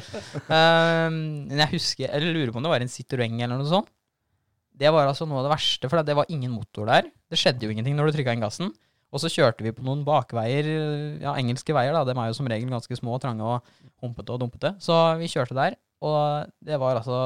Ehm, 0.48 1.22
men 1.50 1.64
jeg 1.66 1.74
husker, 1.76 2.08
eller 2.16 2.40
lurer 2.40 2.56
på 2.56 2.64
om 2.64 2.70
det 2.70 2.72
var 2.72 2.88
en 2.88 2.96
Citroën 2.96 3.36
eller 3.44 3.60
noe 3.60 3.68
sånt. 3.68 3.92
Det 4.80 4.88
var 4.96 5.10
altså 5.10 5.28
noe 5.28 5.42
av 5.42 5.50
det 5.50 5.58
verste, 5.58 5.92
for 5.92 6.08
det 6.08 6.16
var 6.16 6.30
ingen 6.32 6.54
motor 6.56 6.88
der. 6.88 7.10
Det 7.30 7.40
skjedde 7.40 7.66
jo 7.66 7.74
ingenting 7.74 7.98
når 7.98 8.10
du 8.10 8.18
trykka 8.18 8.34
inn 8.36 8.44
gassen. 8.44 8.72
Og 9.10 9.22
så 9.24 9.30
kjørte 9.34 9.66
vi 9.66 9.74
på 9.74 9.84
noen 9.86 10.04
bakveier, 10.06 10.68
ja, 11.24 11.34
engelske 11.40 11.74
veier, 11.74 11.96
da. 11.96 12.04
De 12.06 12.14
er 12.14 12.30
jo 12.30 12.38
som 12.38 12.50
regel 12.50 12.70
ganske 12.70 12.98
små 13.00 13.18
trange 13.22 13.46
og 13.46 13.70
humpete 14.04 14.36
og 14.36 14.42
dumpete. 14.44 14.76
Så 14.84 14.96
vi 15.22 15.30
kjørte 15.32 15.58
der, 15.58 15.78
og 16.06 16.52
det 16.66 16.78
var 16.80 17.00
altså 17.00 17.18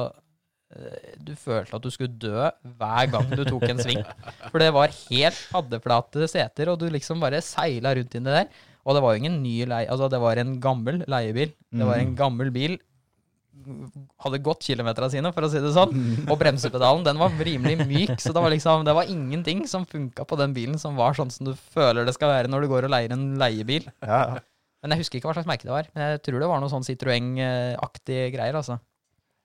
eh, 0.72 1.12
Du 1.20 1.34
følte 1.38 1.76
at 1.76 1.84
du 1.84 1.90
skulle 1.92 2.16
dø 2.16 2.48
hver 2.80 3.10
gang 3.12 3.28
du 3.36 3.44
tok 3.44 3.68
en 3.68 3.82
sving. 3.84 4.00
For 4.48 4.62
det 4.62 4.70
var 4.74 4.96
helt 4.96 5.42
paddeflate 5.52 6.30
seter, 6.32 6.72
og 6.72 6.80
du 6.80 6.88
liksom 6.92 7.20
bare 7.22 7.44
seila 7.44 7.92
rundt 7.98 8.16
inni 8.16 8.32
der. 8.32 8.48
Og 8.84 8.96
det 8.96 9.04
var 9.04 9.14
jo 9.14 9.22
ingen 9.22 9.38
ny 9.44 9.54
leie, 9.68 9.88
altså 9.88 10.08
det 10.12 10.20
var 10.24 10.40
en 10.40 10.56
gammel 10.64 11.04
leiebil. 11.08 11.52
Det 11.72 11.86
var 11.88 12.00
en 12.00 12.16
gammel 12.16 12.52
bil. 12.52 12.78
Hadde 14.24 14.40
gått 14.44 14.66
kilometerne 14.66 15.08
sine, 15.12 15.30
for 15.32 15.46
å 15.46 15.50
si 15.52 15.60
det 15.62 15.70
sånn. 15.76 15.92
Og 16.28 16.38
bremsepedalen 16.40 17.04
den 17.06 17.20
var 17.20 17.32
rimelig 17.48 17.86
myk, 17.88 18.14
så 18.20 18.32
det 18.34 18.42
var 18.42 18.52
liksom 18.52 18.84
Det 18.84 18.94
var 18.96 19.10
ingenting 19.10 19.62
som 19.70 19.86
funka 19.88 20.26
på 20.28 20.38
den 20.40 20.56
bilen 20.56 20.80
som 20.80 20.98
var 20.98 21.16
sånn 21.16 21.30
som 21.32 21.48
du 21.48 21.54
føler 21.74 22.04
det 22.04 22.16
skal 22.16 22.32
være 22.34 22.50
når 22.52 22.66
du 22.66 22.72
går 22.74 22.88
og 22.88 22.92
leier 22.96 23.14
en 23.14 23.34
leiebil. 23.40 23.86
Ja, 24.04 24.20
ja. 24.34 24.42
Men 24.84 24.92
jeg 24.92 25.00
husker 25.04 25.16
ikke 25.16 25.30
hva 25.30 25.36
slags 25.38 25.48
merke 25.48 25.64
det 25.64 25.72
var. 25.72 25.86
Men 25.96 26.10
jeg 26.12 26.24
tror 26.26 26.42
det 26.42 26.50
var 26.50 26.60
noe 26.60 26.72
sånn 26.72 26.84
Citroën-aktig 26.84 28.18
greier, 28.34 28.58
altså. 28.58 28.76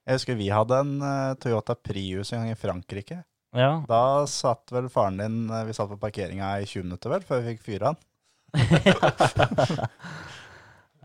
Jeg 0.04 0.18
husker 0.18 0.36
vi 0.36 0.50
hadde 0.52 0.80
en 0.84 0.92
eh, 1.06 1.34
Toyota 1.40 1.76
Prius 1.78 2.32
en 2.34 2.42
gang 2.42 2.52
i 2.52 2.58
Frankrike. 2.60 3.22
Ja, 3.56 3.70
Da 3.88 4.26
satt 4.30 4.70
vel 4.70 4.86
faren 4.92 5.16
din 5.18 5.38
eh, 5.50 5.64
Vi 5.66 5.72
satt 5.74 5.88
på 5.90 5.96
parkeringa 5.98 6.52
i 6.62 6.68
20 6.68 6.84
minutter, 6.86 7.10
vel, 7.14 7.24
før 7.26 7.40
vi 7.40 7.54
fikk 7.54 7.64
fyra 7.66 7.94
han. 7.94 7.98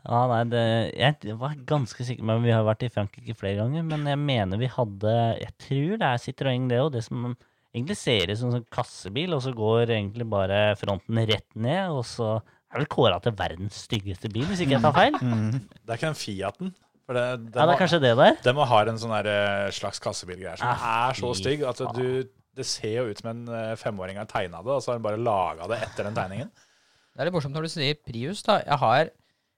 ja 0.05 0.21
nei, 0.29 0.41
det, 0.51 0.63
jeg 0.99 1.35
var 1.41 1.55
ganske 1.67 2.05
sikker 2.05 2.23
Men 2.27 2.43
Vi 2.45 2.51
har 2.53 2.63
vært 2.67 2.83
i 2.85 2.89
Frankrike 2.93 3.33
flere 3.37 3.57
ganger, 3.63 3.83
men 3.87 4.05
jeg 4.05 4.19
mener 4.21 4.59
vi 4.61 4.69
hadde 4.69 5.13
Jeg 5.41 5.53
tror 5.65 5.97
det 6.01 6.09
er 6.11 6.21
Citroën, 6.21 6.67
det 6.69 6.79
òg. 6.83 6.91
Det 6.93 7.03
som 7.07 7.31
egentlig 7.75 7.97
ser 7.99 8.29
ut 8.31 8.37
som 8.39 8.51
en 8.51 8.57
sånn 8.59 8.67
kassebil, 8.71 9.33
og 9.35 9.41
så 9.43 9.51
går 9.57 9.91
egentlig 9.97 10.27
bare 10.31 10.59
fronten 10.79 11.17
rett 11.27 11.47
ned, 11.59 11.89
og 11.91 12.05
så 12.07 12.35
er 12.39 12.79
vel 12.81 12.87
kåra 12.91 13.17
til 13.23 13.33
verdens 13.35 13.81
styggeste 13.87 14.29
bil, 14.31 14.45
hvis 14.49 14.61
ikke 14.63 14.77
jeg 14.77 14.83
tar 14.85 14.95
feil? 14.95 15.17
Det 15.19 15.91
er 15.91 15.97
ikke 15.99 16.09
den 16.11 16.19
Fiaten. 16.21 16.71
For 17.05 17.13
det, 17.17 17.25
den, 17.37 17.49
Ja, 17.51 17.51
det 17.51 17.65
er 17.65 17.69
må, 17.69 17.75
kanskje 17.81 17.99
det 18.01 18.13
der. 18.17 18.37
den 18.47 18.55
må 18.57 18.65
ha 18.65 18.79
en 18.89 18.97
sånn 19.01 19.11
eh, 19.19 19.67
slags 19.75 19.99
kassebilgreie 20.01 20.57
som 20.57 20.71
Ah, 20.71 21.09
er 21.11 21.19
så 21.19 21.33
stygg 21.37 21.61
at 21.69 21.83
du 21.93 22.23
Det 22.55 22.65
ser 22.65 22.95
jo 23.01 23.09
ut 23.11 23.19
som 23.19 23.29
en 23.33 23.43
eh, 23.51 23.75
femåring 23.77 24.17
har 24.17 24.25
tegna 24.31 24.61
det, 24.63 24.71
og 24.71 24.81
så 24.81 24.93
har 24.93 24.97
han 25.01 25.03
bare 25.05 25.19
laga 25.19 25.67
det 25.69 25.81
etter 25.85 26.07
den 26.07 26.15
tegningen. 26.15 26.49
Det 26.55 27.21
er 27.21 27.27
litt 27.29 27.35
morsomt 27.35 27.53
når 27.59 27.67
du 27.67 27.73
sier 27.75 27.99
Prius, 28.07 28.41
da. 28.47 28.61
Jeg 28.63 28.79
har, 28.81 29.11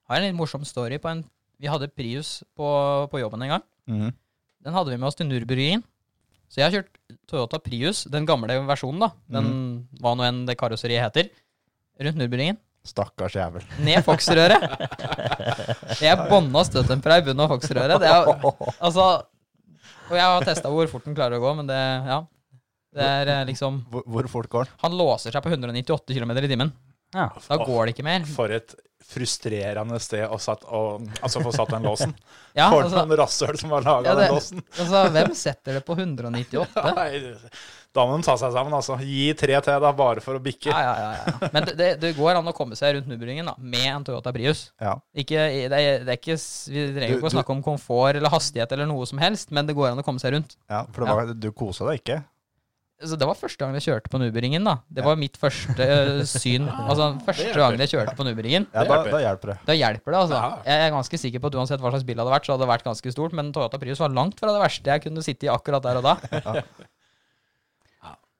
har 0.08 0.20
en 0.22 0.28
litt 0.28 0.38
morsom 0.38 0.64
story 0.68 1.00
på 1.04 1.10
en 1.12 1.26
Vi 1.60 1.70
hadde 1.72 1.90
Prius 1.90 2.44
på, 2.56 2.68
på 3.12 3.20
jobben 3.22 3.42
en 3.46 3.56
gang. 3.56 3.64
Mhm. 3.90 4.14
Den 4.68 4.74
hadde 4.76 4.92
vi 4.92 4.98
med 5.00 5.08
oss 5.08 5.16
til 5.16 5.28
Nürburgringen. 5.30 5.84
Så 6.52 6.60
jeg 6.62 6.66
har 6.68 6.74
kjørt 6.78 7.18
Toyota 7.30 7.60
Prius, 7.60 8.06
den 8.12 8.26
gamle 8.28 8.56
versjonen, 8.68 9.00
da. 9.04 9.10
Den 9.32 9.50
hva 10.02 10.14
nå 10.16 10.26
enn 10.28 10.46
det 10.48 10.56
karosseriet 10.60 11.04
heter. 11.04 11.30
Rundt 12.04 12.20
Nürburgringen. 12.20 12.58
Stakkars 12.88 13.36
jævel. 13.36 13.66
Ned 13.84 14.04
Fox-røret. 14.06 14.64
Jeg 16.00 16.20
bånda 16.30 16.64
støttempera 16.68 17.20
i 17.20 17.26
bunnen 17.26 17.44
av 17.44 17.52
Fox-røret. 17.52 18.06
Altså 18.80 19.08
Og 20.08 20.16
jeg 20.16 20.24
har 20.24 20.46
testa 20.48 20.72
hvor 20.72 20.88
fort 20.92 21.04
den 21.08 21.18
klarer 21.18 21.36
å 21.40 21.44
gå, 21.44 21.54
men 21.60 21.68
det 21.70 21.80
Ja. 22.08 22.22
Det 22.98 23.04
er 23.06 23.30
eh, 23.30 23.46
liksom 23.46 23.82
Hvor, 23.92 24.06
hvor 24.08 24.28
fort 24.32 24.48
går 24.50 24.64
den? 24.66 24.78
Han 24.82 24.96
låser 24.98 25.36
seg 25.36 25.44
på 25.44 25.52
198 25.52 26.16
km 26.16 26.32
i 26.40 26.48
timen. 26.50 26.72
Ja. 27.16 27.30
Da 27.48 27.58
går 27.64 27.88
det 27.88 27.96
ikke 27.96 28.08
mer. 28.08 28.28
For 28.28 28.52
et 28.52 28.76
frustrerende 29.08 30.00
sted 30.04 30.26
å 30.28 30.36
satt, 30.42 30.66
å, 30.68 30.98
altså 31.24 31.40
få 31.46 31.54
satt 31.56 31.72
den 31.78 31.86
låsen. 31.88 32.14
Ja, 32.58 32.72
For 32.74 32.88
altså, 32.88 33.04
noen 33.06 33.20
rasshøl 33.20 33.58
som 33.62 33.74
har 33.76 33.84
laga 33.86 34.10
Ja, 34.10 34.14
den 34.18 34.32
låsen. 34.34 34.62
altså, 34.82 35.02
hvem 35.14 35.34
setter 35.38 35.76
det 35.78 35.84
på 35.86 35.94
198? 36.00 36.82
Nei, 36.98 37.36
da 37.94 38.06
må 38.10 38.16
de 38.18 38.26
ta 38.26 38.34
seg 38.42 38.56
sammen, 38.56 38.74
altså. 38.74 38.96
Gi 39.06 39.28
tre 39.38 39.60
til, 39.62 39.78
da, 39.84 39.92
bare 39.94 40.24
for 40.26 40.40
å 40.40 40.42
bikke. 40.42 40.72
Ja, 40.74 40.80
ja, 40.82 40.96
ja, 40.98 41.12
ja. 41.22 41.50
Men 41.54 41.68
det, 41.70 41.90
det, 42.02 42.12
går 42.18 42.40
an 42.40 42.50
å 42.50 42.56
komme 42.58 42.74
seg 42.80 42.96
rundt 42.98 43.12
Nubringen 43.12 43.46
da, 43.46 43.54
med 43.62 43.86
en 43.92 44.08
Toyota 44.10 44.34
Prius. 44.34 44.72
Ja. 44.82 44.96
Ikke, 45.14 45.46
det, 45.70 45.84
det 46.08 46.18
ikke, 46.18 46.40
vi 46.74 46.88
trenger 46.98 47.14
ikke 47.20 47.30
å 47.30 47.30
du- 47.30 47.36
snakke 47.38 47.54
om 47.54 47.62
komfort 47.70 48.18
eller 48.18 48.34
hastighet 48.34 48.74
eller 48.74 48.90
noe 48.90 49.06
som 49.10 49.22
helst, 49.22 49.54
men 49.54 49.70
det 49.70 49.78
går 49.78 49.92
an 49.94 50.02
å 50.02 50.08
komme 50.08 50.24
seg 50.24 50.34
rundt. 50.34 50.58
ja, 50.66 50.82
for 50.90 51.06
det 51.06 51.20
var, 51.22 51.36
du 51.38 51.52
kosa 51.54 51.86
deg 51.92 52.02
ikke. 52.02 52.20
Så 52.98 53.14
det 53.14 53.28
var 53.30 53.38
første 53.38 53.62
gang 53.62 53.76
jeg 53.78 53.84
kjørte 53.86 54.10
på 54.10 54.18
Nuberingen. 54.18 54.64
da. 54.66 54.80
Det 54.90 55.04
var 55.06 55.20
mitt 55.22 55.36
første 55.38 55.86
øh, 55.86 56.24
syn. 56.26 56.66
Altså, 56.90 57.12
første 57.28 57.54
gang 57.54 57.78
jeg 57.84 57.92
kjørte 57.94 58.16
på 58.18 58.26
Nuberingen. 58.26 58.66
Ja, 58.74 58.86
da, 58.90 59.04
da 59.06 59.20
hjelper 59.22 59.52
det. 59.54 59.58
Da 59.68 59.76
hjelper 59.78 60.16
det, 60.16 60.22
altså. 60.24 60.40
Ja. 60.40 60.64
Jeg 60.66 60.88
er 60.88 60.96
ganske 60.96 61.20
sikker 61.22 61.44
på 61.44 61.52
at 61.52 61.58
uansett 61.62 61.84
hva 61.84 61.92
slags 61.94 62.08
bil 62.08 62.18
det 62.18 62.24
hadde 62.26 62.34
vært, 62.34 62.48
så 62.48 62.56
hadde 62.56 62.66
det 62.66 62.72
vært 62.72 62.88
ganske 62.88 63.14
stort, 63.14 63.36
men 63.38 63.52
Toyota 63.54 63.80
Prius 63.82 64.02
var 64.02 64.16
langt 64.18 64.42
fra 64.42 64.50
det 64.56 64.64
verste 64.64 64.96
jeg 64.96 65.04
kunne 65.06 65.26
sitte 65.26 65.46
i 65.46 65.52
akkurat 65.54 65.86
der 65.86 66.02
og 66.02 66.08
da. 66.10 66.16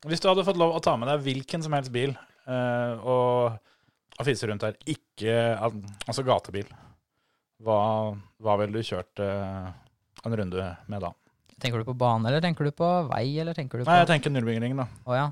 Hvis 0.08 0.22
du 0.24 0.30
hadde 0.30 0.46
fått 0.48 0.60
lov 0.62 0.76
å 0.78 0.82
ta 0.82 0.96
med 0.98 1.10
deg 1.10 1.24
hvilken 1.26 1.64
som 1.66 1.74
helst 1.78 1.94
bil 1.94 2.14
uh, 2.14 2.98
og, 3.02 3.62
og 4.18 4.26
fise 4.26 4.50
rundt 4.50 4.66
her, 4.66 4.78
ikke 4.90 5.38
altså 5.62 6.26
gatebil, 6.26 6.70
hva, 7.66 7.80
hva 8.42 8.58
ville 8.62 8.78
du 8.78 8.86
kjørt 8.86 9.22
uh, 9.22 9.70
en 10.26 10.38
runde 10.42 10.70
med 10.90 11.06
da? 11.06 11.14
Tenker 11.62 11.82
du 11.82 11.88
på 11.88 11.96
bane, 11.98 12.28
eller 12.30 12.42
tenker 12.44 12.68
du 12.70 12.72
på 12.78 12.88
vei, 13.10 13.26
eller 13.42 13.56
tenker 13.58 13.80
du 13.82 13.86
på 13.86 13.90
Nei, 13.90 14.00
jeg 14.04 14.10
tenker 14.12 14.34
Nürburgringen, 14.34 14.78
da. 14.78 14.86
Å, 15.10 15.16
ja. 15.18 15.28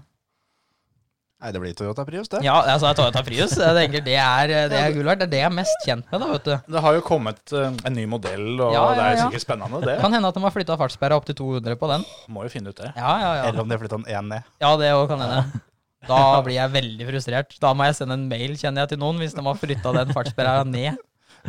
Nei, 1.44 1.50
det 1.52 1.60
blir 1.62 1.74
Toyota 1.78 2.06
Prius, 2.08 2.30
det. 2.32 2.40
ja, 2.46 2.54
altså 2.72 2.90
Toyota 2.98 3.22
Prius, 3.28 3.52
jeg 3.60 3.76
tenker 3.78 4.02
det 4.06 4.16
er, 4.18 4.54
det 4.72 4.78
er 4.80 4.94
gull 4.96 5.06
verdt. 5.06 5.20
Det 5.22 5.28
er 5.28 5.32
det 5.34 5.42
jeg 5.44 5.50
er 5.50 5.54
mest 5.54 5.84
kjent 5.86 6.08
med, 6.10 6.24
da, 6.24 6.30
vet 6.32 6.48
du. 6.48 6.54
Det 6.74 6.82
har 6.86 6.96
jo 6.96 7.04
kommet 7.06 7.54
eh, 7.54 7.76
en 7.86 7.94
ny 8.00 8.06
modell, 8.10 8.48
og 8.56 8.72
Ja, 8.74 8.86
ja, 8.88 8.96
det 8.96 9.04
er 9.06 9.20
sikkert 9.26 9.44
spennende, 9.44 9.82
det. 9.86 9.98
Kan 10.02 10.16
hende 10.16 10.32
at 10.32 10.40
de 10.40 10.44
har 10.48 10.54
flytta 10.56 10.78
fartssperra 10.80 11.20
opp 11.20 11.28
til 11.28 11.38
200 11.38 11.78
på 11.82 11.90
den. 11.92 12.08
Må 12.34 12.48
jo 12.48 12.54
finne 12.56 12.74
ut 12.74 12.80
det. 12.80 12.90
Ja, 12.96 13.12
ja, 13.22 13.30
ja. 13.42 13.44
Eller 13.52 13.62
om 13.66 13.70
de 13.70 13.78
har 13.78 13.84
flytta 13.84 14.00
den 14.00 14.08
én 14.16 14.32
ned. 14.32 14.48
Ja, 14.64 14.72
det 14.82 14.90
òg 14.96 15.06
kan 15.12 15.22
hende. 15.22 15.62
Da 16.08 16.22
blir 16.46 16.56
jeg 16.58 16.74
veldig 16.80 17.06
frustrert. 17.12 17.54
Da 17.62 17.76
må 17.78 17.86
jeg 17.92 18.00
sende 18.00 18.18
en 18.18 18.26
mail, 18.32 18.56
kjenner 18.62 18.86
jeg, 18.86 18.96
til 18.96 19.04
noen, 19.04 19.22
hvis 19.22 19.36
de 19.38 19.46
har 19.46 19.60
flytta 19.62 19.94
den 20.00 20.16
fartssperra 20.16 20.64
ned. 20.72 20.98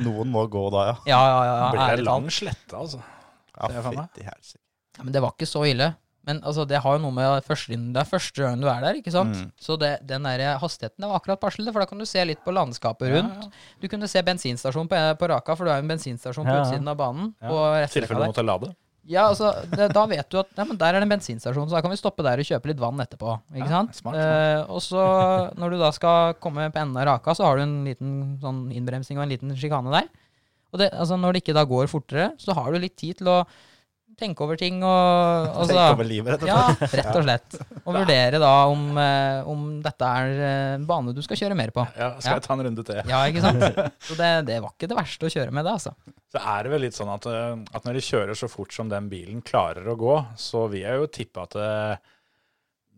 Noen 0.05 0.29
må 0.35 0.45
gå 0.53 0.66
da, 0.74 0.85
ja. 0.91 0.95
Ja, 1.14 1.22
ja, 1.31 1.41
ja. 1.47 1.57
Blir 1.72 2.01
det 2.03 2.07
lang 2.11 2.29
slette, 2.35 2.74
altså. 2.77 3.01
Ja, 3.57 3.70
fytti 3.87 4.27
helsike. 4.27 4.61
Ja, 4.99 5.05
Men 5.05 5.12
det 5.14 5.22
var 5.22 5.32
ikke 5.36 5.49
så 5.49 5.64
ille. 5.68 5.94
Men 6.26 6.40
altså, 6.42 6.64
det 6.66 6.80
har 6.82 6.97
jo 6.97 7.03
noe 7.05 7.14
med 7.14 7.44
første, 7.47 7.76
Det 7.76 8.01
er 8.01 8.09
første 8.11 8.42
gangen 8.42 8.61
du 8.61 8.66
er 8.66 8.80
der, 8.82 8.97
ikke 8.99 9.12
sant? 9.14 9.36
Mm. 9.38 9.51
Så 9.62 9.76
det, 9.78 9.92
den 10.09 10.24
der 10.26 10.59
hastigheten 10.59 10.99
det 11.05 11.07
var 11.07 11.20
akkurat 11.20 11.38
passelig, 11.40 11.70
for 11.70 11.78
da 11.78 11.86
kan 11.86 11.99
du 12.03 12.05
se 12.09 12.24
litt 12.26 12.40
på 12.42 12.51
landskapet 12.57 13.07
Ja, 13.12 13.20
rundt. 13.20 13.53
Du 13.80 13.86
kunne 13.92 14.09
se 14.11 14.22
bensinstasjonen 14.26 14.88
på, 14.90 14.99
på 15.20 15.28
Raka, 15.30 15.55
for 15.55 15.64
du 15.64 15.70
er 15.70 15.78
jo 15.78 15.84
en 15.86 15.92
bensinstasjon 15.94 16.42
på 16.44 16.51
Ja, 16.51 16.57
ja. 16.59 16.64
utsiden 16.66 16.88
av 16.90 16.97
banen. 16.99 17.30
Ja. 17.40 17.53
I 17.84 17.86
tilfelle 17.94 18.24
du 18.24 18.32
måtte 18.32 18.42
lade. 18.42 18.72
Ja, 19.07 19.28
altså, 19.30 19.53
det, 19.70 19.92
da 19.94 20.03
vet 20.11 20.26
du 20.34 20.40
at 20.40 20.49
ja, 20.59 20.64
men 20.66 20.74
der 20.80 20.97
er 20.97 20.99
det 20.99 21.07
en 21.07 21.12
bensinstasjon, 21.14 21.68
så 21.70 21.76
da 21.76 21.82
kan 21.84 21.92
vi 21.94 22.01
stoppe 22.01 22.24
der 22.26 22.42
og 22.42 22.49
kjøpe 22.49 22.72
litt 22.72 22.80
vann 22.82 22.99
etterpå. 23.05 23.36
Ikke 23.55 23.68
Ja, 23.68 23.84
sant? 23.84 23.94
smart, 23.94 24.18
Eh, 24.18 24.64
og 24.66 24.82
så, 24.82 25.05
når 25.55 25.70
du 25.70 25.78
da 25.78 25.92
skal 25.94 26.34
komme 26.42 26.66
på 26.74 26.80
enden 26.82 26.99
av 26.99 27.07
Raka, 27.07 27.36
så 27.38 27.47
har 27.47 27.61
du 27.61 27.62
en 27.68 27.84
liten 27.86 28.16
sånn 28.42 28.64
innbremsing 28.74 29.14
og 29.20 29.28
en 29.28 29.30
liten 29.30 29.55
sjikane 29.55 29.94
der. 29.94 30.11
Og 30.74 30.80
det, 30.82 30.90
altså, 30.90 31.14
når 31.22 31.38
det 31.38 31.44
ikke 31.44 31.55
da 31.55 31.62
går 31.70 31.86
fortere, 31.86 32.32
så 32.42 32.51
har 32.59 32.72
du 32.74 32.80
litt 32.82 32.97
tid 32.99 33.22
til 33.22 33.30
å 33.30 33.38
tenke 34.16 34.40
over 34.44 34.56
ting 34.60 34.78
og 34.80 34.90
altså, 35.52 35.74
tenke 35.74 35.94
over 35.98 36.08
livet, 36.08 36.32
rett 36.34 36.44
og 36.46 36.48
Ja, 36.48 36.62
slett. 36.80 36.94
rett 37.00 37.18
og 37.20 37.24
slett. 37.26 37.56
Og 37.84 37.94
vurdere 37.98 38.40
da 38.40 38.52
om, 38.72 38.84
eh, 38.98 39.48
om 39.52 39.66
dette 39.84 40.08
er 40.20 40.32
eh, 40.36 40.74
en 40.78 40.86
bane 40.88 41.12
du 41.16 41.20
skal 41.26 41.36
kjøre 41.42 41.58
mer 41.58 41.72
på. 41.76 41.84
Ja, 41.98 42.10
skal 42.18 42.30
Ja. 42.30 42.38
jeg 42.40 42.46
ta 42.48 42.54
en 42.56 42.64
runde 42.68 42.84
til? 42.88 43.02
Ja, 43.12 43.20
ikke 43.28 43.44
sant? 43.44 43.80
Så 44.08 44.16
det, 44.18 44.30
det 44.48 44.60
var 44.64 44.72
ikke 44.72 44.88
det 44.88 44.96
verste 44.98 45.28
å 45.28 45.32
kjøre 45.36 45.52
med 45.52 45.68
det, 45.68 45.76
altså. 45.76 45.92
Så 46.32 46.40
er 46.42 46.64
det 46.66 46.72
vel 46.72 46.84
litt 46.88 46.96
sånn 46.96 47.12
at, 47.12 47.26
eh, 47.30 47.56
at 47.76 47.84
når 47.86 48.00
de 48.00 48.04
kjører 48.08 48.34
så 48.40 48.48
fort 48.50 48.72
som 48.72 48.88
den 48.92 49.08
bilen 49.12 49.42
klarer 49.46 49.86
å 49.92 49.96
gå, 50.00 50.16
så 50.40 50.64
vil 50.72 50.82
jeg 50.86 51.02
jo 51.04 51.06
tippe 51.20 51.44
at 51.46 51.56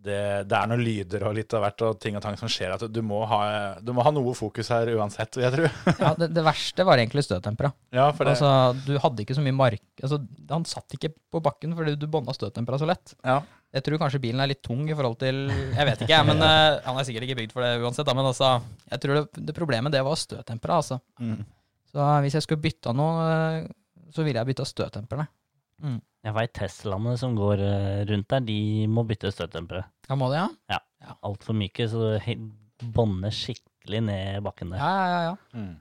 det, 0.05 0.20
det 0.49 0.55
er 0.57 0.70
noen 0.70 0.82
lyder 0.84 1.24
og 1.26 1.34
litt 1.36 1.55
av 1.57 1.64
hvert 1.64 1.82
og 1.86 1.99
ting 2.03 2.16
og 2.18 2.22
tang 2.24 2.36
som 2.38 2.51
skjer. 2.51 2.74
At 2.76 2.84
du 2.92 3.01
må 3.05 3.20
ha, 3.28 3.40
du 3.82 3.92
må 3.96 4.05
ha 4.07 4.12
noe 4.14 4.34
fokus 4.38 4.70
her 4.72 4.90
uansett, 4.94 5.38
vil 5.38 5.49
jeg 5.49 5.57
tro. 5.57 5.70
Ja, 6.05 6.12
det, 6.18 6.30
det 6.36 6.44
verste 6.46 6.86
var 6.86 7.01
egentlig 7.03 7.24
støttempera. 7.26 7.72
Ja, 7.94 8.09
for 8.14 8.28
det, 8.28 8.36
Altså, 8.36 8.51
du 8.86 8.99
hadde 9.03 9.24
ikke 9.24 9.36
så 9.36 9.44
mye 9.44 9.57
mark... 9.57 9.84
Altså, 10.03 10.20
han 10.51 10.66
satt 10.68 10.94
ikke 10.96 11.11
på 11.32 11.42
bakken 11.44 11.74
fordi 11.78 11.96
du 11.99 12.07
bånda 12.11 12.34
støttempera 12.36 12.80
så 12.80 12.88
lett. 12.90 13.16
ja. 13.26 13.40
Jeg 13.68 13.84
tror 13.84 13.99
kanskje 14.01 14.20
bilen 14.22 14.40
er 14.40 14.49
litt 14.49 14.62
tung 14.64 14.86
i 14.88 14.94
forhold 14.96 15.18
til 15.20 15.42
Jeg 15.53 15.84
vet 15.84 16.01
ikke, 16.07 16.22
men 16.24 16.38
uh, 16.40 16.78
han 16.86 16.96
er 16.96 17.05
sikkert 17.05 17.26
ikke 17.26 17.36
bygd 17.42 17.53
for 17.53 17.66
det 17.66 17.74
uansett. 17.82 18.07
Da, 18.09 18.14
men 18.16 18.28
altså, 18.30 18.55
jeg 18.88 19.03
tror 19.03 19.18
det, 19.18 19.42
det 19.51 19.55
problemet 19.57 19.92
det 19.92 20.01
var 20.07 20.16
støttempera, 20.16 20.78
altså. 20.80 20.96
Mm. 21.20 21.42
Så 21.92 22.07
hvis 22.24 22.38
jeg 22.38 22.46
skulle 22.46 22.64
bytta 22.64 22.94
noe, 22.96 23.26
eh, 23.28 24.09
så 24.14 24.24
ville 24.24 24.40
jeg 24.40 24.51
bytta 24.51 24.64
støttemperne. 24.68 25.28
Jeg 25.79 26.35
veit 26.35 26.55
Teslaene 26.57 27.14
som 27.20 27.37
går 27.39 27.62
eh, 27.62 28.05
rundt 28.11 28.29
der, 28.33 28.45
de 28.45 28.61
må 28.91 29.05
bytte 29.07 29.31
støttdempere. 29.33 29.85
Ja, 30.09 30.16
må 30.18 30.31
det, 30.33 30.43
ja? 30.72 30.81
Altfor 31.24 31.57
myke, 31.57 31.87
så 31.89 32.16
det 32.16 32.35
bånder 32.95 33.35
skikkelig 33.35 34.03
ned 34.09 34.43
bakken 34.47 34.74
der. 34.74 34.83
Ja, 34.83 34.91
ja, 34.99 35.07
ja. 35.09 35.20
ja. 35.31 35.37
Mm. 35.55 35.76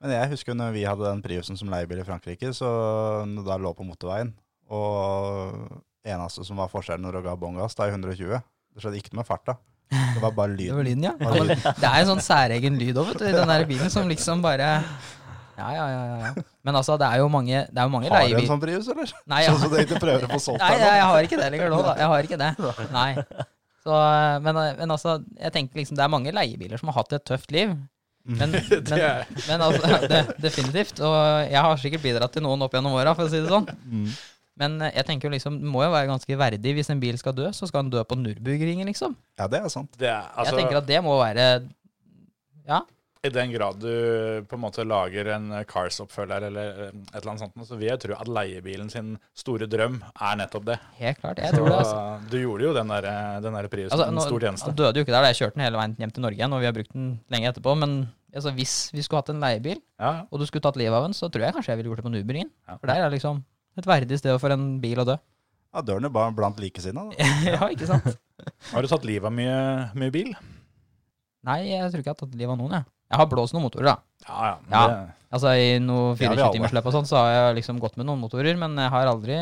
Men 0.00 0.14
jeg 0.16 0.30
husker 0.32 0.56
når 0.56 0.76
vi 0.76 0.84
hadde 0.88 1.04
den 1.04 1.24
Priusen 1.24 1.58
som 1.60 1.72
leiebil 1.72 2.00
i 2.00 2.06
Frankrike, 2.06 2.52
så 2.56 2.68
når 3.28 3.48
da 3.48 3.58
lå 3.60 3.72
på 3.76 3.84
motorveien, 3.84 4.32
og 4.72 5.58
eneste 6.06 6.46
som 6.46 6.60
var 6.60 6.70
forskjellen 6.72 7.04
når 7.04 7.18
du 7.18 7.26
ga 7.26 7.34
bånn 7.40 7.58
gass, 7.60 7.76
da 7.76 7.88
er 7.88 7.96
120. 7.96 8.40
Det 8.70 8.84
skjedde 8.84 9.00
ikke 9.00 9.12
noe 9.12 9.20
med 9.20 9.28
farta. 9.28 9.56
Det 9.90 10.22
var 10.22 10.32
bare 10.36 10.54
Det 10.60 10.70
var 10.72 10.84
lyden. 10.86 10.86
lyden, 10.86 11.08
ja. 11.10 11.14
Det, 11.18 11.58
det 11.82 11.88
er 11.88 11.98
en 11.98 12.10
sånn 12.14 12.24
særegen 12.24 12.78
lyd 12.80 13.00
òg, 13.00 13.10
vet 13.12 13.24
du, 13.24 13.26
i 13.28 13.34
den 13.36 13.52
der 13.52 13.66
bilen 13.68 13.92
som 13.92 14.08
liksom 14.08 14.44
bare 14.44 14.70
Ja, 15.60 15.68
ja, 15.76 15.84
ja. 15.92 16.00
ja, 16.08 16.32
ja. 16.32 16.44
Men 16.66 16.78
altså, 16.80 16.96
det 17.00 17.06
er 17.12 17.20
jo 17.22 17.28
mange, 17.32 17.62
det 17.68 17.80
er 17.82 17.86
jo 17.88 17.92
mange 17.92 18.10
Har 18.12 18.26
du 18.26 18.36
en 18.40 18.48
sånn 18.50 18.60
Prius, 18.64 18.88
eller? 18.92 19.14
Nei, 19.30 19.40
jeg 19.44 19.52
Sånn 19.54 19.62
som 19.66 19.72
du 19.74 19.78
ikke 19.84 20.00
prøver 20.02 20.26
å 20.26 20.32
få 20.34 20.40
solgt 20.48 20.64
Nei, 20.64 20.72
jeg, 20.80 20.98
jeg 21.00 21.06
har 21.12 21.28
ikke 21.28 21.38
det 21.40 21.48
lenger 21.54 21.72
nå, 21.74 21.80
da. 21.86 21.94
Jeg 22.00 22.10
har 22.14 22.28
ikke 22.28 22.40
det. 22.40 22.50
Nei. 22.98 23.08
Så, 23.84 24.00
men, 24.44 24.58
men 24.82 24.92
altså, 24.96 25.14
jeg 25.40 25.54
tenker 25.56 25.80
liksom 25.80 25.96
det 26.00 26.04
er 26.04 26.12
mange 26.12 26.34
leiebiler 26.36 26.80
som 26.80 26.90
har 26.92 26.98
hatt 27.00 27.14
et 27.16 27.24
tøft 27.30 27.52
liv. 27.54 27.72
Men, 28.28 28.52
men, 28.90 28.92
er- 28.98 29.24
men 29.48 29.64
altså, 29.64 30.00
det, 30.10 30.20
definitivt. 30.44 31.00
Og 31.06 31.16
jeg 31.48 31.62
har 31.64 31.80
sikkert 31.80 32.04
bidratt 32.04 32.34
til 32.36 32.44
noen 32.44 32.66
opp 32.66 32.76
gjennom 32.76 32.98
åra, 33.00 33.14
for 33.16 33.24
å 33.28 33.32
si 33.32 33.40
det 33.40 33.48
sånn. 33.52 33.68
Mm. 33.88 34.10
Men 34.60 34.74
jeg 34.90 35.06
tenker 35.08 35.30
jo 35.30 35.32
liksom, 35.32 35.56
det 35.62 35.70
må 35.72 35.80
jo 35.86 35.92
være 35.94 36.10
ganske 36.10 36.36
verdig 36.36 36.74
hvis 36.76 36.90
en 36.92 37.00
bil 37.00 37.16
skal 37.16 37.32
dø, 37.32 37.48
så 37.56 37.64
skal 37.70 37.86
den 37.86 37.94
dø 37.94 38.02
på 38.04 38.18
Nürburgringen, 38.20 38.84
liksom. 38.90 39.14
Ja, 39.40 39.46
det 39.48 39.62
er 39.62 39.72
sant. 39.72 39.94
Det 39.96 40.10
er, 40.12 40.26
altså, 40.34 40.52
jeg 40.52 40.60
tenker 40.66 40.82
at 40.82 40.88
det 40.90 40.98
må 41.06 41.14
være 41.22 41.46
Ja. 42.68 42.82
I 43.20 43.28
den 43.28 43.50
grad 43.52 43.76
du 43.82 43.90
på 44.48 44.56
en 44.56 44.62
måte 44.62 44.80
lager 44.88 45.28
en 45.34 45.50
Cars-oppfølger 45.68 46.46
eller 46.46 46.68
eh, 46.86 46.92
et 47.10 47.18
eller 47.18 47.32
annet 47.34 47.42
sånt, 47.42 47.66
så 47.68 47.76
vil 47.76 47.90
jeg 47.90 48.00
tro 48.00 48.14
at 48.16 48.28
leiebilen 48.32 48.88
sin 48.88 49.10
store 49.36 49.66
drøm 49.68 49.98
er 50.08 50.38
nettopp 50.40 50.64
det. 50.70 50.76
Helt 50.96 51.20
klart. 51.20 51.42
Jeg 51.44 51.52
tror 51.52 51.68
det, 51.68 51.74
altså. 51.82 51.98
Du 52.32 52.38
gjorde 52.40 52.64
jo 52.64 52.70
den 52.78 52.88
der, 52.94 53.08
den 53.44 53.58
der 53.58 53.68
Priusen 53.68 53.92
altså 53.92 54.06
en 54.08 54.22
stor 54.24 54.46
tjeneste. 54.46 54.70
han 54.70 54.78
døde 54.78 55.02
jo 55.02 55.04
ikke 55.04 55.12
der, 55.12 55.26
jeg 55.28 55.36
kjørte 55.42 55.58
den 55.58 55.64
hele 55.66 55.80
veien 55.82 55.96
hjem 56.00 56.14
til 56.16 56.24
Norge 56.24 56.40
igjen, 56.40 56.54
og 56.56 56.62
vi 56.64 56.68
har 56.70 56.76
brukt 56.78 56.94
den 56.96 57.10
lenge 57.34 57.50
etterpå. 57.52 57.74
Men 57.82 57.96
altså, 58.32 58.52
hvis 58.56 58.76
vi 58.96 59.04
skulle 59.04 59.20
hatt 59.20 59.32
en 59.34 59.42
leiebil, 59.44 59.82
Ja, 60.00 60.12
og 60.30 60.40
du 60.40 60.46
skulle 60.48 60.64
tatt 60.64 60.78
livet 60.80 60.96
av 60.96 61.04
den, 61.04 61.16
så 61.18 61.28
tror 61.28 61.44
jeg 61.44 61.56
kanskje 61.58 61.74
jeg 61.74 61.80
ville 61.82 61.92
gjort 61.92 62.00
det 62.00 62.06
på 62.08 62.12
Nuberingen. 62.14 62.52
Ja. 62.70 62.78
For 62.80 62.88
der 62.88 63.02
er 63.04 63.12
liksom 63.12 63.42
et 63.76 63.90
verdig 63.90 64.16
sted 64.22 64.38
for 64.40 64.54
en 64.56 64.64
bil 64.80 65.02
å 65.04 65.04
dø. 65.10 65.18
Ja, 65.76 65.82
døren 65.84 66.08
er 66.08 66.14
bare 66.16 66.32
blant 66.34 66.56
likesinnede. 66.58 67.12
da. 67.20 67.28
ja, 67.52 67.68
ikke 67.68 67.90
sant? 67.92 68.16
Har 68.72 68.80
du 68.80 68.88
tatt 68.90 69.04
livet 69.04 69.28
av 69.28 69.36
mye, 69.36 69.60
mye 70.00 70.16
bil? 70.16 70.32
Nei, 71.44 71.60
jeg 71.68 71.84
tror 71.92 72.00
ikke 72.02 72.10
jeg 72.10 72.16
har 72.16 72.22
tatt 72.24 72.40
livet 72.40 72.56
av 72.56 72.58
noen, 72.64 72.78
jeg. 72.80 72.88
Jeg 73.10 73.18
har 73.18 73.26
blåst 73.30 73.56
noen 73.56 73.66
motorer, 73.66 73.90
da. 73.90 73.96
Ja, 74.28 74.38
ja. 74.46 74.54
men 74.66 74.76
Ja. 74.76 74.84
Det, 74.88 75.16
Altså 75.30 75.52
I 75.54 75.78
noe 75.78 76.16
Det 76.18 76.26
har 76.26 76.34
vi 76.34 76.42
alle. 76.42 76.48
24-timersløp 76.50 76.86
og 76.90 76.94
sånn, 76.96 77.06
så 77.06 77.20
har 77.20 77.28
jeg 77.30 77.58
liksom 77.60 77.78
gått 77.82 77.94
med 78.00 78.08
noen 78.08 78.18
motorer, 78.18 78.56
men 78.58 78.74
jeg 78.74 78.90
har 78.90 79.10
aldri 79.10 79.36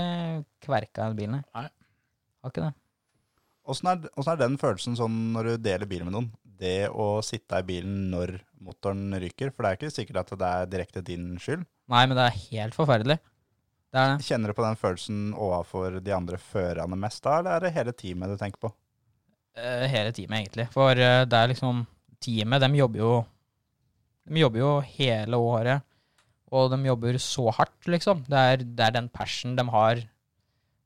kverka 0.61 1.07
en 1.09 1.16
bil, 1.16 1.31
nei. 1.33 1.41
Nei. 1.57 1.64
Har 2.45 2.53
ikke 2.53 2.66
det. 2.66 2.75
Åssen 3.69 3.89
er, 3.93 4.05
er 4.21 4.41
den 4.41 4.59
følelsen 4.61 4.99
sånn 4.99 5.16
når 5.33 5.49
du 5.49 5.64
deler 5.64 5.89
bil 5.89 6.05
med 6.05 6.12
noen? 6.12 6.29
Det 6.59 6.91
å 6.91 7.23
sitte 7.25 7.61
i 7.61 7.64
bilen 7.64 8.11
når 8.12 8.35
motoren 8.64 9.16
ryker? 9.21 9.53
For 9.55 9.64
det 9.64 9.71
er 9.71 9.79
ikke 9.79 9.95
sikkert 9.95 10.21
at 10.25 10.35
det 10.41 10.53
er 10.61 10.71
direkte 10.75 11.05
din 11.05 11.31
skyld. 11.41 11.64
Nei, 11.89 12.05
men 12.05 12.16
det 12.19 12.27
er 12.27 12.39
helt 12.51 12.77
forferdelig. 12.77 13.19
Det 13.89 14.01
er 14.03 14.12
det. 14.12 14.27
Kjenner 14.29 14.53
du 14.53 14.59
på 14.59 14.66
den 14.66 14.77
følelsen 14.81 15.23
overfor 15.33 16.01
de 16.05 16.12
andre 16.12 16.41
førerne 16.41 17.01
mest 17.01 17.25
da, 17.25 17.39
eller 17.41 17.57
er 17.57 17.64
det 17.64 17.75
hele 17.79 17.97
teamet 17.97 18.35
du 18.35 18.37
tenker 18.41 18.61
på? 18.66 18.73
Eh, 19.57 19.87
hele 19.89 20.12
teamet, 20.12 20.43
egentlig. 20.43 20.69
For 20.75 20.93
eh, 20.93 21.25
det 21.25 21.41
er 21.41 21.55
liksom 21.55 21.87
Teamet, 22.19 22.59
dem 22.64 22.75
jobber 22.75 22.99
jo 22.99 23.11
De 24.29 24.43
jobber 24.43 24.62
jo 24.62 24.72
hele 24.95 25.41
året. 25.41 25.85
Og 26.55 26.70
de 26.72 26.79
jobber 26.87 27.18
så 27.20 27.51
hardt, 27.53 27.91
liksom. 27.91 28.22
Det 28.29 28.45
er, 28.53 28.64
det 28.64 28.87
er 28.87 28.95
den 28.97 29.11
passion 29.12 29.57
de 29.57 29.64
har, 29.68 30.01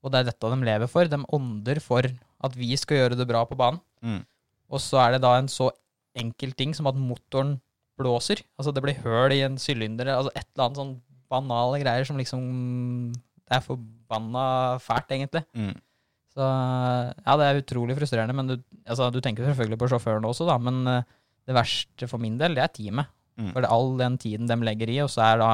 og 0.03 0.11
det 0.11 0.21
er 0.21 0.31
dette 0.31 0.51
de 0.51 0.67
lever 0.67 0.91
for. 0.91 1.11
De 1.11 1.21
ånder 1.37 1.79
for 1.83 2.09
at 2.43 2.57
vi 2.59 2.75
skal 2.79 2.99
gjøre 2.99 3.19
det 3.19 3.29
bra 3.31 3.45
på 3.47 3.59
banen. 3.59 3.79
Mm. 4.03 4.25
Og 4.73 4.83
så 4.83 4.99
er 5.05 5.15
det 5.15 5.23
da 5.23 5.37
en 5.39 5.51
så 5.53 5.71
enkel 6.19 6.55
ting 6.59 6.75
som 6.75 6.89
at 6.91 6.99
motoren 6.99 7.57
blåser. 8.01 8.43
Altså 8.59 8.75
det 8.75 8.83
blir 8.85 8.99
høl 9.05 9.37
i 9.37 9.43
en 9.47 9.59
sylinder, 9.61 10.11
altså 10.17 10.33
et 10.35 10.49
eller 10.49 10.67
annet 10.67 10.81
sånn 10.81 10.95
banale 11.33 11.81
greier 11.81 12.05
som 12.09 12.19
liksom 12.21 12.43
Det 13.13 13.57
er 13.57 13.65
forbanna 13.65 14.45
fælt, 14.83 15.15
egentlig. 15.15 15.45
Mm. 15.55 15.75
Så 16.33 16.43
ja, 16.43 17.35
det 17.37 17.47
er 17.47 17.61
utrolig 17.61 17.97
frustrerende. 17.99 18.37
Men 18.37 18.49
du, 18.49 18.55
altså, 18.87 19.11
du 19.13 19.21
tenker 19.21 19.45
selvfølgelig 19.47 19.79
på 19.81 19.91
sjåføren 19.93 20.25
også, 20.25 20.49
da. 20.49 20.57
Men 20.59 20.87
eh, 20.89 21.11
Det 21.47 21.57
verste 21.57 22.09
for 22.09 22.23
min 22.23 22.39
del, 22.41 22.55
det 22.57 22.63
er 22.65 22.73
teamet. 22.73 23.11
Mm. 23.39 23.51
For 23.53 23.63
det 23.63 23.69
er 23.69 23.75
all 23.75 23.95
den 24.01 24.19
tiden 24.21 24.51
de 24.51 24.59
legger 24.67 24.93
i, 24.93 24.99
og 25.05 25.11
så 25.13 25.25
er 25.33 25.43
da 25.43 25.53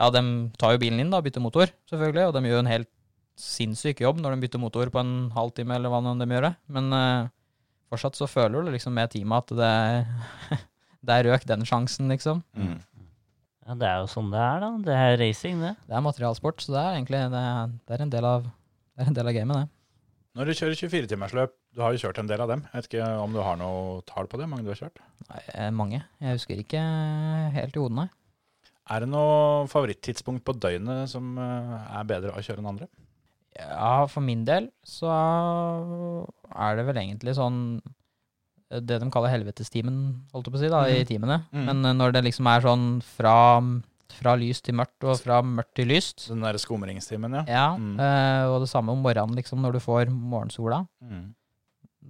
Ja, 0.00 0.08
de 0.14 0.22
tar 0.56 0.72
jo 0.72 0.80
bilen 0.80 1.02
inn, 1.02 1.10
da, 1.12 1.20
bytter 1.20 1.42
motor, 1.44 1.68
selvfølgelig, 1.90 2.30
og 2.30 2.36
de 2.36 2.48
gjør 2.48 2.62
en 2.62 2.70
helt 2.70 2.88
sinnssyk 3.40 4.00
jobb 4.00 4.20
når 4.20 4.34
de 4.34 4.44
bytter 4.44 4.62
motor 4.62 4.88
på 4.92 5.00
en 5.02 5.30
halvtime, 5.34 5.74
eller 5.76 5.92
hva 5.92 6.00
nå 6.04 6.14
de 6.20 6.28
gjør. 6.28 6.46
Men 6.72 6.88
uh, 6.94 7.28
fortsatt 7.92 8.16
så 8.16 8.28
føler 8.30 8.64
du 8.64 8.72
liksom 8.72 8.96
med 8.96 9.12
teamet 9.12 9.44
at 9.44 9.60
det 9.60 10.60
Der 11.08 11.24
røk 11.24 11.46
den 11.48 11.62
sjansen, 11.64 12.10
liksom. 12.12 12.42
Mm. 12.52 12.76
Ja, 13.64 13.76
det 13.80 13.86
er 13.88 14.00
jo 14.02 14.08
sånn 14.12 14.28
det 14.32 14.40
er, 14.44 14.58
da. 14.60 14.68
Det 14.84 14.96
er 14.96 15.14
racing, 15.20 15.62
det. 15.64 15.70
Det 15.88 15.96
er 15.96 16.04
materialsport, 16.04 16.60
så 16.60 16.74
det 16.74 16.80
er 16.80 16.96
egentlig 16.98 17.20
det 17.32 17.40
er, 17.40 17.70
det 17.88 17.96
er 17.96 18.04
en 18.04 18.12
del 18.12 18.28
av 18.28 18.44
det 18.44 19.06
er 19.06 19.08
en 19.08 19.16
del 19.16 19.30
av 19.30 19.36
gamet, 19.36 19.62
det. 19.62 19.79
Når 20.38 20.46
du 20.46 20.52
kjører 20.54 20.76
24-timersløp, 20.78 21.52
du 21.74 21.80
har 21.82 21.94
jo 21.94 21.98
kjørt 22.04 22.20
en 22.22 22.28
del 22.30 22.40
av 22.44 22.48
dem. 22.52 22.60
Jeg 22.70 22.76
vet 22.84 22.88
ikke 22.92 23.06
om 23.18 23.32
du 23.34 23.40
har 23.42 23.56
noe 23.58 24.00
tall 24.06 24.28
på 24.30 24.38
det? 24.38 24.46
Mange 24.50 24.62
du 24.62 24.70
har 24.70 24.78
kjørt? 24.78 25.00
Nei, 25.26 25.40
eh, 25.58 25.70
mange. 25.74 26.04
Jeg 26.22 26.36
husker 26.38 26.60
ikke 26.62 26.82
helt 27.56 27.74
i 27.74 27.82
hodet, 27.82 27.96
nei. 27.98 28.08
Er 28.90 29.02
det 29.04 29.08
noe 29.10 29.66
favorittidspunkt 29.70 30.44
på 30.46 30.54
døgnet 30.62 31.10
som 31.10 31.34
eh, 31.38 31.74
er 31.98 32.06
bedre 32.10 32.34
å 32.38 32.42
kjøre 32.46 32.62
enn 32.62 32.70
andre? 32.72 32.88
Ja, 33.58 34.06
for 34.06 34.22
min 34.22 34.44
del 34.46 34.70
så 34.86 35.10
er 35.10 36.78
det 36.78 36.86
vel 36.86 37.00
egentlig 37.02 37.34
sånn 37.38 37.58
eh, 38.70 38.78
det 38.80 39.00
de 39.02 39.10
kaller 39.10 39.34
helvetestimen, 39.34 39.98
holdt 40.32 40.46
jeg 40.46 40.54
på 40.54 40.60
å 40.60 40.62
si, 40.62 40.70
da, 40.70 40.84
i 40.86 41.00
Mhm. 41.02 41.08
timene. 41.10 41.40
Mm. 41.50 41.64
Men 41.72 41.84
eh, 41.90 41.96
når 41.98 42.12
det 42.14 42.24
liksom 42.30 42.46
er 42.54 42.62
sånn 42.66 42.86
fra, 43.02 43.34
fra 44.16 44.34
lyst 44.38 44.64
til 44.66 44.74
mørkt, 44.78 44.98
og 45.06 45.18
fra 45.22 45.40
mørkt 45.46 45.74
til 45.78 45.88
lyst 45.90 46.28
Den 46.30 46.42
der 46.44 46.58
skumringstimen, 46.60 47.34
ja. 47.40 47.44
Ja, 47.48 47.66
Mm. 47.76 47.94
eh, 48.00 48.44
og 48.50 48.60
det 48.64 48.68
samme 48.72 48.92
om 48.92 49.02
morgenen, 49.04 49.36
liksom, 49.38 49.60
når 49.62 49.72
du 49.78 49.80
får 49.80 50.10
morgensola. 50.10 50.82
Mm. 51.02 51.34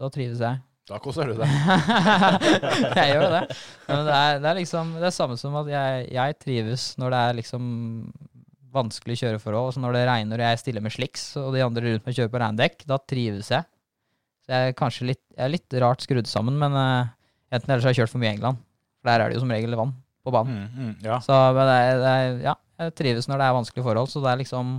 Da 0.00 0.08
trives 0.08 0.40
jeg. 0.40 0.60
Da 0.90 0.98
koser 0.98 1.28
du 1.30 1.36
deg. 1.38 1.46
jeg 2.98 3.12
gjør 3.14 3.28
det. 3.36 3.42
Men 3.86 4.00
det 4.08 4.14
er, 4.16 4.38
det 4.42 4.48
er 4.50 4.56
liksom 4.58 4.94
det 4.98 5.06
er 5.06 5.14
samme 5.14 5.36
som 5.38 5.54
at 5.60 5.68
jeg, 5.70 6.06
jeg 6.16 6.38
trives 6.42 6.86
når 6.98 7.12
det 7.14 7.20
er 7.28 7.36
liksom 7.38 7.64
vanskelig 8.74 9.18
kjøreforhold. 9.20 9.68
Altså 9.70 9.82
når 9.84 9.96
det 9.98 10.02
regner 10.08 10.40
og 10.42 10.46
jeg 10.50 10.58
stiller 10.62 10.84
med 10.84 10.94
sliks, 10.94 11.28
og 11.40 11.52
de 11.54 11.62
andre 11.64 11.84
rundt 11.92 12.06
meg 12.06 12.16
kjører 12.16 12.32
på 12.34 12.42
regndekk, 12.42 12.84
da 12.90 12.98
trives 13.10 13.50
jeg. 13.54 13.66
Så 14.46 14.54
jeg 14.54 14.70
er 14.72 14.76
kanskje 14.78 15.08
litt, 15.12 15.22
jeg 15.36 15.44
er 15.46 15.52
litt 15.54 15.78
rart 15.82 16.02
skrudd 16.06 16.26
sammen, 16.30 16.56
men 16.58 16.74
uh, 16.74 17.10
enten 17.52 17.70
eller 17.70 17.82
så 17.82 17.90
har 17.90 17.94
jeg 17.94 18.02
kjørt 18.04 18.14
for 18.14 18.22
mye 18.22 18.30
i 18.32 18.34
England. 18.38 18.60
For 19.00 19.10
der 19.12 19.24
er 19.24 19.30
det 19.32 19.38
jo 19.38 19.42
som 19.44 19.52
regel 19.54 19.76
vann 19.78 19.94
på 20.24 20.32
banen. 20.34 20.62
Mm, 20.68 20.86
mm, 20.86 20.94
ja. 21.06 21.18
Så 21.24 21.36
men 21.56 21.66
det 21.70 21.76
er, 21.80 21.98
det 22.02 22.12
er, 22.14 22.38
ja, 22.50 22.54
jeg 22.84 22.94
trives 23.00 23.28
når 23.30 23.40
det 23.42 23.48
er 23.48 23.58
vanskelige 23.58 23.86
forhold, 23.86 24.10
så 24.12 24.22
det 24.24 24.32
er 24.34 24.40
liksom 24.44 24.78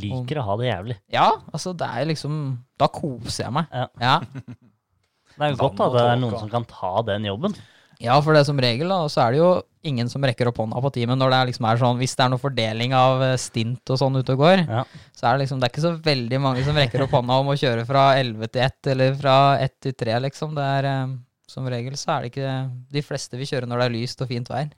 Liker 0.00 0.38
å 0.40 0.44
ha 0.46 0.54
det 0.60 0.68
jævlig. 0.68 0.94
Ja, 1.12 1.26
altså 1.50 1.72
det 1.76 1.86
er 1.98 2.06
liksom 2.08 2.34
Da 2.78 2.86
koser 2.94 3.48
jeg 3.48 3.52
meg. 3.56 3.66
Ja. 3.74 3.88
ja. 4.00 4.14
Det 5.40 5.46
er 5.46 5.52
jo 5.54 5.60
godt 5.62 5.78
at 5.80 5.94
det 5.94 6.02
er 6.04 6.18
noen 6.20 6.34
som 6.36 6.50
kan 6.52 6.64
ta 6.68 6.90
den 7.06 7.24
jobben. 7.24 7.54
Ja, 8.00 8.14
for 8.24 8.36
det 8.36 8.42
som 8.48 8.58
regel, 8.60 8.90
da, 8.92 9.06
så 9.12 9.22
er 9.22 9.32
det 9.32 9.38
jo 9.40 9.48
ingen 9.88 10.08
som 10.08 10.24
rekker 10.24 10.48
opp 10.50 10.58
hånda 10.60 10.80
på 10.84 10.90
teamet 10.92 11.16
når 11.20 11.32
det 11.32 11.38
er 11.38 11.48
liksom 11.50 11.66
er 11.68 11.80
sånn, 11.80 11.98
hvis 12.00 12.14
det 12.16 12.24
er 12.24 12.30
noe 12.32 12.40
fordeling 12.42 12.94
av 12.96 13.22
eh, 13.24 13.34
stint 13.40 13.92
og 13.92 14.00
sånn 14.00 14.16
ute 14.18 14.34
og 14.36 14.40
går, 14.42 14.62
Ja. 14.66 14.82
så 15.16 15.28
er 15.30 15.36
det 15.36 15.44
liksom, 15.46 15.60
det 15.60 15.68
er 15.68 15.72
ikke 15.74 15.84
så 15.84 15.92
veldig 16.04 16.40
mange 16.44 16.64
som 16.66 16.76
rekker 16.80 17.04
opp 17.06 17.14
hånda 17.16 17.38
om 17.40 17.50
å 17.52 17.56
kjøre 17.60 17.84
fra 17.88 18.04
11 18.20 18.52
til 18.52 18.64
1, 18.66 18.90
eller 18.94 19.16
fra 19.20 19.36
1 19.64 19.74
til 19.86 19.96
3, 20.04 20.18
liksom. 20.26 20.52
Det 20.56 20.66
er, 20.78 20.88
eh, 20.90 21.14
som 21.50 21.66
regel 21.70 21.96
så 21.98 22.14
er 22.16 22.24
det 22.24 22.30
ikke, 22.32 22.54
de 22.94 23.02
fleste 23.04 23.38
vi 23.40 23.48
kjører 23.50 23.66
når 23.70 23.82
det 23.82 23.88
er 23.90 23.96
lyst 23.98 24.22
og 24.24 24.30
fint 24.30 24.50
vær. 24.50 24.70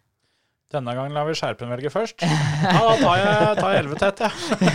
Denne 0.72 0.94
gangen 0.96 1.12
lar 1.12 1.26
vi 1.28 1.34
Skjerpen 1.36 1.68
velge 1.68 1.90
først. 1.92 2.22
Ja, 2.24 2.78
da 2.80 2.92
tar 2.96 3.18
jeg, 3.20 3.56
tar 3.58 3.74
jeg 3.74 3.82
11 3.84 3.98
tett, 4.00 4.22
jeg. 4.24 4.68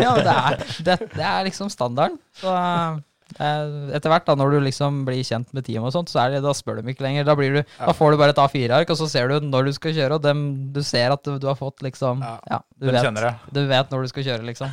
ja, 0.00 0.04
ja, 0.06 0.12
det 0.24 0.36
er, 0.36 0.62
det, 0.86 0.94
det 1.12 1.26
er 1.28 1.44
liksom 1.50 1.68
standarden. 1.68 2.16
Så 2.40 2.54
eh, 2.54 3.74
etter 3.98 4.08
hvert, 4.14 4.24
da, 4.24 4.38
når 4.40 4.54
du 4.54 4.58
liksom 4.64 5.02
blir 5.04 5.20
kjent 5.26 5.52
med 5.52 5.66
teamet 5.66 5.90
og 5.90 5.96
sånt, 5.98 6.12
så 6.14 6.22
er 6.22 6.32
det, 6.32 6.40
da 6.46 6.54
spør 6.56 6.80
de 6.80 6.94
ikke 6.94 7.04
lenger. 7.04 7.28
Da, 7.28 7.36
blir 7.36 7.58
du, 7.58 7.60
da 7.76 7.92
får 7.96 8.14
du 8.16 8.20
bare 8.22 8.32
et 8.32 8.40
A4-ark, 8.40 8.94
og 8.94 9.00
så 9.02 9.10
ser 9.12 9.28
du 9.34 9.50
når 9.50 9.68
du 9.68 9.74
skal 9.76 9.92
kjøre, 9.98 10.16
og 10.16 10.24
dem, 10.24 10.40
du 10.72 10.80
ser 10.86 11.12
at 11.12 11.28
du, 11.28 11.36
du 11.42 11.50
har 11.50 11.60
fått 11.60 11.84
liksom 11.84 12.24
Ja, 12.24 12.38
Ja, 12.54 12.62
du, 12.80 12.88
vet, 12.88 13.52
du 13.52 13.62
vet 13.68 13.92
når 13.92 14.08
du 14.08 14.14
skal 14.14 14.28
kjøre, 14.30 14.48
liksom. 14.48 14.72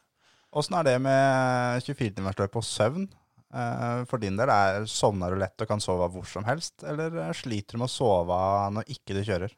Åssen 0.56 0.80
er 0.80 0.88
det 0.88 0.96
med 1.04 1.84
24-timersløp 1.84 2.56
og 2.56 2.64
søvn? 2.64 3.04
Eh, 3.54 4.00
For 4.10 4.22
din 4.22 4.38
del, 4.38 4.50
er, 4.50 4.86
sovner 4.90 5.32
du 5.32 5.40
lett 5.40 5.62
og 5.62 5.70
kan 5.70 5.82
sove 5.82 6.08
hvor 6.12 6.26
som 6.28 6.46
helst, 6.48 6.82
eller 6.86 7.14
eh, 7.22 7.32
sliter 7.36 7.76
du 7.76 7.82
med 7.82 7.90
å 7.90 7.94
sove 7.94 8.40
når 8.74 8.90
ikke 8.96 9.16
du 9.16 9.22
kjører? 9.26 9.54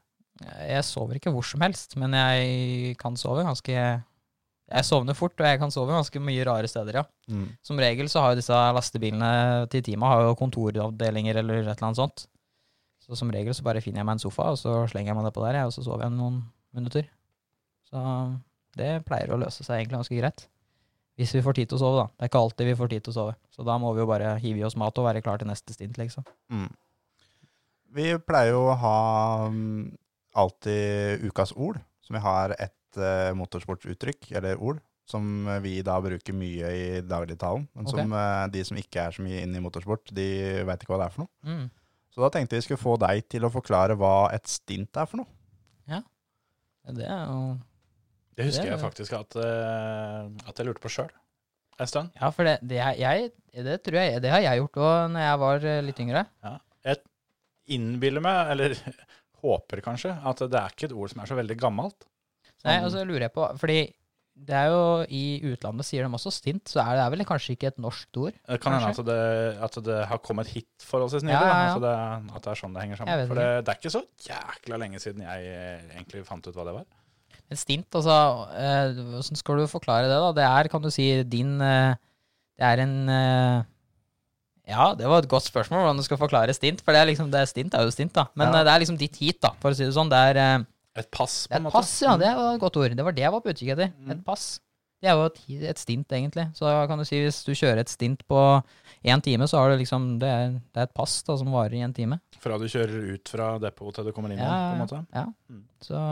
Jeg 0.68 0.84
sover 0.86 1.18
ikke 1.18 1.32
hvor 1.34 1.46
som 1.46 1.64
helst, 1.64 1.96
men 1.98 2.14
jeg 2.14 2.94
kan 3.00 3.16
sove 3.18 3.42
ganske 3.42 3.74
Jeg 3.74 4.84
sovner 4.84 5.16
fort, 5.16 5.34
og 5.40 5.46
jeg 5.48 5.58
kan 5.58 5.72
sove 5.74 5.96
ganske 5.96 6.20
mye 6.20 6.44
rare 6.46 6.68
steder, 6.68 7.00
ja. 7.00 7.04
Mm. 7.32 7.46
Som 7.64 7.80
regel 7.80 8.10
så 8.12 8.20
har 8.20 8.34
jo 8.34 8.42
disse 8.42 8.58
lastebilene 8.76 9.30
til 9.72 9.82
teamet 9.86 10.12
har 10.12 10.26
jo 10.26 10.36
kontoravdelinger 10.36 11.40
eller 11.40 11.62
et 11.62 11.70
eller 11.72 11.86
annet 11.88 12.02
sånt. 12.02 12.26
Så 13.00 13.16
som 13.16 13.32
regel 13.32 13.56
så 13.56 13.64
bare 13.64 13.80
finner 13.80 14.02
jeg 14.02 14.08
meg 14.10 14.18
en 14.18 14.22
sofa, 14.26 14.50
og 14.52 14.60
så 14.60 14.82
slenger 14.92 15.14
jeg 15.14 15.16
meg 15.16 15.24
nedpå 15.30 15.46
der, 15.46 15.62
jeg, 15.62 15.70
og 15.70 15.72
så 15.72 15.86
sover 15.86 16.04
jeg 16.04 16.12
noen 16.18 16.42
minutter. 16.76 17.08
Så 17.88 18.04
det 18.76 18.90
pleier 19.08 19.32
å 19.32 19.40
løse 19.40 19.64
seg 19.64 19.78
egentlig 19.80 20.02
ganske 20.02 20.18
greit. 20.20 20.44
Hvis 21.18 21.34
vi 21.34 21.42
får 21.42 21.56
tid 21.58 21.70
til 21.70 21.78
å 21.78 21.82
sove, 21.82 22.02
da. 22.02 22.10
Det 22.14 22.24
er 22.24 22.30
ikke 22.30 22.40
alltid 22.44 22.68
vi 22.68 22.76
får 22.78 22.90
tid 22.92 23.04
til 23.04 23.10
å 23.10 23.16
sove. 23.16 23.32
Så 23.50 23.64
da 23.66 23.74
må 23.82 23.90
vi 23.94 24.04
jo 24.04 24.10
bare 24.10 24.36
hive 24.38 24.60
i 24.60 24.66
oss 24.68 24.76
mat 24.78 24.98
og 25.00 25.08
være 25.08 25.22
klar 25.24 25.40
til 25.40 25.50
neste 25.50 25.74
stint, 25.74 25.98
liksom. 25.98 26.26
Mm. 26.54 26.68
Vi 27.98 28.10
pleier 28.22 28.52
jo 28.52 28.68
å 28.68 28.76
ha 28.78 28.98
um, 29.50 29.88
alltid 30.38 31.24
ukas 31.26 31.54
ord, 31.56 31.80
som 32.04 32.18
vi 32.18 32.22
har 32.22 32.54
et 32.60 33.00
uh, 33.00 33.32
motorsportsuttrykk, 33.38 34.30
eller 34.38 34.62
ord, 34.62 34.78
som 35.08 35.48
vi 35.64 35.80
da 35.82 35.96
bruker 36.04 36.36
mye 36.36 36.70
i 36.76 36.86
dagligtalen. 37.02 37.66
Men 37.74 37.88
okay. 37.88 38.04
som 38.04 38.14
uh, 38.14 38.46
de 38.52 38.62
som 38.70 38.78
ikke 38.78 39.08
er 39.08 39.18
så 39.18 39.24
mye 39.24 39.42
inne 39.42 39.58
i 39.58 39.64
motorsport, 39.64 40.12
de 40.14 40.28
veit 40.68 40.84
ikke 40.84 40.94
hva 40.94 41.00
det 41.02 41.08
er 41.08 41.16
for 41.16 41.24
noe. 41.24 41.32
Mm. 41.48 41.66
Så 42.14 42.22
da 42.22 42.30
tenkte 42.34 42.60
vi 42.60 42.66
skulle 42.68 42.82
få 42.82 42.94
deg 43.00 43.26
til 43.30 43.46
å 43.46 43.50
forklare 43.52 43.98
hva 43.98 44.28
et 44.34 44.46
stint 44.50 44.94
er 44.98 45.10
for 45.10 45.24
noe. 45.24 45.32
Ja, 45.88 46.04
Det 46.94 47.06
er 47.08 47.26
jo 47.26 47.42
Det 48.38 48.46
husker 48.46 48.68
Det 48.68 48.72
jeg 48.72 48.80
faktisk 48.84 49.16
at, 49.18 49.36
uh, 49.42 50.28
at 50.48 50.60
jeg 50.62 50.68
lurte 50.68 50.82
på 50.84 50.92
sjøl 50.94 51.10
en 51.78 51.86
stund. 51.90 52.10
Ja, 52.18 52.30
for 52.34 52.46
det, 52.46 52.56
det, 52.66 52.78
er- 52.82 52.96
jeg, 52.98 53.28
det 53.66 53.76
tror 53.86 53.98
jeg 54.00 54.22
Det 54.22 54.30
har 54.32 54.40
jeg 54.42 54.58
gjort 54.62 54.78
òg 54.82 55.12
når 55.14 55.22
jeg 55.26 55.38
var 55.44 55.66
eh, 55.72 55.80
litt 55.86 56.00
yngre. 56.02 56.24
Jeg 56.86 57.02
innbiller 57.76 58.24
meg, 58.24 58.50
eller 58.54 58.74
håper 59.44 59.82
kanskje, 59.84 60.14
at 60.26 60.40
det 60.50 60.58
er 60.58 60.72
ikke 60.74 60.88
et 60.88 60.96
ord 60.98 61.12
som 61.12 61.22
er 61.22 61.30
så 61.30 61.36
veldig 61.38 61.56
gammelt. 61.60 62.08
Nei, 62.66 62.78
Sånn- 62.80 62.86
og 62.88 62.90
så 62.94 63.04
lurer 63.06 63.28
jeg 63.28 63.34
på 63.36 63.44
Fordi 63.60 63.78
det 64.48 64.54
er 64.54 64.68
jo 64.70 64.82
i 65.14 65.22
utlandet 65.50 65.86
sier 65.86 66.06
de 66.06 66.14
også 66.14 66.30
stint, 66.34 66.62
så 66.70 66.78
er 66.82 66.94
det, 66.94 67.02
er 67.04 67.10
vel 67.14 67.24
kanskje 67.26 67.54
ikke 67.56 67.70
et 67.72 67.80
norsk 67.82 68.18
ord? 68.22 68.36
Det 68.46 68.58
kan 68.62 68.76
hende 68.76 68.90
at 68.94 69.64
at 69.66 69.78
det 69.86 69.96
har 70.10 70.20
kommet 70.22 70.50
hit 70.54 70.68
forholdsvis 70.86 71.24
nylig. 71.26 71.34
Ja, 71.34 71.42
ja, 71.42 71.56
ja. 71.58 71.72
Altså 71.74 72.36
at 72.38 72.44
det 72.46 72.52
er 72.52 72.60
sånn 72.60 72.74
det 72.76 72.84
henger 72.84 73.00
sammen. 73.00 73.24
For 73.30 73.38
det, 73.40 73.48
det 73.66 73.72
er 73.74 73.80
ikke 73.82 73.94
så 73.96 74.02
jækla 74.28 74.78
lenge 74.78 75.00
siden 75.02 75.24
jeg 75.26 75.48
egentlig 75.96 76.22
fant 76.28 76.46
ut 76.46 76.54
hva 76.54 76.66
det 76.70 76.74
var. 76.78 76.86
Et 77.50 77.56
stint, 77.56 77.86
altså 77.96 78.14
eh, 78.60 78.92
Hvordan 78.98 79.36
skal 79.40 79.56
du 79.62 79.66
forklare 79.70 80.04
det, 80.10 80.18
da? 80.20 80.32
Det 80.36 80.44
er, 80.44 80.68
kan 80.68 80.82
du 80.84 80.90
si, 80.92 81.06
din 81.24 81.54
eh, 81.64 81.94
Det 82.58 82.66
er 82.68 82.82
en 82.84 82.94
eh, 83.08 83.62
Ja, 84.68 84.90
det 84.98 85.08
var 85.08 85.22
et 85.22 85.28
godt 85.32 85.46
spørsmål 85.48 85.80
hvordan 85.80 85.96
du 86.02 86.04
skal 86.04 86.20
forklare 86.20 86.52
stint. 86.52 86.82
For 86.84 86.92
det 86.92 87.00
er 87.00 87.08
liksom, 87.08 87.30
det 87.32 87.40
er 87.40 87.48
stint 87.48 87.72
er 87.74 87.86
jo 87.88 87.94
stint, 87.94 88.12
da. 88.12 88.26
Men 88.36 88.50
Ja. 88.52 88.60
eh, 88.60 88.64
det 88.68 88.72
er 88.74 88.82
liksom 88.84 88.98
ditt 89.00 89.16
hit, 89.16 89.40
da, 89.40 89.54
for 89.62 89.72
å 89.72 89.78
si 89.78 89.86
det 89.88 89.94
sånn. 89.96 90.10
Det 90.12 90.18
er, 90.32 90.36
eh, 90.36 90.64
Et 91.00 91.10
pass, 91.10 91.46
på 91.48 91.54
en 91.54 91.62
et 91.62 91.64
måte. 91.68 91.72
pass, 91.78 91.92
ja. 92.02 92.16
Det 92.20 92.34
var 92.36 92.54
et 92.54 92.60
godt 92.60 92.76
ord. 92.76 92.96
Det 92.96 93.04
var 93.06 93.12
det 93.16 93.22
jeg 93.22 93.32
var 93.32 93.40
på 93.40 93.52
utkikk 93.54 93.70
etter. 93.76 93.92
Mm. 93.96 94.10
Et 94.12 94.24
pass. 94.26 94.60
Det 95.00 95.08
er 95.08 95.14
jo 95.14 95.24
et, 95.30 95.38
et 95.70 95.78
stint, 95.78 96.08
egentlig. 96.10 96.44
Så 96.58 96.66
kan 96.90 96.98
du 96.98 97.04
si 97.06 97.20
hvis 97.22 97.44
du 97.46 97.52
kjører 97.54 97.78
et 97.84 97.88
stint 97.88 98.24
på 98.28 98.40
én 99.06 99.22
time, 99.22 99.46
så 99.46 99.56
har 99.62 99.70
du 99.70 99.76
liksom 99.78 100.18
Det 100.18 100.28
er, 100.28 100.50
det 100.74 100.76
er 100.82 100.88
et 100.90 100.94
pass 100.94 101.22
da, 101.22 101.36
som 101.38 101.52
varer 101.54 101.78
i 101.78 101.84
en 101.86 101.94
time. 101.94 102.18
Fra 102.42 102.58
du 102.58 102.66
kjører 102.66 103.14
ut 103.14 103.28
fra 103.30 103.58
depot 103.62 103.94
til 103.94 104.04
du 104.04 104.12
kommer 104.12 104.32
inn 104.34 104.38
Ja, 104.42 104.50
på 104.50 104.74
en 104.74 104.82
måte. 104.84 105.06
ja. 105.14 105.24
Mm. 105.48 105.62
Så 105.80 106.02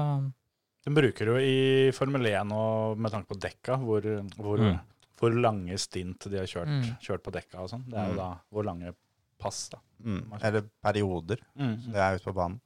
Den 0.87 0.95
bruker 0.95 1.27
jo 1.33 1.37
i 1.43 1.91
Formel 1.97 2.27
1 2.31 2.53
og 2.55 2.99
med 3.03 3.11
tanke 3.13 3.27
på 3.33 3.39
dekka, 3.43 3.75
hvor, 3.83 4.05
hvor, 4.39 4.59
Mm. 4.63 4.79
hvor 5.19 5.33
lange 5.35 5.75
stint 5.83 6.29
de 6.31 6.39
har 6.39 6.47
kjørt, 6.47 6.69
Mm. 6.71 6.97
kjørt 7.03 7.23
på 7.27 7.33
dekka 7.35 7.59
og 7.65 7.69
sånn. 7.73 7.85
Det 7.91 7.99
er 7.99 8.07
jo 8.07 8.13
Mm. 8.15 8.17
da 8.23 8.29
hvor 8.53 8.65
lange 8.65 8.95
pass, 9.39 9.69
da. 9.69 9.79
Mm. 10.05 10.33
Eller 10.43 10.63
perioder. 10.85 11.39
Mm. 11.59 11.93
Det 11.93 11.97
er 11.97 12.15
ute 12.17 12.25
på 12.31 12.35
banen. 12.35 12.61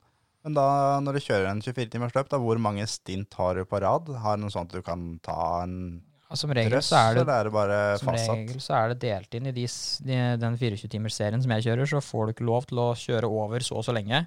Men 0.44 0.54
da, 0.54 1.00
når 1.00 1.12
du 1.14 1.20
kjører 1.20 1.48
en 1.50 1.60
24-timersløp, 1.60 2.28
da, 2.28 2.38
hvor 2.38 2.58
mange 2.58 2.86
stint 2.88 3.32
har 3.34 3.54
du 3.54 3.64
på 3.64 3.80
rad? 3.80 4.06
Har 4.08 4.36
du 4.36 4.42
noe 4.42 4.50
sånt 4.50 4.70
du 4.72 4.80
kan 4.82 5.18
ta 5.22 5.62
en 5.64 6.02
ja, 6.30 6.36
som 6.36 6.50
regel 6.50 6.70
drøss, 6.72 6.88
så 6.92 7.10
er 7.10 7.14
det 7.14 7.22
eller 7.26 7.40
er 7.40 7.44
det 7.44 7.52
bare 7.52 7.98
Som 7.98 8.08
fastsatt? 8.08 8.36
regel 8.36 8.56
så 8.60 8.74
er 8.84 8.88
det 8.94 9.00
delt 9.00 9.34
inn 9.34 9.46
i 9.46 9.50
de, 9.52 9.66
de, 9.66 10.36
den 10.38 10.56
24-timersserien 10.56 11.42
som 11.42 11.50
jeg 11.50 11.64
kjører, 11.64 11.88
så 11.88 12.00
får 12.00 12.26
du 12.26 12.32
ikke 12.34 12.46
lov 12.46 12.66
til 12.66 12.78
å 12.78 12.94
kjøre 12.94 13.24
over 13.28 13.58
så 13.60 13.76
og 13.76 13.84
så 13.84 13.92
lenge. 13.92 14.26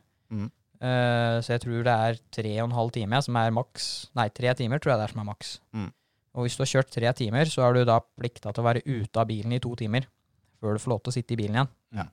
Eh, 0.83 1.37
så 1.39 1.53
jeg 1.53 1.63
tror 1.63 1.85
det 1.85 1.93
er 1.93 2.17
tre 2.35 2.53
og 2.57 2.65
en 2.67 2.75
halv 2.75 2.89
time 2.91 3.19
som 3.23 3.37
er 3.39 3.53
maks 3.55 3.85
Nei, 4.19 4.25
tre 4.35 4.51
timer 4.59 4.81
tror 4.83 4.93
jeg 4.93 4.99
det 4.99 5.05
er 5.05 5.13
som 5.13 5.21
er 5.23 5.29
maks. 5.29 5.53
Mm. 5.71 5.91
Og 6.33 6.45
hvis 6.45 6.57
du 6.57 6.63
har 6.63 6.71
kjørt 6.71 6.91
tre 6.91 7.13
timer, 7.15 7.47
så 7.47 7.63
har 7.63 7.77
du 7.77 7.85
da 7.87 7.99
plikta 8.01 8.51
til 8.51 8.63
å 8.63 8.67
være 8.67 8.83
ute 8.87 9.21
av 9.21 9.29
bilen 9.29 9.53
i 9.55 9.61
to 9.63 9.71
timer 9.79 10.09
før 10.59 10.75
du 10.75 10.83
får 10.83 10.93
lov 10.93 11.01
til 11.03 11.13
å 11.13 11.15
sitte 11.15 11.35
i 11.35 11.39
bilen 11.39 11.59
igjen. 11.59 11.71
Ja. 11.99 12.07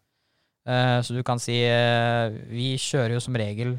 Uh, 0.68 0.98
så 1.06 1.14
du 1.16 1.22
kan 1.24 1.40
si 1.40 1.55
uh, 1.64 2.28
Vi 2.52 2.74
kjører 2.76 3.14
jo 3.14 3.22
som 3.24 3.38
regel 3.40 3.72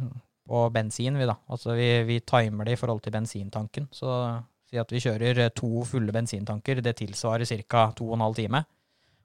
på 0.49 0.63
bensin, 0.73 1.19
vi 1.19 1.27
da. 1.29 1.35
Altså 1.51 1.75
vi, 1.77 1.89
vi 2.07 2.17
timer 2.25 2.67
det 2.67 2.73
i 2.75 2.79
forhold 2.79 3.03
til 3.05 3.13
bensintanken. 3.13 3.85
Så 3.93 4.09
si 4.67 4.79
at 4.81 4.91
vi 4.91 5.03
kjører 5.03 5.43
to 5.55 5.85
fulle 5.87 6.15
bensintanker. 6.15 6.81
Det 6.83 6.95
tilsvarer 7.03 7.45
ca. 7.69 7.85
to 7.95 8.09
og 8.09 8.17
en 8.17 8.25
halv 8.25 8.39
time. 8.39 8.63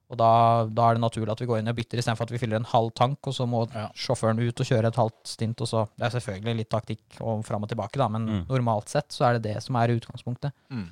Og 0.08 0.16
da, 0.20 0.66
da 0.70 0.90
er 0.90 0.94
det 0.94 1.02
naturlig 1.02 1.32
at 1.32 1.40
vi 1.42 1.46
går 1.50 1.58
inn 1.58 1.68
og 1.68 1.74
bytter, 1.76 1.98
istedenfor 1.98 2.22
at 2.28 2.30
vi 2.30 2.38
fyller 2.38 2.60
en 2.60 2.68
halv 2.70 2.92
tank, 2.94 3.18
og 3.26 3.34
så 3.34 3.46
må 3.50 3.64
Ja. 3.74 3.88
sjåføren 3.92 4.38
ut 4.38 4.60
og 4.60 4.66
kjøre 4.66 4.86
et 4.86 4.94
halvt 5.00 5.26
stint. 5.26 5.60
og 5.60 5.66
så, 5.66 5.88
Det 5.98 6.06
er 6.06 6.20
selvfølgelig 6.20 6.56
litt 6.56 6.70
taktikk 6.70 7.20
og 7.20 7.44
fram 7.44 7.62
og 7.64 7.68
tilbake, 7.68 7.96
da, 7.98 8.06
men 8.08 8.26
Mm. 8.26 8.46
normalt 8.48 8.88
sett 8.88 9.08
så 9.10 9.24
er 9.30 9.38
det 9.38 9.42
det 9.54 9.62
som 9.62 9.74
er 9.76 9.88
utgangspunktet. 9.98 10.52
Mm. 10.70 10.88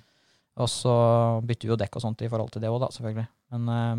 Og 0.57 0.69
så 0.69 1.41
bytter 1.47 1.63
vi 1.69 1.69
jo 1.69 1.77
dekk 1.77 1.97
og 1.97 2.03
sånt 2.03 2.23
i 2.23 2.29
forhold 2.29 2.51
til 2.51 2.61
det 2.63 2.71
òg, 2.71 2.81
da, 2.81 2.87
selvfølgelig. 2.89 3.29
Men, 3.53 3.69
øh, 3.69 3.97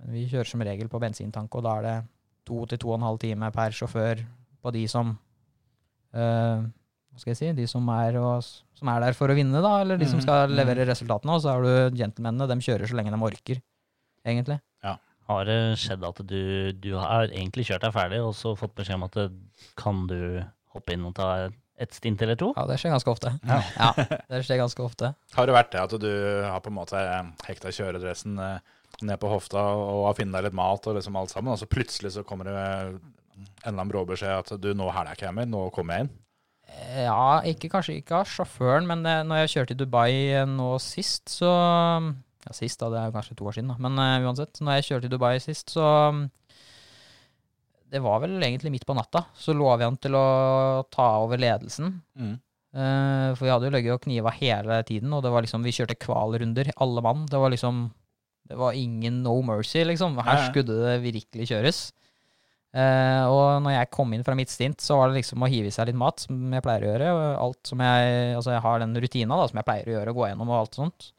men 0.00 0.12
vi 0.12 0.26
kjører 0.28 0.46
som 0.46 0.60
regel 0.60 0.88
på 0.88 1.00
bensintank, 1.00 1.54
og 1.54 1.62
da 1.62 1.76
er 1.78 1.82
det 1.82 2.04
to 2.46 2.64
til 2.66 2.78
to 2.78 2.88
og 2.88 2.94
en 3.00 3.06
halv 3.08 3.18
time 3.18 3.50
per 3.52 3.68
sjåfør 3.70 4.24
på 4.64 4.72
de 4.72 4.86
som 4.88 5.18
øh, 6.14 6.62
Hva 7.14 7.20
skal 7.20 7.30
jeg 7.30 7.36
si? 7.36 7.52
De 7.52 7.66
som 7.70 7.86
er, 7.94 8.16
og, 8.18 8.42
som 8.74 8.88
er 8.90 9.00
der 9.04 9.12
for 9.14 9.28
å 9.30 9.36
vinne, 9.36 9.60
da, 9.62 9.80
eller 9.82 9.96
de 10.00 10.04
som 10.06 10.18
Mhm, 10.18 10.22
skal 10.26 10.48
levere 10.50 10.84
resultatene. 10.88 11.30
Og 11.30 11.42
så 11.42 11.52
har 11.52 11.62
du 11.62 11.96
gentlemanene, 11.96 12.48
de 12.48 12.56
kjører 12.56 12.88
så 12.90 12.94
lenge 12.98 13.12
de 13.12 13.22
orker, 13.22 13.60
egentlig. 14.26 14.58
Ja. 14.84 14.96
Har 15.30 15.48
det 15.48 15.58
skjedd 15.80 16.04
at 16.04 16.20
du, 16.28 16.72
du 16.76 16.90
har 17.00 17.30
egentlig 17.30 17.68
kjørt 17.70 17.86
deg 17.86 17.94
ferdig, 17.96 18.20
og 18.24 18.34
så 18.36 18.54
fått 18.58 18.74
beskjed 18.76 18.98
om 19.00 19.06
at 19.08 19.18
det, 19.18 19.28
kan 19.80 20.04
du 20.10 20.18
hoppe 20.74 20.96
inn 20.96 21.06
og 21.08 21.14
ta 21.16 21.30
et 21.80 21.96
stint 21.96 22.20
eller 22.22 22.38
to? 22.38 22.52
Ja, 22.56 22.66
det 22.70 22.76
skjer 22.80 22.94
ganske 22.94 23.10
ofte. 23.14 23.34
Ja. 23.48 23.60
Ja, 23.80 24.20
det 24.30 24.44
skjer 24.46 24.60
ganske 24.60 24.84
ofte. 24.84 25.14
Har 25.34 25.48
det 25.48 25.56
vært 25.56 25.72
det 25.74 25.82
at 25.82 25.96
du 26.02 26.12
har 26.44 26.62
på 26.62 26.70
en 26.72 26.78
måte 26.78 27.00
hekta 27.48 27.72
kjøredressen 27.74 28.38
eh, 28.38 28.74
ned 29.02 29.18
på 29.22 29.30
hofta 29.32 29.62
og 29.74 30.04
har 30.08 30.18
funnet 30.18 30.36
deg 30.38 30.48
litt 30.48 30.58
mat 30.58 30.86
og 30.90 30.98
liksom 30.98 31.16
alt 31.18 31.32
sammen, 31.34 31.54
og 31.54 31.60
så 31.60 31.70
plutselig 31.70 32.14
så 32.14 32.26
kommer 32.26 32.50
det 32.50 32.58
en 32.58 33.00
eller 33.64 33.72
annen 33.72 33.90
bråbeskjed 33.90 34.36
at 34.36 34.52
du, 34.62 34.70
nå 34.76 34.90
hæler 34.92 35.12
jeg 35.12 35.18
ikke 35.18 35.28
hjemme, 35.30 35.48
nå 35.50 35.64
kommer 35.74 35.96
jeg 35.96 36.06
inn? 36.06 36.12
Ja, 37.04 37.40
ikke, 37.46 37.70
kanskje 37.70 37.98
ikke 38.00 38.20
av 38.20 38.30
sjåføren, 38.30 38.86
men 38.88 39.04
eh, 39.08 39.22
når 39.26 39.44
jeg 39.44 39.54
kjørte 39.54 39.76
i 39.76 39.80
Dubai 39.80 40.10
eh, 40.34 40.46
nå 40.48 40.74
sist, 40.82 41.28
så 41.32 41.50
Ja, 42.44 42.54
sist, 42.56 42.80
da, 42.80 42.90
det 42.92 43.00
er 43.00 43.12
kanskje 43.14 43.36
to 43.38 43.48
år 43.48 43.56
siden, 43.56 43.72
da. 43.72 43.78
Men 43.80 43.98
uh, 44.00 44.28
uansett, 44.28 44.60
når 44.60 44.78
jeg 44.78 44.88
kjørte 44.90 45.08
i 45.08 45.12
Dubai 45.14 45.34
sist, 45.42 45.72
så 45.72 45.84
um, 46.12 46.26
Det 47.94 48.02
var 48.04 48.20
vel 48.24 48.36
egentlig 48.42 48.74
midt 48.74 48.86
på 48.88 48.96
natta. 48.96 49.26
Så 49.38 49.54
lå 49.56 49.70
vi 49.80 49.86
an 49.86 50.00
til 50.02 50.16
å 50.18 50.26
ta 50.92 51.08
over 51.24 51.40
ledelsen. 51.40 52.00
Mm. 52.18 52.36
Uh, 52.74 53.30
for 53.36 53.46
vi 53.46 53.52
hadde 53.52 53.68
jo 53.68 53.74
ligget 53.76 53.96
og 53.96 54.02
kniva 54.02 54.32
hele 54.34 54.80
tiden, 54.86 55.12
og 55.14 55.22
det 55.24 55.30
var 55.32 55.46
liksom, 55.46 55.64
vi 55.64 55.74
kjørte 55.76 55.98
kvalrunder, 56.02 56.72
alle 56.82 57.04
mann. 57.04 57.28
Det 57.30 57.40
var 57.40 57.54
liksom 57.54 57.86
Det 58.44 58.58
var 58.60 58.76
ingen 58.76 59.22
no 59.24 59.38
mercy, 59.40 59.80
liksom. 59.88 60.18
Her 60.20 60.50
skulle 60.50 60.74
det 60.84 60.98
virkelig 61.00 61.46
kjøres. 61.48 61.78
Uh, 62.74 63.24
og 63.30 63.62
når 63.62 63.76
jeg 63.76 63.92
kom 63.94 64.10
inn 64.12 64.24
fra 64.26 64.34
mitt 64.34 64.50
stint, 64.50 64.82
så 64.82 64.98
var 64.98 65.08
det 65.08 65.20
liksom 65.20 65.40
å 65.46 65.48
hive 65.48 65.70
i 65.70 65.72
seg 65.72 65.86
litt 65.88 65.96
mat, 65.96 66.26
som 66.26 66.52
jeg 66.52 66.64
pleier 66.64 66.84
å 66.84 66.90
gjøre. 66.90 67.10
Alt 67.40 67.70
som 67.70 67.80
jeg, 67.80 68.34
altså 68.34 68.52
jeg 68.52 68.64
har 68.66 68.82
den 68.82 68.96
rutina 69.00 69.38
da, 69.38 69.46
som 69.48 69.60
jeg 69.60 69.68
pleier 69.68 69.88
å 69.88 69.94
gjøre, 69.94 70.14
gå 70.18 70.26
gjennom 70.26 70.50
og 70.50 70.58
alt 70.58 70.80
sånt. 70.80 71.12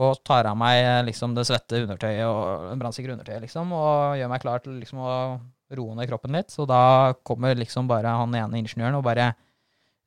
Og 0.00 0.20
tar 0.24 0.48
av 0.48 0.56
meg 0.58 0.80
eh, 0.80 1.02
liksom 1.10 1.34
det 1.36 1.44
svette 1.48 1.82
undertøyet 1.84 2.24
og 2.24 2.70
brannsikre 2.80 3.12
undertøyet, 3.16 3.42
liksom, 3.44 3.74
og 3.76 4.16
gjør 4.20 4.32
meg 4.32 4.42
klar 4.44 4.64
til 4.64 4.78
liksom 4.80 5.02
å 5.04 5.12
roe 5.76 5.94
ned 5.98 6.08
kroppen 6.10 6.34
litt. 6.38 6.50
Så 6.54 6.64
da 6.68 7.12
kommer 7.26 7.58
liksom 7.58 7.90
bare 7.90 8.16
han 8.22 8.34
ene 8.40 8.62
ingeniøren 8.62 8.98
og 8.98 9.04
bare 9.06 9.30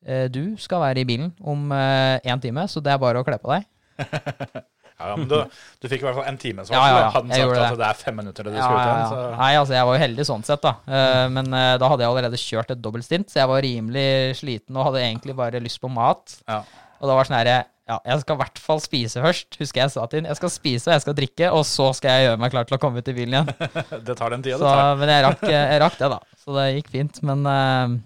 eh, 0.05 0.25
Du 0.33 0.57
skal 0.61 0.81
være 0.83 1.03
i 1.03 1.07
bilen 1.07 1.31
om 1.39 1.69
én 1.71 2.41
time, 2.43 2.65
så 2.67 2.81
det 2.83 2.95
er 2.95 3.01
bare 3.01 3.21
å 3.21 3.27
kle 3.27 3.39
på 3.41 3.53
deg. 3.53 3.69
Ja, 5.03 5.15
men 5.17 5.27
du, 5.27 5.35
du 5.81 5.87
fikk 5.89 6.03
i 6.03 6.05
hvert 6.05 6.15
fall 6.15 6.27
en 6.29 6.37
times 6.39 6.69
Ja, 6.71 6.83
ja, 6.87 6.99
ja, 7.01 7.07
Hadde 7.11 7.27
han 7.27 7.33
sagt 7.33 7.55
det. 7.57 7.65
at 7.65 7.79
det 7.81 7.87
er 7.89 7.99
fem 7.99 8.17
minutter 8.21 8.45
til 8.45 8.53
du 8.53 8.59
skal 8.59 8.75
ut 8.75 8.83
igjen, 8.83 9.09
så 9.09 9.21
Nei, 9.39 9.49
altså 9.59 9.75
jeg 9.75 9.87
var 9.89 9.97
jo 9.97 10.03
heldig 10.03 10.25
sånn 10.29 10.45
sett, 10.47 10.63
da. 10.63 10.73
Eh, 10.99 11.25
men 11.33 11.57
eh, 11.57 11.73
da 11.81 11.89
hadde 11.91 12.05
jeg 12.05 12.13
allerede 12.13 12.39
kjørt 12.39 12.73
et 12.75 12.83
dobbeltstint, 12.83 13.31
så 13.33 13.41
jeg 13.41 13.51
var 13.51 13.65
rimelig 13.65 14.05
sliten 14.39 14.77
og 14.77 14.87
hadde 14.89 15.03
egentlig 15.03 15.35
bare 15.37 15.61
lyst 15.63 15.81
på 15.83 15.91
mat. 15.91 16.37
Ja. 16.47 16.61
Og 17.01 17.09
da 17.09 17.17
var 17.17 17.27
sånn 17.27 17.39
herre 17.39 17.57
Ja, 17.84 17.97
jeg 18.07 18.22
skal 18.22 18.38
i 18.38 18.39
hvert 18.39 18.60
fall 18.64 18.80
spise 18.80 19.19
først, 19.19 19.57
husker 19.60 19.81
jeg 19.81 19.91
sa 19.91 20.05
til 20.07 20.22
ham. 20.22 20.30
Jeg 20.31 20.39
skal 20.39 20.51
spise, 20.53 20.88
og 20.88 20.93
jeg 20.95 21.03
skal 21.03 21.15
drikke, 21.18 21.49
og 21.51 21.65
så 21.68 21.89
skal 21.97 22.15
jeg 22.15 22.30
gjøre 22.30 22.39
meg 22.39 22.53
klar 22.53 22.68
til 22.69 22.77
å 22.77 22.80
komme 22.80 23.03
ut 23.03 23.11
i 23.11 23.15
bilen 23.18 23.35
igjen. 23.35 23.49
det 24.07 24.15
tar 24.19 24.31
den 24.31 24.45
tida 24.45 24.60
det 24.61 24.69
tar. 24.72 24.95
men 25.01 25.11
jeg 25.11 25.26
rakk, 25.27 25.43
jeg 25.51 25.81
rakk 25.84 25.97
det, 25.99 26.10
da. 26.14 26.38
Så 26.39 26.55
det 26.55 26.68
gikk 26.77 26.93
fint. 26.93 27.19
Men, 27.27 27.43
eh, 27.51 27.97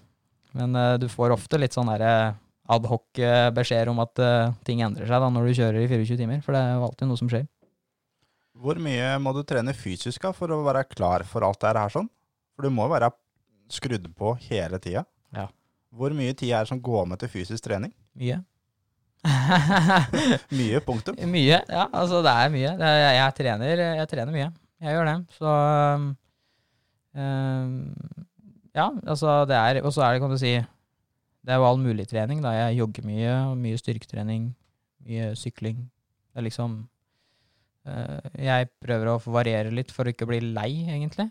men 0.58 0.80
eh, 0.82 0.96
du 0.98 1.06
får 1.12 1.36
ofte 1.36 1.62
litt 1.62 1.78
sånn 1.78 1.92
derre 1.92 2.34
adhoc-beskjeder 2.74 3.92
om 3.94 4.02
at 4.02 4.24
eh, 4.24 4.50
ting 4.66 4.82
endrer 4.84 5.06
seg 5.06 5.22
da 5.22 5.30
når 5.30 5.46
du 5.46 5.54
kjører 5.60 5.80
i 5.84 5.88
24 5.94 6.18
timer, 6.24 6.42
for 6.42 6.58
det 6.58 6.64
er 6.64 6.74
jo 6.74 6.84
alltid 6.88 7.12
noe 7.12 7.22
som 7.22 7.30
skjer. 7.30 7.46
Hvor 8.58 8.82
mye 8.82 9.14
må 9.22 9.30
du 9.36 9.44
trene 9.46 9.78
fysisk 9.78 10.26
da, 10.26 10.34
for 10.34 10.50
å 10.50 10.64
være 10.66 10.88
klar 10.90 11.22
for 11.22 11.46
alt 11.46 11.62
det 11.62 11.78
her 11.78 11.94
sånn? 12.00 12.10
For 12.58 12.66
du 12.66 12.74
må 12.74 12.88
jo 12.88 12.96
være 12.96 13.14
skrudd 13.70 14.10
på 14.18 14.34
hele 14.48 14.82
tida. 14.82 15.06
Ja. 15.30 15.46
Hvor 15.94 16.10
mye 16.18 16.34
tid 16.34 16.50
er 16.50 16.66
det 16.66 16.74
som 16.74 16.82
går 16.82 17.06
med 17.06 17.22
til 17.22 17.30
fysisk 17.30 17.62
trening? 17.62 17.94
Mye. 18.18 18.42
Mye, 20.58 20.80
punktum. 20.86 21.18
Mye, 21.28 21.58
ja. 21.66 21.84
Altså, 21.90 22.22
det 22.24 22.32
er 22.32 22.50
mye. 22.54 22.72
Er, 22.76 22.96
jeg, 23.02 23.14
jeg, 23.18 23.34
trener, 23.38 23.84
jeg 23.98 24.10
trener 24.10 24.34
mye. 24.34 24.48
Jeg 24.78 24.94
gjør 24.94 25.08
det. 25.08 25.16
Så 25.38 25.54
um, 27.18 27.86
Ja, 28.76 28.90
altså, 29.06 29.40
det 29.50 29.56
er 29.58 29.80
Og 29.82 29.92
så 29.94 30.04
er 30.06 30.12
det, 30.12 30.22
kan 30.22 30.30
du 30.30 30.38
si 30.38 30.54
Det 30.54 31.54
er 31.54 31.58
jo 31.58 31.66
all 31.66 31.80
mulig 31.82 32.06
trening, 32.10 32.42
da. 32.44 32.54
Jeg 32.56 32.78
jogger 32.82 33.08
mye, 33.08 33.32
mye 33.58 33.80
styrketrening, 33.80 34.52
mye 35.06 35.32
sykling. 35.38 35.82
Det 36.30 36.42
er 36.42 36.46
liksom 36.46 36.78
uh, 37.88 38.30
Jeg 38.38 38.70
prøver 38.84 39.12
å 39.14 39.18
variere 39.26 39.74
litt 39.74 39.92
for 39.94 40.06
å 40.06 40.14
ikke 40.14 40.28
bli 40.30 40.40
lei, 40.52 40.70
egentlig. 40.86 41.30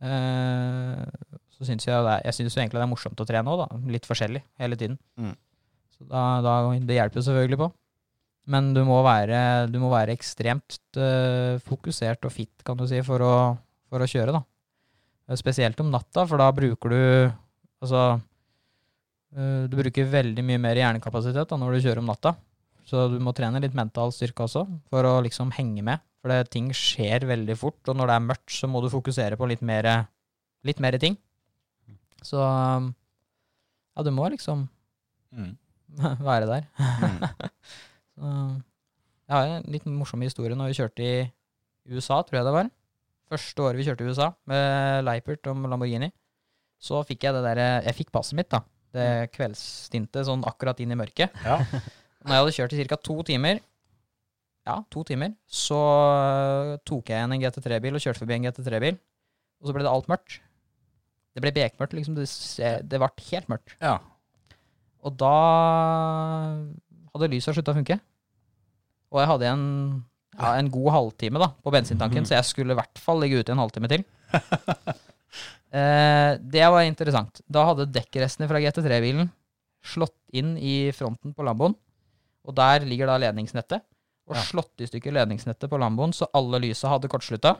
Uh, 0.00 1.04
så 1.52 1.68
syns 1.68 1.84
jeg 1.84 1.92
det 1.92 2.16
er, 2.16 2.22
Jeg 2.30 2.38
synes 2.38 2.56
jo 2.56 2.62
egentlig 2.62 2.80
det 2.80 2.86
er 2.86 2.94
morsomt 2.94 3.20
å 3.20 3.28
trene 3.28 3.52
òg, 3.52 3.66
da. 3.66 3.80
Litt 3.92 4.08
forskjellig 4.08 4.40
hele 4.62 4.80
tiden. 4.80 4.96
Mm. 5.20 5.36
Da, 6.08 6.40
da, 6.44 6.54
det 6.80 6.96
hjelper 6.96 7.24
selvfølgelig 7.24 7.60
på. 7.60 7.68
Men 8.50 8.72
du 8.74 8.80
må 8.88 9.02
være, 9.04 9.68
du 9.70 9.76
må 9.82 9.90
være 9.92 10.14
ekstremt 10.16 10.78
uh, 10.98 11.60
fokusert 11.66 12.24
og 12.26 12.32
fit, 12.34 12.64
kan 12.66 12.78
du 12.80 12.86
si, 12.88 13.02
for 13.06 13.22
å, 13.22 13.34
for 13.92 14.02
å 14.02 14.08
kjøre, 14.08 14.34
da. 14.34 14.40
Eh, 15.28 15.38
Spesielt 15.38 15.80
om 15.84 15.92
natta, 15.92 16.24
for 16.26 16.40
da 16.40 16.48
bruker 16.54 16.94
du 16.94 17.02
Altså 17.80 18.00
eh, 19.36 19.68
Du 19.70 19.76
bruker 19.78 20.08
veldig 20.12 20.42
mye 20.44 20.60
mer 20.60 20.76
hjernekapasitet 20.76 21.48
da, 21.48 21.56
når 21.56 21.76
du 21.76 21.84
kjører 21.86 22.02
om 22.02 22.10
natta. 22.10 22.34
Så 22.84 23.06
du 23.12 23.20
må 23.22 23.32
trene 23.36 23.62
litt 23.62 23.76
mental 23.76 24.12
styrke 24.12 24.44
også, 24.44 24.66
for 24.90 25.06
å 25.06 25.14
liksom 25.24 25.52
henge 25.56 25.84
med. 25.86 26.02
For 26.20 26.32
det, 26.32 26.50
ting 26.52 26.68
skjer 26.76 27.24
veldig 27.28 27.56
fort, 27.56 27.80
og 27.88 27.96
når 27.96 28.10
det 28.10 28.16
er 28.18 28.26
mørkt, 28.26 28.52
så 28.52 28.68
må 28.68 28.82
du 28.84 28.90
fokusere 28.92 29.38
på 29.40 29.48
litt 29.48 29.62
mer, 29.64 29.88
litt 30.66 30.82
mer 30.82 30.98
ting. 31.00 31.16
Så 32.20 32.36
ja, 32.42 34.04
du 34.04 34.12
må 34.12 34.28
liksom 34.34 34.66
Mm. 35.30 35.52
være 36.30 36.48
der. 36.50 36.66
Mm. 36.78 37.22
Så, 38.20 38.30
jeg 39.30 39.36
har 39.36 39.52
en 39.54 39.70
litt 39.70 39.86
morsom 39.88 40.22
historie 40.26 40.56
når 40.58 40.72
vi 40.72 40.78
kjørte 40.80 41.06
i 41.06 41.94
USA, 41.94 42.20
tror 42.26 42.40
jeg 42.40 42.46
det 42.48 42.54
var. 42.56 42.70
Første 43.30 43.62
året 43.62 43.78
vi 43.78 43.86
kjørte 43.86 44.04
i 44.04 44.10
USA 44.10 44.32
med 44.50 45.06
Leipert 45.06 45.46
og 45.48 45.62
Lamborghini. 45.70 46.10
Så 46.80 47.00
fikk 47.06 47.26
jeg 47.26 47.36
det 47.36 47.42
derre 47.44 47.66
Jeg 47.84 47.96
fikk 47.98 48.10
passet 48.14 48.36
mitt, 48.38 48.50
da. 48.50 48.62
Det 48.90 49.30
kveldsstintet 49.36 50.26
sånn 50.26 50.42
akkurat 50.48 50.80
inn 50.82 50.92
i 50.92 50.98
mørket. 50.98 51.36
Ja. 51.46 51.60
Når 52.26 52.34
jeg 52.34 52.42
hadde 52.42 52.54
kjørt 52.56 52.74
i 52.74 52.86
ca. 52.90 52.98
to 53.06 53.16
timer, 53.28 53.60
ja, 54.68 54.76
to 54.92 55.04
timer, 55.08 55.32
så 55.48 55.78
tok 56.84 57.12
jeg 57.12 57.16
igjen 57.16 57.36
en 57.36 57.44
GT3-bil 57.44 57.96
og 57.96 58.02
kjørte 58.04 58.20
forbi 58.24 58.36
en 58.36 58.48
GT3-bil. 58.48 58.98
Og 59.60 59.68
så 59.70 59.76
ble 59.76 59.86
det 59.86 59.92
alt 59.92 60.10
mørkt. 60.10 60.40
Det 61.36 61.44
ble 61.44 61.54
bekmørkt, 61.54 61.94
liksom. 61.96 62.18
Det, 62.18 62.26
det 62.90 63.00
ble 63.00 63.10
helt 63.30 63.52
mørkt. 63.52 63.76
ja. 63.78 63.98
Og 65.06 65.16
da 65.20 65.34
hadde 67.14 67.30
lysa 67.32 67.54
slutta 67.54 67.72
å 67.72 67.78
funke. 67.78 67.96
Og 69.10 69.20
jeg 69.22 69.30
hadde 69.32 69.48
en, 69.50 69.64
ja, 70.36 70.52
en 70.60 70.70
god 70.70 70.90
halvtime 70.94 71.40
da, 71.42 71.50
på 71.64 71.72
bensintanken, 71.74 72.26
så 72.28 72.36
jeg 72.36 72.48
skulle 72.50 72.76
i 72.76 72.78
hvert 72.78 73.00
fall 73.02 73.22
ligge 73.24 73.40
ute 73.42 73.54
en 73.54 73.62
halvtime 73.62 73.90
til. 73.90 74.04
eh, 75.74 76.32
det 76.38 76.66
var 76.70 76.84
interessant. 76.86 77.40
Da 77.50 77.64
hadde 77.70 77.88
dekkrestene 77.90 78.48
fra 78.50 78.60
GT3-bilen 78.62 79.30
slått 79.80 80.16
inn 80.36 80.54
i 80.60 80.90
fronten 80.94 81.32
på 81.34 81.46
Lamboen. 81.46 81.74
Og 82.46 82.54
der 82.56 82.84
ligger 82.88 83.10
da 83.10 83.18
ledningsnettet. 83.20 83.82
Og 84.30 84.36
Ja. 84.36 84.44
slått 84.46 84.78
i 84.84 84.86
stykker 84.86 85.10
ledningsnettet 85.16 85.66
på 85.70 85.78
Lamboen, 85.80 86.12
så 86.14 86.28
alle 86.36 86.60
lysa 86.62 86.92
hadde 86.92 87.08
kortslutta. 87.10 87.56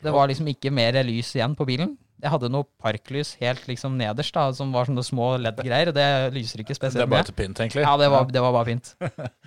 Det 0.00 0.12
var 0.14 0.30
liksom 0.30 0.48
ikke 0.48 0.72
mer 0.72 0.96
lys 1.04 1.34
igjen 1.36 1.52
på 1.58 1.66
bilen. 1.68 1.98
Jeg 2.22 2.30
hadde 2.34 2.50
noe 2.52 2.66
parklys 2.82 3.34
helt 3.40 3.66
liksom 3.70 3.94
nederst, 3.98 4.34
da, 4.36 4.48
som 4.56 4.72
var 4.74 4.84
sånne 4.88 5.04
små 5.06 5.32
LED-greier. 5.40 5.88
og 5.88 5.94
Det 5.96 6.06
lyser 6.36 6.60
ikke 6.64 6.76
spesielt. 6.76 7.00
Det 7.00 7.06
spesielt 7.06 7.06
er 7.06 7.12
bare 7.14 7.22
mye. 7.24 7.28
til 7.30 7.38
pynt, 7.38 7.60
egentlig. 7.64 7.84
Ja, 7.86 7.96
det 8.00 8.10
var, 8.12 8.24
det 8.28 8.42
var 8.44 8.52
bare 8.56 8.68
fint. 8.68 8.94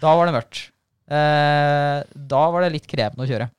Da 0.01 0.15
var 0.17 0.25
det 0.29 0.33
mørkt. 0.39 0.61
Eh, 1.13 2.03
da 2.33 2.43
var 2.53 2.63
det 2.65 2.71
litt 2.77 2.87
krevende 2.89 3.25
å 3.25 3.29
kjøre. 3.29 3.49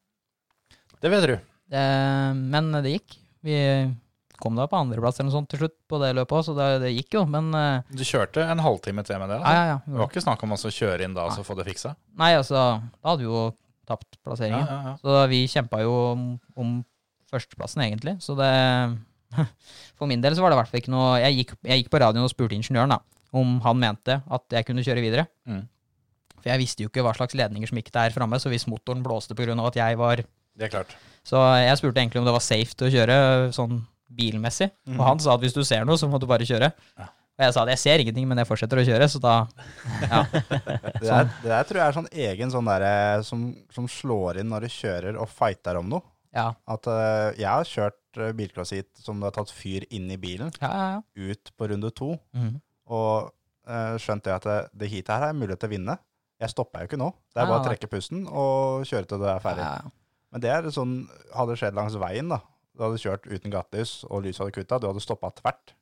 Det 1.05 1.11
vet 1.13 1.27
du. 1.29 1.35
Eh, 1.75 2.31
men 2.41 2.73
det 2.83 2.95
gikk. 2.97 3.19
Vi 3.45 3.59
kom 4.41 4.57
da 4.59 4.65
på 4.69 4.77
andreplass 4.81 5.19
eller 5.21 5.29
noe 5.31 5.37
sånt 5.39 5.49
til 5.53 5.61
slutt 5.63 5.77
på 5.89 5.99
det 6.03 6.11
løpet 6.19 6.35
òg, 6.37 6.43
så 6.49 6.55
det, 6.57 6.69
det 6.83 6.91
gikk 6.97 7.19
jo. 7.21 7.25
Men 7.31 7.53
eh, 7.55 7.93
Du 7.95 8.03
kjørte 8.05 8.43
en 8.51 8.63
halvtime 8.65 9.05
til 9.07 9.21
med 9.23 9.31
det? 9.31 9.39
ja, 9.39 9.45
Altså. 9.45 9.55
ja, 9.55 9.67
ja. 9.75 9.77
Det 9.87 10.01
var 10.01 10.11
ikke 10.11 10.25
snakk 10.25 10.43
om 10.47 10.57
å 10.57 10.59
kjøre 10.81 11.07
inn 11.07 11.15
da 11.17 11.29
og 11.31 11.45
få 11.47 11.57
det 11.61 11.69
fiksa? 11.69 11.95
Nei, 12.21 12.33
altså, 12.41 12.65
da 12.99 13.13
hadde 13.13 13.23
vi 13.25 13.29
jo 13.31 13.45
tapt 13.85 14.17
Ja, 14.17 14.21
plasseringen. 14.25 14.67
ja, 14.67 14.81
ja. 14.89 14.97
Så 15.05 15.23
vi 15.31 15.43
kjempa 15.53 15.83
jo 15.85 15.93
om, 16.15 16.27
om 16.57 16.75
førsteplassen, 17.35 17.83
egentlig. 17.87 18.17
Så 18.25 18.39
det 18.39 18.53
For 19.99 20.07
min 20.07 20.23
del 20.23 20.37
så 20.37 20.45
var 20.45 20.53
det 20.53 20.57
i 20.57 20.61
hvert 20.61 20.71
fall 20.71 20.81
ikke 20.83 20.93
noe 20.95 21.15
Jeg 21.19 21.35
gikk, 21.41 21.53
jeg 21.67 21.81
gikk 21.81 21.89
på 21.91 21.99
radioen 21.99 22.27
og 22.27 22.31
spurte 22.31 22.55
ingeniøren 22.55 22.95
da 22.95 23.01
om 23.35 23.57
han 23.65 23.81
mente 23.83 24.21
at 24.31 24.55
jeg 24.55 24.67
kunne 24.69 24.85
kjøre 24.87 25.03
videre. 25.03 25.25
Mm. 25.51 25.65
For 26.39 26.53
jeg 26.53 26.61
visste 26.61 26.85
jo 26.85 26.91
ikke 26.91 27.03
hva 27.03 27.15
slags 27.17 27.35
ledninger 27.35 27.71
som 27.71 27.81
gikk 27.81 27.91
der 27.95 28.15
framme, 28.15 28.39
så 28.39 28.53
hvis 28.53 28.69
motoren 28.71 29.03
blåste 29.03 29.35
pga. 29.35 29.57
at 29.67 29.81
jeg 29.81 29.99
var 29.99 30.23
Det 30.23 30.69
er 30.69 30.71
klart. 30.71 30.95
Så 31.27 31.41
jeg 31.59 31.81
spurte 31.81 31.99
egentlig 32.01 32.21
om 32.21 32.29
det 32.29 32.37
var 32.37 32.45
safe 32.45 32.77
til 32.77 32.87
å 32.87 32.93
kjøre 32.95 33.17
sånn 33.57 33.81
bilmessig. 34.07 34.71
Og 34.95 35.03
han 35.03 35.19
sa 35.19 35.35
at 35.35 35.43
hvis 35.43 35.57
du 35.57 35.65
ser 35.65 35.85
noe, 35.89 35.99
så 35.99 36.07
må 36.07 36.21
du 36.21 36.29
bare 36.31 36.47
kjøre. 36.47 36.71
Ja. 37.01 37.09
Og 37.35 37.43
jeg 37.43 37.55
sa 37.57 37.63
at 37.65 37.73
jeg 37.73 37.83
ser 37.83 38.03
ingenting, 38.05 38.29
men 38.31 38.39
jeg 38.39 38.47
fortsetter 38.47 38.79
å 38.79 38.87
kjøre, 38.87 39.09
så 39.11 39.19
da 39.19 39.35
Ja. 40.13 40.21
Det 40.31 41.09
der, 41.09 41.31
det 41.43 41.51
der 41.51 41.67
tror 41.67 41.81
jeg 41.81 41.87
er 41.89 41.97
sånn 41.97 42.13
egen 42.29 42.53
sånn 42.55 42.71
derre 42.71 43.25
som, 43.27 43.49
som 43.75 43.89
slår 43.91 44.45
inn 44.45 44.53
når 44.53 44.69
du 44.69 44.75
kjører 44.77 45.19
og 45.19 45.33
fighter 45.33 45.81
om 45.81 45.91
noe. 45.97 46.07
Ja, 46.35 46.49
At 46.67 46.87
uh, 46.91 47.31
jeg 47.39 47.47
har 47.47 47.65
kjørt 47.69 48.19
uh, 48.19 48.33
bilcrossheat 48.35 48.89
som 48.99 49.21
det 49.21 49.29
har 49.31 49.37
tatt 49.39 49.53
fyr 49.55 49.85
inn 49.95 50.09
i 50.11 50.17
bilen, 50.19 50.51
ja, 50.61 50.71
ja. 50.71 50.89
ja. 50.97 51.31
ut 51.31 51.53
på 51.57 51.69
runde 51.71 51.91
to, 51.95 52.17
Mhm. 52.35 52.57
og 52.91 53.31
uh, 53.69 53.95
skjønt 54.03 54.25
det 54.27 54.33
at 54.35 54.43
det, 54.49 54.57
det 54.75 54.91
heatet 54.91 55.15
her 55.15 55.29
er 55.31 55.37
mulighet 55.39 55.61
til 55.63 55.71
å 55.71 55.75
vinne. 55.77 55.99
Jeg 56.43 56.51
stopper 56.51 56.83
jo 56.83 56.91
ikke 56.91 56.99
nå. 57.01 57.13
Det 57.33 57.41
er 57.41 57.47
bare 57.47 57.63
å 57.63 57.65
trekke 57.69 57.89
pusten 57.89 58.25
og 58.27 58.83
kjøre 58.91 59.07
til 59.09 59.23
det 59.23 59.31
er 59.31 59.39
ferdig. 59.45 59.63
ja, 59.65 59.79
ja. 59.85 59.95
Men 60.35 60.43
det 60.43 60.51
er 60.51 60.67
sånn, 60.75 60.95
hadde 61.33 61.55
skjedd 61.57 61.77
langs 61.79 61.95
veien 62.03 62.29
da, 62.29 62.41
du 62.75 62.83
hadde 62.83 62.99
kjørt 62.99 63.29
uten 63.31 63.53
gatelys, 63.55 64.01
og 64.11 64.25
lyset 64.27 64.43
hadde 64.43 64.57
kutta, 64.57 64.81
du 64.83 64.89
hadde 64.91 65.01
stoppet 65.05 65.37
tvert. 65.39 65.75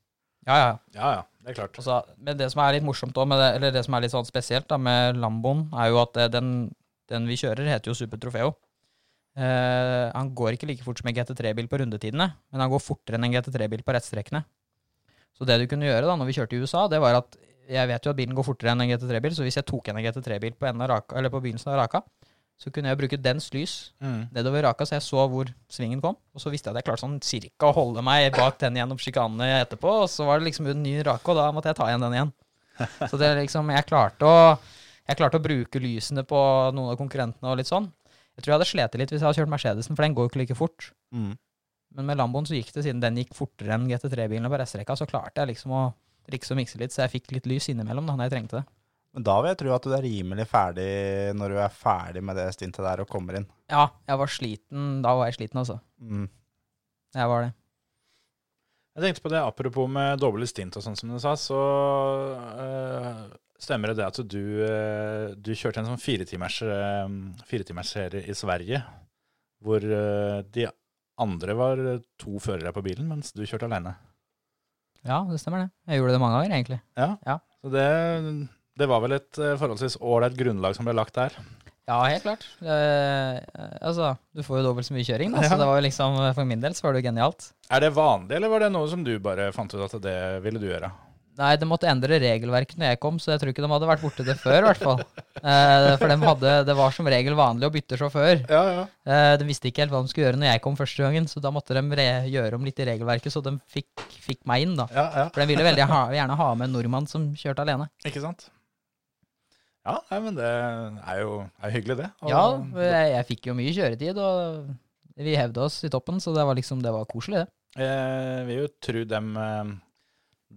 ja, 0.46 0.56
ja. 0.60 0.72
Ja, 0.92 1.08
ja, 1.16 1.22
det 1.40 1.54
er 1.54 1.56
klart. 1.62 1.78
Og 1.80 2.10
men 2.20 2.36
det 2.36 2.50
som 2.52 2.60
er 2.60 2.74
litt 2.76 2.84
morsomt 2.84 3.16
også, 3.16 3.38
det, 3.40 3.48
eller 3.56 3.72
det 3.72 3.84
som 3.86 3.94
er 3.96 4.04
litt 4.04 4.12
sånn 4.12 4.28
spesielt 4.28 4.68
da, 4.68 4.76
med 4.76 5.16
Lamboen, 5.16 5.70
er 5.72 5.88
jo 5.88 6.02
at 6.02 6.16
eh, 6.20 6.28
den, 6.28 6.52
den 7.08 7.26
vi 7.26 7.38
kjører, 7.40 7.64
heter 7.72 7.90
jo 7.90 7.94
Super 7.96 8.20
Trofeo. 8.20 8.52
Eh, 9.36 10.08
han 10.12 10.32
går 10.36 10.56
ikke 10.58 10.68
like 10.68 10.84
fort 10.84 11.00
som 11.00 11.08
en 11.08 11.16
GT3-bil 11.16 11.68
på 11.70 11.80
rundetidene, 11.80 12.26
men 12.52 12.60
han 12.64 12.72
går 12.72 12.82
fortere 12.84 13.16
enn 13.16 13.28
en 13.30 13.36
GT3-bil 13.36 13.84
på 13.86 13.94
rettstrekkene. 13.96 14.42
Så 15.32 15.48
det 15.48 15.56
du 15.62 15.66
kunne 15.70 15.88
gjøre 15.88 16.04
da 16.10 16.16
når 16.20 16.28
vi 16.28 16.36
kjørte 16.36 16.58
i 16.58 16.60
USA, 16.60 16.84
det 16.92 17.00
var 17.00 17.16
at 17.22 17.38
jeg 17.72 17.88
vet 17.88 18.04
jo 18.04 18.12
at 18.12 18.18
bilen 18.18 18.36
går 18.36 18.44
fortere 18.44 18.74
enn 18.74 18.84
en 18.84 18.90
GT3-bil, 18.90 19.32
så 19.38 19.46
hvis 19.46 19.56
jeg 19.56 19.64
tok 19.68 19.88
en 19.88 20.02
GT3-bil 20.04 20.58
på, 20.58 20.68
på 20.68 21.40
begynnelsen 21.40 21.72
av 21.72 21.78
raka, 21.80 22.02
så 22.60 22.70
kunne 22.70 22.92
jeg 22.92 22.98
bruke 23.00 23.18
dens 23.18 23.48
lys 23.54 23.72
Mm. 24.02 24.28
nedover 24.34 24.62
raka, 24.68 24.84
så 24.86 24.98
jeg 24.98 25.02
så 25.06 25.24
hvor 25.30 25.48
svingen 25.72 26.02
kom. 26.02 26.16
Og 26.34 26.42
så 26.42 26.50
visste 26.52 26.68
jeg 26.68 26.76
at 26.76 26.82
jeg 26.82 26.90
klarte 26.90 27.02
sånn 27.06 27.16
cirka 27.24 27.70
å 27.70 27.74
holde 27.74 28.04
meg 28.04 28.28
bak 28.36 28.58
den 28.60 28.76
gjennom 28.76 29.00
sjikanene 29.00 29.48
etterpå. 29.62 30.02
Og 30.04 30.10
så 30.10 30.26
var 30.28 30.38
det 30.38 30.50
liksom 30.50 30.68
en 30.70 30.82
ny 30.84 31.00
rake, 31.02 31.26
og 31.32 31.38
da 31.40 31.48
måtte 31.54 31.72
jeg 31.72 31.78
ta 31.80 31.88
igjen 31.88 32.04
den 32.04 32.14
igjen. 32.18 32.32
Så 33.10 33.18
det 33.20 33.32
liksom, 33.36 33.68
jeg 33.72 33.86
klarte 33.88 34.28
å 34.28 34.36
jeg 35.08 35.18
klarte 35.18 35.40
å 35.40 35.42
bruke 35.42 35.80
lysene 35.82 36.22
på 36.24 36.38
noen 36.76 36.92
av 36.94 36.98
konkurrentene 37.00 37.50
og 37.50 37.58
litt 37.58 37.68
sånn. 37.68 37.88
Jeg 38.42 38.48
tror 38.48 38.56
jeg 38.56 38.58
hadde 38.58 38.70
slitt 38.72 38.98
litt 38.98 39.12
hvis 39.14 39.22
jeg 39.22 39.28
hadde 39.28 39.38
kjørt 39.38 39.50
Mercedesen, 39.52 39.94
for 39.94 40.02
den 40.02 40.14
går 40.18 40.26
jo 40.26 40.30
ikke 40.32 40.40
like 40.42 40.58
fort. 40.58 40.88
Men 41.94 42.08
med 42.08 42.18
Lamboen 42.18 42.48
så 42.48 42.56
gikk 42.56 42.72
det, 42.74 42.82
siden 42.82 43.02
den 43.02 43.20
gikk 43.20 43.36
fortere 43.38 43.76
enn 43.76 43.86
GT3-bilene 43.86 44.50
på 44.50 44.58
restrekka, 44.58 44.96
så 44.98 45.06
klarte 45.06 45.44
jeg 45.44 45.52
liksom 45.52 45.74
å 45.76 45.82
rikse 46.32 46.54
og 46.54 46.58
mikse 46.58 46.80
litt, 46.80 46.94
så 46.94 47.04
jeg 47.04 47.12
fikk 47.18 47.34
litt 47.36 47.46
lys 47.46 47.68
innimellom 47.70 48.08
da 48.08 48.16
når 48.16 48.26
jeg 48.26 48.34
trengte 48.34 48.58
det. 48.58 48.64
Men 49.12 49.26
da 49.28 49.38
vil 49.38 49.52
jeg 49.52 49.58
tro 49.60 49.72
at 49.76 49.86
du 49.86 49.92
er 49.92 50.06
rimelig 50.06 50.46
ferdig 50.48 50.90
når 51.36 51.52
du 51.54 51.58
er 51.60 51.74
ferdig 51.76 52.22
med 52.24 52.38
det 52.40 52.46
stintet 52.56 52.82
der 52.82 53.02
og 53.04 53.10
kommer 53.12 53.36
inn. 53.38 53.48
Ja, 53.70 53.90
jeg 54.08 54.20
var 54.22 54.32
sliten. 54.32 54.86
Da 55.04 55.12
var 55.18 55.28
jeg 55.28 55.36
sliten, 55.36 55.60
altså. 55.60 55.78
Mm. 56.00 56.30
Jeg 57.12 57.28
var 57.28 57.44
det. 57.44 57.52
Jeg 58.96 59.04
tenkte 59.04 59.24
på 59.24 59.32
det, 59.32 59.44
apropos 59.44 59.88
med 59.88 60.20
doble 60.20 60.48
stint 60.48 60.74
og 60.76 60.84
sånn 60.84 60.96
som 60.96 61.12
du 61.12 61.20
sa, 61.20 61.36
så 61.36 61.60
eh, 62.64 63.20
stemmer 63.62 63.94
det 63.94 64.04
at 64.06 64.18
du, 64.28 64.40
eh, 64.66 65.32
du 65.38 65.52
kjørte 65.54 65.82
en 65.82 65.92
sånn 65.92 66.00
firetimers 66.02 66.58
fire 67.48 67.84
serie 67.86 68.24
i 68.26 68.34
Sverige, 68.36 68.82
hvor 69.62 69.82
eh, 69.84 70.40
de 70.54 70.66
andre 71.22 71.54
var 71.58 71.82
to 72.18 72.38
førere 72.42 72.72
på 72.74 72.82
bilen, 72.84 73.06
mens 73.10 73.30
du 73.36 73.44
kjørte 73.46 73.68
alene. 73.68 73.94
Ja, 75.06 75.20
det 75.28 75.38
stemmer 75.42 75.64
det. 75.64 75.70
Jeg 75.90 75.98
gjorde 76.00 76.14
det 76.14 76.22
mange 76.22 76.38
ganger, 76.38 76.54
egentlig. 76.56 76.80
Ja, 76.98 77.38
Så 77.62 77.70
det, 77.74 77.86
det 78.78 78.88
var 78.90 79.02
vel 79.04 79.16
et 79.18 79.38
eh, 79.38 79.56
forholdsvis 79.58 79.98
ålreit 80.02 80.36
grunnlag 80.38 80.76
som 80.78 80.86
ble 80.88 80.94
lagt 80.98 81.18
der. 81.18 81.34
Ja, 81.90 81.96
helt 82.06 82.22
klart. 82.22 82.44
Det, 82.62 82.74
altså, 83.82 84.12
du 84.34 84.44
får 84.46 84.60
jo 84.60 84.66
dobbelt 84.68 84.86
så 84.86 84.94
mye 84.94 85.06
kjøring, 85.06 85.32
da, 85.34 85.42
Ja. 85.42 85.50
så 85.50 85.58
det 85.58 85.66
var 85.66 85.80
jo 85.80 85.86
liksom, 85.88 86.18
for 86.38 86.46
min 86.48 86.62
del 86.62 86.76
så 86.78 86.86
var 86.86 86.94
det 86.94 87.02
jo 87.02 87.08
genialt. 87.10 87.48
Er 87.74 87.82
det 87.82 87.90
vanlig, 87.96 88.36
eller 88.38 88.52
var 88.52 88.62
det 88.62 88.70
noe 88.74 88.90
som 88.90 89.02
du 89.06 89.16
bare 89.22 89.48
fant 89.54 89.74
ut 89.74 89.82
at 89.88 89.98
det 90.04 90.18
ville 90.46 90.62
du 90.62 90.68
gjøre? 90.70 90.92
Nei, 91.38 91.54
de 91.56 91.64
måtte 91.64 91.88
endre 91.88 92.18
regelverket 92.20 92.76
når 92.76 92.90
jeg 92.90 92.98
kom, 93.00 93.16
så 93.16 93.30
jeg 93.32 93.40
tror 93.40 93.50
ikke 93.54 93.62
de 93.64 93.68
hadde 93.72 93.86
vært 93.88 94.02
borti 94.04 94.24
det 94.26 94.34
før, 94.36 94.58
i 94.58 94.66
hvert 94.66 94.82
fall. 94.84 94.98
Eh, 95.40 95.86
for 95.96 96.10
de 96.12 96.16
hadde, 96.20 96.50
det 96.68 96.74
var 96.76 96.92
som 96.92 97.06
regel 97.08 97.34
vanlig 97.38 97.64
å 97.66 97.72
bytte 97.72 97.96
sjåfør. 97.96 98.42
Ja, 98.52 98.60
ja. 98.76 98.82
Eh, 99.08 99.36
de 99.40 99.46
visste 99.48 99.70
ikke 99.70 99.80
helt 99.86 99.94
hva 99.94 100.02
de 100.04 100.12
skulle 100.12 100.26
gjøre 100.28 100.36
når 100.42 100.50
jeg 100.50 100.62
kom 100.66 100.76
første 100.76 101.00
gangen, 101.06 101.24
så 101.32 101.40
da 101.40 101.48
måtte 101.54 101.72
de 101.78 101.82
re 101.96 102.06
gjøre 102.28 102.58
om 102.60 102.66
litt 102.68 102.82
i 102.84 102.88
regelverket, 102.90 103.32
så 103.32 103.40
de 103.46 103.54
fikk, 103.72 104.04
fikk 104.26 104.42
meg 104.50 104.66
inn, 104.66 104.74
da. 104.76 104.86
Ja, 104.92 105.06
ja. 105.22 105.24
For 105.32 105.40
de 105.40 105.46
ville 105.54 105.64
veldig 105.64 105.86
ha, 105.88 106.02
gjerne 106.18 106.36
ha 106.42 106.48
med 106.54 106.68
en 106.68 106.76
nordmann 106.76 107.08
som 107.08 107.24
kjørte 107.32 107.64
alene. 107.64 107.88
Ikke 108.04 108.20
sant? 108.26 108.50
Ja, 109.88 109.96
nei, 110.12 110.18
men 110.22 110.36
det 110.38 110.50
er 110.52 111.22
jo 111.24 111.38
er 111.64 111.72
hyggelig, 111.74 111.96
det. 112.04 112.10
Og- 112.22 112.30
Ja, 112.30 112.42
jeg, 112.84 113.08
jeg 113.16 113.26
fikk 113.32 113.48
jo 113.50 113.54
mye 113.58 113.72
kjøretid, 113.74 114.20
og 114.20 114.68
vi 115.16 115.34
hevde 115.40 115.64
oss 115.64 115.80
i 115.88 115.90
toppen, 115.90 116.20
så 116.22 116.36
det 116.36 116.44
var 116.46 116.54
liksom, 116.60 116.84
det 116.84 116.92
var 116.94 117.08
koselig, 117.10 117.42
det. 117.46 117.48
Jeg 117.82 118.46
vil 118.50 118.60
jo 118.60 118.68
tro 118.84 119.02
dem, 119.16 119.32
eh, 119.40 119.72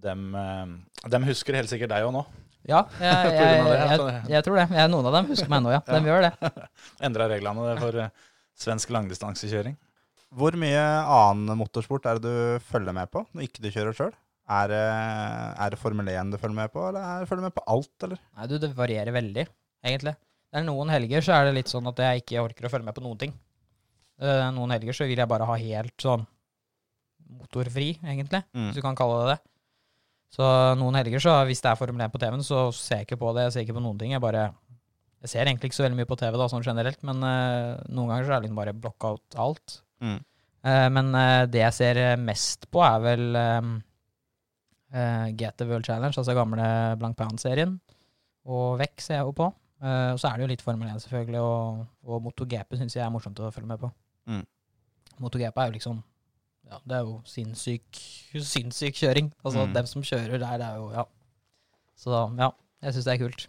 dem, 0.04 0.28
eh, 0.36 0.66
dem 1.12 1.28
husker 1.30 1.58
helt 1.60 1.72
sikkert 1.72 1.94
deg 1.94 2.08
òg 2.08 2.14
nå. 2.16 2.26
Ja, 2.66 2.82
jeg, 3.00 3.32
jeg, 3.36 3.40
jeg, 3.40 3.64
altså. 3.86 4.08
jeg, 4.34 4.44
tror 4.48 4.58
det. 4.60 4.68
Jeg, 4.74 4.92
noen 4.92 5.10
av 5.10 5.18
dem 5.20 5.28
husker 5.30 5.52
meg 5.52 5.62
ennå, 5.62 5.74
ja. 5.76 5.82
De 5.94 6.00
gjør 6.10 6.26
det. 6.28 6.52
Endra 7.08 7.28
reglene 7.32 7.76
for 7.82 8.00
eh, 8.06 8.14
svensk 8.58 8.94
langdistansekjøring. 8.96 9.76
Hvor 10.36 10.58
mye 10.60 10.82
annen 11.16 11.56
motorsport 11.60 12.08
er 12.10 12.20
det 12.20 12.28
du 12.28 12.64
følger 12.68 12.96
med 12.98 13.08
på 13.14 13.22
når 13.32 13.46
ikke 13.46 13.62
du 13.64 13.70
kjører 13.72 13.96
sjøl? 13.96 14.14
Er, 14.52 14.70
er 14.76 15.74
det 15.74 15.78
Formel 15.82 16.10
1 16.12 16.34
du 16.34 16.38
følger 16.38 16.58
med 16.58 16.70
på, 16.74 16.82
eller 16.90 17.02
er 17.02 17.24
du 17.24 17.30
følger 17.30 17.48
med 17.48 17.54
på 17.56 17.64
alt, 17.72 17.94
eller? 18.06 18.20
Nei, 18.38 18.46
du, 18.52 18.60
det 18.62 18.70
varierer 18.78 19.16
veldig, 19.16 19.46
egentlig. 19.88 20.14
Det 20.54 20.60
er 20.60 20.68
noen 20.68 20.92
helger 20.94 21.24
så 21.26 21.34
er 21.38 21.48
det 21.48 21.56
litt 21.58 21.72
sånn 21.72 21.88
at 21.90 22.02
jeg 22.04 22.22
ikke 22.22 22.44
orker 22.44 22.68
å 22.68 22.70
følge 22.74 22.86
med 22.86 22.98
på 22.98 23.06
noen 23.06 23.22
ting. 23.24 23.34
Eh, 24.22 24.44
noen 24.54 24.76
helger 24.76 24.96
så 24.96 25.08
vil 25.10 25.18
jeg 25.24 25.32
bare 25.32 25.48
ha 25.50 25.56
helt 25.58 25.96
sånn 26.04 26.28
motorfri, 27.40 27.96
egentlig, 28.04 28.44
Mm. 28.54 28.68
hvis 28.70 28.78
du 28.78 28.84
kan 28.86 28.96
kalle 28.96 29.18
det 29.24 29.34
det. 29.34 29.40
Så 30.36 30.45
noen 30.76 30.98
helger 30.99 31.24
så, 31.24 31.38
hvis 31.48 31.64
det 31.64 31.72
er 31.72 31.80
Formel 31.80 32.03
1 32.03 32.12
på 32.12 32.20
TV-en, 32.20 32.44
så 32.44 32.68
ser 32.76 33.02
jeg 33.02 33.07
ikke 33.07 33.22
på 33.22 33.32
det. 33.38 33.48
Jeg 33.48 33.56
ser 33.56 33.66
ikke 33.66 33.78
på 33.78 33.84
noen 33.86 33.99
ting. 34.02 34.12
Jeg 34.16 34.24
bare 34.24 34.49
Jeg 35.24 35.32
ser 35.32 35.48
egentlig 35.48 35.72
ikke 35.72 35.78
så 35.80 35.86
veldig 35.86 35.98
mye 35.98 36.10
på 36.10 36.18
TV 36.20 36.36
da, 36.38 36.45
sånn 36.52 36.66
generelt, 36.66 36.99
men 37.07 37.24
uh, 37.24 37.80
noen 37.90 38.12
ganger 38.12 38.28
så 38.28 38.34
er 38.34 38.36
det 38.36 38.45
liksom 38.45 38.60
bare 38.60 38.74
block 38.78 39.06
out 39.07 39.38
alt. 39.41 39.78
Mm. 40.03 40.20
Uh, 40.68 40.88
men 40.94 41.07
uh, 41.16 41.45
det 41.49 41.64
jeg 41.64 41.78
ser 41.80 41.99
mest 42.22 42.68
på, 42.70 42.84
er 42.86 42.99
vel 43.02 43.40
um, 43.40 43.72
GT 45.40 45.66
World 45.66 45.88
Challenge, 45.88 46.14
altså 46.14 46.36
gamle 46.38 46.68
Blank 47.02 47.18
Pound-serien. 47.18 47.74
Og 48.45 48.76
Vekk 48.84 49.02
ser 49.02 49.18
jeg 49.18 49.30
jo 49.32 49.34
på. 49.40 49.49
Og 49.86 50.20
så 50.22 50.30
er 50.30 50.38
det 50.38 50.45
jo 50.45 50.52
litt 50.52 50.64
Formel 50.64 50.91
1, 50.91 51.02
selvfølgelig, 51.03 51.41
og, 51.41 51.82
og 52.06 52.22
MotoGP 52.28 52.78
syns 52.78 52.95
jeg 52.95 53.03
er 53.03 53.12
morsomt 53.14 53.41
å 53.41 53.49
følge 53.53 53.72
med 53.72 53.82
på. 53.82 53.90
Mm. 54.30 54.45
MotoGP 55.26 55.60
er 55.62 55.72
jo 55.72 55.76
liksom 55.76 55.99
Ja, 56.72 56.80
det 56.88 56.96
er 56.98 57.04
jo 57.06 57.20
sinnssyk, 57.30 58.00
sinnssyk 58.42 58.96
kjøring. 58.98 59.32
Altså, 59.46 59.66
Mm. 59.68 59.74
dem 59.74 59.86
som 59.92 60.02
kjører 60.02 60.40
der, 60.40 60.58
det 60.58 60.68
er 60.68 60.76
jo 60.82 60.92
Ja. 60.96 61.04
Så 61.98 62.38
ja, 62.38 62.50
jeg 62.84 62.94
syns 62.94 63.06
det 63.06 63.14
er 63.14 63.24
kult. 63.28 63.48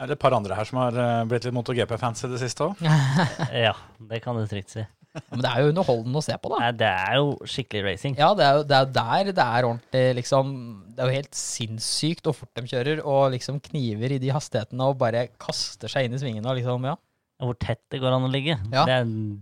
Er 0.00 0.06
det 0.06 0.12
et 0.16 0.20
par 0.22 0.32
andre 0.32 0.54
her 0.56 0.64
som 0.64 0.78
har 0.78 0.94
eh, 0.96 1.24
blitt 1.28 1.44
litt 1.44 1.52
MotoGP-fans 1.54 2.24
i 2.24 2.28
det 2.28 2.38
siste 2.40 2.64
òg? 2.70 2.76
Ja, 3.52 3.74
det 4.08 4.22
kan 4.22 4.36
du 4.36 4.46
trygt 4.48 4.70
si. 4.70 4.84
Men 5.32 5.40
det 5.42 5.50
er 5.50 5.64
jo 5.64 5.70
underholdende 5.72 6.20
å 6.20 6.22
se 6.22 6.36
på, 6.38 6.48
da. 6.52 6.58
Nei, 6.62 6.70
det 6.78 6.86
er 6.86 7.16
jo 7.18 7.32
skikkelig 7.44 7.82
racing. 7.88 8.14
Ja, 8.16 8.28
det 8.38 8.44
er 8.46 8.54
jo 8.60 8.62
det 8.62 8.76
er 8.78 8.92
der 8.94 9.32
det 9.34 9.44
er 9.44 9.66
ordentlig, 9.66 10.04
liksom 10.20 10.52
Det 10.94 11.02
er 11.02 11.10
jo 11.10 11.16
helt 11.18 11.34
sinnssykt 11.34 12.22
hvor 12.28 12.36
fort 12.38 12.54
de 12.54 12.62
kjører, 12.70 13.02
og 13.04 13.32
liksom 13.34 13.58
kniver 13.60 14.12
i 14.14 14.18
de 14.22 14.30
hastighetene 14.30 14.86
og 14.86 14.98
bare 15.02 15.26
kaster 15.42 15.90
seg 15.90 16.06
inn 16.06 16.14
i 16.14 16.20
svingene 16.22 16.46
og 16.46 16.56
liksom, 16.60 16.86
ja. 16.86 16.94
Hvor 17.42 17.56
tett 17.58 17.80
det 17.90 18.00
går 18.02 18.12
an 18.14 18.28
å 18.28 18.30
ligge. 18.30 18.54
Ja. 18.70 18.84
Det, 18.86 18.98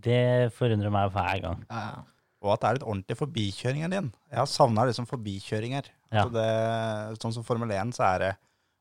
det 0.06 0.52
forundrer 0.56 0.90
meg 0.94 1.10
hver 1.12 1.40
gang. 1.44 1.66
ja, 1.70 1.84
ja. 1.92 2.06
Og 2.44 2.52
at 2.54 2.62
det 2.62 2.68
er 2.68 2.76
litt 2.78 2.86
ordentlig 2.86 3.16
forbikjøringer 3.18 3.90
din. 3.92 4.10
Jeg 4.30 4.38
har 4.38 4.50
savna 4.50 4.84
liksom 4.86 5.08
forbikjøringer. 5.10 5.88
Ja. 6.12 6.22
Altså 6.22 6.34
det, 6.36 7.22
sånn 7.22 7.34
som 7.34 7.46
Formel 7.46 7.72
1, 7.74 7.96
så 7.96 8.04
er 8.12 8.22
det 8.22 8.30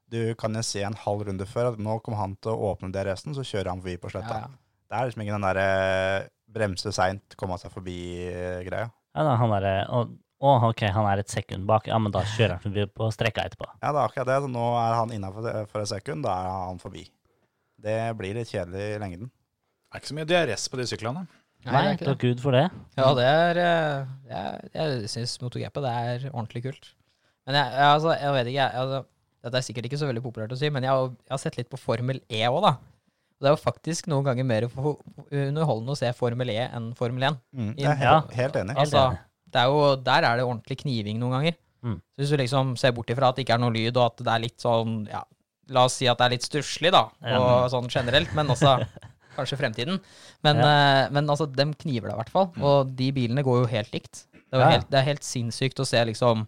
Du 0.08 0.22
kan 0.40 0.56
jo 0.56 0.62
se 0.64 0.84
en 0.88 0.96
halv 0.96 1.26
runde 1.28 1.46
før 1.50 1.74
at 1.74 1.82
nå 1.84 1.98
kommer 2.00 2.22
han 2.22 2.38
til 2.40 2.54
å 2.54 2.70
åpne 2.70 2.94
DRS-en, 2.96 3.34
så 3.36 3.44
kjører 3.44 3.74
han 3.74 3.82
forbi 3.82 3.98
på 4.00 4.12
sletta. 4.14 4.38
Ja, 4.38 4.46
ja. 4.48 4.62
Det 4.88 4.96
er 4.96 5.10
liksom 5.10 5.24
ikke 5.26 5.34
den 5.36 5.48
derre 5.50 5.66
bremse 6.48 6.94
seint, 6.96 7.36
komme 7.36 7.58
seg 7.60 7.74
forbi-greia. 7.74 8.88
Ja, 8.88 9.26
da, 9.26 9.34
han 9.42 9.52
er, 9.58 9.68
å, 9.92 10.06
å, 10.40 10.54
ok, 10.70 10.86
han 10.96 11.10
er 11.12 11.20
et 11.20 11.34
sekund 11.34 11.68
bak. 11.68 11.90
Ja, 11.92 11.98
men 12.00 12.14
da 12.16 12.22
kjører 12.24 12.56
han 12.56 12.64
forbi 12.64 12.86
på 12.88 13.10
strekka 13.12 13.50
etterpå. 13.50 13.68
Ja, 13.82 13.90
det 13.90 13.98
er 13.98 14.04
akkurat 14.06 14.30
det. 14.32 14.38
Så 14.46 14.52
nå 14.54 14.68
er 14.80 14.96
han 15.02 15.12
innafor 15.18 15.50
for 15.74 15.84
et 15.84 15.92
sekund, 15.92 16.24
da 16.24 16.38
er 16.38 16.54
han 16.70 16.80
forbi. 16.80 17.04
Det 17.84 17.98
blir 18.18 18.40
litt 18.40 18.54
kjedelig 18.54 18.86
i 18.94 19.02
lengden. 19.04 19.28
Det 19.28 19.98
er 19.98 20.02
ikke 20.02 20.14
så 20.14 20.18
mye 20.22 20.30
DRS 20.32 20.70
på 20.72 20.80
de 20.80 20.88
syklene. 20.90 21.26
Nei, 21.66 21.74
Nei, 21.74 21.96
takk. 22.00 22.20
Gud 22.22 22.40
for 22.44 22.56
det. 22.56 22.66
Ja, 22.96 23.08
det 23.18 23.26
er 23.28 23.58
eh, 23.60 24.04
Jeg, 24.30 24.70
jeg 24.78 25.10
syns 25.12 25.34
MotoGP 25.42 25.80
det 25.84 25.92
er 25.92 26.28
ordentlig 26.30 26.62
kult. 26.68 26.92
Men 27.48 27.58
jeg, 27.60 27.72
jeg, 27.74 27.88
altså, 27.96 28.14
jeg 28.22 28.36
vet 28.38 28.52
ikke, 28.52 28.60
jeg, 28.62 28.84
altså, 28.84 29.02
Dette 29.48 29.60
er 29.60 29.66
sikkert 29.66 29.86
ikke 29.90 30.00
så 30.00 30.08
veldig 30.10 30.24
populært 30.24 30.54
å 30.56 30.60
si, 30.60 30.70
men 30.74 30.84
jeg, 30.84 30.92
har- 30.92 31.12
jeg 31.12 31.34
har 31.34 31.42
sett 31.42 31.58
litt 31.60 31.70
på 31.72 31.80
Formel 31.80 32.22
E 32.30 32.40
òg, 32.50 32.58
da. 32.66 32.72
Og 33.38 33.46
det 33.46 33.50
er 33.52 33.54
jo 33.54 33.62
faktisk 33.62 34.08
noen 34.10 34.26
ganger 34.26 34.48
mer 34.50 34.66
underholdende 34.68 35.94
å 35.94 36.00
se 36.00 36.10
Formel 36.18 36.50
E 36.52 36.60
enn 36.66 36.90
Formel 36.98 37.28
1. 37.30 37.38
Mm, 37.54 37.72
jeg 37.78 37.88
er 37.92 38.02
ja. 38.02 38.16
helt, 38.18 38.34
helt 38.40 38.60
enig. 38.64 38.76
Altså, 38.82 39.04
det 39.54 39.62
er 39.62 39.72
jo, 39.72 39.82
der 40.08 40.28
er 40.28 40.40
det 40.42 40.48
ordentlig 40.48 40.80
kniving 40.82 41.20
noen 41.22 41.36
ganger. 41.38 41.58
Mm. 41.86 42.00
Så 42.02 42.24
hvis 42.24 42.32
du 42.34 42.38
liksom 42.42 42.74
ser 42.82 42.96
bort 42.98 43.12
ifra 43.14 43.30
at 43.30 43.38
det 43.38 43.46
ikke 43.46 43.56
er 43.60 43.62
noe 43.62 43.76
lyd, 43.76 43.94
og 43.96 44.08
at 44.10 44.24
det 44.26 44.34
er 44.34 44.44
litt 44.48 44.58
sånn 44.64 45.04
ja, 45.12 45.22
La 45.76 45.84
oss 45.84 45.98
si 46.00 46.08
at 46.08 46.16
det 46.20 46.26
er 46.30 46.32
litt 46.38 46.46
stusslig, 46.48 46.94
da, 46.96 47.02
og 47.36 47.66
sånn 47.74 47.90
generelt, 47.92 48.30
men 48.38 48.48
også 48.54 48.78
kanskje 49.38 49.60
fremtiden. 49.60 50.02
Men, 50.46 50.62
eh, 50.62 51.08
men 51.14 51.30
altså, 51.30 51.48
dem 51.50 51.74
kniver 51.78 52.10
det 52.10 52.18
i 52.18 52.22
hvert 52.22 52.34
fall. 52.34 52.50
Og 52.60 52.94
de 52.98 53.12
bilene 53.16 53.46
går 53.46 53.64
jo 53.64 53.72
helt 53.72 53.94
likt. 53.96 54.26
Det 54.34 54.56
Ja, 54.56 54.64
ja. 54.64 54.70
helt, 54.78 54.88
det 54.92 55.00
er 55.00 55.10
helt 55.10 55.26
sinnssykt 55.28 55.80
å 55.84 55.86
se 55.88 56.00
liksom 56.08 56.46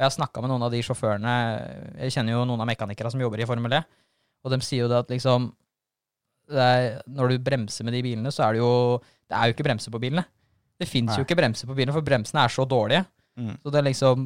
Jeg 0.00 0.02
har 0.02 0.10
snakka 0.10 0.40
med 0.42 0.50
noen 0.50 0.64
av 0.66 0.72
de 0.72 0.80
sjåførene 0.82 1.32
Jeg 2.00 2.14
kjenner 2.16 2.32
jo 2.32 2.44
noen 2.48 2.64
av 2.64 2.66
mekanikere 2.66 3.12
som 3.12 3.20
jobber 3.22 3.38
i 3.38 3.46
Formel 3.46 3.76
E, 3.78 3.82
og 4.42 4.50
de 4.50 4.58
sier 4.66 4.82
jo 4.82 4.88
det 4.90 4.98
at 5.04 5.12
liksom 5.12 5.52
det 6.50 6.58
er, 6.66 7.02
Når 7.06 7.30
du 7.30 7.44
bremser 7.46 7.86
med 7.86 7.94
de 7.94 8.02
bilene, 8.02 8.32
så 8.34 8.48
er 8.48 8.56
det 8.56 8.62
jo 8.64 8.72
Det 9.30 9.36
er 9.38 9.46
jo 9.46 9.54
ikke 9.54 9.66
bremser 9.68 9.94
på 9.94 10.00
bilene. 10.02 10.24
Det 10.80 10.88
fins 10.88 11.12
jo 11.14 11.26
ikke 11.26 11.36
bremser 11.38 11.68
på 11.68 11.76
bilene, 11.76 11.94
for 11.94 12.04
bremsene 12.04 12.42
er 12.42 12.52
så 12.52 12.64
dårlige. 12.64 13.04
Mm. 13.38 13.52
Så 13.62 13.70
det 13.70 13.78
er 13.78 13.86
liksom 13.86 14.24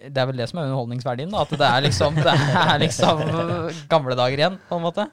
Det 0.00 0.18
er 0.18 0.26
vel 0.26 0.40
det 0.40 0.48
som 0.50 0.58
er 0.58 0.66
underholdningsverdien, 0.70 1.30
da. 1.30 1.44
At 1.44 1.52
det 1.52 1.68
er 1.68 1.84
liksom, 1.84 2.18
det 2.26 2.34
er 2.34 2.80
liksom 2.82 3.22
gamle 3.92 4.16
dager 4.18 4.42
igjen, 4.42 4.58
på 4.68 4.80
en 4.80 4.84
måte. 4.88 5.06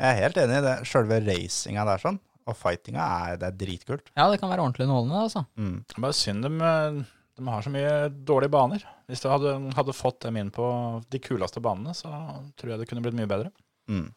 Jeg 0.00 0.08
er 0.16 0.20
helt 0.24 0.38
enig 0.40 0.58
i 0.58 0.64
det. 0.64 0.74
Sjølve 0.88 1.18
racinga 1.26 1.84
der 1.84 2.00
sånn, 2.00 2.18
og 2.48 2.56
fightinga, 2.56 3.06
er, 3.30 3.40
det 3.40 3.50
er 3.50 3.58
dritkult. 3.60 4.06
Ja, 4.16 4.30
det 4.32 4.38
kan 4.40 4.48
være 4.52 4.64
ordentlig 4.64 4.86
underholdende, 4.86 5.24
altså. 5.26 5.42
Mm. 5.60 5.74
Det 5.84 5.98
er 5.98 6.06
Bare 6.06 6.16
synd 6.16 6.46
de, 6.46 6.52
eh, 6.70 7.02
de 7.40 7.50
har 7.52 7.66
så 7.66 7.72
mye 7.74 7.92
dårlige 8.30 8.54
baner. 8.56 8.86
Hvis 9.10 9.20
du 9.24 9.28
hadde, 9.32 9.52
hadde 9.76 9.96
fått 9.96 10.22
dem 10.24 10.38
inn 10.40 10.54
på 10.54 10.70
de 11.12 11.20
kuleste 11.22 11.60
banene, 11.64 11.92
så 11.96 12.08
tror 12.56 12.72
jeg 12.72 12.80
det 12.80 12.88
kunne 12.88 13.04
blitt 13.04 13.18
mye 13.18 13.28
bedre. 13.30 13.52
Mm. 13.92 14.08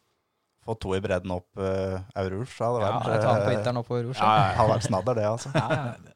Få 0.64 0.78
to 0.80 0.94
i 0.96 1.02
bredden 1.04 1.34
opp 1.34 1.60
uh, 1.60 2.00
Aurouge, 2.16 2.54
hadde 2.56 2.80
Ja, 2.80 2.90
vært 3.04 3.12
Ja, 3.12 3.20
tar 3.20 3.42
på 3.44 3.52
vinteren 3.52 3.80
opp 3.82 3.90
på. 3.90 4.00
Ja, 4.00 4.14
ja, 4.16 4.50
hadde 4.56 4.70
vært 4.72 4.88
snadder, 4.88 5.18
det, 5.20 5.28
altså. 5.28 5.52
Ja, 5.60 5.68
ja. 5.92 6.12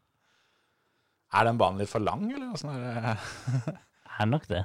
Er 1.38 1.44
den 1.44 1.58
banen 1.60 1.82
litt 1.82 1.90
for 1.92 2.00
lang, 2.00 2.22
eller? 2.32 2.54
Åssen 2.56 2.70
er 2.72 2.80
det? 2.88 3.74
Er 4.18 4.26
nok 4.30 4.46
det. 4.48 4.62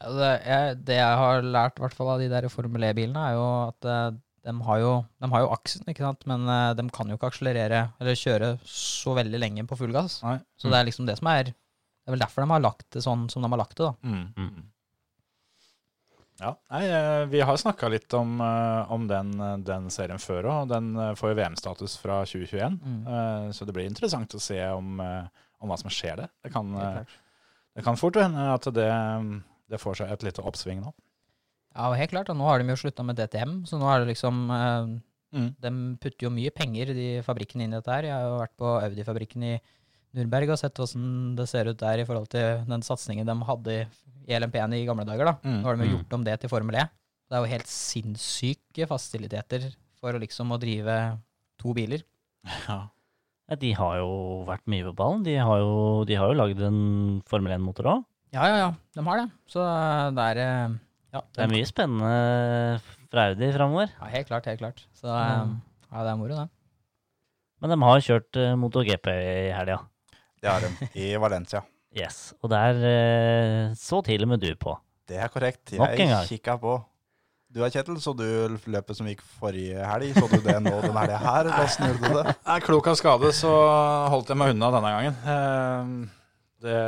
Ja, 0.00 0.12
det, 0.16 0.30
jeg, 0.48 0.78
det 0.88 0.96
jeg 0.96 1.18
har 1.20 1.44
lært 1.44 1.76
i 1.76 1.82
hvert 1.84 1.94
fall 1.94 2.08
av 2.14 2.22
de 2.22 2.30
der 2.32 2.48
Formel 2.50 2.86
E-bilene, 2.88 3.20
er 3.20 3.36
jo 3.36 3.44
at 3.68 3.86
eh, 3.86 4.06
de 4.46 4.54
har 4.66 4.78
jo, 4.80 4.92
de 5.20 5.28
har 5.32 5.42
jo 5.44 5.50
aksen, 5.52 5.84
ikke 5.92 6.04
sant? 6.06 6.24
men 6.30 6.46
eh, 6.48 6.72
de 6.78 6.84
kan 6.96 7.08
jo 7.12 7.18
ikke 7.18 7.28
akselerere 7.28 7.80
eller 8.00 8.16
kjøre 8.16 8.50
så 8.64 9.12
veldig 9.18 9.40
lenge 9.42 9.66
på 9.68 9.76
full 9.76 9.92
gass. 9.92 10.22
Nei. 10.24 10.38
Så 10.56 10.70
det 10.72 10.78
er 10.80 10.86
liksom 10.88 11.06
det 11.08 11.18
som 11.20 11.28
er 11.32 11.50
Det 11.52 12.08
er 12.08 12.14
vel 12.16 12.22
derfor 12.24 12.42
de 12.46 12.50
har 12.54 12.62
lagt 12.64 12.86
det 12.96 13.02
sånn 13.04 13.26
som 13.30 13.42
de 13.44 13.50
har 13.52 13.60
lagt 13.60 13.76
det, 13.76 13.84
da. 13.90 13.94
Mm. 14.02 14.32
Mm. 14.36 14.68
Ja, 16.40 16.54
nei, 16.72 16.86
eh, 16.88 17.26
Vi 17.28 17.40
har 17.44 17.56
snakka 17.60 17.88
litt 17.92 18.14
om, 18.16 18.40
eh, 18.40 18.92
om 18.92 19.06
den, 19.06 19.34
eh, 19.40 19.56
den 19.58 19.90
serien 19.92 20.18
før 20.18 20.48
òg. 20.48 20.68
Den 20.72 20.96
eh, 20.96 21.12
får 21.14 21.34
jo 21.34 21.36
VM-status 21.42 21.98
fra 22.00 22.22
2021. 22.24 22.78
Mm. 22.80 23.06
eh, 23.06 23.50
Så 23.52 23.66
det 23.68 23.74
blir 23.76 23.84
interessant 23.86 24.32
å 24.34 24.40
se 24.40 24.56
om, 24.72 25.00
eh, 25.04 25.26
om 25.60 25.68
hva 25.68 25.76
som 25.78 25.90
skjer 25.92 26.16
der. 26.16 26.30
Det 26.42 26.52
kan, 26.52 26.72
Helt 26.72 26.86
eh, 26.86 26.94
klart. 27.04 27.18
det 27.76 27.84
kan 27.84 27.96
fort 28.00 28.16
hende 28.16 28.48
at 28.54 28.64
det, 28.72 28.88
det 29.68 29.80
får 29.80 30.00
seg 30.00 30.10
et 30.16 30.22
lite 30.30 30.40
oppsving 30.42 30.80
nå. 30.80 30.94
Ja, 31.76 31.92
helt 31.94 32.10
klart. 32.10 32.28
Og 32.32 32.36
nå 32.36 32.44
har 32.48 32.58
de 32.58 32.68
jo 32.72 32.76
slutta 32.80 33.04
med 33.06 33.16
DTM, 33.16 33.62
så 33.68 33.78
nå 33.78 33.86
er 33.94 34.04
det 34.04 34.14
liksom 34.16 34.50
eh, 34.50 34.98
Mm. 35.30 35.54
De 35.62 35.70
putter 36.02 36.24
jo 36.26 36.30
mye 36.34 36.50
penger, 36.50 36.86
de 36.90 37.20
fabrikkene, 37.22 37.62
inn 37.62 37.70
i 37.72 37.76
dette 37.78 37.86
her. 37.94 38.02
Jeg 38.02 38.10
har 38.10 38.24
jo 38.26 38.38
vært 38.40 38.56
på 38.58 38.66
Audi-fabrikken 38.82 39.44
i 39.46 39.60
Nürnberg 40.18 40.50
og 40.50 40.58
sett 40.58 40.74
hvordan 40.74 41.36
det 41.38 41.46
ser 41.48 41.68
ut 41.70 41.78
der 41.78 42.00
i 42.02 42.04
forhold 42.04 42.26
til 42.32 42.64
den 42.66 42.82
satsingen 42.82 43.24
de 43.24 43.36
hadde 43.46 43.68
i- 43.76 43.86
i 44.26 44.34
LMP1 44.34 44.74
i 44.74 44.84
gamle 44.88 45.04
dager. 45.06 45.24
da. 45.30 45.34
Mm. 45.44 45.60
Nå 45.62 45.64
har 45.68 45.76
de 45.76 45.84
jo 45.84 45.90
Mm. 45.90 45.94
gjort 46.02 46.12
om 46.18 46.24
det 46.24 46.40
til 46.40 46.50
Formel 46.50 46.74
E. 46.74 46.88
Det 47.30 47.38
er 47.38 47.44
jo 47.46 47.52
helt 47.54 47.66
sinnssyke 47.70 48.88
fasiliteter 48.90 49.70
for 50.00 50.12
liksom 50.18 50.50
å 50.50 50.58
drive 50.58 51.18
to 51.60 51.72
biler. 51.74 52.02
Ja. 52.68 52.88
Ja, 53.48 53.54
de 53.54 53.72
har 53.72 53.96
jo 53.98 54.44
vært 54.46 54.66
mye 54.66 54.82
på 54.90 54.96
ballen. 54.96 55.22
De 55.22 55.36
har 55.36 55.58
jo, 55.58 56.04
de 56.06 56.14
har 56.16 56.26
jo 56.26 56.34
lagd 56.38 56.60
en 56.60 57.22
Formel 57.26 57.52
1-motor 57.56 57.84
òg. 57.84 58.04
Ja, 58.32 58.46
ja, 58.46 58.56
ja. 58.56 58.74
De 58.94 59.02
har 59.02 59.16
det. 59.18 59.30
Så 59.46 59.62
det 60.14 60.26
er 60.36 60.38
eh, 60.38 60.68
Ja, 61.10 61.22
Det 61.34 61.42
er 61.44 61.50
mye 61.50 61.66
spennende 61.66 62.80
fra 63.10 63.26
Audi 63.30 63.50
framover. 63.54 63.90
ja 63.98 64.10
helt 64.12 64.28
klart, 64.28 64.46
helt 64.46 64.62
klart. 64.62 64.84
Så 64.94 65.10
mm. 65.10 65.56
ja, 65.90 66.04
det 66.06 66.12
er 66.12 66.18
moro, 66.20 66.36
det. 66.38 66.48
Men 67.60 67.74
de 67.74 67.80
har 67.82 68.04
kjørt 68.06 68.38
uh, 68.40 68.52
MotoGP 68.56 69.10
i 69.10 69.50
helga. 69.52 69.80
Det 70.40 70.48
har 70.48 70.62
de 70.64 70.90
i 70.96 71.10
Valencia. 71.20 71.64
Yes. 71.96 72.30
Og 72.40 72.52
der 72.52 72.78
uh, 72.78 73.74
så 73.76 74.00
til 74.06 74.22
og 74.24 74.30
med 74.30 74.40
du 74.40 74.54
på. 74.56 74.76
Det 75.10 75.18
er 75.18 75.28
korrekt. 75.28 75.74
Nok 75.74 75.90
en 75.90 75.98
gang. 75.98 76.14
Jeg 76.22 76.38
kikka 76.38 76.54
på. 76.62 76.78
Du 77.50 77.64
er 77.66 77.72
Kjetil, 77.74 77.96
så 77.98 78.12
du 78.14 78.22
løpet 78.70 78.94
som 78.94 79.08
gikk 79.10 79.24
forrige 79.40 79.82
helg? 79.82 80.12
Så 80.14 80.28
du 80.30 80.38
det 80.44 80.54
nå 80.62 80.76
den 80.84 80.94
helga 80.94 81.18
her? 81.18 81.48
Hvordan 81.50 81.88
gjorde 81.90 82.06
du 82.06 82.18
det? 82.20 82.34
er 82.54 82.62
klok 82.62 82.90
av 82.92 82.98
skade 83.00 83.32
så 83.34 83.50
holdt 84.12 84.30
jeg 84.30 84.38
meg 84.38 84.54
unna 84.54 84.70
denne 84.76 84.92
gangen. 84.94 85.18
Eh, 85.34 85.90
Det 86.60 86.78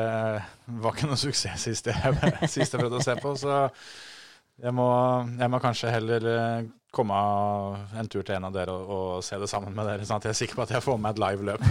var 0.85 0.95
ikke 0.95 1.09
noe 1.11 1.19
suksess 1.19 1.67
sist 1.67 1.91
jeg, 1.91 2.15
sist 2.55 2.77
jeg 2.77 2.79
prøvde 2.79 3.01
å 3.01 3.03
se 3.03 3.17
på, 3.19 3.35
så 3.41 3.59
jeg 4.63 4.75
må, 4.79 4.87
jeg 5.41 5.51
må 5.51 5.61
kanskje 5.63 5.91
heller 5.91 6.29
eh, 6.31 6.71
komme 6.93 7.19
en 7.99 8.09
tur 8.13 8.23
til 8.23 8.37
en 8.37 8.47
av 8.47 8.55
dere 8.55 8.73
og, 8.77 8.95
og 8.95 9.27
se 9.27 9.39
det 9.41 9.49
sammen 9.51 9.75
med 9.75 9.89
dere, 9.89 10.07
sånn 10.07 10.21
at 10.21 10.29
jeg 10.29 10.35
er 10.35 10.41
sikker 10.43 10.59
på 10.59 10.65
at 10.67 10.75
jeg 10.77 10.85
får 10.85 10.99
med 11.01 11.15
et 11.15 11.23
live 11.25 11.47
løp. 11.49 11.67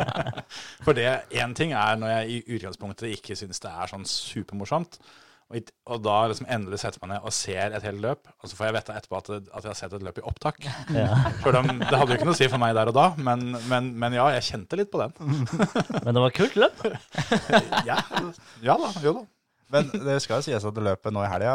For 0.84 0.98
det 0.98 1.08
én 1.38 1.54
ting 1.56 1.74
er 1.78 1.98
når 2.00 2.16
jeg 2.16 2.30
i 2.30 2.56
utgangspunktet 2.58 3.14
ikke 3.14 3.38
syns 3.38 3.62
det 3.62 3.72
er 3.72 3.92
sånn 3.92 4.08
supermorsomt. 4.08 4.98
Og, 5.52 5.68
og 5.92 5.98
da 6.00 6.14
liksom 6.30 6.46
endelig 6.48 6.78
setter 6.80 7.02
man 7.02 7.12
ned 7.12 7.26
og 7.28 7.34
ser 7.36 7.74
et 7.76 7.84
helt 7.84 8.00
løp, 8.00 8.30
og 8.40 8.48
så 8.48 8.56
får 8.56 8.68
jeg 8.68 8.76
vite 8.78 8.94
etterpå 8.96 9.18
at, 9.18 9.28
at 9.36 9.66
jeg 9.66 9.68
har 9.68 9.78
sett 9.78 9.96
et 9.98 10.06
løp 10.06 10.20
i 10.20 10.24
opptak. 10.30 10.64
Ja. 10.96 11.10
For 11.44 11.52
de, 11.52 11.76
det 11.82 11.92
hadde 11.92 12.14
jo 12.14 12.18
ikke 12.18 12.28
noe 12.30 12.36
å 12.36 12.40
si 12.40 12.48
for 12.48 12.62
meg 12.62 12.72
der 12.78 12.88
og 12.92 12.96
da, 12.96 13.10
men, 13.20 13.52
men, 13.68 13.92
men 14.00 14.16
ja, 14.16 14.30
jeg 14.38 14.48
kjente 14.48 14.80
litt 14.80 14.92
på 14.92 15.02
den. 15.02 15.12
Men 16.04 16.16
det 16.16 16.24
var 16.24 16.34
kult 16.34 16.56
løp. 16.58 16.82
Ja, 17.88 18.00
ja 18.64 18.76
da, 18.80 18.90
jo 19.04 19.14
da. 19.20 19.24
Men 19.72 19.88
det 20.08 20.18
skal 20.24 20.40
jo 20.40 20.46
sies 20.46 20.64
at 20.68 20.76
det 20.76 20.84
løpet 20.84 21.14
nå 21.14 21.22
i 21.24 21.30
helga, 21.32 21.54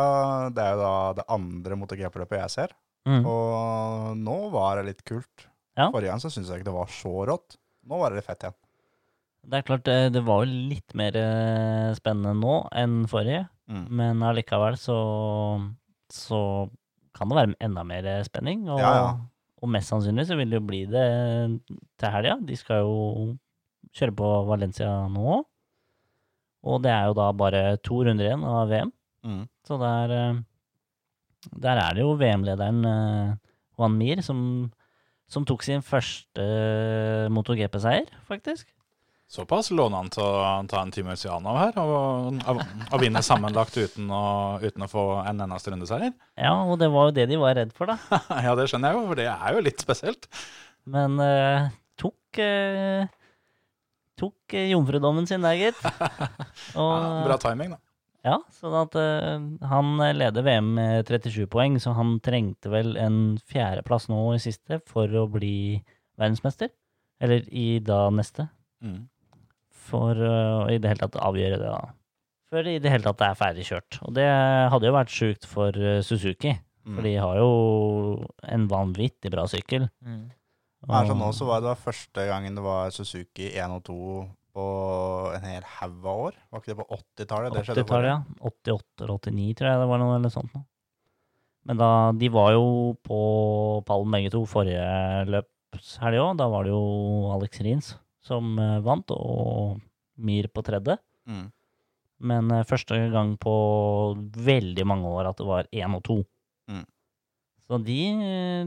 det 0.56 0.64
er 0.64 0.76
jo 0.76 0.82
da 0.84 0.94
det 1.20 1.26
andre 1.38 1.78
MotoGP-løpet 1.80 2.40
jeg 2.44 2.54
ser. 2.56 2.76
Mm. 3.08 3.22
Og 3.30 4.18
nå 4.20 4.38
var 4.52 4.80
det 4.82 4.88
litt 4.90 5.04
kult. 5.08 5.46
Ja. 5.78 5.92
Forrige 5.94 6.10
gang 6.12 6.24
så 6.24 6.32
syntes 6.34 6.50
jeg 6.52 6.60
ikke 6.62 6.72
det 6.72 6.78
var 6.80 6.90
så 6.92 7.14
rått. 7.30 7.60
Nå 7.88 8.00
var 8.02 8.12
det 8.12 8.20
litt 8.20 8.28
fett 8.28 8.48
igjen. 8.48 8.58
Det 9.48 9.60
er 9.62 9.64
klart, 9.70 9.86
det, 9.88 9.98
det 10.18 10.24
var 10.28 10.42
jo 10.44 10.58
litt 10.74 10.96
mer 11.00 11.16
eh, 11.16 11.94
spennende 11.96 12.34
nå 12.36 12.56
enn 12.76 12.98
forrige. 13.08 13.46
Mm. 13.72 13.86
Men 14.00 14.24
allikevel 14.28 14.76
så, 14.82 14.98
så 16.12 16.40
kan 17.16 17.30
det 17.32 17.38
være 17.38 17.56
enda 17.64 17.84
mer 17.88 18.10
spenning. 18.28 18.66
Og, 18.68 18.82
Ja, 18.82 18.92
ja. 18.98 19.12
og 19.62 19.72
mest 19.72 19.94
sannsynlig 19.94 20.28
så 20.28 20.36
vil 20.40 20.52
det 20.52 20.60
jo 20.60 20.66
bli 20.68 20.82
det 20.92 21.06
til 22.02 22.12
helga. 22.14 22.36
De 22.44 22.58
skal 22.60 22.84
jo 22.84 22.98
kjøre 23.96 24.18
på 24.20 24.32
Valencia 24.50 24.90
nå. 25.14 25.40
Og 26.68 26.84
det 26.84 26.92
er 26.94 27.10
jo 27.10 27.18
da 27.18 27.32
bare 27.38 27.64
to 27.86 28.02
runder 28.06 28.28
igjen 28.28 28.46
av 28.48 28.72
VM. 28.72 28.94
Mm. 29.28 29.44
Så 29.68 29.78
der, 29.82 30.16
eh, 30.16 30.40
der 31.68 31.84
er 31.84 31.96
det 31.96 32.04
jo 32.04 32.16
VM-lederen 32.20 32.82
eh, 32.88 33.36
Juan 33.78 33.98
Mir 33.98 34.24
som, 34.26 34.40
som 35.32 35.46
tok 35.48 35.64
sin 35.66 35.86
første 35.86 36.44
eh, 36.44 37.30
MotoGP-seier, 37.34 38.10
faktisk. 38.30 38.68
Såpass 39.28 39.74
låner 39.76 40.00
han 40.00 40.10
til 40.12 40.24
å 40.24 40.44
ta 40.72 40.80
en 40.80 40.92
time 40.96 41.18
Siano 41.20 41.52
her 41.58 41.76
og, 41.82 42.38
og, 42.48 42.62
og 42.64 43.02
vinne 43.02 43.20
sammenlagt 43.26 43.76
uten 43.76 44.08
å, 44.08 44.22
uten 44.64 44.86
å 44.86 44.88
få 44.88 45.04
en 45.20 45.44
eneste 45.44 45.74
rundeseier. 45.74 46.14
Ja, 46.40 46.54
og 46.64 46.80
det 46.80 46.88
var 46.94 47.10
jo 47.10 47.16
det 47.18 47.26
de 47.28 47.40
var 47.42 47.58
redd 47.60 47.74
for, 47.76 47.92
da. 47.92 48.22
Ja, 48.46 48.56
det 48.56 48.70
skjønner 48.72 48.96
jeg 48.96 49.02
jo, 49.02 49.10
for 49.10 49.20
det 49.20 49.28
er 49.34 49.58
jo 49.58 49.66
litt 49.68 49.84
spesielt. 49.84 50.30
Men 50.88 51.20
uh, 51.20 51.68
tok 52.00 52.40
eh, 52.40 53.04
Tok 54.18 54.54
eh, 54.58 54.72
jomfrudommen 54.72 55.28
sin 55.30 55.44
der, 55.46 55.58
gitt. 55.60 55.82
Og, 56.80 56.94
Ja, 56.94 57.26
bra 57.28 57.38
timing, 57.42 57.76
da. 57.76 57.82
Ja, 58.28 58.38
sånn 58.52 58.74
at 58.76 58.96
uh, 59.00 59.38
han 59.70 59.92
leder 60.18 60.44
VM 60.44 60.74
med 60.76 61.08
37 61.08 61.46
poeng, 61.54 61.78
så 61.80 61.94
han 61.96 62.18
trengte 62.26 62.72
vel 62.74 62.98
en 63.00 63.38
fjerdeplass 63.48 64.10
nå 64.12 64.18
i 64.36 64.42
siste 64.44 64.82
for 64.90 65.08
å 65.16 65.28
bli 65.32 65.78
verdensmester. 66.20 66.74
Eller 67.24 67.46
i 67.50 67.78
da 67.80 68.08
neste. 68.14 68.50
Mm. 68.84 69.06
For 69.88 70.18
uh, 70.20 70.66
å 70.66 70.68
i 70.74 70.80
det 70.82 70.92
hele 70.92 71.06
tatt 71.06 71.16
avgjøre 71.24 71.62
det, 71.62 71.70
da. 71.72 71.94
Før 72.52 72.64
det 72.68 72.74
i 72.78 72.82
det 72.84 72.92
hele 72.92 73.08
tatt 73.08 73.24
er 73.30 73.38
ferdig 73.40 73.66
kjørt. 73.70 74.02
Og 74.08 74.14
det 74.18 74.28
hadde 74.74 74.88
jo 74.90 74.96
vært 74.96 75.12
sjukt 75.14 75.48
for 75.50 75.76
eh, 75.76 76.02
Suzuki, 76.06 76.58
Mm. 76.88 76.94
for 76.96 77.04
de 77.04 77.10
har 77.20 77.36
jo 77.36 77.48
en 78.48 78.62
vanvittig 78.72 79.28
bra 79.34 79.44
sykkel. 79.52 79.90
Her 80.86 81.08
så 81.08 81.12
Og- 81.16 81.18
nå 81.18 81.30
så 81.34 81.46
var 81.48 81.62
det 81.66 81.78
første 81.82 82.28
gangen 82.28 82.56
det 82.56 82.64
var 82.64 82.92
Suzuki 82.94 83.50
1 83.58 83.72
og 83.72 83.84
2 83.84 84.30
på 84.58 84.66
en 85.36 85.42
hel 85.46 85.64
haug 85.64 86.06
av 86.06 86.20
år. 86.28 86.34
Var 86.52 86.62
ikke 86.62 86.74
det 86.74 86.78
på 86.78 86.88
80-tallet? 86.98 87.58
80-tallet, 87.66 88.10
ja. 88.10 88.24
88 88.42 89.04
eller 89.06 89.14
89, 89.18 89.54
tror 89.58 89.70
jeg 89.70 89.82
det 89.82 89.90
var 89.92 90.02
noe 90.02 90.16
eller 90.18 90.34
sånt. 90.34 90.54
Da. 90.54 90.62
Men 91.68 91.78
da, 91.82 91.90
de 92.16 92.30
var 92.30 92.54
jo 92.56 92.96
på 93.04 93.20
pallen 93.86 94.14
begge 94.16 94.32
to 94.32 94.46
forrige 94.48 95.26
løpshelg 95.28 96.22
òg. 96.24 96.38
Da 96.40 96.48
var 96.50 96.64
det 96.64 96.72
jo 96.72 97.32
Alex 97.36 97.62
Rins 97.66 97.92
som 98.24 98.58
eh, 98.60 98.80
vant, 98.86 99.12
og 99.12 99.82
Mir 100.18 100.48
på 100.50 100.64
tredje. 100.66 100.98
Mm. 101.30 101.52
Men 102.26 102.52
eh, 102.52 102.64
første 102.66 102.98
gang 103.14 103.36
på 103.38 103.54
veldig 104.18 104.86
mange 104.90 105.12
år 105.12 105.30
at 105.30 105.38
det 105.38 105.46
var 105.46 105.68
én 105.70 105.96
og 105.98 106.04
to. 106.08 106.18
Mm. 106.72 106.86
Så 107.68 107.78
de, 107.84 108.00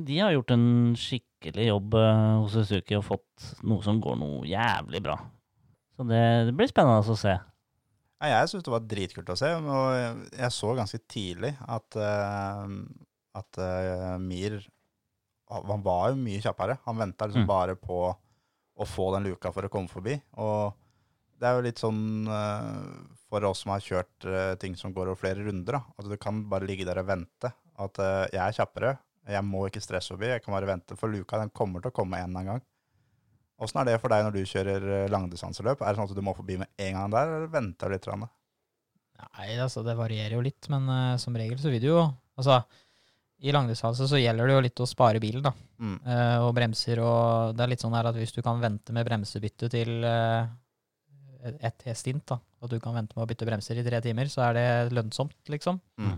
de 0.06 0.18
har 0.20 0.36
gjort 0.36 0.52
en 0.54 0.94
skikkelig 1.40 1.66
jobb 1.70 1.94
eh, 1.96 2.38
hos 2.42 2.52
Suzuki 2.52 2.96
og 2.98 3.04
fått 3.06 3.46
noe 3.64 3.82
som 3.82 4.00
går 4.04 4.18
noe 4.20 4.42
jævlig 4.48 5.00
bra. 5.02 5.16
Så 5.96 6.04
det, 6.08 6.20
det 6.48 6.54
blir 6.56 6.68
spennende 6.68 7.00
å 7.00 7.16
se. 7.16 7.32
Ja, 8.20 8.28
jeg 8.42 8.50
syns 8.52 8.64
det 8.66 8.72
var 8.74 8.84
dritkult 8.84 9.30
å 9.32 9.36
se, 9.38 9.48
og 9.56 10.34
jeg- 10.36 10.52
så 10.52 10.74
ganske 10.76 11.00
tidlig 11.08 11.54
at, 11.66 11.96
eh, 11.96 12.74
at 13.40 13.58
eh, 13.58 14.18
Mir 14.20 14.60
han 15.50 15.82
var 15.82 16.10
jo 16.12 16.16
mye 16.20 16.40
kjappere. 16.44 16.78
Han 16.84 16.96
venta 17.00 17.26
liksom 17.26 17.42
Mm. 17.42 17.46
bare 17.48 17.74
på 17.74 18.14
å 18.78 18.86
få 18.86 19.12
den 19.16 19.24
luka 19.24 19.50
for 19.52 19.62
å 19.66 19.68
komme 19.72 19.88
forbi. 19.90 20.14
Og 20.38 20.72
det 21.40 21.48
er 21.48 21.56
jo 21.56 21.64
litt 21.64 21.80
sånn 21.80 22.24
for 23.28 23.44
oss 23.48 23.64
som 23.64 23.72
har 23.72 23.80
kjørt 23.80 24.58
ting 24.60 24.76
som 24.76 24.92
går 24.94 25.08
over 25.10 25.16
flere 25.16 25.42
runder. 25.44 25.74
At 25.98 26.06
du 26.08 26.16
kan 26.16 26.44
bare 26.48 26.68
ligge 26.68 26.84
der 26.86 26.98
og 27.02 27.06
vente. 27.08 27.50
At 27.76 27.98
jeg 28.30 28.38
er 28.38 28.52
kjappere, 28.52 28.92
jeg 29.35 29.47
må 29.47 29.65
ikke 29.69 29.82
stresse 29.82 30.12
forbi, 30.15 30.31
jeg 30.32 30.43
kan 30.44 30.55
bare 30.57 30.69
vente. 30.69 30.97
For 30.98 31.12
luka 31.12 31.40
den 31.40 31.52
kommer 31.55 31.82
til 31.82 31.93
å 31.93 31.97
komme 31.97 32.20
en 32.20 32.31
eller 32.31 32.43
annen 32.43 32.52
gang. 32.55 32.66
Åssen 33.61 33.82
er 33.82 33.90
det 33.90 34.01
for 34.01 34.12
deg 34.12 34.24
når 34.24 34.36
du 34.36 34.44
kjører 34.48 34.85
eh, 34.97 35.09
langdistanseløp? 35.12 35.82
Er 35.85 35.93
det 35.93 36.01
sånn 36.01 36.09
at 36.09 36.16
du 36.16 36.24
må 36.24 36.32
forbi 36.36 36.57
med 36.62 36.70
en 36.81 36.94
gang 36.97 37.11
der, 37.12 37.32
eller 37.36 37.51
venter 37.52 37.90
du 37.90 37.97
litt? 37.97 38.09
Nei, 39.20 39.48
altså 39.61 39.82
det 39.85 39.98
varierer 39.98 40.39
jo 40.39 40.44
litt, 40.44 40.69
men 40.73 40.86
uh, 40.89 41.19
som 41.20 41.36
regel 41.36 41.61
så 41.61 41.73
vil 41.73 41.82
du 41.82 41.90
jo 41.90 42.05
Altså, 42.40 42.55
i 43.44 43.52
langdistanse 43.52 44.07
så 44.09 44.16
gjelder 44.16 44.48
det 44.48 44.55
jo 44.55 44.62
litt 44.65 44.81
å 44.81 44.86
spare 44.89 45.20
bilen, 45.20 45.43
da. 45.44 45.51
Mm. 45.77 45.97
Uh, 46.07 46.39
og 46.47 46.55
bremser 46.57 47.02
og 47.05 47.52
Det 47.52 47.66
er 47.66 47.73
litt 47.74 47.85
sånn 47.85 47.97
her 47.98 48.09
at 48.09 48.16
hvis 48.16 48.32
du 48.32 48.40
kan 48.44 48.62
vente 48.62 48.94
med 48.97 49.05
bremsebytte 49.05 49.69
til 49.74 50.07
uh, 50.09 50.48
ett 51.61 51.85
stint, 52.01 52.24
da, 52.32 52.39
at 52.40 52.73
du 52.73 52.78
kan 52.81 52.97
vente 52.97 53.16
med 53.16 53.27
å 53.27 53.28
bytte 53.28 53.48
bremser 53.48 53.81
i 53.81 53.85
tre 53.85 54.01
timer, 54.05 54.28
så 54.32 54.47
er 54.48 54.57
det 54.57 54.69
lønnsomt, 54.97 55.36
liksom. 55.52 55.81
Mm. 56.01 56.16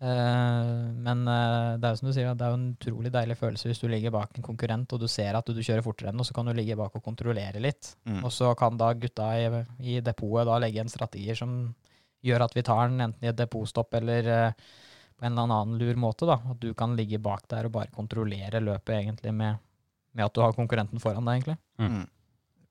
Eh, 0.00 0.68
men 1.04 1.26
eh, 1.28 1.74
det 1.76 1.84
er 1.84 1.92
jo 1.92 1.98
som 2.00 2.08
du 2.08 2.14
sier, 2.16 2.30
det 2.32 2.44
er 2.46 2.54
jo 2.54 2.56
en 2.56 2.70
utrolig 2.72 3.10
deilig 3.12 3.36
følelse 3.36 3.68
hvis 3.68 3.82
du 3.82 3.88
ligger 3.92 4.14
bak 4.14 4.32
en 4.32 4.46
konkurrent 4.46 4.94
og 4.96 5.02
du 5.02 5.04
ser 5.12 5.36
at 5.36 5.44
du, 5.44 5.52
du 5.52 5.60
kjører 5.60 5.84
fortere 5.84 6.08
enn 6.08 6.22
og 6.22 6.24
så 6.24 6.36
kan 6.36 6.48
du 6.48 6.54
ligge 6.56 6.78
bak 6.80 6.94
og 6.96 7.04
kontrollere 7.04 7.60
litt. 7.60 7.92
Mm. 8.08 8.22
Og 8.24 8.32
så 8.32 8.54
kan 8.56 8.80
da 8.80 8.94
gutta 8.96 9.28
i, 9.36 9.48
i 9.92 9.98
depotet 10.04 10.48
da 10.48 10.56
legge 10.62 10.80
en 10.80 10.92
strategier 10.92 11.36
som 11.36 11.58
gjør 12.24 12.46
at 12.46 12.56
vi 12.56 12.64
tar 12.64 12.88
den 12.88 13.04
enten 13.04 13.26
i 13.26 13.30
et 13.32 13.36
depotstopp 13.36 13.98
eller 14.00 14.30
eh, 14.32 14.70
på 15.20 15.26
en 15.28 15.34
eller 15.34 15.52
annen 15.52 15.76
lur 15.80 16.00
måte. 16.00 16.28
da, 16.28 16.38
At 16.48 16.62
du 16.62 16.72
kan 16.74 16.96
ligge 16.96 17.20
bak 17.20 17.44
der 17.52 17.68
og 17.68 17.76
bare 17.76 17.92
kontrollere 17.92 18.62
løpet 18.64 18.96
egentlig 19.02 19.34
med, 19.36 19.60
med 20.16 20.24
at 20.24 20.32
du 20.32 20.40
har 20.40 20.56
konkurrenten 20.56 21.02
foran 21.02 21.28
deg, 21.28 21.42
egentlig. 21.42 21.58
Mm. 21.76 22.08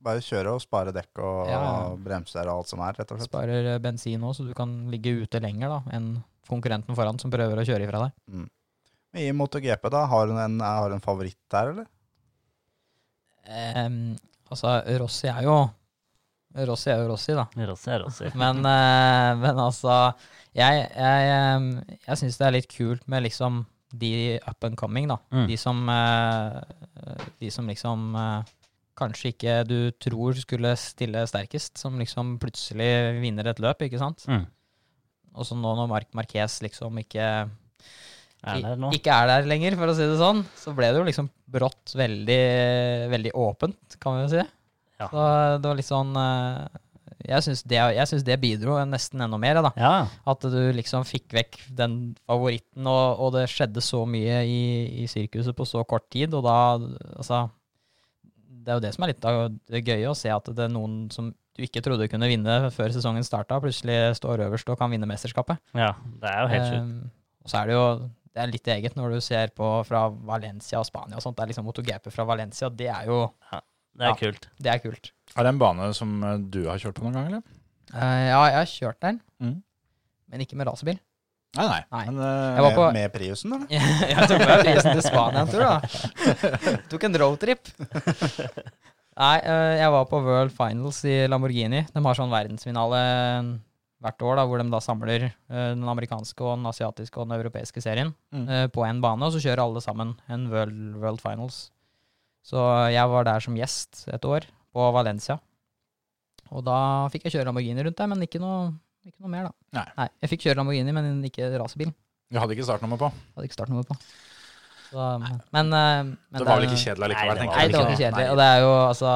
Bare 0.01 0.23
kjøre 0.23 0.55
og 0.55 0.63
spare 0.63 0.93
dekk 0.95 1.21
og 1.21 1.49
Ja, 1.51 1.61
bremser 1.99 2.47
og 2.47 2.61
alt 2.61 2.71
som 2.71 2.81
er, 2.81 2.95
rett 2.97 3.09
og 3.11 3.19
slett. 3.19 3.29
Sparer 3.29 3.69
bensin 3.83 4.23
òg, 4.23 4.33
så 4.37 4.47
du 4.47 4.53
kan 4.57 4.71
ligge 4.89 5.13
ute 5.21 5.41
lenger 5.43 5.75
da, 5.75 5.79
enn 5.97 6.13
konkurrenten 6.49 6.97
foran 6.97 7.19
som 7.21 7.31
prøver 7.33 7.61
å 7.61 7.65
kjøre 7.67 7.85
ifra 7.85 8.05
deg. 8.05 8.15
Mm. 8.33 8.47
I 9.19 9.31
MotoGP, 9.33 9.89
da, 9.89 10.03
har 10.11 10.29
hun 10.29 10.37
en, 10.37 10.59
har 10.61 10.93
en 10.93 11.03
favoritt 11.03 11.39
der, 11.51 11.73
eller? 11.73 11.89
Um, 13.49 14.17
altså, 14.51 14.75
Rossi 15.01 15.29
er 15.31 15.47
jo 15.47 15.57
Rossi 16.69 16.89
er 16.89 17.01
jo 17.01 17.09
Rossi, 17.11 17.33
da. 17.37 17.45
Rossi 17.69 17.91
er 17.93 18.03
Rossi. 18.03 18.29
Men, 18.41 18.61
uh, 18.65 19.37
men 19.37 19.59
altså 19.61 20.15
Jeg, 20.57 20.87
jeg, 20.97 21.27
em, 21.29 21.67
jeg 22.07 22.21
syns 22.21 22.39
det 22.39 22.47
er 22.47 22.55
litt 22.55 22.69
kult 22.73 23.05
med 23.09 23.27
liksom 23.27 23.63
de 23.93 24.39
up 24.45 24.63
and 24.63 24.77
coming, 24.77 25.07
da. 25.09 25.17
Mm. 25.33 25.47
De 25.49 25.57
som 25.57 25.89
eh, 25.89 26.61
De 27.39 27.51
som 27.51 27.69
liksom 27.69 28.15
eh, 28.15 28.51
kanskje 28.99 29.31
ikke 29.33 29.55
du 29.65 29.77
tror 29.95 30.37
skulle 30.37 30.75
stille 30.77 31.23
sterkest, 31.29 31.77
som 31.79 31.97
liksom 32.01 32.35
plutselig 32.41 33.21
vinner 33.23 33.47
et 33.47 33.61
løp, 33.63 33.85
ikke 33.85 34.01
sant? 34.01 34.25
Mm. 34.27 34.43
Og 35.37 35.47
så 35.47 35.57
nå 35.57 35.73
når 35.77 35.89
Mark 35.91 36.09
Marquez 36.17 36.59
liksom 36.65 36.97
ikke 37.01 37.25
Er 37.25 38.85
ikke 38.95 39.15
er 39.15 39.29
der 39.33 39.47
lenger, 39.49 39.75
for 39.79 39.91
å 39.91 39.95
si 39.97 40.05
det 40.07 40.19
sånn, 40.19 40.45
så 40.57 40.73
ble 40.75 40.91
det 40.91 41.01
jo 41.01 41.07
liksom 41.07 41.29
brått 41.49 41.95
veldig, 41.99 42.43
veldig 43.11 43.33
åpent, 43.35 43.97
kan 43.99 44.15
vi 44.15 44.23
jo 44.23 44.29
si. 44.31 44.45
Ja. 44.99 45.07
Så 45.09 45.25
det 45.59 45.69
var 45.69 45.77
litt 45.79 45.87
sånn 45.87 46.15
eh, 46.19 46.79
Jeg 47.29 47.43
syns 47.45 47.63
det, 47.67 48.23
det 48.27 48.39
bidro 48.41 48.75
nesten 48.87 49.23
enda 49.23 49.39
mer, 49.39 49.61
da. 49.63 49.71
Ja, 49.79 49.93
At 50.27 50.43
du 50.43 50.59
liksom 50.75 51.05
fikk 51.07 51.31
vekk 51.35 51.59
den 51.77 51.99
favoritten, 52.27 52.87
og, 52.87 53.21
og 53.23 53.35
det 53.37 53.45
skjedde 53.51 53.83
så 53.83 54.03
mye 54.07 54.41
i, 54.47 54.61
i 55.03 55.07
sirkuset 55.11 55.55
på 55.55 55.67
så 55.67 55.85
kort 55.87 56.09
tid, 56.11 56.35
og 56.35 56.43
da 56.47 56.57
Altså 57.15 57.45
Det 58.23 58.73
er 58.73 58.79
jo 58.79 58.85
det 58.87 58.95
som 58.95 59.05
er 59.05 59.13
litt 59.13 59.29
av 59.29 59.45
det 59.71 59.85
gøye, 59.85 60.09
å 60.11 60.17
se 60.17 60.31
at 60.35 60.51
det 60.55 60.67
er 60.67 60.73
noen 60.73 61.05
som 61.15 61.31
du 61.59 61.65
ikke 61.67 61.81
trodde 61.85 62.07
kunne 62.11 62.29
vinne 62.31 62.55
før 62.75 62.93
sesongen 62.95 63.25
starta, 63.27 63.59
plutselig 63.63 63.97
står 64.19 64.45
øverst 64.47 64.71
og 64.71 64.79
kan 64.79 64.91
vinne 64.93 65.07
mesterskapet. 65.09 65.59
ja. 65.75 65.91
Det 66.23 66.31
er 66.31 66.39
jo 66.45 66.47
helt 66.55 66.69
sjukt. 66.71 66.87
Um, 66.87 67.11
og 67.43 67.51
så 67.51 67.59
er 67.61 67.69
det 67.69 67.75
jo 67.77 67.85
det 68.29 68.43
er 68.43 68.51
litt 68.53 68.67
eget 68.71 68.95
når 68.95 69.15
du 69.17 69.21
ser 69.25 69.49
på 69.57 69.67
fra 69.87 70.03
Valencia 70.09 70.77
og 70.79 70.85
Spania 70.87 71.17
og 71.17 71.23
sånt. 71.25 71.35
Det 71.35 71.43
er 71.43 71.49
liksom 71.51 71.65
MotoGP 71.67 72.11
fra 72.13 72.23
Valencia. 72.29 72.69
Det 72.69 72.87
er 72.93 73.07
jo 73.09 73.17
Det 73.51 74.05
er 74.05 74.11
ja. 74.13 74.15
kult. 74.19 74.45
det 74.61 74.69
er 74.71 74.79
kult. 74.83 75.09
Er 75.35 75.43
det 75.43 75.49
en 75.55 75.59
bane 75.59 75.87
som 75.97 76.11
eh, 76.23 76.37
du 76.53 76.61
har 76.69 76.77
kjørt 76.79 76.95
på 77.01 77.03
noen 77.07 77.17
gang, 77.17 77.27
eller? 77.33 77.41
Uh, 77.89 78.21
ja, 78.29 78.41
jeg 78.53 78.57
har 78.61 78.69
kjørt 78.75 78.99
den, 79.01 79.19
Mm. 79.41 79.55
men 80.29 80.41
ikke 80.45 80.55
med 80.59 80.67
racerbil. 80.69 80.99
Nei, 81.57 81.65
nei. 81.65 81.81
Nei. 81.91 82.03
Men, 82.05 82.19
uh, 82.21 82.69
på- 82.77 82.85
Med, 82.93 82.99
med 83.01 83.13
Priusen, 83.17 83.53
eller? 83.57 83.67
jeg 84.13 84.27
tok 84.29 84.43
med 84.45 84.61
Priusen 84.63 84.93
til 84.93 85.01
Spania 85.09 85.41
en 85.41 85.49
tur, 85.49 85.65
da. 85.65 86.77
Tok 86.93 87.03
en 87.09 87.17
roadtrip. 87.23 87.71
Nei, 89.19 89.37
eh, 89.43 89.73
jeg 89.81 89.91
var 89.91 90.05
på 90.07 90.19
World 90.23 90.53
Finals 90.55 91.01
i 91.07 91.25
Lamborghini. 91.27 91.81
De 91.91 92.03
har 92.05 92.15
sånn 92.15 92.31
verdensfinale 92.31 92.99
hvert 93.99 94.23
år, 94.23 94.37
da, 94.39 94.45
hvor 94.47 94.61
de 94.61 94.69
da 94.71 94.79
samler 94.79 95.25
eh, 95.27 95.33
den 95.75 95.83
amerikanske 95.91 96.39
og 96.45 96.53
den 96.55 96.69
asiatiske 96.69 97.19
og 97.19 97.27
den 97.27 97.35
europeiske 97.39 97.83
serien 97.83 98.13
Mm. 98.31 98.45
eh, 98.47 98.67
på 98.71 98.85
en 98.87 99.01
bane, 99.03 99.25
og 99.27 99.33
så 99.35 99.41
kjører 99.43 99.65
alle 99.65 99.81
sammen 99.83 100.13
en 100.29 100.47
World, 100.53 100.95
World 101.01 101.19
Finals. 101.19 101.69
Så 102.47 102.55
jeg 102.93 103.09
var 103.11 103.27
der 103.27 103.43
som 103.43 103.57
gjest 103.59 104.05
et 104.07 104.23
år, 104.23 104.47
på 104.73 104.85
Valencia. 104.95 105.39
Og 106.55 106.63
da 106.63 107.09
fikk 107.11 107.25
jeg 107.27 107.33
kjøre 107.35 107.49
Lamborghini 107.49 107.83
rundt 107.83 107.97
der, 107.99 108.07
men 108.07 108.23
ikke 108.23 108.39
noe, 108.39 108.71
ikke 109.05 109.19
noe 109.19 109.29
mer, 109.35 109.49
da. 109.49 109.53
Nei. 109.81 109.85
Nei. 109.97 110.07
Jeg 110.23 110.29
fikk 110.31 110.45
kjøre 110.47 110.61
Lamborghini, 110.61 110.93
men 110.95 111.19
ikke 111.27 111.51
racerbil. 111.59 111.91
Du 112.31 112.39
hadde 112.39 112.55
ikke 112.55 112.65
startnummer 112.69 112.97
på. 113.01 113.11
Hadde 113.35 113.49
ikke 113.49 113.57
startnummer 113.57 113.83
på. 113.89 113.97
Så, 114.89 115.05
men, 115.53 115.69
eh, 115.73 116.01
men 116.03 116.39
Det 116.39 116.47
var 116.47 116.57
vel 116.57 116.65
ikke 116.69 116.81
kjedelig 116.81 117.03
Nei, 117.03 117.09
likevel, 117.13 117.37
Nei, 117.37 117.67
det 117.69 117.77
var 117.77 117.91
ikke 117.91 118.01
kjedelig. 118.01 118.25
Og 118.31 118.39
det 118.39 118.47
er 118.49 118.63
jo 118.63 118.71
altså 118.87 119.11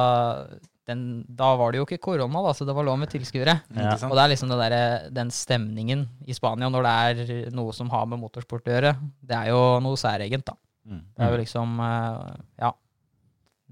den, 0.84 1.02
Da 1.40 1.48
var 1.58 1.72
det 1.72 1.80
jo 1.80 1.86
ikke 1.88 2.00
korona, 2.04 2.42
da, 2.44 2.52
så 2.54 2.66
det 2.68 2.76
var 2.76 2.86
lov 2.86 2.98
med 3.00 3.10
tilskuere. 3.12 3.56
Ja. 3.74 3.96
Og 4.06 4.14
det 4.14 4.22
er 4.22 4.32
liksom 4.34 4.52
det 4.52 4.58
der, 4.60 5.08
den 5.16 5.32
stemningen 5.34 6.06
i 6.28 6.36
Spania 6.36 6.70
når 6.70 6.86
det 6.86 6.94
er 6.94 7.52
noe 7.56 7.74
som 7.76 7.90
har 7.92 8.06
med 8.10 8.20
motorsport 8.22 8.68
å 8.68 8.74
gjøre, 8.76 8.94
det 9.24 9.38
er 9.38 9.52
jo 9.54 9.62
noe 9.84 10.00
særegent, 10.00 10.46
da. 10.50 10.58
Mm. 10.84 11.04
Det 11.16 11.24
er 11.24 11.32
jo 11.32 11.42
liksom 11.42 11.78
eh, 11.80 12.34
Ja. 12.66 12.74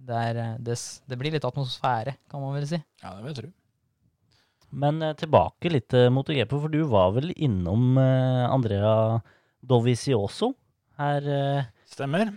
Det, 0.02 0.22
er, 0.30 0.38
eh, 0.42 0.54
det, 0.58 0.78
det 1.06 1.18
blir 1.20 1.36
litt 1.36 1.44
atmosfære, 1.46 2.16
kan 2.32 2.42
man 2.42 2.56
vel 2.56 2.66
si. 2.66 2.80
Ja, 3.04 3.12
det 3.12 3.20
vil 3.22 3.34
jeg 3.34 3.38
tro. 3.42 3.52
Men 4.82 5.04
tilbake 5.20 5.68
litt 5.68 5.90
til 5.92 6.08
MotoGP, 6.16 6.56
for 6.56 6.72
du 6.72 6.80
var 6.88 7.12
vel 7.12 7.28
innom 7.36 7.98
Andrea 8.00 9.20
Dovizioso 9.60 10.54
her 10.96 11.26
Stemmer. 11.92 12.32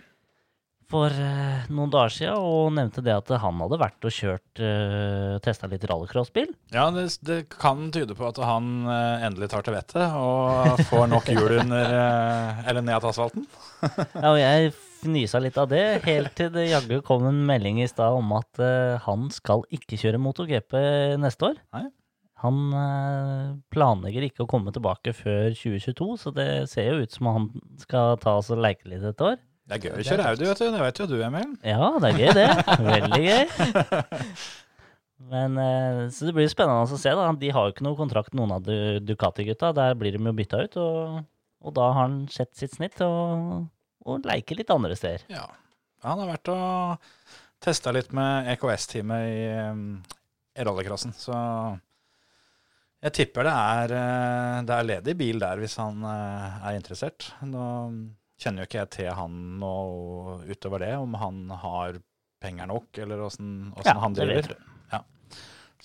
for 0.86 1.10
eh, 1.10 1.64
noen 1.74 1.90
dager 1.90 2.12
siden 2.14 2.36
og 2.38 2.68
nevnte 2.76 3.02
det 3.02 3.10
at 3.10 3.30
han 3.42 3.58
hadde 3.58 3.78
vært 3.80 4.06
og 4.06 4.12
kjørt 4.14 4.60
uh, 4.62 5.34
testa 5.42 5.66
litt 5.66 5.82
rallycrossbil. 5.90 6.52
Ja, 6.70 6.84
det, 6.94 7.08
det 7.26 7.40
kan 7.50 7.88
tyde 7.90 8.14
på 8.14 8.28
at 8.28 8.38
han 8.38 8.84
eh, 8.86 9.24
endelig 9.26 9.48
tar 9.50 9.66
til 9.66 9.74
vettet 9.74 10.14
og 10.14 10.78
får 10.86 11.08
nok 11.10 11.32
hjul 11.32 11.56
under 11.64 11.96
eh, 11.96 12.62
Eller 12.70 12.86
ned 12.86 13.00
av 13.00 13.10
asfalten. 13.10 13.48
Ja, 14.22 14.30
og 14.30 14.38
jeg 14.38 14.70
fnysa 15.02 15.40
litt 15.42 15.58
av 15.60 15.68
det, 15.74 15.82
helt 16.06 16.32
til 16.38 16.52
det 16.54 16.68
jaggu 16.70 17.00
kom 17.04 17.26
en 17.28 17.42
melding 17.48 17.82
i 17.82 17.90
stad 17.90 18.14
om 18.16 18.30
at 18.38 18.62
eh, 18.62 18.94
han 19.08 19.26
skal 19.34 19.66
ikke 19.74 19.98
kjøre 20.00 20.22
MotoGP 20.22 20.78
neste 21.22 21.50
år. 21.50 21.58
Nei. 21.74 21.88
Han 22.44 22.62
eh, 22.76 23.52
planlegger 23.72 24.26
ikke 24.28 24.44
å 24.44 24.50
komme 24.50 24.72
tilbake 24.74 25.14
før 25.16 25.50
2022, 25.56 26.08
så 26.20 26.32
det 26.36 26.48
ser 26.70 26.90
jo 26.92 27.02
ut 27.02 27.14
som 27.14 27.30
han 27.32 27.46
skal 27.80 28.18
ta 28.22 28.36
oss 28.38 28.52
og 28.52 28.60
leke 28.62 28.90
litt 28.92 29.06
et 29.08 29.22
år. 29.24 29.38
Det 29.66 29.76
er 29.76 29.82
gøy 29.82 29.96
å 29.98 30.04
kjøre 30.06 30.28
Audi, 30.30 30.46
vet 30.46 30.60
du. 30.62 30.66
Det 30.70 30.82
vet 30.84 31.00
jo 31.02 31.08
du, 31.10 31.16
Emil. 31.26 31.52
Ja, 31.66 31.90
det 32.02 32.10
er 32.12 32.20
gøy, 32.20 32.32
det. 32.38 32.48
Veldig 32.86 33.22
gøy. 33.24 33.44
Men, 35.32 35.56
eh, 35.58 36.02
så 36.14 36.28
det 36.28 36.34
blir 36.36 36.50
spennende 36.52 36.86
å 36.86 37.00
se. 37.00 37.14
da. 37.18 37.30
De 37.40 37.50
har 37.56 37.66
jo 37.66 37.74
ikke 37.74 37.86
noe 37.86 37.98
kontrakt, 37.98 38.36
noen 38.36 38.54
av 38.58 38.68
Ducati-gutta. 39.02 39.72
Der 39.74 39.96
blir 39.98 40.14
de 40.14 40.22
jo 40.22 40.34
bytta 40.38 40.62
ut. 40.66 40.78
Og, 40.82 41.16
og 41.66 41.74
da 41.78 41.88
har 41.90 41.98
han 42.04 42.18
sett 42.30 42.52
sitt 42.58 42.76
snitt 42.76 43.02
og, 43.02 43.64
og 44.06 44.28
leker 44.30 44.60
litt 44.60 44.70
andre 44.70 44.98
steder. 44.98 45.26
Ja. 45.32 45.48
Han 46.06 46.22
har 46.22 46.30
vært 46.36 46.52
og 46.52 47.24
testa 47.64 47.90
litt 47.94 48.12
med 48.14 48.52
EKS-teamet 48.54 49.26
i, 49.32 49.40
um, 49.72 49.82
i 50.54 50.66
rallycrossen, 50.66 51.14
så 51.16 51.34
jeg 53.06 53.14
tipper 53.16 53.46
det 53.46 53.54
er, 53.54 53.92
eh, 53.96 54.60
det 54.66 54.76
er 54.76 54.86
ledig 54.88 55.14
bil 55.18 55.40
der 55.42 55.60
hvis 55.60 55.76
han 55.78 56.00
eh, 56.08 56.62
er 56.68 56.78
interessert. 56.78 57.28
Nå 57.46 57.66
kjenner 58.40 58.62
jo 58.64 58.68
ikke 58.68 58.82
jeg 58.82 58.90
til 58.98 59.08
han 59.16 59.36
noe 59.60 60.40
utover 60.50 60.82
det, 60.84 60.92
om 61.00 61.14
han 61.20 61.38
har 61.62 61.96
penger 62.42 62.68
nok, 62.68 62.90
eller 63.00 63.22
åssen 63.24 63.72
ja, 63.84 63.94
han 64.02 64.14
driver. 64.16 64.52
du. 64.52 65.00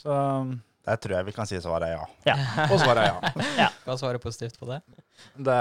Så, 0.02 0.14
Der 0.88 0.98
tror 0.98 1.14
jeg 1.20 1.26
vi 1.28 1.34
kan 1.36 1.46
si 1.48 1.60
svaret 1.62 1.92
er 1.92 2.00
ja. 2.26 2.36
og 2.72 2.78
svaret 2.82 3.04
er 3.06 3.42
ja. 3.60 3.68
Skal 3.84 4.00
svare 4.02 4.22
positivt 4.24 4.58
på 4.60 4.66
det. 4.70 4.80
Det, 5.38 5.58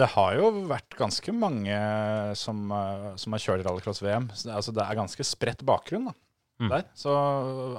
det 0.00 0.08
har 0.14 0.36
jo 0.38 0.50
vært 0.70 0.96
ganske 0.96 1.34
mange 1.36 1.76
som, 2.38 2.62
som 3.20 3.36
har 3.36 3.42
kjørt 3.44 3.66
rallycross-VM. 3.66 4.30
Altså, 4.54 4.72
det 4.76 4.84
er 4.86 4.98
ganske 5.02 5.26
spredt 5.28 5.64
bakgrunn 5.68 6.10
da, 6.10 6.16
Mm. 6.58 6.72
der. 6.72 6.88
Så 6.98 7.12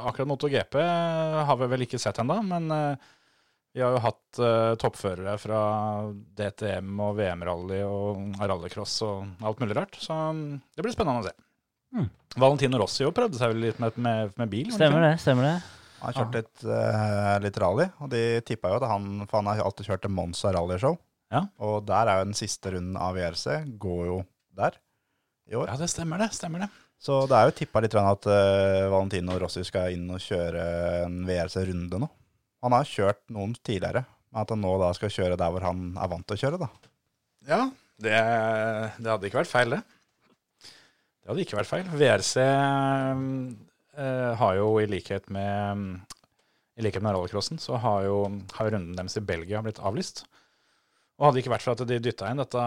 akkurat 0.07 0.29
MotoGP 0.29 0.75
har 0.79 1.57
vi 1.59 1.67
vel 1.67 1.81
ikke 1.83 1.97
sett 1.99 2.15
ennå, 2.21 2.37
men 2.47 2.69
eh, 2.71 3.09
Vi 3.75 3.83
har 3.85 3.93
jo 3.93 4.01
hatt 4.01 4.39
uh, 4.41 4.73
toppførere 4.81 5.35
fra 5.37 5.59
DTM 6.37 6.89
og 7.05 7.19
VM-rally 7.19 7.83
og 7.85 8.39
rallycross 8.41 8.95
og 9.05 9.45
alt 9.45 9.61
mulig 9.61 9.77
rart, 9.77 9.99
så 10.01 10.15
mm, 10.33 10.55
det 10.75 10.85
blir 10.85 10.95
spennende 10.95 11.21
å 11.21 11.27
se. 11.27 11.35
Mm. 11.93 12.07
Valentino 12.41 12.79
Rossi 12.81 13.03
jo 13.05 13.13
prøvde 13.15 13.37
seg 13.37 13.53
vel 13.53 13.61
litt 13.67 13.79
med, 13.81 13.97
med, 14.01 14.33
med 14.41 14.49
bil. 14.51 14.71
Stemmer 14.73 15.05
det. 15.05 15.13
stemmer 15.21 15.47
det. 15.47 15.53
Han 15.99 16.07
har 16.07 16.17
kjørt 16.17 16.37
litt, 16.39 16.65
uh, 16.65 17.37
litt 17.43 17.61
rally, 17.61 17.87
og 17.99 18.11
de 18.13 18.23
tippa 18.47 18.71
jo 18.71 18.79
at 18.79 18.87
han 18.87 19.07
For 19.25 19.41
han 19.41 19.49
har 19.51 19.63
alltid 19.65 19.89
kjørt 19.89 20.05
til 20.05 20.13
Monza 20.15 20.53
rallyshow. 20.55 20.97
Ja. 21.29 21.45
Og 21.61 21.83
der 21.85 22.09
er 22.09 22.21
jo 22.21 22.29
den 22.29 22.37
siste 22.37 22.73
runden 22.73 22.97
av 22.97 23.17
VRC, 23.17 23.63
går 23.81 24.05
jo 24.07 24.21
der 24.57 24.79
i 25.49 25.57
år. 25.59 25.69
Ja, 25.69 25.77
det 25.77 25.89
stemmer 25.91 26.21
det. 26.21 26.31
stemmer 26.37 26.65
det. 26.65 26.69
Så 26.99 27.21
det 27.29 27.37
er 27.37 27.47
jo 27.47 27.55
tippa 27.55 27.81
litt 27.83 27.95
at 27.95 28.25
uh, 28.27 28.89
Valentino 28.91 29.37
Rossi 29.39 29.61
skal 29.67 29.93
inn 29.95 30.09
og 30.11 30.23
kjøre 30.23 30.63
en 31.05 31.21
VRC-runde 31.27 32.01
nå. 32.01 32.09
Han 32.65 32.75
har 32.75 32.87
kjørt 32.87 33.21
noen 33.33 33.53
tidligere, 33.63 34.03
men 34.29 34.41
at 34.43 34.51
han 34.53 34.61
nå 34.63 34.73
da 34.81 34.91
skal 34.97 35.13
kjøre 35.13 35.39
der 35.39 35.53
hvor 35.53 35.65
han 35.65 35.93
er 35.95 36.11
vant 36.11 36.27
til 36.27 36.37
å 36.37 36.41
kjøre, 36.43 36.59
da. 36.61 36.69
Ja, 37.49 37.61
det, 38.03 38.19
det 38.99 39.11
hadde 39.11 39.29
ikke 39.29 39.41
vært 39.41 39.51
feil, 39.51 39.75
det. 39.77 39.81
Det 41.19 41.31
hadde 41.31 41.45
ikke 41.45 41.59
vært 41.59 41.69
feil. 41.69 41.89
VRC 41.93 42.33
eh, 42.43 44.31
har 44.41 44.53
jo 44.59 44.71
i 44.81 44.87
likhet 44.89 45.29
med 45.33 46.01
i 46.79 46.83
likhet 46.85 47.03
med 47.03 47.11
rallycrossen, 47.11 47.59
så 47.59 47.75
har 47.83 48.05
jo, 48.07 48.19
har 48.55 48.69
runden 48.71 48.95
deres 48.95 49.17
i 49.19 49.23
Belgia 49.27 49.59
blitt 49.63 49.81
avlyst. 49.83 50.23
Og 51.19 51.27
hadde 51.27 51.35
det 51.35 51.41
ikke 51.43 51.51
vært 51.51 51.65
for 51.65 51.75
at 51.75 51.89
de 51.89 51.97
dytta 51.99 52.29
inn 52.31 52.39
dette, 52.39 52.61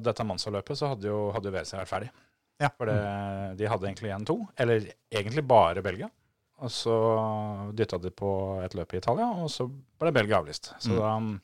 dette 0.00 0.24
Monza-løpet, 0.24 0.78
så 0.80 0.94
hadde 0.94 1.10
jo, 1.10 1.18
hadde 1.34 1.50
jo 1.50 1.52
VRC 1.52 1.74
vært 1.76 1.90
ferdig. 1.90 2.08
Ja. 2.58 2.70
For 2.72 2.88
det, 2.88 2.96
de 3.60 3.68
hadde 3.68 3.86
egentlig 3.90 4.08
igjen 4.08 4.24
to, 4.26 4.38
eller 4.58 4.88
egentlig 5.12 5.44
bare 5.46 5.84
Belgia. 5.84 6.08
Og 6.58 6.70
så 6.74 6.94
dytta 7.78 8.00
de 8.02 8.10
på 8.10 8.30
et 8.64 8.74
løp 8.74 8.94
i 8.94 8.98
Italia, 8.98 9.28
og 9.38 9.46
så 9.52 9.68
ble 10.00 10.10
Belgia 10.16 10.40
avlyst. 10.40 10.72
Så 10.82 10.90
Mm. 10.90 10.98
da 10.98 11.40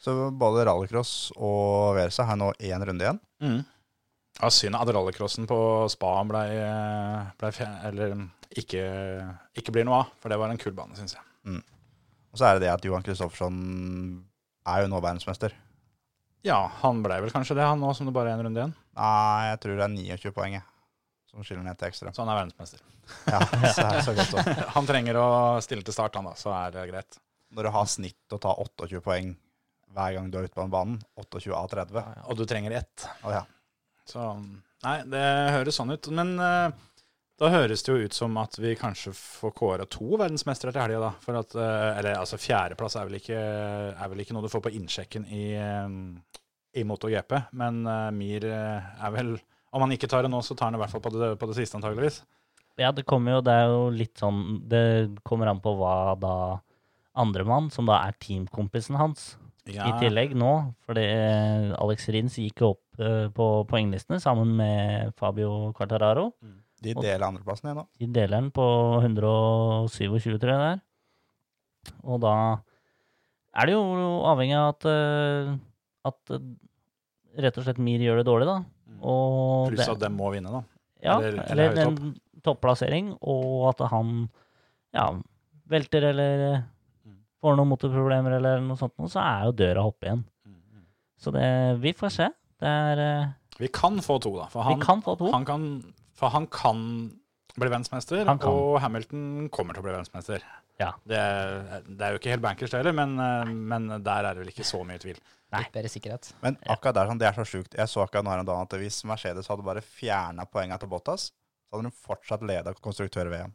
Så 0.00 0.30
både 0.30 0.62
rallycross 0.64 1.32
og 1.36 1.96
Versa 1.96 2.22
har 2.24 2.36
nå 2.38 2.52
én 2.62 2.84
runde 2.86 3.02
igjen. 3.02 3.18
Mm. 3.42 3.64
Ja, 4.40 4.48
synd 4.48 4.76
at 4.78 4.86
rallycrossen 4.94 5.48
på 5.50 5.90
Spa 5.90 6.22
ble, 6.22 6.42
ble 7.40 7.50
eller 7.82 8.14
ikke, 8.54 8.84
ikke 9.58 9.72
blir 9.74 9.84
noe 9.88 10.04
av, 10.04 10.12
for 10.22 10.28
det 10.30 10.38
var 10.38 10.50
en 10.50 10.60
kul 10.62 10.72
bane, 10.72 10.94
syns 10.94 11.16
jeg. 11.16 11.22
Og 12.30 12.38
så 12.38 12.46
er 12.46 12.54
det 12.54 12.68
det 12.68 12.70
at 12.76 12.84
Johan 12.86 13.02
Kristoffersson 13.02 13.58
er 14.68 14.82
jo 14.84 14.88
nå 14.92 15.00
verdensmester. 15.02 15.50
Ja, 16.46 16.68
han 16.84 17.02
ble 17.02 17.18
vel 17.24 17.32
kanskje 17.34 17.56
det, 17.58 17.66
han 17.66 17.80
nå 17.82 17.90
som 17.96 18.06
det 18.06 18.14
bare 18.14 18.30
er 18.30 18.38
en 18.38 18.46
runde 18.46 18.60
igjen. 18.62 18.74
Nei, 18.94 19.48
jeg 19.50 19.60
tror 19.64 19.80
det 19.80 19.86
er 19.88 19.96
29 19.96 20.32
poeng 20.36 20.54
jeg, 20.54 20.62
som 21.30 21.44
skiller 21.44 21.64
ned 21.64 21.78
til 21.78 21.90
ekstra. 21.90 22.12
Så 22.12 22.24
han 22.24 22.30
er 22.32 22.40
verdensmester. 22.40 22.84
Ja, 23.28 23.40
så 23.72 23.84
er 23.84 23.98
det 23.98 24.04
så 24.06 24.14
godt 24.16 24.38
også. 24.40 24.64
Han 24.76 24.88
trenger 24.88 25.18
å 25.20 25.28
stille 25.64 25.84
til 25.84 25.96
start, 25.96 26.16
han 26.18 26.28
da, 26.28 26.34
så 26.36 26.52
er 26.56 26.72
det 26.74 26.88
greit. 26.90 27.20
Når 27.56 27.68
du 27.68 27.70
har 27.72 27.86
snitt 27.88 28.34
å 28.36 28.40
ta 28.40 28.52
28 28.64 29.00
poeng 29.04 29.30
hver 29.96 30.16
gang 30.16 30.28
du 30.30 30.38
er 30.38 30.48
ute 30.48 30.56
på 30.56 30.64
en 30.64 30.72
banen, 30.72 30.98
28 31.16 31.54
av 31.56 31.70
30. 31.72 32.02
Og 32.28 32.36
du 32.36 32.44
trenger 32.48 32.76
ett. 32.80 33.06
Oh, 33.24 33.32
ja. 33.32 33.44
Så 34.08 34.24
nei, 34.84 34.98
det 35.08 35.24
høres 35.56 35.78
sånn 35.80 35.92
ut. 35.92 36.08
Men 36.16 36.34
uh, 36.40 36.68
da 37.40 37.52
høres 37.52 37.84
det 37.84 37.92
jo 37.94 38.08
ut 38.08 38.16
som 38.16 38.36
at 38.40 38.58
vi 38.60 38.74
kanskje 38.78 39.14
får 39.16 39.54
kåre 39.56 39.88
to 39.90 40.10
verdensmestere 40.20 40.74
til 40.74 40.84
helga, 40.84 41.00
da. 41.08 41.12
For 41.24 41.40
at, 41.40 41.56
uh, 41.56 41.98
eller 41.98 42.20
altså 42.20 42.40
fjerdeplass 42.40 42.98
er 43.00 43.08
vel 43.08 43.20
ikke, 43.20 43.40
er 43.92 44.12
vel 44.12 44.24
ikke 44.24 44.36
noe 44.36 44.44
du 44.44 44.52
får 44.52 44.64
på 44.68 44.74
innsjekken 44.80 45.28
i, 45.32 45.44
um, 45.56 46.18
i 46.76 46.84
MotoGP. 46.88 47.38
Men 47.60 47.84
uh, 47.88 48.08
Mir 48.16 48.48
er 48.48 49.16
vel 49.16 49.36
Om 49.72 49.84
han 49.84 49.92
ikke 49.94 50.08
tar 50.10 50.24
det 50.24 50.30
nå, 50.32 50.40
så 50.44 50.56
tar 50.56 50.68
han 50.70 50.76
det 50.76 50.80
i 50.80 50.82
hvert 50.84 50.94
fall 50.94 51.04
på 51.04 51.12
det, 51.12 51.32
på 51.40 51.48
det 51.50 51.56
siste, 51.58 51.76
antageligvis. 51.78 52.22
Ja, 52.78 52.92
det 52.94 53.02
kommer 53.10 53.38
jo 53.38 53.40
Det 53.42 53.54
er 53.58 53.72
jo 53.72 53.88
litt 53.90 54.20
sånn 54.20 54.60
Det 54.70 54.82
kommer 55.26 55.48
an 55.50 55.58
på 55.58 55.72
hva 55.74 56.14
da 56.14 56.34
andremann, 57.18 57.66
som 57.74 57.88
da 57.88 57.96
er 58.06 58.14
teamkompisen 58.22 58.94
hans, 59.00 59.32
i 59.66 59.90
tillegg 59.98 60.36
nå. 60.38 60.52
Fordi 60.86 61.02
Alex 61.74 62.06
Rins 62.14 62.36
gikk 62.38 62.62
jo 62.62 62.68
opp 62.76 63.02
eh, 63.02 63.26
på 63.34 63.48
poenglistene 63.68 64.20
sammen 64.22 64.52
med 64.60 65.10
Fabio 65.18 65.72
Quartararo. 65.76 66.28
De 66.78 66.94
deler 66.94 67.26
andreplassen 67.26 67.66
igjen 67.66 67.80
nå. 67.80 67.84
De 67.98 68.06
deler 68.14 68.36
den 68.36 68.52
på 68.54 68.64
127, 69.02 70.38
tror 70.38 70.52
jeg 70.54 70.62
det 70.62 70.70
er. 70.76 70.80
Og 72.06 72.22
da 72.22 72.34
er 73.58 73.66
det 73.66 73.74
jo 73.74 73.82
avhengig 74.30 74.54
av 74.60 74.70
at, 74.76 74.86
eh, 74.92 75.52
at 76.06 76.34
eh, 76.38 76.48
rett 77.42 77.58
og 77.58 77.66
slett 77.66 77.82
Mir 77.82 78.02
gjør 78.04 78.22
det 78.22 78.28
dårlig, 78.30 78.46
da. 78.46 78.60
Og 79.02 79.68
Pluss 79.72 79.88
at 79.88 79.98
de 80.02 80.08
må 80.10 80.32
vinne, 80.32 80.50
da. 80.50 80.62
ja, 81.02 81.18
eller- 81.20 81.44
eller, 81.50 81.70
eller 81.70 81.86
en 81.86 82.16
topplassering, 82.42 83.16
og 83.22 83.68
at 83.70 83.88
han 83.90 84.28
ja, 84.94 85.10
velter 85.68 86.02
eller 86.10 86.64
Mm. 87.06 87.16
får 87.42 87.56
noen 87.56 87.68
motorproblemer 87.68 88.36
eller 88.36 88.60
noe 88.60 88.76
sånt, 88.76 88.92
så 89.10 89.20
er 89.20 89.44
jo 89.46 89.52
døra 89.52 89.84
oppe 89.86 90.06
igjen. 90.06 90.24
Så 91.18 91.32
det, 91.32 91.80
vi 91.80 91.92
får 91.92 92.10
se. 92.14 92.28
Det 92.60 92.68
er 92.68 92.98
eh, 92.98 93.28
Vi 93.58 93.68
kan 93.68 93.98
få 93.98 94.20
to, 94.20 94.36
da. 94.36 94.46
For 94.46 94.62
han, 94.62 94.78
kan 94.80 95.00
få 95.02 95.16
to. 95.18 95.30
Han 95.32 95.44
kan, 95.44 95.82
for 96.14 96.28
han 96.30 96.46
kan 96.46 97.17
bli 97.60 97.70
verdensmester, 97.70 98.28
og 98.48 98.78
Hamilton 98.82 99.48
kommer 99.54 99.76
til 99.76 99.82
å 99.82 99.86
bli 99.86 99.94
verdensmester. 99.94 100.44
Ja. 100.78 100.92
Det, 101.08 101.20
det 101.88 102.06
er 102.06 102.14
jo 102.14 102.20
ikke 102.20 102.32
helt 102.34 102.44
bankers, 102.44 102.70
det 102.72 102.80
heller, 102.80 102.96
men, 102.96 103.16
eh, 103.22 103.50
men 103.50 103.88
der 104.04 104.28
er 104.28 104.32
det 104.32 104.44
vel 104.44 104.52
ikke 104.52 104.66
så 104.66 104.84
mye 104.86 105.00
tvil. 105.02 105.18
Nei, 105.54 105.64
bedre 105.74 105.90
sikkerhet. 105.90 106.30
Men 106.44 106.58
akkurat 106.68 106.98
der, 106.98 107.14
det 107.18 107.28
er 107.30 107.38
så 107.38 107.46
sjukt. 107.48 107.76
Jeg 107.78 107.90
så 107.90 108.04
akkurat 108.04 108.26
nå 108.26 108.34
her 108.34 108.42
en 108.42 108.48
dag 108.48 108.60
at 108.66 108.76
hvis 108.80 109.00
Mercedes 109.08 109.48
hadde 109.50 109.64
bare 109.66 109.84
fjerna 109.84 110.44
poengene 110.50 110.78
til 110.82 110.90
Bottas, 110.92 111.30
så 111.68 111.76
hadde 111.76 111.88
de 111.88 112.02
fortsatt 112.04 112.44
leda 112.46 112.74
konstruktør-VM. 112.84 113.54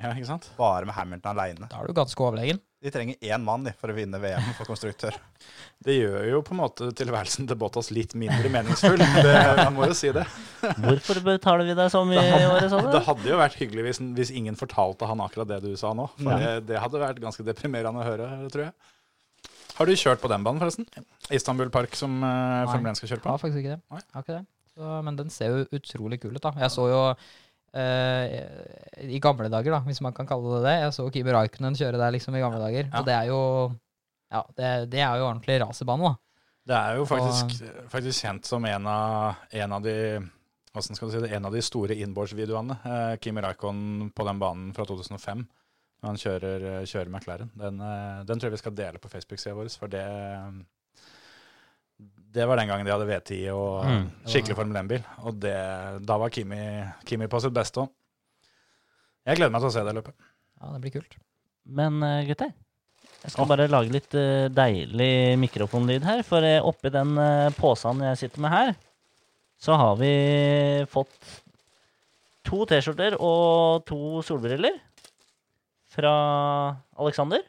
Ja, 0.00 0.10
ikke 0.16 0.26
sant? 0.30 0.46
Bare 0.56 0.86
med 0.88 0.94
Hamilton 0.96 1.34
aleine. 1.36 1.66
Da 1.70 1.80
er 1.82 1.90
du 1.90 1.96
ganske 1.96 2.22
overlegen. 2.24 2.60
De 2.80 2.88
trenger 2.94 3.18
én 3.20 3.42
mann 3.44 3.66
de, 3.66 3.74
for 3.76 3.92
å 3.92 3.94
vinne 3.96 4.16
VM 4.22 4.46
for 4.56 4.70
konstruktør. 4.70 5.16
Det 5.84 5.94
gjør 5.96 6.26
jo 6.28 6.38
på 6.44 6.52
en 6.52 6.58
måte 6.60 6.88
tilværelsen 6.96 7.46
til 7.48 7.56
Bottas 7.60 7.88
litt 7.92 8.12
mindre 8.18 8.50
meningsfull. 8.52 9.00
Det, 9.00 9.34
man 9.60 9.72
må 9.76 9.86
jo 9.88 9.94
si 9.96 10.10
det. 10.12 10.26
Hvorfor 10.84 11.20
betaler 11.24 11.64
vi 11.68 11.76
deg 11.78 11.88
så 11.92 12.02
mye 12.08 12.20
i 12.24 12.44
året, 12.50 12.66
Sånn, 12.72 12.88
Det 12.92 13.00
hadde 13.06 13.30
jo 13.30 13.38
vært 13.40 13.56
hyggelig 13.60 13.84
hvis, 13.86 14.00
hvis 14.18 14.32
ingen 14.36 14.56
fortalte 14.60 15.08
han 15.08 15.22
akkurat 15.24 15.48
det 15.54 15.60
du 15.64 15.70
sa 15.80 15.92
nå. 15.96 16.08
For 16.20 16.32
Ja. 16.32 16.38
det, 16.60 16.66
det 16.72 16.80
hadde 16.84 17.00
vært 17.00 17.20
ganske 17.24 17.44
deprimerende 17.48 18.00
å 18.02 18.08
høre, 18.08 18.28
tror 18.52 18.66
jeg. 18.68 18.74
Har 19.80 19.88
du 19.88 19.94
kjørt 19.96 20.20
på 20.20 20.28
den 20.28 20.44
banen, 20.44 20.60
forresten? 20.60 20.88
Istanbul 21.32 21.70
Park, 21.72 21.94
som 21.96 22.18
uh, 22.20 22.66
Formel 22.68 22.90
1 22.92 23.00
skal 23.00 23.14
kjøre 23.14 23.22
Ja, 23.24 23.28
på? 23.36 23.38
faktisk 23.46 23.62
ikke 23.62 23.76
det. 23.78 23.80
Nei. 23.88 24.00
Jeg 24.04 24.16
har 24.18 24.26
ikke 24.26 24.36
det. 24.40 24.44
Så, 24.76 24.90
men 25.08 25.16
den 25.20 25.32
ser 25.32 25.54
jo 25.54 25.62
utrolig 25.80 26.18
kul 26.20 26.36
ut, 26.36 26.42
da. 26.44 26.52
Jeg 26.60 26.72
så 26.76 26.84
jo 26.92 27.00
eh, 27.76 29.04
i 29.06 29.20
gamle 29.22 29.50
dager, 29.52 29.76
da, 29.76 29.82
hvis 29.86 30.02
man 30.04 30.16
kan 30.16 30.28
kalle 30.28 30.56
det 30.56 30.64
det. 30.66 30.74
Jeg 30.84 30.96
så 30.96 31.06
Kimi 31.14 31.34
Raikkonen 31.36 31.78
kjøre 31.78 32.00
der 32.00 32.16
liksom 32.16 32.36
i 32.36 32.42
gamle 32.42 32.60
dager. 32.62 32.88
Ja. 32.88 32.98
Og 33.00 33.06
det 33.06 33.14
er 33.16 33.30
jo 33.30 33.40
ja, 34.30 34.42
det, 34.56 34.74
det 34.92 35.00
er 35.02 35.18
jo 35.18 35.28
ordentlig 35.28 35.60
racerbane, 35.62 36.10
da. 36.10 36.16
Det 36.70 36.76
er 36.76 36.98
jo 37.00 37.06
faktisk, 37.08 37.64
faktisk 37.90 38.26
kjent 38.26 38.46
som 38.46 38.66
en 38.68 38.84
av, 38.86 39.40
en 39.58 39.72
av 39.74 39.82
de 39.82 39.96
hvordan 40.70 40.96
skal 40.96 41.08
du 41.08 41.14
si 41.16 41.22
det, 41.24 41.30
en 41.34 41.48
av 41.48 41.54
de 41.54 41.62
store 41.66 41.96
innbordsvideoene. 41.98 42.76
Eh, 42.86 43.14
Kimi 43.22 43.42
Raikon 43.42 44.10
på 44.14 44.26
den 44.26 44.42
banen 44.42 44.68
fra 44.76 44.86
2005, 44.86 45.42
når 46.00 46.12
han 46.12 46.20
kjører, 46.22 46.66
kjører 46.86 47.10
McLaren. 47.10 47.50
Den, 47.58 47.80
eh, 47.82 48.20
den 48.28 48.38
tror 48.38 48.50
jeg 48.50 48.58
vi 48.58 48.62
skal 48.62 48.76
dele 48.78 49.02
på 49.02 49.10
Facebook-sida 49.10 49.56
vår, 49.58 49.72
for 49.80 49.90
det 49.90 50.04
det 52.30 52.46
var 52.46 52.60
den 52.60 52.70
gangen 52.70 52.86
de 52.86 52.92
hadde 52.94 53.08
V10 53.08 53.40
og 53.52 53.84
Mm. 53.86 54.04
skikkelig 54.26 54.56
Formel 54.56 54.78
1-bil. 54.82 55.02
Og 55.26 55.40
det, 55.42 55.56
da 56.06 56.16
var 56.16 56.30
Kimi, 56.30 56.60
Kimi 57.04 57.26
på 57.26 57.40
sitt 57.42 57.54
beste 57.54 57.82
òg. 57.82 57.90
Jeg 59.26 59.36
gleder 59.36 59.52
meg 59.52 59.60
til 59.62 59.70
å 59.70 59.74
se 59.74 59.84
det 59.84 59.94
løpet. 59.96 60.14
Ja, 60.60 60.72
det 60.72 60.80
blir 60.84 60.94
kult. 60.94 61.16
Men 61.66 62.02
eh, 62.02 62.26
gutter, 62.28 62.52
jeg 63.20 63.32
skal 63.34 63.44
oh. 63.44 63.50
bare 63.50 63.68
lage 63.68 63.92
litt 63.92 64.14
eh, 64.16 64.48
deilig 64.48 65.38
mikrofonlyd 65.42 66.06
her. 66.06 66.22
For 66.26 66.46
eh, 66.46 66.62
oppi 66.62 66.92
den 66.94 67.18
uh, 67.18 67.50
posen 67.58 68.00
jeg 68.06 68.22
sitter 68.22 68.40
med 68.46 68.54
her, 68.54 68.74
så 69.60 69.76
har 69.76 69.98
vi 70.00 70.14
fått 70.88 71.18
to 72.48 72.64
T-skjorter 72.64 73.18
og 73.20 73.84
to 73.88 74.22
solbriller 74.24 74.78
fra 75.90 76.14
Alexander. 76.96 77.42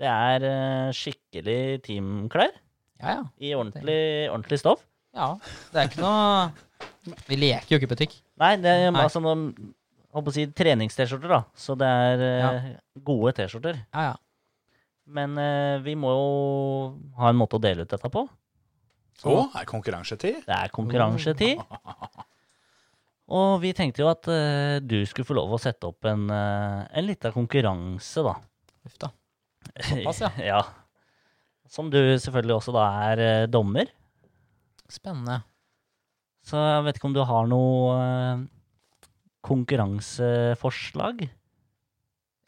Det 0.00 0.08
er 0.08 0.92
skikkelig 0.96 1.82
teamklær 1.84 2.54
Ja, 3.00 3.16
ja. 3.16 3.26
i 3.40 3.52
ordentlig, 3.56 4.00
ordentlig 4.30 4.60
stoff. 4.60 4.84
Ja, 5.16 5.32
det 5.72 5.80
er 5.80 5.88
ikke 5.88 6.04
noe 6.04 7.14
Vi 7.26 7.38
leker 7.38 7.74
jo 7.74 7.80
ikke 7.80 7.90
butikk. 7.90 8.16
Nei, 8.38 8.54
det 8.62 8.70
er 8.70 8.92
Nei. 8.92 9.02
altså 9.02 9.22
noen 9.24 9.48
håper 10.14 10.32
å 10.32 10.34
si, 10.34 10.46
treningst-T-skjorter, 10.56 11.30
da. 11.32 11.40
Så 11.58 11.76
det 11.78 11.86
er 11.86 12.24
eh, 12.26 12.68
gode 13.06 13.32
T-skjorter. 13.38 13.78
Ja, 13.94 14.10
ja. 14.10 14.18
Men 15.10 15.34
eh, 15.40 15.78
vi 15.82 15.96
må 15.98 16.12
jo 16.14 16.26
ha 17.18 17.30
en 17.30 17.38
måte 17.38 17.58
å 17.58 17.62
dele 17.62 17.86
ut 17.86 17.90
dette 17.90 18.10
på. 18.12 18.24
Å, 19.20 19.36
er 19.58 19.68
konkurransetid? 19.68 20.42
Det 20.46 20.56
er 20.56 20.72
konkurransetid. 20.74 21.60
Og 23.30 23.60
vi 23.62 23.70
tenkte 23.76 24.02
jo 24.02 24.10
at 24.10 24.26
eh, 24.32 24.78
du 24.82 24.98
skulle 25.06 25.28
få 25.28 25.36
lov 25.38 25.54
å 25.54 25.60
sette 25.62 25.86
opp 25.86 26.06
en, 26.10 26.26
uh, 26.32 26.82
en 26.90 27.06
liten 27.06 27.34
konkurranse, 27.34 28.24
da. 28.26 28.34
Uff 28.88 28.96
da. 28.98 29.12
Såpass, 29.90 30.24
ja. 30.24 30.30
ja. 30.42 30.62
Som 31.70 31.90
du 31.92 31.98
selvfølgelig 32.18 32.56
også 32.58 32.72
da 32.74 32.84
er 33.12 33.20
eh, 33.22 33.46
dommer. 33.50 33.86
Spennende. 34.90 35.40
Så 36.42 36.58
jeg 36.58 36.84
vet 36.86 36.96
ikke 36.98 37.06
om 37.10 37.14
du 37.14 37.22
har 37.28 37.46
noe 37.46 37.94
eh, 38.00 38.42
konkurranseforslag? 39.46 41.22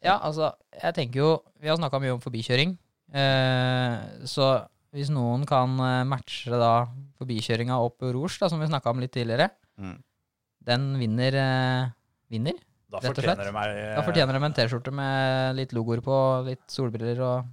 Ja, 0.03 0.17
altså, 0.19 0.49
jeg 0.75 0.95
tenker 0.97 1.21
jo 1.21 1.29
Vi 1.63 1.69
har 1.71 1.77
snakka 1.79 1.99
mye 2.03 2.15
om 2.17 2.21
forbikjøring. 2.23 2.73
Eh, 3.13 4.25
så 4.27 4.47
hvis 4.93 5.09
noen 5.13 5.45
kan 5.49 5.73
eh, 5.81 6.03
matche 6.09 6.51
da 6.53 6.73
forbikjøringa 7.21 7.77
opp 7.81 8.03
Rouge, 8.03 8.35
da, 8.41 8.49
som 8.51 8.59
vi 8.61 8.67
snakka 8.69 8.91
om 8.93 9.01
litt 9.03 9.13
tidligere, 9.15 9.49
Mm. 9.73 9.95
den 10.61 10.83
vinner, 10.99 11.33
eh, 11.33 11.87
vinner. 12.29 12.53
Da 12.91 12.99
Rett 13.01 13.07
og 13.09 13.15
fortjener 13.15 13.39
slett. 13.39 13.47
de 13.47 13.53
meg 13.55 13.71
eh, 13.73 13.95
Da 13.97 14.03
fortjener 14.05 14.35
de 14.37 14.43
en 14.45 14.53
T-skjorte 14.53 14.91
med 14.93 15.55
litt 15.57 15.71
logoer 15.73 15.97
på, 16.05 16.17
litt 16.45 16.61
solbriller 16.69 17.17
og 17.25 17.47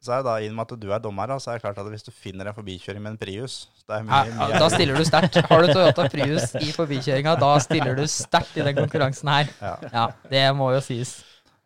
Så 0.00 0.12
er 0.14 0.20
det 0.22 0.26
da, 0.28 0.34
i 0.38 0.46
og 0.48 0.54
med 0.54 0.62
at 0.72 0.80
du 0.80 0.90
er 0.94 1.00
dommer, 1.02 1.32
så 1.42 1.50
er 1.50 1.58
det 1.58 1.62
klart 1.64 1.78
at 1.82 1.88
hvis 1.90 2.04
du 2.06 2.12
finner 2.14 2.46
en 2.46 2.54
forbikjøring 2.54 3.02
med 3.02 3.16
en 3.16 3.18
Prius 3.18 3.56
det 3.88 3.96
er 3.96 4.04
mye, 4.06 4.20
ja, 4.28 4.34
mye 4.36 4.58
Da 4.62 4.68
stiller 4.70 4.94
du 5.00 5.02
sterkt. 5.08 5.38
Har 5.48 5.64
du 5.64 5.72
Toyota 5.72 6.04
Prius 6.12 6.52
i 6.60 6.68
forbikjøringa, 6.76 7.32
da 7.40 7.48
stiller 7.64 7.96
du 7.98 8.04
sterkt 8.06 8.54
i 8.60 8.62
den 8.62 8.76
konkurransen 8.78 9.28
her. 9.32 9.50
Ja. 9.60 9.72
Ja, 9.92 10.04
det 10.30 10.44
må 10.54 10.70
jo 10.76 10.80
sies. 10.84 11.16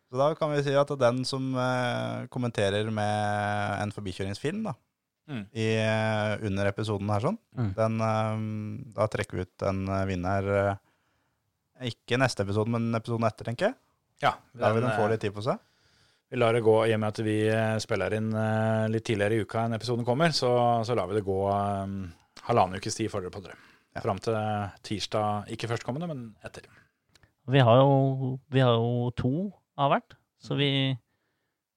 Så 0.09 0.17
da 0.17 0.31
kan 0.37 0.49
vi 0.53 0.63
si 0.65 0.73
at 0.77 0.89
den 1.01 1.21
som 1.25 1.51
eh, 1.57 2.25
kommenterer 2.33 2.89
med 2.93 3.81
en 3.83 3.93
forbikjøringsfilm 3.93 4.63
da, 4.69 4.73
Mm. 5.23 5.45
i, 5.55 5.65
eh, 5.79 6.33
under 6.43 6.67
episoden 6.67 7.07
her 7.09 7.21
sånn, 7.23 7.37
Mm. 7.55 7.69
den, 7.77 8.01
eh, 8.01 8.93
da 8.97 9.05
trekker 9.07 9.37
vi 9.37 9.41
ut 9.45 9.63
en 9.69 9.85
vinner 10.05 10.49
eh, 10.57 10.75
ikke 11.93 12.17
neste 12.19 12.43
episode, 12.43 12.67
men 12.69 12.89
episoden 12.93 13.23
etter, 13.29 13.45
tenker 13.47 13.69
jeg. 13.69 13.75
Ja, 14.21 14.33
Da 14.55 14.73
vil 14.73 14.81
den, 14.81 14.89
den 14.91 14.99
få 14.99 15.07
litt 15.09 15.21
tid 15.23 15.33
på 15.33 15.41
seg. 15.45 15.59
Vi 16.33 16.37
lar 16.39 16.55
det 16.57 16.63
gå 16.65 16.73
i 16.89 16.93
og 16.95 16.97
med 16.97 17.11
at 17.13 17.19
vi 17.21 17.35
eh, 17.45 17.75
spiller 17.77 18.15
inn 18.17 18.31
eh, 18.33 18.87
litt 18.89 19.03
tidligere 19.05 19.35
i 19.37 19.43
uka 19.45 19.67
enn 19.67 19.75
episoden 19.77 20.05
kommer, 20.07 20.31
så, 20.33 20.49
så 20.81 20.95
lar 20.97 21.05
vi 21.11 21.19
det 21.19 21.21
gå 21.27 21.35
um, 21.45 22.07
halvannen 22.47 22.81
ukes 22.81 22.97
tid 22.97 23.11
for 23.13 23.21
dere 23.21 23.29
på 23.35 23.43
dere. 23.43 23.53
Ja. 23.93 24.01
Fram 24.01 24.17
til 24.17 24.39
tirsdag, 24.81 25.51
ikke 25.53 25.69
førstkommende, 25.69 26.07
men 26.09 26.23
etter. 26.41 26.65
Vi 27.53 27.61
har 27.61 27.77
jo, 27.83 28.31
vi 28.49 28.63
har 28.65 28.73
jo 28.81 29.11
to 29.13 29.33
av 29.77 29.93
hvert, 29.93 30.17
så 30.41 30.57
vi, 30.57 30.71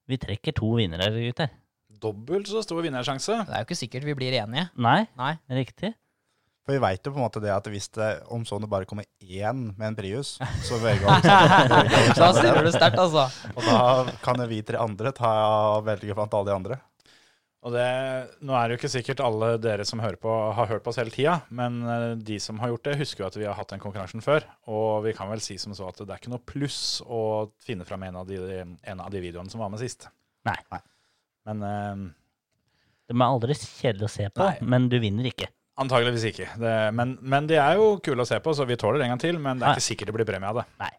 vi 0.09 0.19
trekker 0.25 0.57
to 0.57 0.71
vinnere, 0.79 1.11
gutter. 1.13 1.53
Dobbelt 2.01 2.49
så 2.49 2.65
stor 2.65 2.81
vinnersjanse. 2.81 3.37
Det 3.45 3.53
er 3.53 3.61
jo 3.61 3.69
ikke 3.69 3.81
sikkert 3.83 4.09
vi 4.09 4.17
blir 4.17 4.39
enige. 4.41 4.71
Nei, 4.73 5.03
Nei. 5.21 5.35
riktig. 5.53 5.93
For 6.67 6.75
vi 6.75 6.81
veit 6.83 7.05
jo 7.07 7.13
på 7.15 7.21
en 7.21 7.23
måte 7.23 7.39
det 7.39 7.53
at 7.53 7.67
hvis 7.71 7.85
det 7.95 8.07
om 8.35 8.41
sånn 8.43 8.65
det 8.65 8.67
bare 8.67 8.83
kommer 8.89 9.05
én 9.23 9.69
med 9.77 9.85
en 9.87 9.95
Prius, 9.95 10.33
så 10.67 10.75
velger 10.83 11.07
Alexander 11.07 12.11
Da 12.19 12.27
stiller 12.35 12.67
du 12.67 12.73
sterkt, 12.75 12.99
altså. 12.99 13.23
Og 13.55 13.63
da 13.63 14.17
kan 14.25 14.43
jo 14.43 14.49
vi 14.51 14.59
tre 14.67 14.81
andre 14.83 15.13
ta 15.15 15.31
velge 15.87 16.17
blant 16.17 16.35
alle 16.35 16.49
de 16.49 16.55
andre. 16.57 16.79
Og 17.67 17.71
det, 17.73 17.85
nå 18.45 18.53
er 18.53 18.67
det 18.67 18.75
jo 18.75 18.79
ikke 18.81 18.91
sikkert 18.93 19.23
alle 19.23 19.53
dere 19.63 19.87
som 19.87 19.99
hører 20.03 20.19
på, 20.21 20.35
har 20.59 20.69
hørt 20.69 20.83
på 20.85 20.91
oss 20.91 20.99
hele 21.01 21.11
tida, 21.11 21.39
men 21.55 21.79
eh, 21.87 22.05
de 22.19 22.37
som 22.43 22.59
har 22.61 22.69
gjort 22.71 22.85
det, 22.85 22.99
husker 22.99 23.23
jo 23.23 23.27
at 23.31 23.39
vi 23.39 23.47
har 23.47 23.57
hatt 23.57 23.71
den 23.73 23.81
konkurransen 23.83 24.23
før. 24.23 24.45
Og 24.71 25.01
vi 25.07 25.15
kan 25.17 25.31
vel 25.31 25.41
si 25.43 25.57
som 25.59 25.73
så 25.75 25.87
at 25.89 26.03
det 26.03 26.05
er 26.11 26.21
ikke 26.21 26.31
noe 26.35 26.43
pluss 26.47 26.99
å 27.03 27.23
finne 27.63 27.87
fram 27.87 28.05
en 28.07 28.19
av 28.21 28.29
de, 28.29 28.37
en 28.61 29.01
av 29.03 29.09
de 29.11 29.23
videoene 29.23 29.51
som 29.51 29.63
var 29.63 29.71
med 29.73 29.81
sist. 29.81 30.07
Nei. 30.47 30.59
Nei. 30.71 30.83
Men 31.49 31.65
eh, 31.71 32.05
De 33.09 33.17
er 33.17 33.25
aldri 33.27 33.57
kjedelige 33.57 34.11
å 34.11 34.15
se 34.19 34.29
på, 34.29 34.47
Nei. 34.51 34.67
men 34.75 34.87
du 34.91 34.99
vinner 35.03 35.31
ikke. 35.31 35.49
Antageligvis 35.81 36.25
ikke. 36.31 36.47
Det, 36.61 36.75
men, 36.97 37.15
men 37.21 37.47
de 37.49 37.57
er 37.61 37.77
jo 37.79 37.91
kule 38.03 38.23
å 38.23 38.27
se 38.29 38.39
på, 38.43 38.53
så 38.57 38.65
vi 38.69 38.77
tåler 38.79 39.01
det 39.01 39.07
en 39.07 39.13
gang 39.15 39.23
til. 39.23 39.39
Men 39.41 39.59
det 39.59 39.67
er 39.67 39.73
Nei. 39.73 39.77
ikke 39.77 39.87
sikkert 39.87 40.11
det 40.11 40.17
blir 40.19 40.29
premie 40.29 40.49
av 40.51 40.61
det. 40.61 40.67
Nei, 40.81 40.91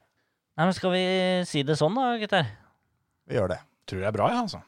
men 0.64 0.74
Skal 0.76 0.94
vi 0.94 1.02
si 1.50 1.62
det 1.66 1.76
sånn, 1.78 1.94
da, 1.98 2.12
gutter? 2.20 2.48
Vi 3.28 3.38
gjør 3.38 3.52
det. 3.54 3.60
Tror 3.88 4.02
det 4.02 4.10
er 4.10 4.16
bra, 4.16 4.28
ja, 4.34 4.42
altså. 4.44 4.62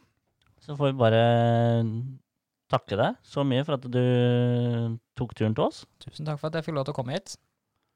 Så 0.60 0.76
får 0.78 0.92
vi 0.92 0.98
bare 1.00 1.22
takke 2.70 2.98
deg 3.00 3.16
så 3.26 3.42
mye 3.46 3.64
for 3.66 3.78
at 3.78 3.86
du 3.90 4.02
tok 5.18 5.32
turen 5.38 5.56
til 5.56 5.66
oss. 5.66 5.82
Tusen 6.04 6.28
takk 6.28 6.38
for 6.38 6.50
at 6.50 6.58
jeg 6.60 6.68
fikk 6.68 6.76
lov 6.78 6.86
til 6.86 6.94
å 6.94 6.98
komme 7.00 7.16
hit. 7.16 7.34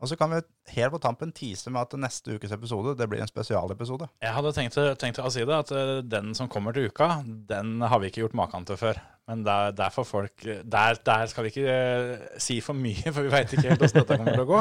Og 0.04 0.10
så 0.10 0.18
kan 0.20 0.28
vi 0.34 0.42
helt 0.76 0.92
på 0.92 0.98
tampen 1.00 1.30
tise 1.32 1.70
med 1.72 1.80
at 1.80 1.94
neste 1.96 2.34
ukes 2.36 2.52
episode 2.52 2.92
det 2.98 3.06
blir 3.08 3.22
en 3.24 3.30
spesialepisode. 3.30 4.10
Jeg 4.20 4.36
hadde 4.36 4.50
tenkt, 4.52 4.76
tenkt 5.00 5.20
å 5.22 5.30
si 5.32 5.46
det, 5.48 5.60
at 5.64 5.70
eh, 5.72 5.92
den 6.04 6.34
som 6.36 6.50
kommer 6.52 6.76
til 6.76 6.90
uka, 6.92 7.22
den 7.24 7.78
har 7.80 8.02
vi 8.02 8.10
ikke 8.10 8.20
gjort 8.26 8.36
maken 8.36 8.66
til 8.68 8.76
før. 8.76 9.00
Men 9.24 9.46
der, 9.46 9.70
der, 9.72 9.94
folk, 9.96 10.44
der, 10.44 10.98
der 11.08 11.30
skal 11.32 11.46
vi 11.46 11.54
ikke 11.54 11.72
eh, 11.72 12.26
si 12.36 12.58
for 12.60 12.76
mye, 12.76 13.08
for 13.14 13.24
vi 13.24 13.32
veit 13.32 13.54
ikke 13.54 13.70
helt 13.70 13.80
hvordan 13.80 14.02
dette 14.02 14.18
kommer 14.20 14.36
til 14.36 14.44
å 14.44 14.50
gå. 14.50 14.58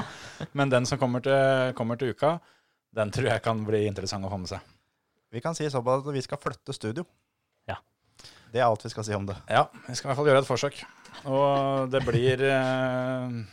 Men 0.56 0.72
den 0.72 0.88
som 0.88 1.02
kommer 1.02 1.26
til, 1.26 1.74
kommer 1.76 2.00
til 2.00 2.14
uka, 2.16 2.38
den 2.96 3.12
tror 3.12 3.28
jeg 3.34 3.44
kan 3.44 3.66
bli 3.68 3.82
interessant 3.90 4.24
å 4.24 4.32
få 4.32 4.40
med 4.40 4.54
seg. 4.54 4.64
Vi 5.34 5.42
kan 5.44 5.58
si 5.58 5.68
såpass 5.74 6.06
at 6.06 6.16
vi 6.16 6.24
skal 6.24 6.40
flytte 6.40 6.78
studio. 6.78 7.04
Ja. 7.68 7.82
Det 8.54 8.62
er 8.62 8.70
alt 8.70 8.88
vi 8.88 8.94
skal 8.94 9.10
si 9.10 9.18
om 9.18 9.28
det. 9.28 9.36
Ja, 9.52 9.66
vi 9.90 9.98
skal 9.98 10.08
i 10.08 10.14
hvert 10.14 10.22
fall 10.22 10.32
gjøre 10.32 10.46
et 10.46 10.50
forsøk. 10.54 10.80
Og 11.28 11.92
det 11.92 12.04
blir 12.08 12.48
eh, 12.48 13.44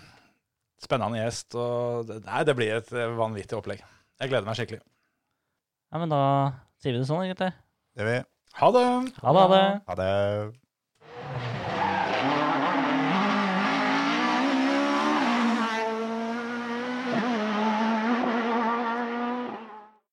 spennende 0.81 1.20
gjest. 1.23 1.55
Og 1.59 2.11
nei, 2.24 2.43
det 2.48 2.57
blir 2.59 2.77
et 2.78 2.93
eh, 2.97 3.12
vanvittig 3.19 3.59
opplegg. 3.59 3.82
Jeg 4.20 4.32
gleder 4.32 4.48
meg 4.48 4.59
skikkelig. 4.59 4.81
Ja, 5.90 6.01
men 6.02 6.12
da 6.12 6.23
sier 6.81 6.94
vi 6.94 7.01
det 7.02 7.09
sånn, 7.09 7.27
gutter. 7.31 7.55
Det 7.98 8.07
vil 8.07 8.20
Ha 8.61 8.69
det! 8.74 8.85
Ha 9.23 9.32
det. 9.35 9.40
Ha 9.40 9.48
det. 9.55 9.65
Ha 9.89 9.97
det. 10.01 10.11